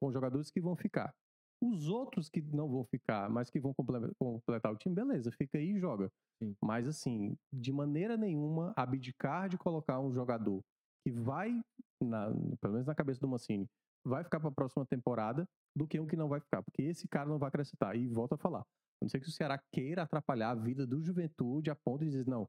com 0.00 0.08
os 0.08 0.12
jogadores 0.12 0.50
que 0.50 0.60
vão 0.60 0.74
ficar. 0.74 1.14
Os 1.62 1.88
outros 1.88 2.28
que 2.28 2.42
não 2.42 2.68
vão 2.68 2.84
ficar, 2.84 3.30
mas 3.30 3.48
que 3.50 3.60
vão 3.60 3.72
comple- 3.72 4.12
completar 4.18 4.72
o 4.72 4.76
time, 4.76 4.96
beleza, 4.96 5.30
fica 5.30 5.58
aí 5.58 5.76
e 5.76 5.78
joga. 5.78 6.10
Sim. 6.42 6.56
Mas, 6.60 6.88
assim, 6.88 7.36
de 7.52 7.72
maneira 7.72 8.16
nenhuma, 8.16 8.74
abdicar 8.76 9.48
de 9.48 9.56
colocar 9.56 10.00
um 10.00 10.12
jogador 10.12 10.60
que 11.06 11.12
vai, 11.12 11.62
na- 12.02 12.32
pelo 12.60 12.72
menos 12.72 12.86
na 12.88 12.96
cabeça 12.96 13.20
do 13.20 13.28
Mancini, 13.28 13.68
vai 14.04 14.24
ficar 14.24 14.40
para 14.40 14.48
a 14.48 14.52
próxima 14.52 14.84
temporada, 14.84 15.46
do 15.74 15.86
que 15.86 16.00
um 16.00 16.06
que 16.06 16.16
não 16.16 16.28
vai 16.28 16.40
ficar, 16.40 16.62
porque 16.62 16.82
esse 16.82 17.06
cara 17.06 17.28
não 17.28 17.38
vai 17.38 17.48
acrescentar. 17.48 17.94
E 17.94 18.08
volta 18.08 18.34
a 18.34 18.38
falar. 18.38 18.64
A 19.00 19.04
não 19.04 19.08
ser 19.08 19.20
que 19.20 19.28
o 19.28 19.32
Ceará 19.32 19.60
queira 19.72 20.02
atrapalhar 20.02 20.50
a 20.50 20.54
vida 20.54 20.86
do 20.86 21.02
juventude 21.02 21.70
a 21.70 21.74
ponto 21.74 22.04
de 22.04 22.10
dizer, 22.10 22.26
não, 22.26 22.48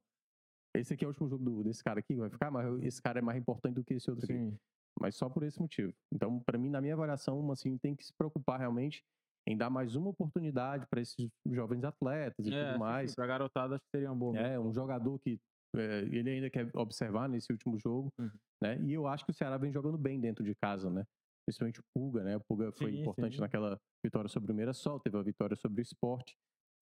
esse 0.76 0.94
aqui 0.94 1.04
é 1.04 1.08
o 1.08 1.10
último 1.10 1.28
jogo 1.28 1.44
do- 1.44 1.64
desse 1.64 1.84
cara 1.84 2.00
aqui, 2.00 2.16
vai 2.16 2.30
ficar, 2.30 2.50
mas 2.52 2.82
esse 2.84 3.02
cara 3.02 3.20
é 3.20 3.22
mais 3.22 3.38
importante 3.38 3.76
do 3.76 3.84
que 3.84 3.96
esse 3.96 4.10
outro 4.10 4.26
aqui. 4.26 4.34
Sim. 4.34 4.58
Mas 5.00 5.16
só 5.16 5.30
por 5.30 5.44
esse 5.44 5.60
motivo. 5.60 5.94
Então, 6.12 6.40
para 6.40 6.58
mim, 6.58 6.70
na 6.70 6.82
minha 6.82 6.94
avaliação, 6.94 7.40
o 7.40 7.44
Mancini 7.44 7.78
tem 7.78 7.96
que 7.96 8.04
se 8.04 8.14
preocupar 8.18 8.60
realmente 8.60 9.04
em 9.46 9.56
dar 9.56 9.70
mais 9.70 9.96
uma 9.96 10.10
oportunidade 10.10 10.88
para 10.88 11.02
esses 11.02 11.30
jovens 11.46 11.84
atletas 11.84 12.48
e 12.48 12.54
É, 12.54 12.66
tudo 12.70 12.80
mais. 12.80 13.14
Pra 13.14 13.28
garotada, 13.28 13.76
acho 13.76 13.84
que 13.84 13.92
seria 13.92 14.14
boa. 14.14 14.34
mesmo. 14.34 14.48
É, 14.48 14.60
um 14.60 14.74
jogador 14.74 15.20
que 15.20 15.40
é, 15.76 16.00
ele 16.02 16.30
ainda 16.30 16.50
quer 16.50 16.70
observar 16.76 17.30
nesse 17.30 17.52
último 17.52 17.78
jogo, 17.78 18.12
Uhum. 18.18 18.32
né? 18.62 18.82
E 18.82 18.94
eu 18.94 19.06
acho 19.06 19.24
que 19.26 19.32
o 19.32 19.34
Ceará 19.34 19.58
vem 19.58 19.72
jogando 19.72 19.98
bem 19.98 20.20
dentro 20.20 20.44
de 20.44 20.56
casa, 20.56 20.90
né? 20.90 21.06
Principalmente 21.48 21.80
o 21.80 21.84
Puga, 21.94 22.24
né? 22.24 22.36
O 22.36 22.42
Puga 22.42 22.72
foi 22.74 22.92
sim, 22.92 23.02
importante 23.02 23.36
sim. 23.36 23.42
naquela 23.42 23.80
vitória 24.04 24.28
sobre 24.28 24.52
o 24.52 24.56
Mirassol, 24.56 25.00
teve 25.00 25.18
a 25.18 25.22
vitória 25.22 25.56
sobre 25.56 25.82
o 25.82 25.84
Esporte. 25.84 26.36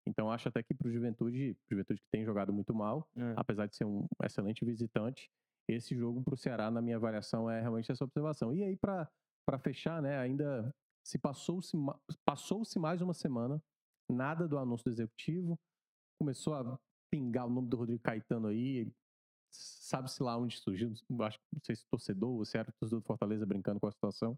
Então 0.07 0.31
acho 0.31 0.49
até 0.49 0.63
que 0.63 0.73
para 0.73 0.87
o 0.87 0.91
Juventude, 0.91 1.55
Juventude 1.69 2.01
que 2.01 2.09
tem 2.11 2.25
jogado 2.25 2.51
muito 2.51 2.73
mal, 2.73 3.07
é. 3.15 3.33
apesar 3.37 3.67
de 3.67 3.75
ser 3.75 3.85
um 3.85 4.07
excelente 4.23 4.65
visitante, 4.65 5.29
esse 5.67 5.95
jogo 5.95 6.23
para 6.23 6.33
o 6.33 6.37
Ceará, 6.37 6.69
na 6.69 6.81
minha 6.81 6.95
avaliação, 6.95 7.49
é 7.49 7.61
realmente 7.61 7.91
essa 7.91 8.03
observação. 8.03 8.53
E 8.53 8.63
aí, 8.63 8.77
para 8.77 9.09
fechar, 9.59 10.01
né, 10.01 10.17
ainda 10.17 10.73
se 11.05 11.19
passou-se 11.19 11.75
passou 12.23 12.63
-se 12.65 12.79
mais 12.79 13.01
uma 13.01 13.13
semana, 13.13 13.61
nada 14.11 14.47
do 14.47 14.57
anúncio 14.57 14.85
do 14.85 14.91
executivo, 14.91 15.59
começou 16.19 16.55
a 16.55 16.79
pingar 17.11 17.45
o 17.45 17.49
nome 17.49 17.67
do 17.67 17.77
Rodrigo 17.77 18.01
Caetano 18.01 18.47
aí, 18.47 18.91
sabe-se 19.51 20.21
lá 20.21 20.37
onde 20.37 20.57
surgiu, 20.57 20.91
acho 21.21 21.37
que 21.37 21.45
não 21.53 21.61
sei 21.63 21.75
se 21.75 21.85
torcedor, 21.87 22.29
ou 22.29 22.45
se 22.45 22.57
era 22.57 22.71
torcedor 22.79 23.01
do 23.01 23.05
Fortaleza 23.05 23.45
brincando 23.45 23.79
com 23.79 23.87
a 23.87 23.91
situação, 23.91 24.37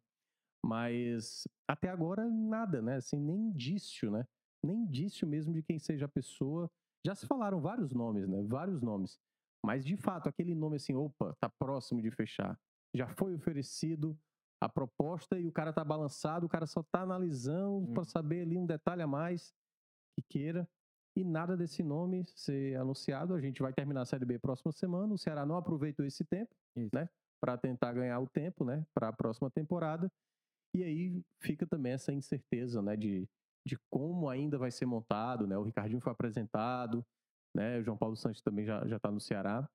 mas 0.66 1.48
até 1.68 1.90
agora 1.90 2.30
nada, 2.30 2.82
né, 2.82 2.96
assim, 2.96 3.20
nem 3.20 3.48
indício, 3.48 4.12
né, 4.12 4.26
nem 4.64 4.84
indício 4.84 5.28
mesmo 5.28 5.54
de 5.54 5.64
quem 5.64 5.80
seja 5.80 6.06
a 6.06 6.10
pessoa. 6.10 6.70
Já 7.06 7.16
se 7.16 7.26
falaram 7.26 7.62
vários 7.62 7.94
nomes, 7.94 8.28
né, 8.28 8.44
vários 8.44 8.82
nomes, 8.82 9.20
mas 9.66 9.86
de 9.86 9.96
fato, 9.96 10.28
aquele 10.28 10.56
nome 10.56 10.78
assim, 10.78 10.96
opa, 10.96 11.36
tá 11.40 11.50
próximo 11.50 12.02
de 12.02 12.12
fechar, 12.12 12.60
já 12.94 13.08
foi 13.08 13.36
oferecido 13.36 14.18
a 14.62 14.68
proposta 14.68 15.40
e 15.40 15.48
o 15.48 15.52
cara 15.52 15.72
tá 15.72 15.84
balançado, 15.84 16.46
o 16.46 16.50
cara 16.50 16.66
só 16.66 16.82
tá 16.84 17.02
analisando 17.02 17.90
hum. 17.90 17.94
para 17.94 18.04
saber 18.04 18.42
ali 18.42 18.58
um 18.58 18.66
detalhe 18.66 19.02
a 19.02 19.08
mais 19.08 19.54
que 20.16 20.26
queira 20.28 20.68
e 21.18 21.24
nada 21.24 21.58
desse 21.58 21.82
nome 21.82 22.24
ser 22.36 22.76
anunciado. 22.76 23.34
A 23.34 23.42
gente 23.42 23.60
vai 23.62 23.74
terminar 23.74 24.02
a 24.02 24.06
Série 24.06 24.26
B 24.26 24.38
próxima 24.38 24.72
semana. 24.72 25.14
O 25.14 25.18
Ceará 25.18 25.46
não 25.48 25.58
aproveitou 25.58 26.06
esse 26.06 26.24
tempo, 26.24 26.56
Isso. 26.76 26.92
né? 26.94 27.10
Para 27.42 27.58
tentar 27.58 27.94
ganhar 27.94 28.20
o 28.20 28.28
tempo, 28.28 28.64
né? 28.64 28.86
Para 28.94 29.10
a 29.10 29.14
próxima 29.14 29.50
temporada. 29.50 30.12
E 30.76 30.84
aí 30.84 31.22
fica 31.42 31.66
também 31.66 31.94
essa 31.94 32.12
incerteza, 32.14 32.82
né? 32.82 32.96
De, 32.96 33.28
de 33.66 33.78
como 33.90 34.30
ainda 34.30 34.58
vai 34.58 34.72
ser 34.72 34.86
montado, 34.86 35.48
né? 35.48 35.58
O 35.58 35.64
Ricardinho 35.64 36.02
foi 36.02 36.12
apresentado, 36.12 37.06
né? 37.56 37.80
O 37.80 37.84
João 37.84 37.98
Paulo 37.98 38.16
Santos 38.16 38.42
também 38.42 38.66
já 38.66 38.86
já 38.88 38.98
está 38.98 39.12
no 39.12 39.20
Ceará. 39.20 39.68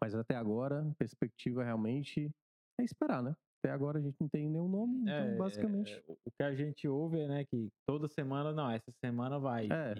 Mas 0.00 0.14
até 0.14 0.34
agora, 0.34 0.82
a 0.82 0.94
perspectiva 0.94 1.64
realmente 1.64 2.30
é 2.78 2.84
esperar, 2.84 3.22
né? 3.22 3.34
Até 3.62 3.72
agora 3.72 3.98
a 3.98 4.02
gente 4.02 4.16
não 4.20 4.28
tem 4.28 4.48
nenhum 4.48 4.68
nome, 4.68 5.00
então 5.00 5.14
é, 5.14 5.36
basicamente. 5.36 5.92
É, 5.92 6.12
o 6.24 6.30
que 6.30 6.42
a 6.42 6.54
gente 6.54 6.86
ouve 6.86 7.20
é, 7.20 7.26
né, 7.26 7.44
que 7.44 7.68
toda 7.86 8.06
semana, 8.06 8.52
não, 8.52 8.70
essa 8.70 8.92
semana 9.00 9.38
vai. 9.38 9.66
É. 9.66 9.94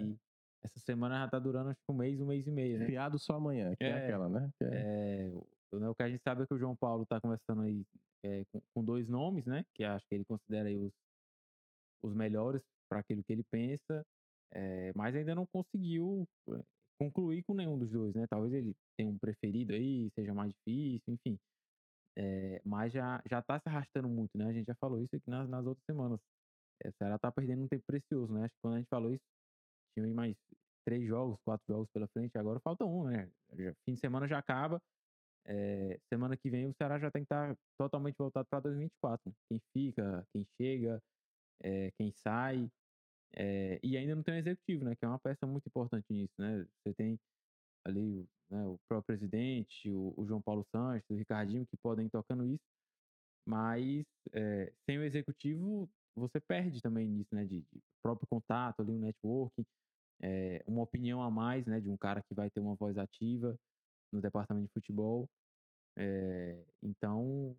Essa 0.63 0.79
semana 0.79 1.19
já 1.19 1.27
tá 1.27 1.39
durando 1.39 1.69
acho 1.69 1.79
que 1.79 1.91
um 1.91 1.95
mês, 1.95 2.19
um 2.19 2.25
mês 2.25 2.47
e 2.47 2.51
meio, 2.51 2.79
né? 2.79 2.85
Fiado 2.85 3.17
só 3.19 3.35
amanhã, 3.35 3.75
que 3.75 3.83
é, 3.83 3.89
é 3.89 4.03
aquela, 4.05 4.29
né? 4.29 4.49
É... 4.61 5.31
o 5.71 5.95
que 5.95 6.03
a 6.03 6.09
gente 6.09 6.21
sabe 6.23 6.43
é 6.43 6.47
que 6.47 6.53
o 6.53 6.59
João 6.59 6.75
Paulo 6.75 7.05
tá 7.05 7.19
conversando 7.19 7.61
aí 7.61 7.85
é, 8.23 8.43
com, 8.51 8.61
com, 8.73 8.83
dois 8.83 9.07
nomes, 9.07 9.45
né? 9.45 9.65
Que 9.73 9.83
acho 9.83 10.05
que 10.07 10.15
ele 10.15 10.25
considera 10.25 10.69
os, 10.69 10.91
os 12.03 12.13
melhores 12.13 12.61
para 12.89 12.99
aquilo 12.99 13.23
que 13.23 13.33
ele 13.33 13.43
pensa, 13.51 14.05
é, 14.53 14.91
mas 14.95 15.15
ainda 15.15 15.35
não 15.35 15.45
conseguiu 15.45 16.27
é, 16.49 16.63
concluir 16.99 17.43
com 17.43 17.53
nenhum 17.53 17.77
dos 17.77 17.91
dois, 17.91 18.13
né? 18.15 18.25
Talvez 18.27 18.53
ele 18.53 18.73
tenha 18.97 19.09
um 19.09 19.17
preferido 19.17 19.73
aí, 19.73 20.09
seja 20.15 20.33
mais 20.33 20.53
difícil, 20.53 21.13
enfim. 21.13 21.37
É, 22.17 22.61
mas 22.65 22.91
já, 22.91 23.21
já 23.29 23.41
tá 23.41 23.59
se 23.59 23.69
arrastando 23.69 24.09
muito, 24.09 24.37
né? 24.37 24.45
A 24.47 24.53
gente 24.53 24.65
já 24.65 24.75
falou 24.75 25.01
isso 25.01 25.15
aqui 25.15 25.29
nas, 25.29 25.47
nas 25.49 25.65
outras 25.65 25.85
semanas. 25.85 26.19
É, 26.83 26.89
o 26.89 26.93
Ceará 26.93 27.19
tá 27.19 27.31
perdendo 27.31 27.63
um 27.63 27.67
tempo 27.67 27.83
precioso, 27.85 28.33
né? 28.33 28.45
Acho 28.45 28.55
que 28.55 28.61
quando 28.61 28.75
a 28.75 28.77
gente 28.77 28.89
falou 28.89 29.13
isso, 29.13 29.23
tinha 29.93 30.07
mais 30.13 30.35
três 30.85 31.05
jogos, 31.05 31.37
quatro 31.43 31.65
jogos 31.67 31.89
pela 31.91 32.07
frente, 32.07 32.37
agora 32.37 32.59
falta 32.61 32.85
um, 32.85 33.03
né? 33.03 33.29
Já, 33.53 33.73
fim 33.85 33.93
de 33.93 33.99
semana 33.99 34.27
já 34.27 34.39
acaba. 34.39 34.81
É, 35.47 35.99
semana 36.09 36.35
que 36.35 36.49
vem 36.49 36.67
o 36.67 36.73
Ceará 36.73 36.99
já 36.99 37.09
tem 37.09 37.21
que 37.21 37.25
estar 37.25 37.55
tá 37.55 37.61
totalmente 37.77 38.17
voltado 38.17 38.47
para 38.49 38.59
2024. 38.61 39.29
Né? 39.29 39.35
Quem 39.49 39.61
fica, 39.73 40.27
quem 40.33 40.45
chega, 40.61 41.01
é, 41.61 41.91
quem 41.97 42.11
sai. 42.11 42.69
É, 43.33 43.79
e 43.83 43.97
ainda 43.97 44.15
não 44.15 44.23
tem 44.23 44.35
um 44.35 44.37
executivo, 44.37 44.85
né? 44.85 44.95
Que 44.95 45.05
é 45.05 45.07
uma 45.07 45.19
peça 45.19 45.45
muito 45.45 45.67
importante 45.67 46.05
nisso, 46.09 46.33
né? 46.37 46.65
Você 46.83 46.93
tem 46.93 47.19
ali 47.85 48.25
né, 48.49 48.65
o 48.65 48.77
próprio 48.87 49.17
presidente, 49.17 49.91
o, 49.91 50.13
o, 50.17 50.25
João 50.25 50.41
Paulo 50.41 50.65
Santos, 50.71 51.09
o 51.09 51.15
Ricardinho, 51.15 51.65
que 51.67 51.77
podem 51.77 52.07
ir 52.07 52.09
tocando 52.09 52.45
isso. 52.45 52.63
Mas 53.45 54.05
sem 54.85 54.97
o 54.97 55.03
executivo, 55.03 55.89
você 56.15 56.39
perde 56.39 56.81
também 56.81 57.07
nisso, 57.07 57.33
né? 57.33 57.45
De, 57.45 57.61
de 57.61 57.81
próprio 58.01 58.27
contato 58.27 58.81
ali, 58.81 58.91
o 58.91 58.99
networking 58.99 59.65
é, 60.21 60.63
uma 60.65 60.83
opinião 60.83 61.21
a 61.21 61.29
mais, 61.29 61.65
né, 61.65 61.79
de 61.79 61.89
um 61.89 61.97
cara 61.97 62.21
que 62.23 62.33
vai 62.33 62.49
ter 62.49 62.59
uma 62.59 62.75
voz 62.75 62.97
ativa 62.97 63.57
no 64.11 64.21
departamento 64.21 64.67
de 64.67 64.73
futebol. 64.73 65.27
É, 65.97 66.63
então, 66.83 67.55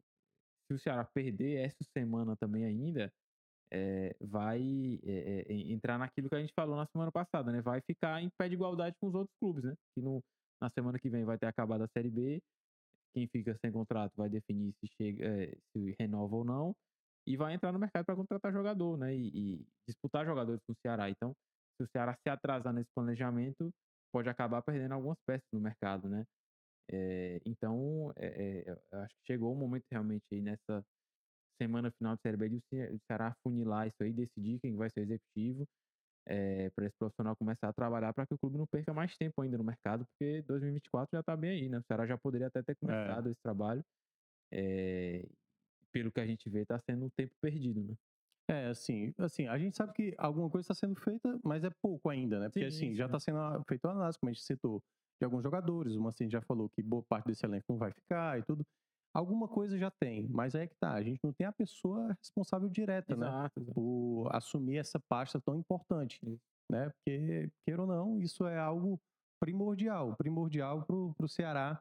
se 0.66 0.74
o 0.74 0.78
Ceará 0.78 1.04
perder 1.04 1.66
essa 1.66 1.84
semana 1.96 2.36
também 2.36 2.64
ainda, 2.64 3.12
é, 3.72 4.16
vai 4.20 4.60
entrar 5.48 5.98
naquilo 5.98 6.28
que 6.28 6.34
a 6.34 6.40
gente 6.40 6.54
falou 6.54 6.76
na 6.76 6.86
semana 6.86 7.12
passada, 7.12 7.52
né? 7.52 7.60
Vai 7.60 7.80
ficar 7.82 8.22
em 8.22 8.30
pé 8.38 8.48
de 8.48 8.54
igualdade 8.54 8.96
com 9.00 9.08
os 9.08 9.14
outros 9.14 9.36
clubes, 9.40 9.64
né? 9.64 9.74
Que 9.94 10.00
no, 10.00 10.22
na 10.60 10.70
semana 10.70 10.98
que 10.98 11.10
vem 11.10 11.24
vai 11.24 11.38
ter 11.38 11.46
acabado 11.46 11.82
a 11.82 11.88
Série 11.88 12.10
B. 12.10 12.40
Quem 13.14 13.26
fica 13.28 13.56
sem 13.64 13.72
contrato 13.72 14.12
vai 14.16 14.28
definir 14.28 14.72
se 14.80 14.86
chega, 14.96 15.56
se 15.72 15.96
renova 15.98 16.36
ou 16.36 16.44
não 16.44 16.74
e 17.28 17.36
vai 17.36 17.52
entrar 17.52 17.72
no 17.72 17.78
mercado 17.78 18.06
para 18.06 18.16
contratar 18.16 18.50
jogador, 18.50 18.96
né? 18.96 19.14
E, 19.14 19.28
e, 19.28 19.66
disputar 19.86 20.24
jogadores 20.24 20.62
com 20.66 20.72
o 20.72 20.76
Ceará. 20.80 21.10
Então, 21.10 21.34
se 21.76 21.84
o 21.84 21.88
Ceará 21.92 22.16
se 22.22 22.30
atrasar 22.30 22.72
nesse 22.72 22.88
planejamento, 22.94 23.70
pode 24.10 24.30
acabar 24.30 24.62
perdendo 24.62 24.92
algumas 24.92 25.18
peças 25.26 25.46
no 25.52 25.60
mercado, 25.60 26.08
né? 26.08 26.24
É, 26.90 27.40
então, 27.44 28.12
é, 28.16 28.26
é, 28.26 28.78
eu 28.92 28.98
acho 29.00 29.14
que 29.16 29.26
chegou 29.26 29.52
o 29.52 29.56
momento 29.56 29.84
realmente 29.90 30.24
aí 30.32 30.40
nessa 30.40 30.84
semana 31.60 31.90
final 31.90 32.16
de 32.16 32.22
Série 32.22 32.36
B 32.36 32.48
de 32.48 32.56
o 32.92 32.98
Ceará 33.06 33.34
funilar 33.42 33.88
isso 33.88 34.02
aí, 34.02 34.12
decidir 34.12 34.60
quem 34.60 34.76
vai 34.76 34.88
ser 34.90 35.00
o 35.00 35.02
executivo, 35.02 35.66
para 36.74 36.84
esse 36.84 36.96
profissional 36.98 37.34
começar 37.36 37.68
a 37.68 37.72
trabalhar 37.72 38.12
para 38.12 38.26
que 38.26 38.34
o 38.34 38.38
clube 38.38 38.58
não 38.58 38.66
perca 38.66 38.92
mais 38.92 39.16
tempo 39.16 39.40
ainda 39.40 39.56
no 39.56 39.64
mercado, 39.64 40.04
porque 40.06 40.42
2024 40.42 41.08
já 41.10 41.20
está 41.20 41.34
bem 41.34 41.50
aí, 41.50 41.68
né? 41.70 41.78
O 41.78 41.82
Ceará 41.82 42.06
já 42.06 42.18
poderia 42.18 42.48
até 42.48 42.62
ter 42.62 42.72
é. 42.72 42.74
começado 42.74 43.30
esse 43.30 43.40
trabalho. 43.42 43.82
Pelo 45.90 46.12
que 46.12 46.20
a 46.20 46.26
gente 46.26 46.50
vê, 46.50 46.60
está 46.60 46.78
sendo 46.80 47.06
um 47.06 47.10
tempo 47.10 47.34
perdido, 47.40 47.82
né? 47.82 47.94
É, 48.50 48.66
assim, 48.66 49.12
assim, 49.18 49.46
a 49.46 49.58
gente 49.58 49.76
sabe 49.76 49.92
que 49.92 50.14
alguma 50.16 50.48
coisa 50.48 50.64
está 50.64 50.74
sendo 50.74 50.98
feita, 51.00 51.38
mas 51.42 51.64
é 51.64 51.70
pouco 51.82 52.08
ainda, 52.08 52.38
né? 52.38 52.48
Porque, 52.48 52.70
sim, 52.70 52.76
assim, 52.76 52.90
sim. 52.90 52.94
já 52.94 53.06
está 53.06 53.18
sendo 53.18 53.38
feito 53.66 53.84
uma 53.86 53.94
análise, 53.94 54.18
como 54.18 54.30
a 54.30 54.32
gente 54.32 54.44
citou, 54.44 54.82
de 55.20 55.24
alguns 55.24 55.42
jogadores. 55.42 55.94
O 55.94 56.00
Mancini 56.00 56.30
já 56.30 56.40
falou 56.40 56.68
que 56.68 56.82
boa 56.82 57.02
parte 57.02 57.26
desse 57.26 57.44
elenco 57.44 57.66
não 57.68 57.78
vai 57.78 57.92
ficar 57.92 58.38
e 58.38 58.42
tudo. 58.42 58.64
Alguma 59.14 59.48
coisa 59.48 59.78
já 59.78 59.90
tem, 59.90 60.28
mas 60.28 60.54
aí 60.54 60.62
é 60.62 60.66
que 60.66 60.76
tá. 60.76 60.92
A 60.92 61.02
gente 61.02 61.18
não 61.24 61.32
tem 61.32 61.46
a 61.46 61.52
pessoa 61.52 62.14
responsável 62.20 62.68
direta, 62.68 63.16
né? 63.16 63.26
exato, 63.26 63.60
né? 63.60 63.64
Exato. 63.64 63.74
Por 63.74 64.28
assumir 64.32 64.76
essa 64.76 65.00
pasta 65.08 65.40
tão 65.40 65.56
importante, 65.56 66.20
né? 66.70 66.90
Porque, 66.90 67.50
queira 67.64 67.82
ou 67.82 67.88
não, 67.88 68.20
isso 68.20 68.46
é 68.46 68.58
algo 68.58 69.00
primordial, 69.40 70.14
primordial 70.16 70.84
para 70.84 70.94
o 70.94 71.28
Ceará 71.28 71.80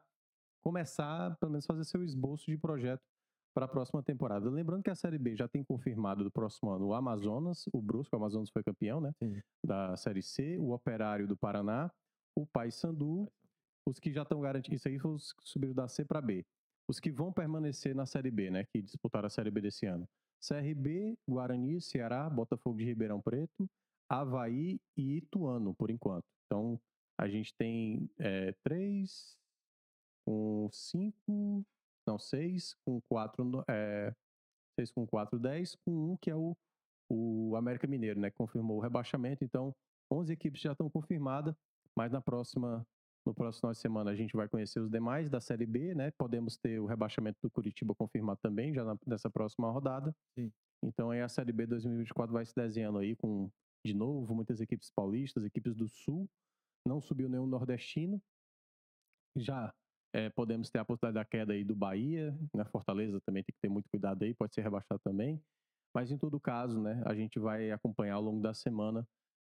começar, 0.64 1.36
pelo 1.38 1.52
menos, 1.52 1.66
fazer 1.66 1.84
seu 1.84 2.02
esboço 2.02 2.46
de 2.46 2.56
projeto 2.56 3.02
para 3.54 3.66
a 3.66 3.68
próxima 3.68 4.02
temporada. 4.02 4.48
Lembrando 4.48 4.82
que 4.82 4.90
a 4.90 4.94
Série 4.94 5.18
B 5.18 5.34
já 5.34 5.48
tem 5.48 5.64
confirmado 5.64 6.22
do 6.22 6.30
próximo 6.30 6.70
ano 6.70 6.86
o 6.86 6.94
Amazonas, 6.94 7.64
o 7.72 7.80
Brusco, 7.80 8.14
o 8.14 8.18
Amazonas 8.18 8.50
foi 8.50 8.62
campeão, 8.62 9.00
né? 9.00 9.12
Sim. 9.22 9.40
Da 9.64 9.96
Série 9.96 10.22
C, 10.22 10.56
o 10.58 10.72
Operário 10.72 11.26
do 11.26 11.36
Paraná, 11.36 11.90
o 12.38 12.46
Paysandu, 12.46 13.30
os 13.84 13.98
que 13.98 14.12
já 14.12 14.22
estão 14.22 14.40
garantidos, 14.40 14.80
isso 14.80 14.88
aí 14.88 14.98
foi 14.98 15.12
os 15.12 15.32
que 15.32 15.48
subiram 15.48 15.74
da 15.74 15.88
C 15.88 16.04
para 16.04 16.20
B. 16.20 16.46
Os 16.88 17.00
que 17.00 17.10
vão 17.10 17.32
permanecer 17.32 17.94
na 17.94 18.06
Série 18.06 18.30
B, 18.30 18.50
né? 18.50 18.64
Que 18.64 18.80
disputaram 18.80 19.26
a 19.26 19.30
Série 19.30 19.50
B 19.50 19.60
desse 19.60 19.86
ano. 19.86 20.08
CRB, 20.40 21.18
Guarani, 21.28 21.80
Ceará, 21.80 22.30
Botafogo 22.30 22.78
de 22.78 22.84
Ribeirão 22.84 23.20
Preto, 23.20 23.68
Havaí 24.08 24.80
e 24.96 25.16
Ituano, 25.16 25.74
por 25.74 25.90
enquanto. 25.90 26.24
Então, 26.46 26.80
a 27.18 27.28
gente 27.28 27.52
tem 27.54 28.08
é, 28.18 28.54
três, 28.62 29.36
com 30.24 30.68
cinco, 30.70 31.66
não, 32.06 32.18
6 32.18 32.74
com 32.86 33.00
4, 33.02 33.64
é, 33.68 34.14
6 34.78 34.92
com 34.92 35.06
4, 35.06 35.38
10, 35.38 35.74
com 35.84 36.12
1 36.12 36.16
que 36.18 36.30
é 36.30 36.36
o, 36.36 36.56
o 37.10 37.56
América 37.56 37.86
Mineiro, 37.86 38.20
né? 38.20 38.30
Que 38.30 38.36
confirmou 38.36 38.78
o 38.78 38.80
rebaixamento. 38.80 39.44
Então, 39.44 39.74
11 40.10 40.32
equipes 40.32 40.62
já 40.62 40.72
estão 40.72 40.88
confirmadas, 40.88 41.54
mas 41.98 42.12
na 42.12 42.20
próxima, 42.20 42.86
no 43.26 43.34
próximo 43.34 43.62
final 43.62 43.72
de 43.72 43.78
semana 43.80 44.12
a 44.12 44.14
gente 44.14 44.36
vai 44.36 44.48
conhecer 44.48 44.78
os 44.78 44.88
demais 44.88 45.28
da 45.28 45.40
Série 45.40 45.66
B, 45.66 45.96
né? 45.96 46.12
Podemos 46.12 46.56
ter 46.56 46.78
o 46.78 46.86
rebaixamento 46.86 47.40
do 47.42 47.50
Curitiba 47.50 47.92
confirmado 47.92 48.38
também, 48.40 48.72
já 48.72 48.84
na, 48.84 48.96
nessa 49.04 49.28
próxima 49.28 49.68
rodada. 49.68 50.14
Sim. 50.38 50.52
Então 50.80 51.10
aí 51.10 51.20
a 51.20 51.28
Série 51.28 51.50
B 51.50 51.66
2024 51.66 52.32
vai 52.32 52.46
se 52.46 52.54
desenhando 52.54 53.00
aí 53.00 53.16
com, 53.16 53.50
de 53.84 53.94
novo, 53.94 54.32
muitas 54.32 54.60
equipes 54.60 54.92
paulistas, 54.94 55.44
equipes 55.44 55.74
do 55.74 55.88
Sul. 55.88 56.30
Não 56.86 57.00
subiu 57.00 57.28
nenhum 57.28 57.48
nordestino. 57.48 58.22
Já 59.36 59.74
é, 60.12 60.30
podemos 60.30 60.70
ter 60.70 60.78
a 60.78 60.84
possibilidade 60.84 61.24
da 61.24 61.28
queda 61.28 61.52
aí 61.52 61.64
do 61.64 61.74
Bahia, 61.74 62.30
né? 62.54 62.64
Fortaleza 62.66 63.20
também 63.22 63.42
tem 63.42 63.52
que 63.52 63.60
ter 63.60 63.68
muito 63.68 63.90
cuidado 63.90 64.22
aí, 64.22 64.32
pode 64.34 64.54
ser 64.54 64.60
rebaixado 64.60 65.00
também. 65.02 65.42
Mas 65.92 66.12
em 66.12 66.16
todo 66.16 66.38
caso, 66.38 66.80
né, 66.80 67.02
a 67.04 67.12
gente 67.12 67.40
vai 67.40 67.72
acompanhar 67.72 68.14
ao 68.14 68.22
longo 68.22 68.40
da 68.40 68.54
semana 68.54 69.04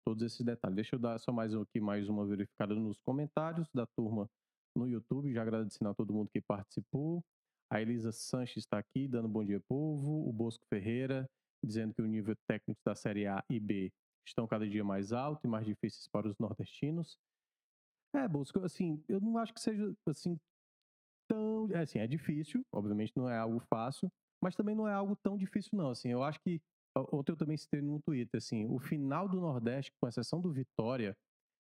todos 0.09 0.23
esses 0.23 0.41
detalhes. 0.41 0.75
Deixa 0.75 0.97
eu 0.97 0.99
dar 0.99 1.19
só 1.19 1.31
mais 1.31 1.55
aqui 1.55 1.79
mais 1.79 2.09
uma 2.09 2.25
verificada 2.25 2.75
nos 2.75 2.99
comentários 3.03 3.69
da 3.75 3.87
turma 3.87 4.27
no 4.75 4.89
YouTube, 4.89 5.31
já 5.35 5.43
agradecendo 5.43 5.91
a 5.91 5.95
todo 5.95 6.15
mundo 6.15 6.31
que 6.33 6.41
participou. 6.41 7.23
A 7.71 7.83
Elisa 7.83 8.11
Sanches 8.11 8.65
está 8.65 8.79
aqui, 8.79 9.07
dando 9.07 9.29
bom 9.29 9.45
dia, 9.45 9.61
povo. 9.69 10.27
O 10.27 10.33
Bosco 10.33 10.65
Ferreira, 10.73 11.29
dizendo 11.63 11.93
que 11.93 12.01
o 12.01 12.07
nível 12.07 12.35
técnico 12.49 12.81
da 12.87 12.95
Série 12.95 13.27
A 13.27 13.45
e 13.51 13.61
B 13.61 13.93
estão 14.27 14.47
cada 14.47 14.67
dia 14.67 14.83
mais 14.83 15.13
alto 15.13 15.45
e 15.45 15.47
mais 15.47 15.67
difíceis 15.67 16.09
para 16.09 16.27
os 16.27 16.39
nordestinos. 16.39 17.19
É, 18.15 18.27
Bosco, 18.27 18.65
assim, 18.65 19.05
eu 19.11 19.21
não 19.21 19.37
acho 19.37 19.53
que 19.53 19.61
seja, 19.61 19.95
assim, 20.07 20.41
tão... 21.29 21.71
É, 21.71 21.81
assim, 21.81 21.99
é 21.99 22.07
difícil, 22.07 22.65
obviamente 22.73 23.13
não 23.15 23.29
é 23.29 23.37
algo 23.37 23.61
fácil, 23.69 24.11
mas 24.43 24.57
também 24.57 24.75
não 24.75 24.89
é 24.89 24.95
algo 24.95 25.15
tão 25.17 25.37
difícil 25.37 25.77
não, 25.77 25.91
assim, 25.91 26.09
eu 26.09 26.23
acho 26.23 26.41
que 26.41 26.63
ontem 27.13 27.33
eu 27.33 27.37
também 27.37 27.57
citei 27.57 27.81
no 27.81 28.01
Twitter, 28.01 28.39
assim, 28.39 28.67
o 28.67 28.79
final 28.79 29.29
do 29.29 29.41
Nordeste, 29.41 29.93
com 30.01 30.09
exceção 30.09 30.41
do 30.41 30.53
Vitória, 30.53 31.17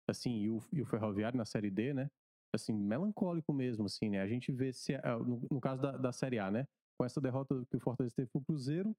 assim, 0.09 0.31
e 0.41 0.49
o, 0.49 0.59
e 0.71 0.81
o 0.81 0.85
Ferroviário 0.85 1.37
na 1.37 1.45
Série 1.45 1.69
D, 1.69 1.93
né, 1.93 2.09
assim, 2.53 2.73
melancólico 2.73 3.53
mesmo, 3.53 3.85
assim, 3.85 4.09
né, 4.09 4.21
a 4.21 4.27
gente 4.27 4.51
vê, 4.51 4.73
se, 4.73 4.95
ah, 4.95 5.17
no, 5.17 5.41
no 5.49 5.61
caso 5.61 5.81
da, 5.81 5.97
da 5.97 6.11
Série 6.11 6.39
A, 6.39 6.51
né, 6.51 6.67
com 6.97 7.05
essa 7.05 7.19
derrota 7.19 7.65
que 7.69 7.77
o 7.77 7.79
Fortaleza 7.79 8.15
teve 8.15 8.29
Cruzeiro, 8.45 8.95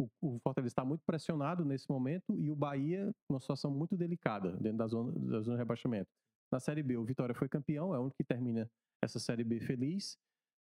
o, 0.00 0.08
o 0.20 0.38
Fortaleza 0.40 0.72
está 0.72 0.84
muito 0.84 1.02
pressionado 1.04 1.64
nesse 1.64 1.88
momento 1.90 2.38
e 2.38 2.50
o 2.50 2.56
Bahia 2.56 3.10
numa 3.28 3.40
situação 3.40 3.70
muito 3.70 3.96
delicada 3.96 4.52
dentro 4.56 4.78
da 4.78 4.86
zona, 4.86 5.12
da 5.12 5.40
zona 5.40 5.56
de 5.56 5.60
rebaixamento. 5.60 6.08
Na 6.52 6.58
Série 6.58 6.82
B, 6.82 6.96
o 6.96 7.04
Vitória 7.04 7.34
foi 7.34 7.48
campeão, 7.48 7.94
é 7.94 7.98
o 7.98 8.02
único 8.02 8.16
que 8.16 8.24
termina 8.24 8.68
essa 9.02 9.18
Série 9.18 9.44
B 9.44 9.60
feliz. 9.60 10.16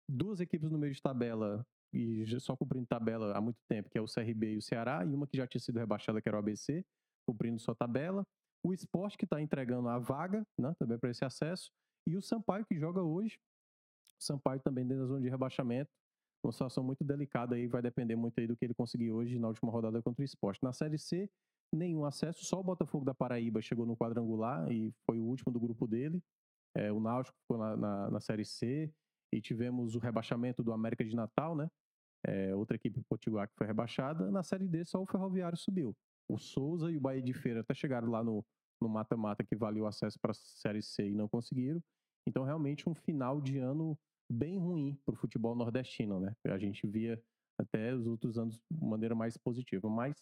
Duas 0.09 0.40
equipes 0.40 0.70
no 0.70 0.78
meio 0.78 0.92
de 0.92 1.02
tabela 1.02 1.66
e 1.93 2.24
só 2.41 2.57
cumprindo 2.57 2.87
tabela 2.87 3.37
há 3.37 3.41
muito 3.41 3.59
tempo, 3.68 3.89
que 3.89 3.99
é 3.99 4.01
o 4.01 4.07
CRB 4.07 4.55
e 4.55 4.57
o 4.59 4.62
Ceará, 4.62 5.05
e 5.05 5.14
uma 5.14 5.26
que 5.26 5.37
já 5.37 5.47
tinha 5.47 5.61
sido 5.61 5.78
rebaixada, 5.78 6.20
que 6.20 6.28
era 6.28 6.37
o 6.37 6.41
ABC, 6.41 6.84
cumprindo 7.26 7.59
sua 7.59 7.74
tabela. 7.74 8.26
O 8.62 8.72
esporte 8.72 9.16
que 9.16 9.24
está 9.24 9.41
entregando 9.41 9.89
a 9.89 9.99
vaga, 9.99 10.47
né, 10.59 10.74
também 10.78 10.99
para 10.99 11.11
esse 11.11 11.24
acesso, 11.24 11.70
e 12.07 12.16
o 12.16 12.22
Sampaio 12.22 12.64
que 12.66 12.78
joga 12.78 13.03
hoje. 13.03 13.39
Sampaio 14.18 14.61
também 14.61 14.87
dentro 14.87 15.03
da 15.03 15.09
zona 15.09 15.20
de 15.20 15.28
rebaixamento, 15.28 15.91
uma 16.47 16.53
situação 16.53 16.82
muito 16.82 17.05
delicada 17.05 17.57
aí, 17.57 17.66
vai 17.66 17.82
depender 17.82 18.16
muito 18.16 18.39
aí 18.39 18.47
do 18.47 18.57
que 18.57 18.64
ele 18.64 18.74
conseguir 18.74 19.11
hoje 19.11 19.39
na 19.39 19.49
última 19.49 19.70
rodada 19.70 20.01
contra 20.03 20.22
o 20.22 20.24
esporte. 20.24 20.62
Na 20.62 20.72
Série 20.72 20.99
C, 20.99 21.28
nenhum 21.72 22.05
acesso, 22.05 22.45
só 22.45 22.61
o 22.61 22.64
Botafogo 22.64 23.05
da 23.05 23.14
Paraíba 23.14 23.61
chegou 23.61 23.84
no 23.84 23.97
quadrangular 23.97 24.70
e 24.70 24.93
foi 25.05 25.18
o 25.18 25.24
último 25.24 25.53
do 25.53 25.61
grupo 25.61 25.87
dele. 25.87 26.22
É, 26.74 26.93
o 26.93 27.01
Náutico 27.01 27.37
ficou 27.41 27.59
na, 27.59 27.76
na, 27.76 28.11
na, 28.11 28.20
Série 28.20 28.45
C 28.45 28.93
e 29.32 29.40
tivemos 29.40 29.94
o 29.94 29.98
rebaixamento 29.98 30.62
do 30.62 30.72
América 30.72 31.04
de 31.04 31.14
Natal, 31.14 31.54
né? 31.54 31.68
É, 32.26 32.54
outra 32.54 32.76
equipe 32.76 33.00
potiguar 33.08 33.48
que 33.48 33.54
foi 33.54 33.66
rebaixada. 33.66 34.30
Na 34.30 34.42
Série 34.42 34.66
D, 34.66 34.84
só 34.84 35.00
o 35.00 35.06
Ferroviário 35.06 35.56
subiu. 35.56 35.94
O 36.28 36.38
Souza 36.38 36.90
e 36.90 36.96
o 36.96 37.00
Bahia 37.00 37.22
de 37.22 37.32
Feira 37.32 37.60
até 37.60 37.74
chegaram 37.74 38.10
lá 38.10 38.22
no 38.24 38.44
mata-mata 38.82 39.44
que 39.44 39.56
valia 39.56 39.82
o 39.82 39.86
acesso 39.86 40.18
para 40.20 40.32
a 40.32 40.34
Série 40.34 40.82
C 40.82 41.08
e 41.08 41.14
não 41.14 41.28
conseguiram. 41.28 41.82
Então, 42.28 42.44
realmente, 42.44 42.88
um 42.88 42.94
final 42.94 43.40
de 43.40 43.58
ano 43.58 43.98
bem 44.30 44.58
ruim 44.58 44.98
para 45.04 45.14
o 45.14 45.16
futebol 45.16 45.54
nordestino, 45.54 46.18
né? 46.18 46.34
A 46.46 46.58
gente 46.58 46.86
via 46.86 47.22
até 47.58 47.94
os 47.94 48.06
outros 48.06 48.38
anos 48.38 48.60
de 48.70 48.84
maneira 48.84 49.14
mais 49.14 49.36
positiva, 49.36 49.88
mas 49.88 50.16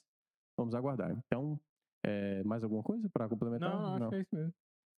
Vamos 0.57 0.74
aguardar. 0.74 1.11
Então, 1.26 1.61
é, 2.05 2.42
mais 2.44 2.62
alguma 2.62 2.82
coisa 2.82 3.09
para 3.09 3.28
complementar? 3.28 3.70
Não, 3.70 3.98
não, 3.98 4.07
acho 4.07 4.09
que 4.09 4.14
é 4.14 4.20
isso 4.20 4.34
mesmo. 4.34 4.55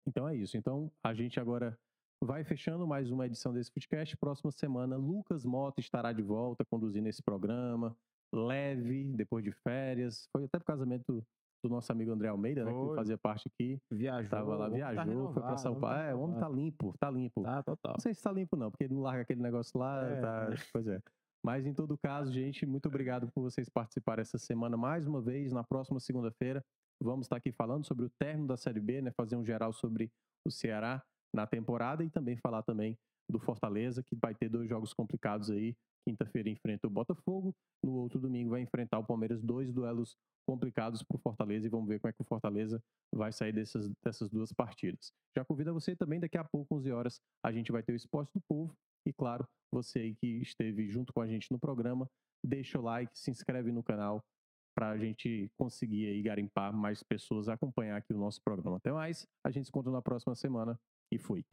Então 0.07 0.29
é 0.29 0.35
isso. 0.35 0.57
Então, 0.57 0.91
a 1.03 1.13
gente 1.13 1.39
agora 1.39 1.77
vai 2.23 2.43
fechando 2.43 2.87
mais 2.87 3.11
uma 3.11 3.25
edição 3.25 3.53
desse 3.53 3.71
podcast. 3.71 4.15
Próxima 4.17 4.51
semana, 4.51 4.95
Lucas 4.97 5.45
Mota 5.45 5.79
estará 5.79 6.11
de 6.11 6.21
volta 6.21 6.63
conduzindo 6.65 7.07
esse 7.07 7.21
programa. 7.21 7.95
Leve, 8.33 9.13
depois 9.15 9.43
de 9.43 9.51
férias. 9.51 10.27
Foi 10.31 10.45
até 10.45 10.57
pro 10.57 10.65
casamento 10.65 11.23
do 11.63 11.69
nosso 11.69 11.91
amigo 11.91 12.11
André 12.11 12.27
Almeida, 12.27 12.63
né? 12.65 12.71
Que 12.71 12.95
fazia 12.95 13.17
parte 13.17 13.47
aqui. 13.47 13.79
Viajou. 13.91 14.29
Tava 14.29 14.55
lá, 14.55 14.69
tá 14.69 14.75
viajou, 14.75 15.27
tá 15.27 15.33
foi 15.33 15.43
para 15.43 15.57
São 15.57 15.79
Paulo. 15.79 15.95
Tá 15.95 16.03
é, 16.03 16.15
o 16.15 16.19
homem 16.19 16.39
tá 16.39 16.49
limpo, 16.49 16.95
tá 16.99 17.09
limpo. 17.09 17.43
Tá, 17.43 17.63
total. 17.63 17.93
Não 17.93 17.99
sei 17.99 18.13
se 18.13 18.21
tá 18.21 18.31
limpo, 18.31 18.55
não, 18.55 18.71
porque 18.71 18.83
ele 18.83 18.93
não 18.93 19.01
larga 19.01 19.21
aquele 19.21 19.41
negócio 19.41 19.79
lá. 19.79 20.03
É. 20.03 20.21
Tá... 20.21 20.49
Pois 20.71 20.87
é. 20.87 21.01
Mas 21.43 21.65
em 21.65 21.73
todo 21.73 21.95
caso, 21.97 22.31
gente, 22.31 22.65
muito 22.65 22.87
obrigado 22.87 23.31
por 23.31 23.41
vocês 23.41 23.69
participarem 23.69 24.21
essa 24.21 24.37
semana 24.37 24.75
mais 24.75 25.05
uma 25.05 25.21
vez. 25.21 25.51
Na 25.51 25.63
próxima 25.63 25.99
segunda-feira, 25.99 26.63
vamos 26.99 27.25
estar 27.25 27.37
aqui 27.37 27.51
falando 27.51 27.85
sobre 27.85 28.05
o 28.05 28.09
término 28.19 28.47
da 28.47 28.57
Série 28.57 28.79
B, 28.79 29.01
né? 29.01 29.11
Fazer 29.11 29.35
um 29.35 29.45
geral 29.45 29.71
sobre 29.71 30.11
o 30.43 30.51
Ceará 30.51 31.03
na 31.35 31.45
temporada 31.45 32.03
e 32.03 32.09
também 32.09 32.37
falar 32.37 32.63
também 32.63 32.97
do 33.29 33.39
Fortaleza, 33.39 34.01
que 34.01 34.15
vai 34.15 34.33
ter 34.33 34.47
dois 34.47 34.69
jogos 34.69 34.93
complicados 34.93 35.51
aí. 35.51 35.75
Quinta-feira 36.07 36.49
enfrenta 36.49 36.87
o 36.87 36.89
Botafogo, 36.89 37.53
no 37.83 37.93
outro 37.93 38.19
domingo 38.19 38.51
vai 38.51 38.61
enfrentar 38.61 38.99
o 38.99 39.03
Palmeiras, 39.03 39.41
dois 39.41 39.73
duelos 39.73 40.15
complicados 40.47 41.01
para 41.01 41.15
o 41.15 41.19
Fortaleza 41.19 41.65
e 41.65 41.69
vamos 41.69 41.87
ver 41.87 41.99
como 41.99 42.09
é 42.09 42.13
que 42.13 42.21
o 42.21 42.25
Fortaleza 42.25 42.81
vai 43.13 43.33
sair 43.33 43.51
dessas, 43.51 43.89
dessas 44.03 44.29
duas 44.29 44.53
partidas. 44.53 45.11
Já 45.35 45.43
convido 45.43 45.73
você 45.73 45.95
também, 45.95 46.19
daqui 46.19 46.37
a 46.37 46.43
pouco, 46.43 46.75
11 46.75 46.91
horas, 46.91 47.19
a 47.43 47.51
gente 47.51 47.71
vai 47.71 47.81
ter 47.81 47.93
o 47.93 47.95
Esporte 47.95 48.31
do 48.33 48.41
Povo 48.47 48.75
e 49.07 49.11
claro, 49.11 49.47
você 49.73 49.99
aí 49.99 50.15
que 50.15 50.27
esteve 50.41 50.87
junto 50.87 51.11
com 51.11 51.21
a 51.21 51.27
gente 51.27 51.51
no 51.51 51.59
programa, 51.59 52.07
deixa 52.43 52.79
o 52.79 52.83
like, 52.83 53.17
se 53.17 53.31
inscreve 53.31 53.71
no 53.71 53.83
canal 53.83 54.23
para 54.75 54.91
a 54.91 54.97
gente 54.97 55.49
conseguir 55.57 56.07
aí 56.07 56.21
garimpar 56.21 56.71
mais 56.71 57.01
pessoas 57.01 57.49
a 57.49 57.53
acompanhar 57.53 57.97
aqui 57.97 58.13
o 58.13 58.17
nosso 58.17 58.41
programa. 58.43 58.77
Até 58.77 58.91
mais, 58.91 59.25
a 59.43 59.49
gente 59.49 59.65
se 59.65 59.69
encontra 59.69 59.91
na 59.91 60.01
próxima 60.01 60.35
semana 60.35 60.79
e 61.11 61.17
fui. 61.17 61.45